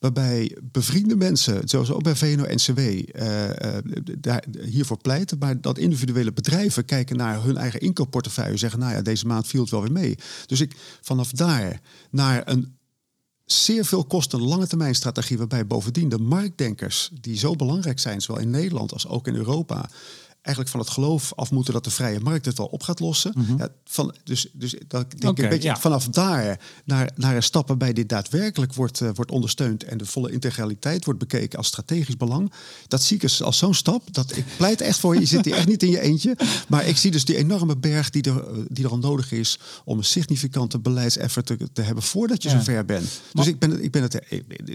waarbij 0.00 0.56
bevriende 0.62 1.16
mensen, 1.16 1.68
zoals 1.68 1.90
ook 1.90 2.02
bij 2.02 2.16
VNO-NCW, 2.16 2.78
uh, 2.78 3.48
uh, 3.48 3.76
daar, 4.18 4.44
hiervoor 4.60 4.98
pleiten, 4.98 5.38
maar 5.38 5.60
dat 5.60 5.78
individuele 5.78 6.32
bedrijven 6.32 6.84
kijken 6.84 7.16
naar 7.16 7.42
hun 7.42 7.56
eigen 7.56 7.80
inkoopportefeuille 7.80 8.52
en 8.52 8.58
zeggen, 8.58 8.78
nou 8.78 8.92
ja, 8.92 9.02
deze 9.02 9.26
maand 9.26 9.46
viel 9.46 9.60
het 9.60 9.70
wel 9.70 9.82
weer 9.82 9.92
mee. 9.92 10.18
Dus 10.46 10.60
ik 10.60 10.76
vanaf 11.00 11.30
daar 11.30 11.80
naar 12.10 12.42
een 12.48 12.76
zeer 13.44 13.84
veel 13.84 14.04
kosten 14.04 14.42
lange 14.42 14.66
termijn 14.66 14.94
strategie, 14.94 15.38
waarbij 15.38 15.66
bovendien 15.66 16.08
de 16.08 16.18
marktdenkers, 16.18 17.10
die 17.20 17.38
zo 17.38 17.56
belangrijk 17.56 17.98
zijn, 17.98 18.20
zowel 18.20 18.42
in 18.42 18.50
Nederland 18.50 18.92
als 18.92 19.06
ook 19.06 19.26
in 19.26 19.34
Europa, 19.34 19.90
eigenlijk 20.42 20.76
van 20.76 20.80
het 20.80 20.90
geloof 20.90 21.32
af 21.34 21.50
moeten 21.50 21.72
dat 21.72 21.84
de 21.84 21.90
vrije 21.90 22.20
markt 22.20 22.44
het 22.44 22.58
wel 22.58 22.66
op 22.66 22.82
gaat 22.82 23.00
lossen. 23.00 23.32
Mhm. 23.34 23.58
ja, 23.58 23.68
van, 23.84 24.14
dus, 24.24 24.48
dus 24.52 24.74
dat 24.88 25.10
denk 25.10 25.38
ik 25.38 25.44
een 25.44 25.50
beetje 25.50 25.76
vanaf 25.76 26.08
daar 26.08 26.60
naar, 26.84 27.10
naar 27.14 27.36
een 27.36 27.42
stap 27.42 27.68
waarbij 27.68 27.92
dit 27.92 28.08
daadwerkelijk 28.08 28.74
wordt, 28.74 29.00
uh, 29.00 29.10
wordt 29.14 29.30
ondersteund 29.30 29.84
en 29.84 29.98
de 29.98 30.06
volle 30.06 30.32
integraliteit 30.32 31.04
wordt 31.04 31.20
bekeken 31.20 31.58
als 31.58 31.66
strategisch 31.66 32.16
belang. 32.16 32.52
Dat 32.88 33.02
zie 33.02 33.16
ik 33.16 33.22
als, 33.22 33.42
als 33.42 33.58
zo'n 33.58 33.74
stap. 33.74 34.14
Dat, 34.14 34.36
ik 34.36 34.44
pleit 34.56 34.80
echt 34.80 34.98
voor 34.98 35.14
je. 35.14 35.20
Je 35.20 35.26
zit 35.26 35.44
hier 35.44 35.54
echt 35.54 35.66
niet 35.66 35.82
in 35.82 35.90
je 35.90 36.00
eentje. 36.00 36.36
Maar 36.68 36.86
ik 36.86 36.96
zie 36.96 37.10
dus 37.10 37.24
die 37.24 37.36
enorme 37.36 37.76
berg 37.76 38.10
die 38.10 38.22
er, 38.22 38.36
eh, 38.36 38.58
die 38.68 38.84
er 38.84 38.90
al 38.90 38.98
nodig 38.98 39.32
is 39.32 39.58
om 39.84 39.98
een 39.98 40.04
significante 40.04 40.78
beleidseffort 40.78 41.46
te, 41.46 41.58
te 41.72 41.82
hebben 41.82 42.02
voordat 42.02 42.42
je 42.42 42.48
ja. 42.48 42.58
zover 42.58 42.84
bent. 42.84 43.20
Dus 43.32 43.46
ik 43.46 43.58
ben, 43.58 43.82
ik 43.82 43.90
ben 43.90 44.02
het. 44.02 44.20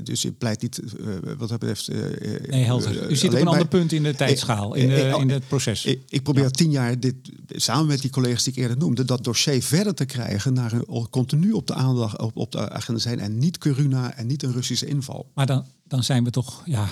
Dus 0.03 0.25
ik 0.25 0.37
pleit 0.37 0.61
niet 0.61 0.81
uh, 0.99 1.07
wat 1.37 1.49
dat 1.49 1.59
betreft. 1.59 1.89
Uh, 1.89 2.05
nee, 2.47 2.63
helder. 2.63 3.11
U 3.11 3.15
zit 3.15 3.33
op 3.33 3.39
een 3.39 3.47
ander 3.47 3.67
punt 3.67 3.91
in 3.91 4.03
de 4.03 4.15
tijdschaal, 4.15 4.73
in, 4.73 4.89
de, 4.89 5.17
in 5.19 5.29
het 5.29 5.47
proces. 5.47 5.62
Ik, 5.65 6.01
ik 6.09 6.23
probeer 6.23 6.51
tien 6.51 6.71
jaar 6.71 6.99
dit, 6.99 7.15
samen 7.47 7.85
met 7.85 8.01
die 8.01 8.09
collega's 8.09 8.43
die 8.43 8.53
ik 8.53 8.59
eerder 8.59 8.77
noemde, 8.77 9.05
dat 9.05 9.23
dossier 9.23 9.63
verder 9.63 9.93
te 9.93 10.05
krijgen 10.05 10.53
naar 10.53 10.73
een 10.73 11.09
continu 11.09 11.51
op 11.51 11.67
de 11.67 11.73
aandacht 11.73 12.19
op, 12.19 12.37
op 12.37 12.51
de 12.51 12.69
agenda 12.69 13.01
zijn 13.01 13.19
en 13.19 13.37
niet 13.37 13.57
Coruna 13.57 14.13
en 14.13 14.27
niet 14.27 14.43
een 14.43 14.51
Russische 14.51 14.85
inval. 14.85 15.29
Maar 15.33 15.45
dan, 15.45 15.65
dan 15.87 16.03
zijn 16.03 16.23
we 16.23 16.29
toch, 16.29 16.61
ja, 16.65 16.87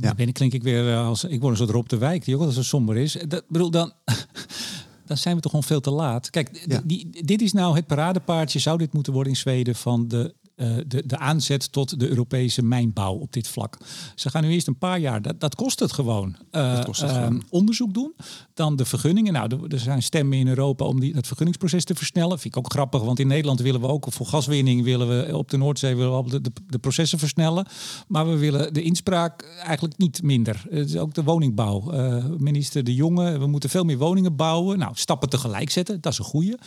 ja. 0.00 0.16
ik 0.16 0.34
klink 0.34 0.52
ik 0.52 0.62
weer 0.62 0.92
eh, 0.92 1.06
als 1.06 1.24
ik 1.24 1.40
word 1.40 1.52
een 1.52 1.58
soort 1.58 1.70
Rob 1.70 1.88
de 1.88 1.98
Wijk 1.98 2.24
die 2.24 2.34
ook 2.34 2.42
al 2.42 2.50
zo 2.50 2.62
somber 2.62 2.96
is. 2.96 3.16
Dat 3.28 3.44
bedoel 3.48 3.70
dan. 3.70 3.92
dan 5.10 5.16
zijn 5.16 5.34
we 5.34 5.40
toch 5.40 5.50
gewoon 5.50 5.66
veel 5.66 5.80
te 5.80 5.90
laat. 5.90 6.30
Kijk, 6.30 6.66
die, 6.84 7.10
dit 7.24 7.42
is 7.42 7.52
nou 7.52 7.76
het 7.76 7.86
paradepaardje, 7.86 8.58
zou 8.58 8.78
dit 8.78 8.92
moeten 8.92 9.12
worden 9.12 9.32
in 9.32 9.38
Zweden, 9.38 9.74
van 9.74 10.08
de 10.08 10.34
uh, 10.60 10.76
de, 10.86 11.06
de 11.06 11.18
aanzet 11.18 11.72
tot 11.72 12.00
de 12.00 12.08
Europese 12.08 12.62
mijnbouw 12.62 13.14
op 13.14 13.32
dit 13.32 13.48
vlak. 13.48 13.76
Ze 14.14 14.30
gaan 14.30 14.42
nu 14.42 14.50
eerst 14.50 14.66
een 14.66 14.78
paar 14.78 14.98
jaar, 14.98 15.22
dat, 15.22 15.40
dat 15.40 15.54
kost 15.54 15.80
het 15.80 15.92
gewoon, 15.92 16.36
uh, 16.52 16.84
kost 16.84 17.00
het 17.00 17.10
gewoon. 17.10 17.42
onderzoek 17.48 17.94
doen. 17.94 18.12
Dan 18.54 18.76
de 18.76 18.84
vergunningen. 18.84 19.32
Nou, 19.32 19.68
er 19.68 19.78
zijn 19.78 20.02
stemmen 20.02 20.38
in 20.38 20.48
Europa 20.48 20.84
om 20.84 21.00
die, 21.00 21.14
het 21.14 21.26
vergunningsproces 21.26 21.84
te 21.84 21.94
versnellen. 21.94 22.38
Vind 22.38 22.56
ik 22.56 22.64
ook 22.64 22.72
grappig, 22.72 23.02
want 23.02 23.18
in 23.18 23.26
Nederland 23.26 23.60
willen 23.60 23.80
we 23.80 23.86
ook 23.86 24.06
voor 24.10 24.26
gaswinning 24.26 24.84
willen 24.84 25.08
we 25.08 25.36
op 25.36 25.50
de 25.50 25.56
Noordzee 25.56 25.96
willen 25.96 26.24
we 26.24 26.30
de, 26.30 26.40
de, 26.40 26.50
de 26.66 26.78
processen 26.78 27.18
versnellen. 27.18 27.66
Maar 28.08 28.28
we 28.28 28.36
willen 28.36 28.74
de 28.74 28.82
inspraak 28.82 29.42
eigenlijk 29.64 29.98
niet 29.98 30.22
minder. 30.22 30.64
Het 30.70 30.88
is 30.88 30.96
ook 30.96 31.14
de 31.14 31.22
woningbouw. 31.22 31.94
Uh, 31.94 32.24
minister 32.38 32.84
De 32.84 32.94
Jonge, 32.94 33.38
we 33.38 33.46
moeten 33.46 33.70
veel 33.70 33.84
meer 33.84 33.98
woningen 33.98 34.36
bouwen. 34.36 34.78
Nou, 34.78 34.92
stappen 34.94 35.28
tegelijk 35.28 35.70
zetten, 35.70 36.00
dat 36.00 36.12
is 36.12 36.18
een 36.18 36.24
goede. 36.24 36.58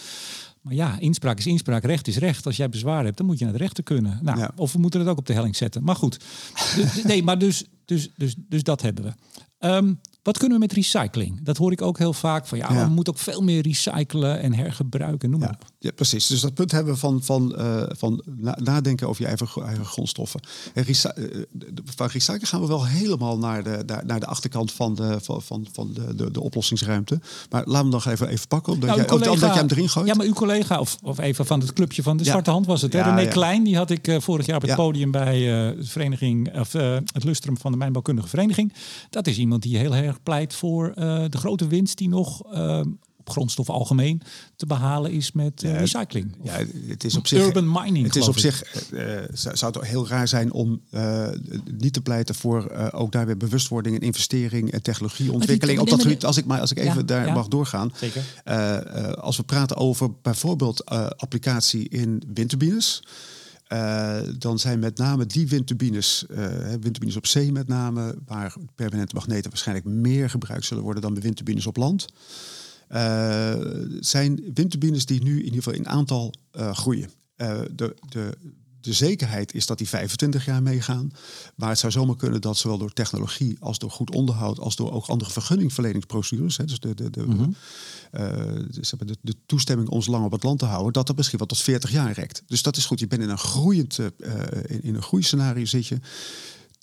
Maar 0.63 0.73
ja, 0.73 0.99
inspraak 0.99 1.37
is 1.37 1.47
inspraak, 1.47 1.83
recht 1.83 2.07
is 2.07 2.17
recht. 2.17 2.45
Als 2.45 2.57
jij 2.57 2.69
bezwaar 2.69 3.03
hebt, 3.03 3.17
dan 3.17 3.25
moet 3.25 3.37
je 3.37 3.43
naar 3.43 3.53
de 3.53 3.59
rechter 3.59 3.83
kunnen. 3.83 4.19
Nou, 4.21 4.49
Of 4.55 4.73
we 4.73 4.79
moeten 4.79 4.99
het 4.99 5.09
ook 5.09 5.17
op 5.17 5.25
de 5.25 5.33
helling 5.33 5.55
zetten. 5.55 5.83
Maar 5.83 5.95
goed. 5.95 6.19
dus, 6.75 7.03
nee, 7.03 7.23
maar 7.23 7.37
dus, 7.37 7.65
dus, 7.85 8.09
dus, 8.15 8.35
dus 8.37 8.63
dat 8.63 8.81
hebben 8.81 9.03
we. 9.03 9.11
Um, 9.67 9.99
wat 10.23 10.37
kunnen 10.37 10.57
we 10.57 10.65
met 10.65 10.73
recycling? 10.73 11.43
Dat 11.43 11.57
hoor 11.57 11.71
ik 11.71 11.81
ook 11.81 11.97
heel 11.97 12.13
vaak 12.13 12.47
van 12.47 12.57
ja, 12.57 12.85
we 12.85 12.93
moeten 12.93 13.13
ook 13.13 13.19
veel 13.19 13.41
meer 13.41 13.61
recyclen 13.61 14.39
en 14.39 14.53
hergebruiken, 14.53 15.29
noem 15.29 15.39
maar 15.39 15.49
ja. 15.49 15.57
op. 15.59 15.72
Ja, 15.83 15.91
precies. 15.91 16.27
Dus 16.27 16.41
dat 16.41 16.53
punt 16.53 16.71
hebben 16.71 16.93
we 16.93 16.99
van, 16.99 17.23
van, 17.23 17.55
uh, 17.57 17.83
van 17.87 18.23
nadenken 18.57 19.07
over 19.07 19.21
je 19.21 19.27
eigen, 19.27 19.63
eigen 19.65 19.85
grondstoffen. 19.85 20.39
En 20.73 20.85
uh, 20.87 20.95
van 21.95 22.07
recyclen 22.07 22.47
gaan 22.47 22.61
we 22.61 22.67
wel 22.67 22.85
helemaal 22.85 23.37
naar 23.37 23.63
de, 23.63 23.83
naar, 23.85 24.05
naar 24.05 24.19
de 24.19 24.25
achterkant 24.25 24.71
van 24.71 24.95
de, 24.95 25.17
van, 25.21 25.41
van, 25.41 25.67
van 25.71 25.93
de, 25.93 26.15
de, 26.15 26.31
de 26.31 26.41
oplossingsruimte. 26.41 27.19
Maar 27.49 27.59
laten 27.59 27.71
we 27.71 27.77
hem 27.77 27.89
nog 27.89 28.05
even, 28.05 28.27
even 28.27 28.47
pakken, 28.47 28.73
omdat, 28.73 28.89
nou, 28.89 28.99
jij, 28.99 29.09
collega, 29.09 29.31
omdat 29.31 29.49
jij 29.49 29.57
hem 29.57 29.67
erin 29.69 29.89
gooit. 29.89 30.07
Ja, 30.07 30.13
maar 30.13 30.25
uw 30.25 30.33
collega, 30.33 30.79
of, 30.79 30.97
of 31.01 31.19
even 31.19 31.45
van 31.45 31.59
het 31.59 31.73
clubje 31.73 32.03
van 32.03 32.17
de 32.17 32.23
Zwarte 32.23 32.49
Hand 32.49 32.65
was 32.65 32.81
het. 32.81 32.93
Hè? 32.93 33.01
René 33.01 33.27
Klein, 33.27 33.63
die 33.63 33.77
had 33.77 33.89
ik 33.89 34.07
uh, 34.07 34.19
vorig 34.19 34.45
jaar 34.45 34.55
op 34.55 34.61
het 34.61 34.75
podium 34.75 35.11
bij 35.11 35.39
de 35.39 35.75
vereniging, 35.79 36.59
of 36.59 36.71
het 37.13 37.23
lustrum 37.23 37.57
van 37.57 37.71
de 37.71 37.77
Mijnbouwkundige 37.77 38.27
Vereniging. 38.27 38.73
Dat 39.09 39.27
is 39.27 39.37
iemand 39.37 39.61
die 39.61 39.77
heel 39.77 39.95
erg 39.95 40.23
pleit 40.23 40.53
voor 40.53 40.91
de 41.29 41.37
grote 41.37 41.67
winst 41.67 41.97
die 41.97 42.09
nog 42.09 42.41
grondstof 43.25 43.69
algemeen 43.69 44.21
te 44.55 44.65
behalen 44.65 45.11
is 45.11 45.31
met 45.31 45.63
uh, 45.63 45.79
recycling. 45.79 46.35
Ja, 46.43 46.63
het 46.87 47.03
is 47.03 47.17
op 47.17 47.27
zich. 47.27 47.45
Urban 47.45 47.71
mining. 47.71 48.05
Het 48.05 48.15
is 48.15 48.27
op 48.27 48.37
zich. 48.37 48.63
zou 49.33 49.73
het 49.73 49.87
heel 49.87 50.07
raar 50.07 50.27
zijn 50.27 50.51
om 50.51 50.81
niet 51.77 51.93
te 51.93 52.01
pleiten 52.01 52.35
voor 52.35 52.71
ook 52.91 53.11
daar 53.11 53.25
weer 53.25 53.37
bewustwording 53.37 53.95
en 53.95 54.01
investering 54.01 54.71
en 54.71 54.81
technologieontwikkeling. 54.81 55.79
Op 55.79 55.89
dat 55.89 56.01
gebied, 56.01 56.25
als 56.25 56.37
ik 56.37 56.45
maar 56.45 56.59
als 56.59 56.71
ik 56.71 56.77
even 56.77 56.95
ja, 56.95 57.03
daar 57.03 57.25
ja. 57.25 57.33
mag 57.33 57.47
doorgaan. 57.47 57.91
Zeker. 57.95 58.23
als 59.19 59.37
we 59.37 59.43
praten 59.43 59.77
over 59.77 60.09
bijvoorbeeld 60.21 60.85
applicatie 61.15 61.89
in 61.89 62.23
windturbines. 62.33 63.01
Uh, 63.73 64.19
dan 64.37 64.59
zijn 64.59 64.79
met 64.79 64.97
name 64.97 65.25
die 65.25 65.47
windturbines, 65.47 66.25
uh, 66.31 66.47
windturbines 66.69 67.15
op 67.15 67.27
zee 67.27 67.51
met 67.51 67.67
name, 67.67 68.15
waar 68.25 68.55
permanente 68.75 69.15
magneten 69.15 69.49
waarschijnlijk 69.49 69.87
meer 69.87 70.29
gebruikt 70.29 70.65
zullen 70.65 70.83
worden 70.83 71.01
dan 71.01 71.13
de 71.13 71.21
windturbines 71.21 71.67
op 71.67 71.77
land. 71.77 72.07
Uh, 72.91 73.53
zijn 73.99 74.51
windturbines 74.53 75.05
die 75.05 75.23
nu 75.23 75.37
in 75.37 75.43
ieder 75.43 75.63
geval 75.63 75.73
in 75.73 75.87
aantal 75.87 76.33
groeien. 76.51 77.09
de, 77.75 77.95
de 78.09 78.37
de 78.83 78.93
zekerheid 78.93 79.53
is 79.53 79.65
dat 79.65 79.77
die 79.77 79.89
25 79.89 80.45
jaar 80.45 80.63
meegaan. 80.63 81.11
Maar 81.55 81.69
het 81.69 81.79
zou 81.79 81.91
zomaar 81.91 82.15
kunnen 82.15 82.41
dat 82.41 82.57
zowel 82.57 82.77
door 82.77 82.93
technologie 82.93 83.57
als 83.59 83.79
door 83.79 83.91
goed 83.91 84.11
onderhoud, 84.11 84.59
als 84.59 84.75
door 84.75 84.91
ook 84.91 85.05
andere 85.05 85.31
vergunningverleningsprocedures, 85.31 86.57
hè, 86.57 86.65
dus 86.65 86.79
de, 86.79 86.93
de, 86.95 87.09
de, 87.09 87.25
mm 87.25 87.37
-hmm. 87.37 87.55
uh, 88.13 88.21
de, 88.97 89.17
de, 89.21 89.35
toestemming 89.45 89.89
ons 89.89 90.07
lang 90.07 90.25
op 90.25 90.31
het 90.31 90.43
land 90.43 90.59
te 90.59 90.65
houden, 90.65 90.93
dat 90.93 91.07
dat 91.07 91.15
misschien 91.15 91.37
wel 91.37 91.47
tot 91.47 91.57
40 91.57 91.91
jaar 91.91 92.11
rekt. 92.11 92.43
Dus 92.47 92.61
dat 92.61 92.77
is 92.77 92.85
goed. 92.85 92.99
Je 92.99 93.07
bent 93.07 93.21
in 93.21 93.29
een 93.29 93.37
groeiend, 93.37 93.97
uh, 93.97 94.07
in, 94.67 94.83
in, 94.83 94.95
een 94.95 95.03
groeiscenario 95.03 95.65
zit 95.65 95.87
je. 95.87 95.99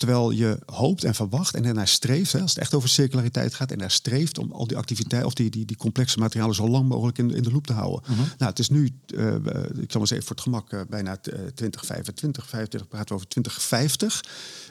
Terwijl 0.00 0.30
je 0.30 0.58
hoopt 0.66 1.04
en 1.04 1.14
verwacht 1.14 1.54
en 1.54 1.64
ernaar 1.64 1.88
streeft, 1.88 2.32
hè, 2.32 2.40
als 2.40 2.50
het 2.50 2.58
echt 2.58 2.74
over 2.74 2.88
circulariteit 2.88 3.54
gaat, 3.54 3.70
en 3.70 3.78
naar 3.78 3.90
streeft 3.90 4.38
om 4.38 4.52
al 4.52 4.66
die 4.66 4.76
activiteiten 4.76 5.28
of 5.28 5.34
die, 5.34 5.50
die, 5.50 5.64
die 5.64 5.76
complexe 5.76 6.18
materialen 6.18 6.54
zo 6.54 6.68
lang 6.68 6.88
mogelijk 6.88 7.18
in, 7.18 7.34
in 7.34 7.42
de 7.42 7.52
loop 7.52 7.66
te 7.66 7.72
houden. 7.72 8.02
Mhm. 8.10 8.18
Nou, 8.18 8.50
het 8.50 8.58
is 8.58 8.68
nu, 8.68 8.90
uh, 9.14 9.34
ik 9.34 9.90
zal 9.90 10.00
maar 10.00 10.00
eens 10.00 10.10
even 10.10 10.22
voor 10.22 10.36
het 10.36 10.40
gemak, 10.40 10.72
uh, 10.72 10.80
bijna 10.88 11.16
2025, 11.16 12.46
25, 12.46 12.88
praten 12.88 13.08
we 13.08 13.14
over 13.14 13.28
2050. 13.28 14.24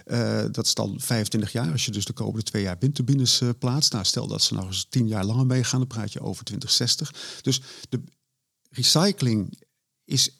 Uh, 0.05 0.41
dat 0.51 0.65
is 0.65 0.73
dan 0.73 0.95
25 0.97 1.51
jaar, 1.51 1.71
als 1.71 1.85
je 1.85 1.91
dus 1.91 2.05
de 2.05 2.13
komende 2.13 2.43
twee 2.43 2.61
jaar 2.61 2.77
windturbines 2.79 3.41
plaatst. 3.59 3.91
Nou, 3.91 4.05
stel 4.05 4.27
dat 4.27 4.41
ze 4.41 4.53
nog 4.53 4.65
eens 4.65 4.85
10 4.89 5.07
jaar 5.07 5.25
langer 5.25 5.45
meegaan, 5.45 5.79
dan 5.79 5.87
praat 5.87 6.13
je 6.13 6.21
over 6.21 6.43
2060. 6.43 7.41
Dus 7.41 7.61
de 7.89 8.01
recycling 8.69 9.63
is 10.05 10.38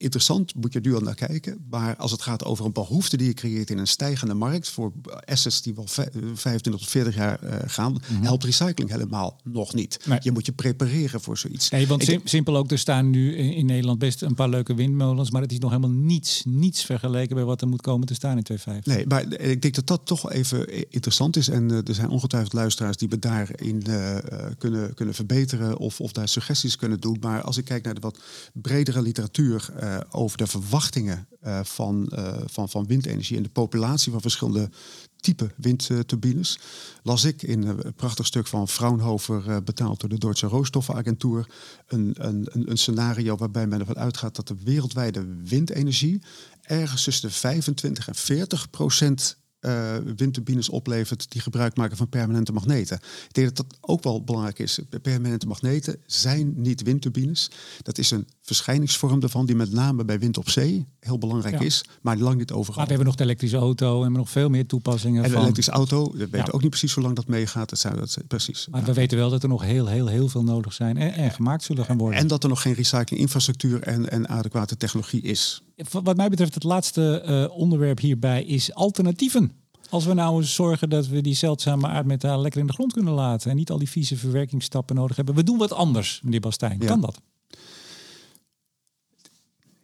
interessant, 0.00 0.54
moet 0.54 0.72
je 0.72 0.80
nu 0.80 0.94
al 0.94 1.00
naar 1.00 1.14
kijken. 1.14 1.66
Maar 1.70 1.96
als 1.96 2.10
het 2.10 2.22
gaat 2.22 2.44
over 2.44 2.64
een 2.64 2.72
behoefte 2.72 3.16
die 3.16 3.26
je 3.26 3.34
creëert 3.34 3.70
in 3.70 3.78
een 3.78 3.86
stijgende 3.86 4.34
markt 4.34 4.68
voor 4.68 4.92
assets 5.24 5.62
die 5.62 5.74
wel 5.74 5.86
25 5.86 6.62
tot 6.62 6.88
40 6.88 7.14
jaar 7.14 7.44
uh, 7.44 7.54
gaan, 7.66 7.92
mm 7.92 7.98
-hmm. 8.06 8.22
helpt 8.22 8.44
recycling 8.44 8.90
helemaal 8.90 9.40
nog 9.44 9.74
niet. 9.74 9.98
Nee. 10.04 10.18
Je 10.22 10.32
moet 10.32 10.46
je 10.46 10.52
prepareren 10.52 11.20
voor 11.20 11.38
zoiets. 11.38 11.70
Nee, 11.70 11.86
want 11.86 12.04
sim 12.04 12.20
simpel 12.24 12.56
ook, 12.56 12.70
er 12.70 12.78
staan 12.78 13.10
nu 13.10 13.36
in 13.36 13.66
Nederland 13.66 13.98
best 13.98 14.22
een 14.22 14.34
paar 14.34 14.48
leuke 14.48 14.74
windmolens, 14.74 15.30
maar 15.30 15.42
het 15.42 15.52
is 15.52 15.58
nog 15.58 15.70
helemaal 15.70 15.96
niets, 15.96 16.42
niets 16.44 16.84
vergeleken 16.84 17.34
bij 17.34 17.44
wat 17.44 17.60
er 17.60 17.68
moet 17.68 17.82
komen 17.82 18.06
te 18.06 18.14
staan 18.14 18.36
in 18.36 18.42
2050. 18.42 18.94
Nee, 18.94 19.06
maar 19.06 19.40
ik 19.40 19.62
denk 19.62 19.74
dat 19.74 19.86
dat 19.86 20.06
toch 20.06 20.30
even 20.30 20.90
interessant 20.90 21.36
is. 21.36 21.48
En 21.48 21.70
uh, 21.70 21.88
er 21.88 21.94
zijn 21.94 22.08
ongetwijfeld 22.08 22.52
luisteraars 22.52 22.96
die 22.96 23.08
we 23.08 23.18
daarin 23.18 23.84
uh, 23.88 24.16
kunnen, 24.58 24.94
kunnen 24.94 25.14
verbeteren 25.14 25.78
of, 25.78 26.00
of 26.00 26.12
daar 26.12 26.28
suggesties 26.28 26.76
kunnen 26.76 27.00
doen. 27.00 27.16
Maar 27.20 27.42
als 27.42 27.56
ik 27.56 27.64
kijk 27.64 27.84
naar 27.84 27.94
de 27.94 28.00
wat 28.00 28.18
bredere 28.52 29.02
literatuur 29.02 29.70
over 30.10 30.38
de 30.38 30.46
verwachtingen 30.46 31.28
uh, 31.44 31.60
van, 31.62 32.12
uh, 32.14 32.32
van, 32.46 32.68
van 32.68 32.86
windenergie 32.86 33.36
en 33.36 33.42
de 33.42 33.48
populatie 33.48 34.12
van 34.12 34.20
verschillende 34.20 34.70
type 35.16 35.50
windturbines, 35.56 36.58
las 37.02 37.24
ik 37.24 37.42
in 37.42 37.62
een 37.62 37.94
prachtig 37.94 38.26
stuk 38.26 38.46
van 38.46 38.68
Fraunhofer, 38.68 39.62
betaald 39.62 40.00
door 40.00 40.08
de 40.08 40.18
Duitse 40.18 40.46
Rohstoffenagentuur, 40.46 41.46
een, 41.86 42.14
een, 42.18 42.48
een 42.52 42.78
scenario 42.78 43.36
waarbij 43.36 43.66
men 43.66 43.80
ervan 43.80 43.98
uitgaat 43.98 44.36
dat 44.36 44.48
de 44.48 44.56
wereldwijde 44.64 45.26
windenergie 45.44 46.22
ergens 46.62 47.04
tussen 47.04 47.28
de 47.28 47.34
25 47.34 48.08
en 48.08 48.14
40 48.14 48.70
procent 48.70 49.39
uh, 49.60 49.96
windturbines 50.16 50.68
oplevert 50.68 51.30
die 51.30 51.40
gebruik 51.40 51.76
maken 51.76 51.96
van 51.96 52.08
permanente 52.08 52.52
magneten. 52.52 52.96
Ik 53.28 53.34
denk 53.34 53.56
dat 53.56 53.56
dat 53.56 53.78
ook 53.80 54.02
wel 54.02 54.24
belangrijk 54.24 54.58
is. 54.58 54.80
Permanente 55.02 55.46
magneten 55.46 55.96
zijn 56.06 56.52
niet 56.56 56.82
windturbines. 56.82 57.50
Dat 57.82 57.98
is 57.98 58.10
een 58.10 58.26
verschijningsvorm 58.42 59.20
daarvan 59.20 59.46
die 59.46 59.56
met 59.56 59.72
name 59.72 60.04
bij 60.04 60.18
wind 60.18 60.38
op 60.38 60.48
zee 60.48 60.86
heel 61.00 61.18
belangrijk 61.18 61.58
ja. 61.58 61.64
is, 61.64 61.84
maar 62.02 62.16
lang 62.16 62.38
niet 62.38 62.52
overal. 62.52 62.76
Maar 62.76 62.84
we 62.84 62.90
hebben 62.90 63.06
nog 63.06 63.16
de 63.16 63.24
elektrische 63.24 63.56
auto 63.56 63.86
en 63.86 63.96
we 63.96 64.02
hebben 64.02 64.18
nog 64.18 64.30
veel 64.30 64.48
meer 64.48 64.66
toepassingen. 64.66 65.22
En 65.22 65.28
de 65.28 65.34
van... 65.34 65.42
elektrische 65.42 65.70
auto, 65.70 66.12
we 66.12 66.18
weten 66.18 66.38
ja. 66.38 66.52
ook 66.52 66.60
niet 66.60 66.70
precies 66.70 66.92
hoe 66.92 67.02
lang 67.02 67.16
dat 67.16 67.26
meegaat. 67.26 67.68
Dat 67.68 67.78
zijn 67.78 67.96
dat 67.96 68.18
precies. 68.28 68.68
Maar 68.70 68.80
ja. 68.80 68.86
we 68.86 68.92
weten 68.92 69.18
wel 69.18 69.30
dat 69.30 69.42
er 69.42 69.48
nog 69.48 69.62
heel, 69.62 69.86
heel, 69.86 70.06
heel 70.06 70.28
veel 70.28 70.44
nodig 70.44 70.72
zijn 70.72 70.96
en, 70.96 71.12
en 71.12 71.30
gemaakt 71.30 71.62
zullen 71.62 71.84
gaan 71.84 71.98
worden. 71.98 72.18
En 72.18 72.26
dat 72.26 72.42
er 72.42 72.48
nog 72.48 72.62
geen 72.62 72.74
recyclinginfrastructuur 72.74 73.82
en, 73.82 74.10
en 74.10 74.28
adequate 74.28 74.76
technologie 74.76 75.22
is. 75.22 75.62
Wat 76.02 76.16
mij 76.16 76.28
betreft, 76.28 76.54
het 76.54 76.62
laatste 76.62 77.24
uh, 77.26 77.58
onderwerp 77.58 77.98
hierbij 77.98 78.44
is 78.44 78.74
alternatieven. 78.74 79.52
Als 79.90 80.04
we 80.04 80.14
nou 80.14 80.40
eens 80.40 80.54
zorgen 80.54 80.90
dat 80.90 81.06
we 81.06 81.20
die 81.20 81.34
zeldzame 81.34 81.86
aardmetalen 81.86 82.40
lekker 82.40 82.60
in 82.60 82.66
de 82.66 82.72
grond 82.72 82.92
kunnen 82.92 83.12
laten 83.12 83.50
en 83.50 83.56
niet 83.56 83.70
al 83.70 83.78
die 83.78 83.90
vieze 83.90 84.16
verwerkingsstappen 84.16 84.96
nodig 84.96 85.16
hebben. 85.16 85.34
We 85.34 85.42
doen 85.42 85.58
wat 85.58 85.72
anders, 85.72 86.20
meneer 86.24 86.40
Bastijn. 86.40 86.76
Ja. 86.80 86.86
Kan 86.86 87.00
dat? 87.00 87.20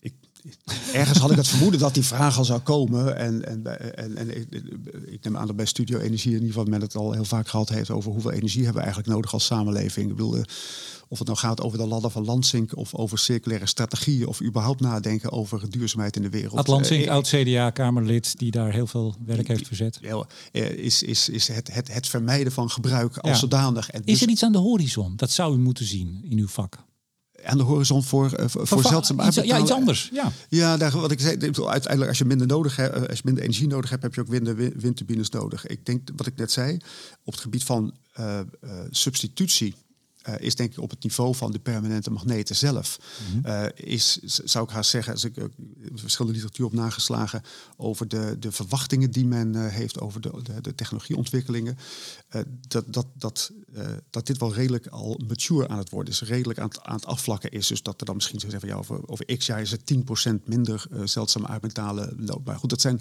Ik, 0.00 0.14
ergens 0.92 1.18
had 1.18 1.30
ik 1.30 1.36
het 1.36 1.48
vermoeden 1.48 1.80
dat 1.80 1.94
die 1.94 2.04
vraag 2.04 2.38
al 2.38 2.44
zou 2.44 2.60
komen. 2.60 3.16
En, 3.16 3.46
en, 3.46 3.96
en, 3.96 4.16
en 4.16 4.36
ik, 4.36 4.46
ik, 5.06 5.24
neem 5.24 5.36
aan 5.36 5.46
dat 5.46 5.56
bij 5.56 5.66
Studio 5.66 5.98
Energie 5.98 6.30
in 6.30 6.40
ieder 6.40 6.54
geval 6.54 6.64
men 6.70 6.80
het 6.80 6.96
al 6.96 7.12
heel 7.12 7.24
vaak 7.24 7.48
gehad 7.48 7.68
heeft 7.68 7.90
over 7.90 8.12
hoeveel 8.12 8.32
energie 8.32 8.64
hebben 8.64 8.82
we 8.82 8.86
eigenlijk 8.86 9.14
nodig 9.14 9.32
als 9.32 9.44
samenleving. 9.44 10.10
Ik 10.10 10.16
bedoel, 10.16 10.42
of 11.08 11.18
het 11.18 11.26
nou 11.26 11.38
gaat 11.38 11.60
over 11.60 11.78
de 11.78 11.86
ladder 11.86 12.10
van 12.10 12.24
Lansing 12.24 12.72
of 12.72 12.94
over 12.94 13.18
circulaire 13.18 13.66
strategieën 13.66 14.26
of 14.26 14.42
überhaupt 14.42 14.80
nadenken 14.80 15.32
over 15.32 15.70
duurzaamheid 15.70 16.16
in 16.16 16.22
de 16.22 16.30
wereld. 16.30 16.58
Ad 16.58 16.66
Lansing, 16.66 17.04
uh, 17.04 17.10
oud 17.10 17.28
CDA-kamerlid 17.28 18.38
die 18.38 18.50
daar 18.50 18.72
heel 18.72 18.86
veel 18.86 19.14
werk 19.26 19.48
heeft 19.48 19.66
verzet. 19.66 19.98
Ja, 20.00 20.26
is, 20.52 21.02
is, 21.02 21.28
is 21.28 21.48
het, 21.48 21.72
het, 21.72 21.92
het 21.92 22.08
vermijden 22.08 22.52
van 22.52 22.70
gebruik 22.70 23.18
als 23.18 23.32
ja. 23.32 23.38
zodanig. 23.38 23.90
En 23.90 24.00
is 24.00 24.12
dus 24.12 24.22
er 24.22 24.28
iets 24.28 24.42
aan 24.42 24.52
de 24.52 24.58
horizon? 24.58 25.12
Dat 25.16 25.30
zou 25.30 25.54
u 25.54 25.58
moeten 25.58 25.84
zien 25.84 26.24
in 26.28 26.38
uw 26.38 26.48
vak. 26.48 26.84
Aan 27.44 27.58
de 27.58 27.64
horizon 27.64 28.02
voor, 28.02 28.40
uh, 28.40 28.48
voor, 28.48 28.66
voor 28.66 28.82
zeldzaam 28.82 29.20
iets, 29.20 29.36
Ja, 29.36 29.58
iets 29.58 29.70
anders. 29.70 30.10
Ja, 30.12 30.32
ja 30.48 30.76
daar, 30.76 31.00
wat 31.00 31.10
ik 31.10 31.20
zei, 31.20 31.36
uiteindelijk 31.40 32.08
als 32.08 32.18
je 32.18 32.24
minder 32.24 32.46
nodig 32.46 32.76
hebt, 32.76 33.08
als 33.08 33.16
je 33.16 33.22
minder 33.24 33.42
energie 33.42 33.66
nodig 33.66 33.90
hebt, 33.90 34.02
heb 34.02 34.14
je 34.14 34.20
ook 34.20 34.28
windturbines 34.76 35.30
nodig. 35.30 35.66
Ik 35.66 35.86
denk, 35.86 36.08
wat 36.16 36.26
ik 36.26 36.36
net 36.36 36.52
zei, 36.52 36.76
op 37.24 37.32
het 37.32 37.40
gebied 37.40 37.64
van 37.64 37.94
uh, 38.20 38.40
substitutie 38.90 39.74
uh, 40.28 40.34
is 40.38 40.54
denk 40.54 40.72
ik 40.72 40.80
op 40.80 40.90
het 40.90 41.02
niveau 41.02 41.34
van 41.34 41.52
de 41.52 41.58
permanente 41.58 42.10
magneten 42.10 42.56
zelf. 42.56 42.98
Mm 42.98 43.42
-hmm. 43.42 43.52
uh, 43.52 43.66
is, 43.74 44.18
zou 44.22 44.64
ik 44.64 44.70
haast 44.70 44.90
zeggen, 44.90 45.12
als 45.12 45.24
ik 45.24 45.36
uh, 45.36 45.44
verschillende 45.94 46.38
literatuur 46.38 46.66
op 46.66 46.72
nageslagen 46.72 47.42
over 47.76 48.08
de, 48.08 48.36
de 48.38 48.52
verwachtingen 48.52 49.10
die 49.10 49.26
men 49.26 49.70
heeft 49.70 50.00
over 50.00 50.20
de, 50.20 50.30
de, 50.42 50.60
de 50.60 50.74
technologieontwikkelingen, 50.74 51.78
dat, 52.68 52.84
dat, 52.86 53.06
dat, 53.14 53.52
dat 54.10 54.26
dit 54.26 54.38
wel 54.38 54.54
redelijk 54.54 54.86
al 54.86 55.20
mature 55.26 55.68
aan 55.68 55.78
het 55.78 55.90
worden 55.90 56.12
is, 56.12 56.22
redelijk 56.22 56.58
aan 56.58 56.68
het, 56.68 56.82
aan 56.82 56.94
het 56.94 57.06
afvlakken 57.06 57.50
is. 57.50 57.66
Dus 57.66 57.82
dat 57.82 58.00
er 58.00 58.06
dan 58.06 58.14
misschien 58.14 58.40
zeggen 58.40 58.60
van 58.60 58.68
ja, 58.68 58.74
over, 58.74 59.08
over 59.08 59.36
x 59.36 59.46
jaar 59.46 59.60
is 59.60 59.70
het 59.70 59.94
10% 60.30 60.44
minder 60.44 60.86
zeldzame 61.04 61.46
aardmetalen 61.46 62.24
loop. 62.26 62.44
Maar 62.44 62.58
goed, 62.58 62.70
dat 62.70 62.80
zijn, 62.80 63.00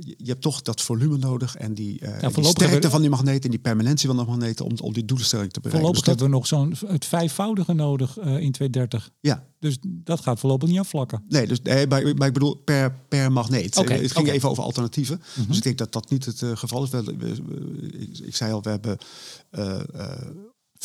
je 0.00 0.14
hebt 0.26 0.42
toch 0.42 0.62
dat 0.62 0.80
volume 0.80 1.18
nodig 1.18 1.56
en 1.56 1.74
die, 1.74 1.98
ja, 2.20 2.28
die 2.28 2.44
sterkte 2.44 2.90
van 2.90 3.00
die 3.00 3.10
magneten 3.10 3.42
en 3.42 3.50
die 3.50 3.58
permanentie 3.58 4.08
van 4.08 4.16
de 4.16 4.24
magneten 4.24 4.64
om, 4.64 4.72
om 4.80 4.92
die 4.92 5.04
doelstelling 5.04 5.52
te 5.52 5.60
bereiken. 5.60 5.92
Dus 5.92 6.02
dat 6.02 6.21
we 6.22 6.28
nog 6.28 6.46
zo'n 6.46 6.74
het 6.86 7.04
vijfvoudige 7.04 7.72
nodig 7.72 8.18
uh, 8.18 8.24
in 8.24 8.52
2030. 8.52 9.10
Ja. 9.20 9.46
Dus 9.58 9.78
dat 9.82 10.20
gaat 10.20 10.40
voorlopig 10.40 10.68
niet 10.68 10.78
afvlakken. 10.78 11.24
Nee, 11.28 11.46
dus, 11.46 11.62
nee 11.62 11.86
maar, 11.86 12.02
maar 12.16 12.26
ik 12.26 12.32
bedoel 12.32 12.54
per, 12.54 12.94
per 13.08 13.32
magneet. 13.32 13.76
Okay, 13.76 14.00
het 14.00 14.12
ging 14.12 14.24
okay. 14.24 14.36
even 14.36 14.50
over 14.50 14.62
alternatieven. 14.62 15.16
Mm 15.16 15.22
-hmm. 15.34 15.46
Dus 15.46 15.56
ik 15.56 15.62
denk 15.62 15.78
dat 15.78 15.92
dat 15.92 16.10
niet 16.10 16.24
het 16.24 16.40
uh, 16.40 16.56
geval 16.56 16.84
is. 16.84 16.90
We, 16.90 17.02
we, 17.04 17.14
we, 17.16 17.98
ik, 17.98 18.18
ik, 18.18 18.36
zei 18.36 18.52
al, 18.52 18.62
we 18.62 18.70
hebben 18.70 18.98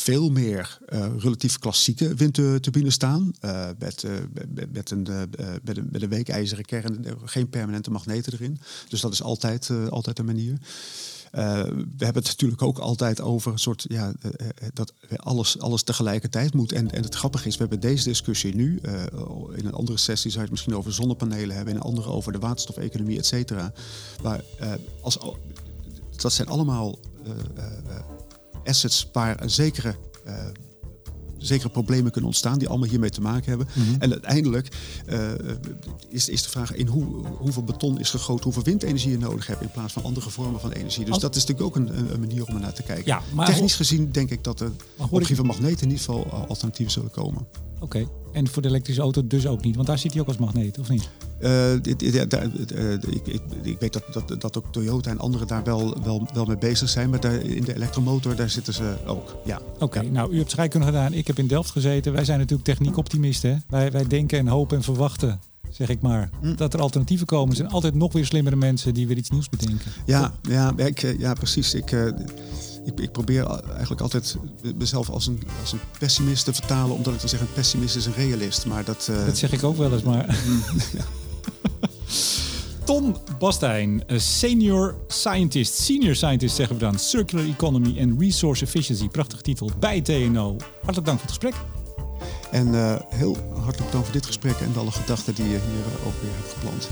veel 0.00 0.30
meer 0.30 0.78
uh, 0.88 1.06
relatief 1.18 1.58
klassieke 1.58 2.14
windturbines 2.14 2.94
staan. 2.94 3.32
Uh, 3.44 3.68
met, 3.78 4.02
uh, 4.02 4.12
met, 4.72 4.90
een, 4.90 5.06
met, 5.62 5.76
een, 5.76 5.88
met 5.92 6.02
een 6.02 6.08
weekijzeren 6.08 6.64
kern, 6.64 7.04
geen 7.24 7.48
permanente 7.48 7.90
magneten 7.90 8.32
erin. 8.32 8.60
Dus 8.88 9.00
dat 9.00 9.12
is 9.12 9.22
altijd, 9.22 9.70
altijd 9.90 10.18
een 10.18 10.24
manier. 10.24 10.58
Uh, 11.34 11.62
we 11.62 12.04
hebben 12.04 12.22
het 12.22 12.26
natuurlijk 12.26 12.62
ook 12.62 12.78
altijd 12.78 13.20
over 13.20 13.52
een 13.52 13.58
soort 13.58 13.84
ja, 13.88 14.12
uh, 14.22 14.48
dat 14.72 14.92
alles, 15.16 15.60
alles 15.60 15.82
tegelijkertijd 15.82 16.54
moet. 16.54 16.72
En, 16.72 16.90
en 16.90 17.02
het 17.02 17.14
grappige 17.14 17.48
is, 17.48 17.54
we 17.54 17.60
hebben 17.60 17.80
deze 17.80 18.04
discussie 18.04 18.54
nu. 18.54 18.80
In 19.54 19.66
een 19.66 19.72
andere 19.72 19.98
sessie 19.98 20.30
zou 20.30 20.34
je 20.34 20.40
het 20.40 20.50
misschien 20.50 20.76
over 20.76 20.92
zonnepanelen 20.92 21.56
hebben, 21.56 21.74
in 21.74 21.80
een 21.80 21.86
andere 21.86 22.08
over 22.08 22.32
de 22.32 22.38
waterstofeconomie, 22.38 23.18
et 23.18 23.26
cetera. 23.26 23.72
Maar 24.22 24.44
als, 25.00 25.18
dat 26.16 26.32
zijn 26.32 26.48
allemaal 26.48 26.98
assets 28.64 29.08
waar 29.12 29.42
een 29.42 29.50
zekere 29.50 29.96
zekere 31.38 31.68
problemen 31.68 32.10
kunnen 32.10 32.30
ontstaan 32.30 32.58
die 32.58 32.68
allemaal 32.68 32.88
hiermee 32.88 33.10
te 33.10 33.20
maken 33.20 33.48
hebben. 33.48 33.68
Mm 33.72 33.84
-hmm. 33.84 33.96
En 33.98 34.10
uiteindelijk 34.10 34.68
uh, 35.08 35.30
is, 36.08 36.28
is 36.28 36.42
de 36.42 36.48
vraag 36.48 36.74
in 36.74 36.86
hoe, 36.86 37.04
hoeveel 37.38 37.64
beton 37.64 38.00
is 38.00 38.10
gegoten, 38.10 38.44
hoeveel 38.44 38.62
windenergie 38.62 39.10
je 39.10 39.18
nodig 39.18 39.46
hebt 39.46 39.62
in 39.62 39.70
plaats 39.70 39.92
van 39.92 40.02
andere 40.02 40.30
vormen 40.30 40.60
van 40.60 40.70
energie. 40.70 41.04
Dus 41.04 41.12
Als... 41.12 41.22
dat 41.22 41.36
is 41.36 41.46
natuurlijk 41.46 41.76
ook 41.76 41.82
een, 41.82 42.12
een, 42.12 42.20
manier 42.20 42.46
om 42.46 42.54
er 42.54 42.60
naar 42.60 42.72
te 42.72 42.82
kijken. 42.82 43.06
Ja, 43.06 43.22
maar 43.32 43.46
Technisch 43.46 43.76
gezien 43.76 44.10
denk 44.12 44.30
ik 44.30 44.44
dat 44.44 44.60
er 44.60 44.70
op 44.96 45.26
van 45.26 45.46
magneten 45.46 45.82
in 45.82 45.90
ieder 45.90 46.04
geval 46.04 46.46
alternatieven 46.48 46.92
zullen 46.92 47.10
komen. 47.10 47.46
Oké, 47.80 47.84
okay. 47.84 48.08
En 48.32 48.48
voor 48.48 48.62
de 48.62 48.68
elektrische 48.68 49.02
auto 49.02 49.26
dus 49.26 49.46
ook 49.46 49.62
niet, 49.62 49.74
want 49.74 49.86
daar 49.86 49.98
zit 49.98 50.12
hij 50.12 50.20
ook 50.20 50.28
als 50.28 50.36
magneet, 50.36 50.78
of 50.78 50.88
niet? 50.88 51.08
Uh, 51.40 51.50
dit, 51.82 51.98
dit, 51.98 52.14
uh, 52.14 52.92
ik, 52.92 53.26
ik, 53.26 53.40
ik, 53.62 53.76
weet 53.78 53.92
dat, 53.92 54.28
dat, 54.28 54.40
dat 54.40 54.58
ook 54.58 54.64
Toyota 54.70 55.10
en 55.10 55.18
anderen 55.18 55.46
daar 55.46 55.64
wel, 55.64 56.02
wel, 56.02 56.28
wel 56.34 56.44
mee 56.44 56.58
bezig 56.58 56.88
zijn, 56.88 57.10
maar 57.10 57.20
daar, 57.20 57.40
in 57.40 57.64
de 57.64 57.74
elektromotor 57.74 58.36
daar 58.36 58.50
zitten 58.50 58.74
ze 58.74 58.94
ook. 59.06 59.36
Ja. 59.44 59.60
Oké, 59.74 59.84
okay, 59.84 60.04
ja. 60.04 60.10
nou 60.10 60.32
u 60.32 60.38
hebt 60.38 60.50
scheikunde 60.50 60.86
gedaan, 60.86 61.12
ik 61.12 61.26
heb 61.26 61.38
in 61.38 61.46
Delft 61.46 61.70
gezeten. 61.70 62.12
Wij 62.12 62.24
zijn 62.24 62.38
natuurlijk 62.38 62.68
techniekoptimisten. 62.68 63.62
Wij, 63.68 63.90
wij 63.90 64.06
denken 64.06 64.38
en 64.38 64.48
hopen 64.48 64.76
en 64.76 64.82
verwachten 64.82 65.40
zeg 65.70 65.88
ik 65.88 66.00
maar. 66.00 66.30
Hm. 66.40 66.54
Dat 66.54 66.74
er 66.74 66.80
alternatieven 66.80 67.26
komen. 67.26 67.50
Er 67.50 67.56
zijn 67.56 67.68
altijd 67.68 67.94
nog 67.94 68.12
weer 68.12 68.26
slimmere 68.26 68.56
mensen 68.56 68.94
die 68.94 69.06
weer 69.06 69.16
iets 69.16 69.30
nieuws 69.30 69.48
bedenken. 69.48 69.92
Ja, 70.06 70.32
ja, 70.42 70.72
ik, 70.76 71.16
ja 71.18 71.32
precies. 71.32 71.74
Ik, 71.74 71.92
uh, 71.92 72.10
ik, 72.88 73.00
ik, 73.00 73.12
probeer 73.12 73.46
eigenlijk 73.46 74.00
altijd 74.00 74.36
mezelf 74.76 75.10
als 75.10 75.26
een, 75.26 75.42
als 75.60 75.72
een 75.72 75.80
pessimist 75.98 76.44
te 76.44 76.54
vertalen. 76.54 76.96
Omdat 76.96 77.14
ik 77.14 77.20
dan 77.20 77.28
zeg, 77.28 77.40
een 77.40 77.52
pessimist 77.52 77.96
is 77.96 78.06
een 78.06 78.14
realist. 78.14 78.66
Maar 78.66 78.84
dat, 78.84 79.08
uh... 79.10 79.24
dat 79.26 79.38
zeg 79.38 79.52
ik 79.52 79.64
ook 79.64 79.76
wel 79.76 79.92
eens, 79.92 80.02
maar... 80.02 80.26
ja. 80.96 81.04
Ton 82.84 83.16
Bastijn, 83.38 84.02
senior 84.16 84.96
scientist, 85.08 85.74
senior 85.74 86.14
scientist 86.14 86.56
zeggen 86.56 86.76
we 86.76 86.80
dan, 86.80 86.98
Circular 86.98 87.44
Economy 87.44 88.00
and 88.00 88.20
Resource 88.20 88.64
Efficiency, 88.64 89.08
prachtige 89.08 89.42
titel, 89.42 89.70
bij 89.78 90.00
TNO. 90.00 90.56
Hartelijk 90.82 91.06
dank 91.06 91.20
voor 91.20 91.28
het 91.28 91.38
gesprek. 91.38 91.54
En 92.50 92.74
heel 93.08 93.36
hartelijk 93.62 93.92
dank 93.92 94.04
voor 94.04 94.12
dit 94.12 94.26
gesprek 94.26 94.56
en 94.56 94.72
alle 94.76 94.90
gedachten 94.90 95.34
die 95.34 95.44
je 95.44 95.50
hier 95.50 96.06
ook 96.06 96.22
weer 96.22 96.30
hebt 96.34 96.52
geplant. 96.52 96.88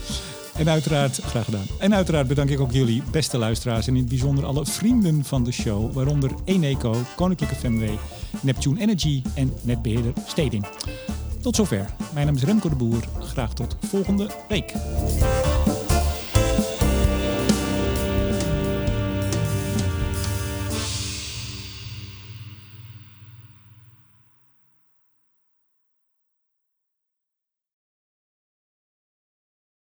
En 0.58 0.68
uiteraard, 0.68 1.20
graag 1.22 1.44
gedaan. 1.44 1.66
En 1.78 1.94
uiteraard 1.94 2.28
bedank 2.28 2.50
ik 2.50 2.60
ook 2.60 2.72
jullie, 2.72 3.02
beste 3.10 3.38
luisteraars. 3.38 3.86
En 3.86 3.94
in 3.94 4.00
het 4.00 4.08
bijzonder 4.08 4.44
alle 4.44 4.66
vrienden 4.66 5.24
van 5.24 5.44
de 5.44 5.52
show. 5.52 5.92
Waaronder 5.92 6.30
Eneco, 6.44 6.94
Koninklijke 7.16 7.54
FMW, 7.54 7.88
Neptune 8.40 8.80
Energy 8.80 9.22
en 9.34 9.52
netbeheerder 9.62 10.12
Steding. 10.26 10.66
Tot 11.42 11.56
zover. 11.56 11.86
Mijn 12.14 12.26
naam 12.26 12.36
is 12.36 12.42
Remco 12.42 12.68
de 12.68 12.76
Boer. 12.76 13.04
Graag 13.20 13.54
tot 13.54 13.76
volgende 13.80 14.30
week. 14.48 14.74